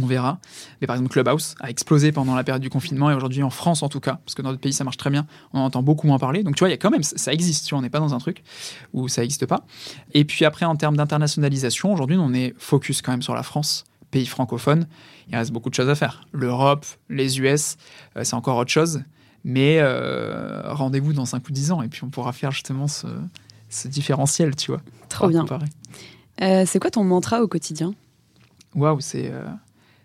On 0.00 0.06
verra. 0.06 0.38
Mais 0.80 0.86
par 0.86 0.96
exemple, 0.96 1.10
Clubhouse 1.10 1.54
a 1.60 1.68
explosé 1.68 2.12
pendant 2.12 2.34
la 2.34 2.44
période 2.44 2.62
du 2.62 2.70
confinement 2.70 3.10
et 3.10 3.14
aujourd'hui 3.14 3.42
en 3.42 3.50
France 3.50 3.82
en 3.82 3.88
tout 3.88 4.00
cas, 4.00 4.20
parce 4.24 4.34
que 4.34 4.42
dans 4.42 4.50
d'autres 4.50 4.62
pays 4.62 4.72
ça 4.72 4.84
marche 4.84 4.96
très 4.96 5.10
bien, 5.10 5.26
on 5.52 5.60
en 5.60 5.64
entend 5.64 5.82
beaucoup 5.82 6.06
moins 6.06 6.18
parler. 6.18 6.42
Donc 6.42 6.56
tu 6.56 6.60
vois, 6.60 6.68
il 6.68 6.72
y 6.72 6.74
a 6.74 6.78
quand 6.78 6.90
même, 6.90 7.02
ça 7.02 7.32
existe, 7.32 7.66
tu 7.66 7.70
vois, 7.70 7.80
on 7.80 7.82
n'est 7.82 7.90
pas 7.90 7.98
dans 7.98 8.14
un 8.14 8.18
truc 8.18 8.42
où 8.94 9.08
ça 9.08 9.20
n'existe 9.20 9.46
pas. 9.46 9.66
Et 10.14 10.24
puis 10.24 10.44
après, 10.44 10.64
en 10.64 10.76
termes 10.76 10.96
d'internationalisation, 10.96 11.92
aujourd'hui 11.92 12.16
on 12.18 12.32
est 12.32 12.54
focus 12.58 13.02
quand 13.02 13.12
même 13.12 13.22
sur 13.22 13.34
la 13.34 13.42
France 13.42 13.84
pays 14.12 14.26
francophones, 14.26 14.86
il 15.28 15.36
reste 15.36 15.50
beaucoup 15.50 15.70
de 15.70 15.74
choses 15.74 15.88
à 15.88 15.96
faire. 15.96 16.24
L'Europe, 16.32 16.86
les 17.08 17.40
US, 17.40 17.76
euh, 18.16 18.22
c'est 18.22 18.34
encore 18.34 18.58
autre 18.58 18.70
chose. 18.70 19.02
Mais 19.42 19.78
euh, 19.80 20.72
rendez-vous 20.72 21.12
dans 21.12 21.24
5 21.24 21.48
ou 21.48 21.52
10 21.52 21.72
ans 21.72 21.82
et 21.82 21.88
puis 21.88 22.04
on 22.04 22.10
pourra 22.10 22.32
faire 22.32 22.52
justement 22.52 22.86
ce, 22.86 23.08
différentiel, 23.86 24.54
tu 24.54 24.70
vois. 24.70 24.80
Trop 25.08 25.26
bien. 25.28 25.44
Euh, 26.40 26.64
c'est 26.64 26.78
quoi 26.78 26.92
ton 26.92 27.02
mantra 27.02 27.42
au 27.42 27.48
quotidien? 27.48 27.92
Waouh, 28.76 29.00
c'est 29.00 29.32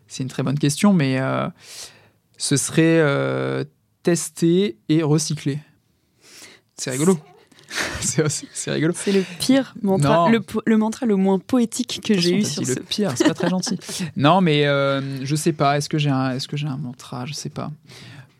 c'est 0.07 0.23
une 0.23 0.29
très 0.29 0.41
bonne 0.41 0.57
question, 0.57 0.91
mais 0.91 1.19
ce 2.37 2.57
serait 2.57 3.65
tester 4.01 4.77
et 4.89 5.03
recycler. 5.03 5.59
C'est 6.75 6.91
rigolo. 6.91 7.19
C'est 8.07 8.71
rigolo. 8.71 8.93
C'est 8.95 9.11
le 9.11 9.23
pire 9.39 9.73
mantra, 9.81 10.29
le, 10.29 10.77
mantra 10.77 11.05
le 11.05 11.15
moins 11.15 11.39
poétique 11.39 12.01
que 12.03 12.17
j'ai 12.17 12.37
eu 12.37 12.43
sur 12.43 12.63
le 12.63 12.75
pire, 12.75 13.11
c'est 13.15 13.27
pas 13.27 13.33
très 13.33 13.49
gentil. 13.49 13.77
non, 14.17 14.41
mais 14.41 14.65
euh, 14.65 15.23
je 15.25 15.35
sais 15.35 15.53
pas. 15.53 15.77
Est-ce 15.77 15.89
que 15.89 15.97
j'ai 15.97 16.09
un, 16.09 16.31
est-ce 16.31 16.47
que 16.47 16.57
j'ai 16.57 16.67
un 16.67 16.77
mantra 16.77 17.25
Je 17.25 17.33
sais 17.33 17.49
pas. 17.49 17.71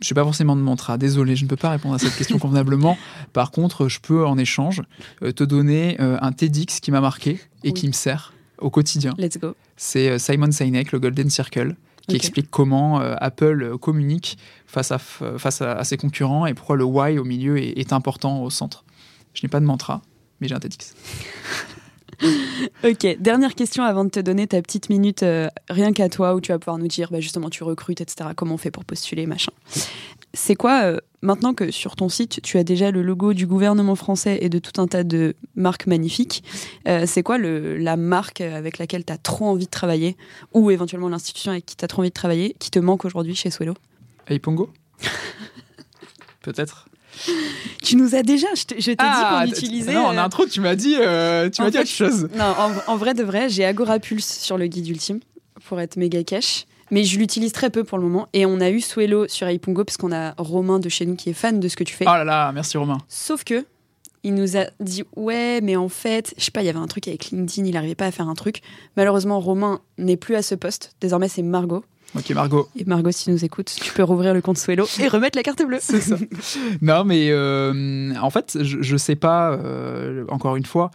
Je 0.02 0.14
n'ai 0.14 0.16
pas 0.16 0.24
forcément 0.24 0.56
de 0.56 0.62
mantra. 0.62 0.98
Désolé, 0.98 1.36
je 1.36 1.44
ne 1.44 1.50
peux 1.50 1.56
pas 1.56 1.72
répondre 1.72 1.96
à 1.96 2.00
cette 2.00 2.16
question 2.16 2.38
convenablement. 2.38 2.98
Par 3.34 3.52
contre, 3.52 3.88
je 3.88 4.00
peux 4.00 4.26
en 4.26 4.38
échange 4.38 4.84
euh, 5.24 5.32
te 5.32 5.44
donner 5.44 5.98
euh, 6.00 6.18
un 6.22 6.32
TEDx 6.32 6.80
qui 6.80 6.92
m'a 6.92 7.02
marqué 7.02 7.40
et 7.64 7.74
qui 7.74 7.88
me 7.88 7.94
sert 7.94 8.34
au 8.60 8.70
quotidien. 8.70 9.14
Let's 9.18 9.38
go. 9.38 9.56
C'est 9.76 10.20
Simon 10.20 10.52
Sinek, 10.52 10.92
le 10.92 11.00
Golden 11.00 11.30
Circle 11.30 11.76
qui 12.08 12.16
explique 12.16 12.50
comment 12.50 13.00
Apple 13.00 13.78
communique 13.82 14.38
face 14.66 14.94
à, 14.94 14.98
face 14.98 15.62
à, 15.62 15.84
ses 15.84 15.98
concurrents 15.98 16.46
et 16.46 16.54
pourquoi 16.54 16.78
le 16.78 16.86
why 16.86 17.20
au 17.20 17.26
milieu 17.26 17.58
est 17.58 17.92
important 17.92 18.44
au 18.44 18.50
centre. 18.50 18.86
Je 19.38 19.46
n'ai 19.46 19.50
pas 19.50 19.60
de 19.60 19.66
mantra, 19.66 20.02
mais 20.42 20.48
j'ai 20.48 20.56
un 20.56 20.60
TEDx. 20.60 20.96
ok, 22.84 23.18
dernière 23.20 23.54
question 23.54 23.84
avant 23.84 24.04
de 24.04 24.10
te 24.10 24.20
donner 24.20 24.48
ta 24.48 24.60
petite 24.64 24.90
minute 24.90 25.22
euh, 25.22 25.48
rien 25.70 25.94
qu'à 25.94 26.10
toi 26.10 26.34
où 26.34 26.42
tu 26.42 26.52
vas 26.52 26.58
pouvoir 26.58 26.80
nous 26.80 26.88
dire 26.88 27.12
bah, 27.12 27.20
justement 27.20 27.52
tu 27.52 27.64
recrutes, 27.64 28.02
etc. 28.02 28.32
Comment 28.36 28.56
on 28.56 28.58
fait 28.58 28.72
pour 28.72 28.84
postuler, 28.84 29.28
machin. 29.28 29.52
C'est 30.34 30.56
quoi, 30.56 30.86
euh, 30.86 30.98
maintenant 31.22 31.54
que 31.54 31.70
sur 31.70 31.96
ton 31.96 32.10
site 32.10 32.42
tu 32.42 32.58
as 32.58 32.64
déjà 32.64 32.90
le 32.90 33.04
logo 33.04 33.34
du 33.34 33.46
gouvernement 33.46 33.94
français 33.94 34.40
et 34.42 34.50
de 34.50 34.58
tout 34.58 34.82
un 34.82 34.88
tas 34.88 35.04
de 35.04 35.36
marques 35.56 35.86
magnifiques, 35.86 36.44
euh, 36.88 37.04
c'est 37.06 37.22
quoi 37.22 37.38
le, 37.38 37.78
la 37.78 37.96
marque 37.96 38.42
avec 38.42 38.80
laquelle 38.80 39.06
tu 39.06 39.14
as 39.14 39.20
trop 39.20 39.46
envie 39.46 39.66
de 39.66 39.72
travailler 39.72 40.18
ou 40.56 40.72
éventuellement 40.72 41.10
l'institution 41.10 41.52
avec 41.52 41.68
qui 41.68 41.76
tu 41.76 41.86
as 41.86 41.88
trop 41.88 42.02
envie 42.02 42.10
de 42.10 42.16
travailler 42.16 42.56
qui 42.58 42.72
te 42.72 42.80
manque 42.80 43.06
aujourd'hui 43.06 43.36
chez 43.36 43.52
Swello? 43.52 43.76
Aipongo 44.30 44.74
Peut-être 46.42 46.88
Tu 47.84 47.96
nous 47.96 48.16
as 48.16 48.24
déjà, 48.24 48.48
je 48.56 48.64
t'ai 48.66 48.76
dit 48.76 48.96
Ah, 49.00 49.40
qu'on 49.46 49.52
t- 49.52 49.58
utilisait. 49.58 49.94
Non, 49.94 50.06
en 50.08 50.18
euh, 50.18 50.22
intro, 50.22 50.46
tu 50.46 50.60
m'as 50.62 50.76
dit, 50.76 50.96
euh, 51.00 51.50
tu 51.50 51.62
m'as 51.62 51.70
dit 51.72 51.80
autre 51.80 51.88
chose. 51.90 52.28
Non, 52.36 52.44
en, 52.58 52.92
en 52.94 52.96
vrai 52.98 53.14
de 53.14 53.24
vrai, 53.24 53.50
j'ai 53.50 53.66
Agora 53.66 54.00
Pulse 54.00 54.28
sur 54.40 54.58
le 54.58 54.68
guide 54.68 54.88
ultime 54.88 55.20
pour 55.66 55.80
être 55.80 55.96
méga 55.98 56.24
cash. 56.24 56.66
Mais 56.90 57.04
je 57.04 57.20
l'utilise 57.20 57.52
très 57.52 57.70
peu 57.70 57.84
pour 57.84 57.98
le 57.98 58.06
moment. 58.06 58.28
Et 58.34 58.46
on 58.46 58.62
a 58.62 58.70
eu 58.70 58.80
Suelo 58.80 59.28
sur 59.28 59.50
Ipungo 59.50 59.84
parce 59.84 59.98
qu'on 59.98 60.14
a 60.14 60.34
Romain 60.38 60.80
de 60.80 60.88
chez 60.88 61.06
nous 61.06 61.16
qui 61.16 61.30
est 61.30 61.34
fan 61.34 61.60
de 61.60 61.68
ce 61.68 61.76
que 61.76 61.84
tu 61.84 61.94
fais. 61.94 62.06
Oh 62.08 62.12
là 62.12 62.24
là, 62.24 62.52
merci 62.54 62.78
Romain. 62.78 62.98
Sauf 63.10 63.44
que 63.44 63.66
il 64.24 64.34
nous 64.34 64.58
a 64.58 64.66
dit 64.80 65.04
ouais, 65.16 65.60
mais 65.62 65.76
en 65.76 65.90
fait, 65.90 66.34
je 66.38 66.46
sais 66.46 66.52
pas, 66.52 66.62
il 66.62 66.66
y 66.66 66.70
avait 66.70 66.80
un 66.80 66.88
truc 66.88 67.08
avec 67.08 67.26
LinkedIn, 67.32 67.68
il 67.68 67.74
n'arrivait 67.74 67.96
pas 67.96 68.06
à 68.06 68.12
faire 68.12 68.28
un 68.30 68.34
truc. 68.36 68.62
Malheureusement, 68.96 69.40
Romain 69.40 69.80
n'est 69.98 70.18
plus 70.18 70.36
à 70.36 70.42
ce 70.42 70.56
poste. 70.56 70.96
Désormais, 71.02 71.28
c'est 71.28 71.42
Margot. 71.44 71.84
Ok, 72.18 72.30
Margot. 72.32 72.68
Et 72.76 72.84
Margot, 72.86 73.12
si 73.12 73.26
tu 73.26 73.32
nous 73.32 73.46
écoutes, 73.46 73.72
tu 73.82 73.94
peux 73.94 74.04
rouvrir 74.04 74.34
le 74.34 74.42
compte 74.42 74.58
Suelo 74.58 74.86
et 75.00 75.08
remettre 75.08 75.38
la 75.38 75.44
carte 75.44 75.62
bleue. 75.66 75.78
C'est 75.82 76.02
ça. 76.02 76.16
non, 76.82 77.04
mais 77.04 77.30
euh, 77.32 78.14
en 78.22 78.30
fait, 78.30 78.58
je, 78.62 78.82
je 78.82 78.98
sais 78.98 79.16
pas, 79.16 79.52
euh, 79.52 80.26
encore 80.30 80.56
une 80.56 80.66
fois, 80.66 80.92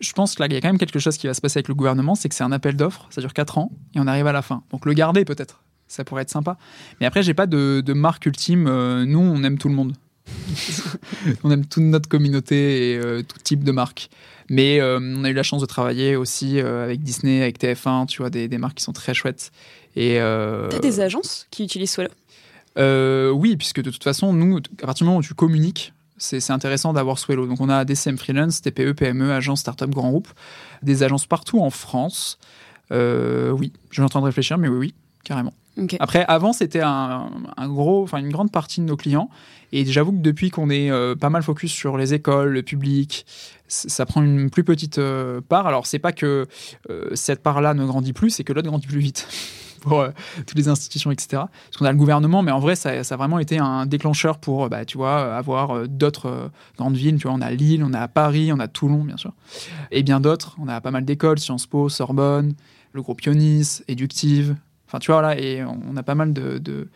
je 0.00 0.12
pense 0.12 0.34
que 0.34 0.42
là, 0.42 0.46
il 0.48 0.52
y 0.52 0.56
a 0.56 0.60
quand 0.60 0.68
même 0.68 0.78
quelque 0.78 0.98
chose 0.98 1.16
qui 1.16 1.26
va 1.26 1.34
se 1.34 1.40
passer 1.40 1.58
avec 1.58 1.68
le 1.68 1.74
gouvernement, 1.74 2.14
c'est 2.14 2.28
que 2.28 2.34
c'est 2.34 2.44
un 2.44 2.52
appel 2.52 2.76
d'offres, 2.76 3.06
ça 3.10 3.20
dure 3.20 3.32
4 3.32 3.58
ans, 3.58 3.72
et 3.94 4.00
on 4.00 4.06
arrive 4.06 4.26
à 4.26 4.32
la 4.32 4.42
fin. 4.42 4.62
Donc 4.70 4.84
le 4.84 4.92
garder 4.92 5.24
peut-être, 5.24 5.62
ça 5.88 6.04
pourrait 6.04 6.22
être 6.22 6.30
sympa. 6.30 6.58
Mais 7.00 7.06
après, 7.06 7.22
j'ai 7.22 7.34
pas 7.34 7.46
de, 7.46 7.82
de 7.84 7.92
marque 7.94 8.26
ultime. 8.26 8.66
euh, 8.68 9.04
nous, 9.06 9.20
on 9.20 9.42
aime 9.44 9.56
tout 9.58 9.68
le 9.68 9.74
monde. 9.74 9.94
on 11.44 11.50
aime 11.50 11.66
toute 11.66 11.82
notre 11.82 12.08
communauté 12.08 12.92
et 12.92 12.96
euh, 12.96 13.22
tout 13.22 13.38
type 13.42 13.64
de 13.64 13.72
marque. 13.72 14.10
Mais 14.48 14.80
euh, 14.80 15.00
on 15.00 15.24
a 15.24 15.30
eu 15.30 15.32
la 15.32 15.42
chance 15.42 15.60
de 15.60 15.66
travailler 15.66 16.16
aussi 16.16 16.60
euh, 16.60 16.84
avec 16.84 17.02
Disney, 17.02 17.42
avec 17.42 17.60
TF1, 17.60 18.06
tu 18.06 18.18
vois, 18.18 18.30
des, 18.30 18.48
des 18.48 18.58
marques 18.58 18.76
qui 18.76 18.84
sont 18.84 18.92
très 18.92 19.14
chouettes. 19.14 19.50
Et 19.96 20.18
T'as 20.18 20.78
des 20.78 21.00
agences 21.00 21.46
qui 21.50 21.64
utilisent 21.64 21.98
euh, 22.78 23.30
oui, 23.30 23.56
puisque 23.56 23.80
de 23.80 23.90
toute 23.90 24.04
façon, 24.04 24.34
nous, 24.34 24.58
à 24.58 24.86
partir 24.86 25.04
du 25.04 25.08
moment 25.08 25.20
où 25.20 25.22
tu 25.22 25.32
communiques, 25.32 25.94
c'est 26.18 26.50
intéressant 26.50 26.92
d'avoir 26.92 27.18
Swello. 27.18 27.46
Donc 27.46 27.58
on 27.62 27.70
a 27.70 27.86
DCM 27.86 28.18
Freelance, 28.18 28.60
TPE, 28.60 28.92
PME, 28.92 29.32
agences, 29.32 29.60
start-up, 29.60 29.88
grand 29.88 30.10
groupe, 30.10 30.28
des 30.82 31.02
agences 31.02 31.26
partout 31.26 31.60
en 31.60 31.70
France. 31.70 32.38
Oui, 32.90 33.72
je 33.88 33.94
suis 33.94 34.02
en 34.02 34.10
train 34.10 34.20
de 34.20 34.26
réfléchir, 34.26 34.58
mais 34.58 34.68
oui, 34.68 34.76
oui, 34.76 34.94
carrément. 35.24 35.54
Après, 36.00 36.24
avant, 36.26 36.52
c'était 36.52 36.80
un, 36.82 37.28
gros, 37.58 38.02
enfin 38.02 38.18
une 38.18 38.30
grande 38.30 38.50
partie 38.50 38.80
de 38.80 38.86
nos 38.86 38.96
clients. 38.96 39.28
Et 39.72 39.84
j'avoue 39.84 40.12
que 40.12 40.18
depuis 40.18 40.50
qu'on 40.50 40.70
est 40.70 40.90
euh, 40.90 41.14
pas 41.14 41.28
mal 41.28 41.42
focus 41.42 41.72
sur 41.72 41.98
les 41.98 42.14
écoles, 42.14 42.50
le 42.50 42.62
public, 42.62 43.26
ça 43.68 44.06
prend 44.06 44.22
une 44.22 44.48
plus 44.48 44.64
petite 44.64 44.98
euh, 44.98 45.40
part. 45.40 45.66
Alors, 45.66 45.86
c'est 45.86 45.98
pas 45.98 46.12
que 46.12 46.46
euh, 46.88 47.10
cette 47.14 47.42
part-là 47.42 47.74
ne 47.74 47.84
grandit 47.84 48.12
plus, 48.12 48.30
c'est 48.30 48.44
que 48.44 48.52
l'autre 48.52 48.68
grandit 48.68 48.86
plus 48.86 49.00
vite 49.00 49.28
pour 49.80 50.06
toutes 50.46 50.56
les 50.56 50.68
institutions, 50.68 51.10
etc. 51.10 51.28
Parce 51.30 51.76
qu'on 51.78 51.84
a 51.84 51.92
le 51.92 51.98
gouvernement, 51.98 52.42
mais 52.42 52.52
en 52.52 52.58
vrai, 52.58 52.74
ça, 52.74 52.90
a 52.90 53.16
vraiment 53.16 53.38
été 53.38 53.58
un 53.58 53.86
déclencheur 53.86 54.38
pour, 54.38 54.68
bah, 54.68 54.84
tu 54.84 54.96
vois, 54.96 55.36
avoir 55.36 55.86
d'autres 55.88 56.50
grandes 56.76 56.96
villes. 56.96 57.18
Tu 57.18 57.28
vois, 57.28 57.36
on 57.36 57.40
a 57.40 57.50
Lille, 57.50 57.84
on 57.84 57.92
a 57.92 58.08
Paris, 58.08 58.52
on 58.52 58.58
a 58.58 58.66
Toulon, 58.66 59.04
bien 59.04 59.16
sûr, 59.16 59.32
et 59.90 60.02
bien 60.02 60.20
d'autres. 60.20 60.56
On 60.58 60.66
a 60.68 60.80
pas 60.80 60.90
mal 60.90 61.04
d'écoles, 61.04 61.38
Sciences 61.38 61.66
Po, 61.66 61.88
Sorbonne, 61.88 62.54
le 62.92 63.02
groupe 63.02 63.20
Ionis, 63.22 63.82
Éductive. 63.86 64.56
Enfin, 64.86 64.98
tu 64.98 65.10
vois, 65.10 65.22
là, 65.22 65.38
et 65.38 65.64
on 65.64 65.96
a 65.96 66.02
pas 66.02 66.14
mal 66.14 66.32
de, 66.32 66.58
de- 66.58 66.88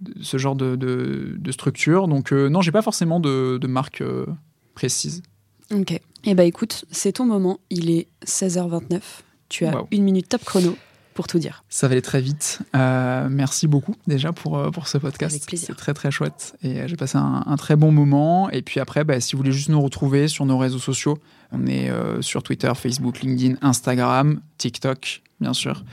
de 0.00 0.22
ce 0.22 0.36
genre 0.36 0.56
de, 0.56 1.38
structures. 1.50 2.08
Donc, 2.08 2.32
euh, 2.32 2.48
non, 2.48 2.60
j'ai 2.60 2.72
pas 2.72 2.82
forcément 2.82 3.20
de, 3.20 3.58
marque 3.66 4.00
euh, 4.00 4.26
précise. 4.74 5.22
Ok. 5.72 5.98
Eh 6.24 6.34
bah 6.34 6.44
écoute, 6.44 6.84
c'est 6.90 7.12
ton 7.12 7.24
moment. 7.24 7.58
Il 7.70 7.90
est 7.90 8.06
16h29. 8.26 9.00
Tu 9.48 9.64
as 9.66 9.74
une 9.90 10.02
minute 10.04 10.28
top 10.28 10.44
chrono 10.44 10.76
pour 11.14 11.26
tout 11.26 11.38
dire. 11.38 11.62
Ça 11.68 11.88
va 11.88 11.92
aller 11.92 12.02
très 12.02 12.20
vite. 12.20 12.60
Euh, 12.74 13.28
merci 13.30 13.66
beaucoup 13.68 13.94
déjà 14.06 14.32
pour, 14.32 14.56
euh, 14.58 14.70
pour 14.70 14.88
ce 14.88 14.98
podcast. 14.98 15.34
Avec 15.34 15.46
plaisir. 15.46 15.66
C'est 15.68 15.76
très 15.76 15.92
très 15.94 16.10
chouette 16.10 16.56
et 16.62 16.80
euh, 16.80 16.88
j'ai 16.88 16.96
passé 16.96 17.18
un, 17.18 17.42
un 17.46 17.56
très 17.56 17.76
bon 17.76 17.92
moment. 17.92 18.48
Et 18.50 18.62
puis 18.62 18.80
après, 18.80 19.04
bah, 19.04 19.20
si 19.20 19.32
vous 19.32 19.38
voulez 19.38 19.52
juste 19.52 19.68
nous 19.68 19.80
retrouver 19.80 20.28
sur 20.28 20.46
nos 20.46 20.56
réseaux 20.58 20.78
sociaux, 20.78 21.18
on 21.50 21.66
est 21.66 21.90
euh, 21.90 22.22
sur 22.22 22.42
Twitter, 22.42 22.72
Facebook, 22.74 23.20
LinkedIn, 23.20 23.56
Instagram, 23.60 24.40
TikTok, 24.58 25.22
bien 25.42 25.52
sûr, 25.52 25.84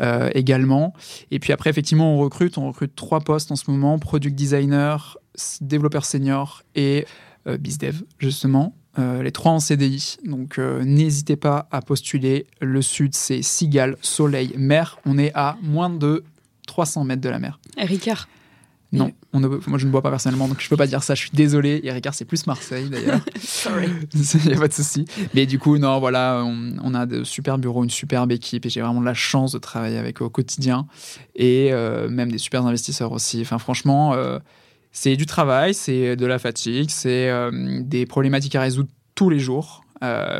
euh, 0.00 0.30
également. 0.34 0.92
Et 1.30 1.38
puis 1.38 1.52
après, 1.52 1.70
effectivement, 1.70 2.14
on 2.14 2.18
recrute. 2.18 2.58
On 2.58 2.66
recrute 2.68 2.94
trois 2.96 3.20
postes 3.20 3.52
en 3.52 3.56
ce 3.56 3.70
moment 3.70 3.98
product 3.98 4.34
designer, 4.34 5.16
développeur 5.60 6.04
senior 6.04 6.62
et 6.74 7.06
euh, 7.46 7.56
bizdev, 7.56 8.02
justement. 8.18 8.74
Euh, 8.98 9.22
les 9.22 9.32
trois 9.32 9.52
en 9.52 9.60
CDI. 9.60 10.16
Donc 10.24 10.58
euh, 10.58 10.84
n'hésitez 10.84 11.36
pas 11.36 11.68
à 11.72 11.82
postuler. 11.82 12.46
Le 12.60 12.80
sud, 12.80 13.14
c'est 13.14 13.42
Cigale, 13.42 13.96
Soleil, 14.02 14.54
Mer. 14.56 14.98
On 15.04 15.18
est 15.18 15.32
à 15.34 15.56
moins 15.62 15.90
de 15.90 16.24
300 16.66 17.04
mètres 17.04 17.20
de 17.20 17.28
la 17.28 17.38
mer. 17.38 17.58
Ricard. 17.76 18.28
Non, 18.92 19.10
on 19.34 19.40
ne- 19.40 19.48
moi 19.66 19.76
je 19.78 19.84
ne 19.86 19.90
bois 19.90 20.00
pas 20.00 20.08
personnellement, 20.10 20.48
donc 20.48 20.60
je 20.60 20.68
peux 20.70 20.76
pas 20.76 20.86
dire 20.86 21.02
ça. 21.02 21.14
Je 21.14 21.20
suis 21.22 21.30
désolé. 21.34 21.80
Et 21.82 21.92
Ricard, 21.92 22.14
c'est 22.14 22.24
plus 22.24 22.46
Marseille 22.46 22.88
d'ailleurs. 22.88 23.20
Sorry. 23.42 23.88
Il 24.14 24.48
n'y 24.48 24.54
a 24.56 24.60
pas 24.60 24.68
de 24.68 24.72
souci. 24.72 25.04
Mais 25.34 25.44
du 25.44 25.58
coup, 25.58 25.76
non, 25.76 25.98
voilà, 26.00 26.42
on, 26.46 26.76
on 26.82 26.94
a 26.94 27.04
de 27.04 27.24
super 27.24 27.58
bureaux, 27.58 27.84
une 27.84 27.90
superbe 27.90 28.32
équipe 28.32 28.64
et 28.64 28.70
j'ai 28.70 28.80
vraiment 28.80 29.00
de 29.00 29.04
la 29.06 29.12
chance 29.14 29.52
de 29.52 29.58
travailler 29.58 29.98
avec 29.98 30.22
eux 30.22 30.24
au 30.24 30.30
quotidien 30.30 30.86
et 31.36 31.68
euh, 31.72 32.08
même 32.08 32.30
des 32.32 32.38
super 32.38 32.64
investisseurs 32.64 33.12
aussi. 33.12 33.40
Enfin, 33.42 33.58
franchement, 33.58 34.14
euh, 34.14 34.38
c'est 34.92 35.16
du 35.16 35.26
travail, 35.26 35.74
c'est 35.74 36.14
de 36.16 36.26
la 36.26 36.38
fatigue, 36.38 36.88
c'est 36.90 37.28
euh, 37.28 37.80
des 37.82 38.06
problématiques 38.06 38.54
à 38.54 38.60
résoudre 38.62 38.88
tous 39.14 39.28
les 39.28 39.40
jours. 39.40 39.82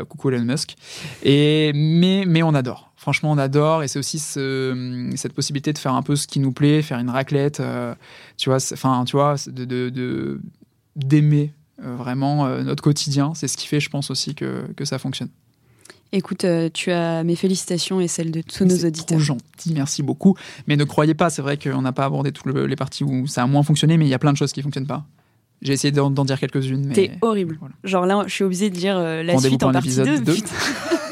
Coucou 0.09 0.29
Elon 0.29 0.43
Musk. 0.45 0.75
Et, 1.23 1.71
mais, 1.73 2.25
mais 2.27 2.43
on 2.43 2.53
adore. 2.53 2.91
Franchement, 3.05 3.31
on 3.33 3.37
adore. 3.37 3.83
Et 3.83 3.87
c'est 3.87 3.99
aussi 3.99 4.17
ce- 4.17 5.11
cette 5.15 5.33
possibilité 5.33 5.71
de 5.73 5.77
faire 5.77 5.93
un 5.93 6.01
peu 6.01 6.15
ce 6.15 6.25
qui 6.25 6.39
nous 6.39 6.51
plaît, 6.51 6.81
faire 6.81 6.97
une 6.97 7.11
raclette, 7.11 7.59
euh, 7.59 7.93
tu 8.35 8.49
vois, 8.49 8.57
enfin, 8.73 9.03
tu 9.05 9.15
vois, 9.15 9.35
de, 9.45 10.39
d'aimer 10.95 11.53
euh, 11.83 11.95
vraiment 11.95 12.47
euh, 12.47 12.63
notre 12.63 12.81
quotidien. 12.81 13.33
C'est 13.35 13.47
ce 13.47 13.57
qui 13.57 13.67
fait, 13.67 13.79
je 13.79 13.91
pense 13.91 14.09
aussi, 14.09 14.33
que, 14.33 14.63
que 14.75 14.85
ça 14.85 14.97
fonctionne. 14.97 15.29
Écoute, 16.13 16.47
tu 16.73 16.89
as 16.91 17.23
mes 17.23 17.35
félicitations 17.35 17.99
et 18.01 18.07
celles 18.07 18.31
de 18.31 18.41
tous 18.41 18.63
nos 18.65 18.75
C'est 18.75 18.87
auditeurs. 18.87 19.17
trop 19.17 19.19
gentil, 19.19 19.73
merci 19.73 20.01
beaucoup. 20.01 20.35
Mais 20.65 20.75
ne 20.75 20.83
croyez 20.83 21.13
pas, 21.13 21.29
c'est 21.29 21.43
vrai 21.43 21.57
qu'on 21.57 21.83
n'a 21.83 21.91
pas 21.91 22.05
abordé 22.05 22.31
toutes 22.31 22.47
le- 22.47 22.65
les 22.65 22.75
parties 22.75 23.03
où 23.03 23.27
ça 23.27 23.43
a 23.43 23.45
moins 23.47 23.61
fonctionné, 23.61 23.97
mais 23.97 24.05
il 24.05 24.09
y 24.09 24.13
a 24.15 24.19
plein 24.19 24.31
de 24.33 24.37
choses 24.37 24.51
qui 24.51 24.61
ne 24.61 24.63
fonctionnent 24.63 24.87
pas. 24.87 25.05
J'ai 25.61 25.73
essayé 25.73 25.91
d'en, 25.91 26.09
dire 26.09 26.39
quelques-unes, 26.39 26.85
mais 26.87 26.93
T'es 26.95 27.11
horrible. 27.21 27.57
voilà. 27.59 27.75
Genre 27.83 28.05
là, 28.07 28.23
je 28.25 28.33
suis 28.33 28.43
obligée 28.43 28.71
de 28.71 28.75
dire 28.75 28.97
euh, 28.97 29.21
la 29.21 29.37
suite 29.37 29.61
en 29.63 29.71
partie 29.71 29.89
épisode 29.89 30.23
2. 30.23 30.35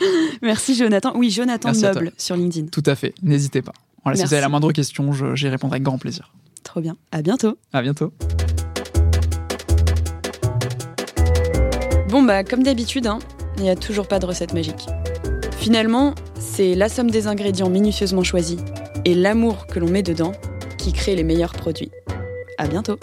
Merci 0.42 0.74
Jonathan. 0.74 1.12
Oui, 1.14 1.30
Jonathan 1.30 1.68
Merci 1.68 1.82
Noble 1.82 2.12
sur 2.16 2.36
LinkedIn. 2.36 2.66
tout 2.68 2.82
à 2.86 2.94
fait, 2.94 3.14
n'hésitez 3.22 3.62
pas. 3.62 3.72
Voilà, 4.04 4.16
si 4.16 4.24
vous 4.24 4.32
avez 4.32 4.40
la 4.40 4.48
moindre 4.48 4.72
question, 4.72 5.12
j'y 5.34 5.48
répondrai 5.48 5.76
avec 5.76 5.82
grand 5.82 5.98
plaisir. 5.98 6.32
Trop 6.62 6.80
bien. 6.80 6.96
À 7.12 7.22
bientôt. 7.22 7.58
À 7.72 7.82
bientôt. 7.82 8.12
Bon 12.08 12.22
bah 12.22 12.42
comme 12.42 12.62
d'habitude, 12.62 13.06
hein, 13.06 13.18
il 13.58 13.64
n'y 13.64 13.70
a 13.70 13.76
toujours 13.76 14.08
pas 14.08 14.18
de 14.18 14.26
recette 14.26 14.54
magique. 14.54 14.86
Finalement, 15.58 16.14
c'est 16.38 16.74
la 16.74 16.88
somme 16.88 17.10
des 17.10 17.26
ingrédients 17.26 17.68
minutieusement 17.68 18.22
choisis 18.22 18.58
et 19.04 19.14
l'amour 19.14 19.66
que 19.66 19.78
l'on 19.78 19.88
met 19.88 20.02
dedans 20.02 20.32
qui 20.78 20.92
crée 20.92 21.16
les 21.16 21.24
meilleurs 21.24 21.52
produits. 21.52 21.90
À 22.56 22.66
bientôt. 22.66 22.98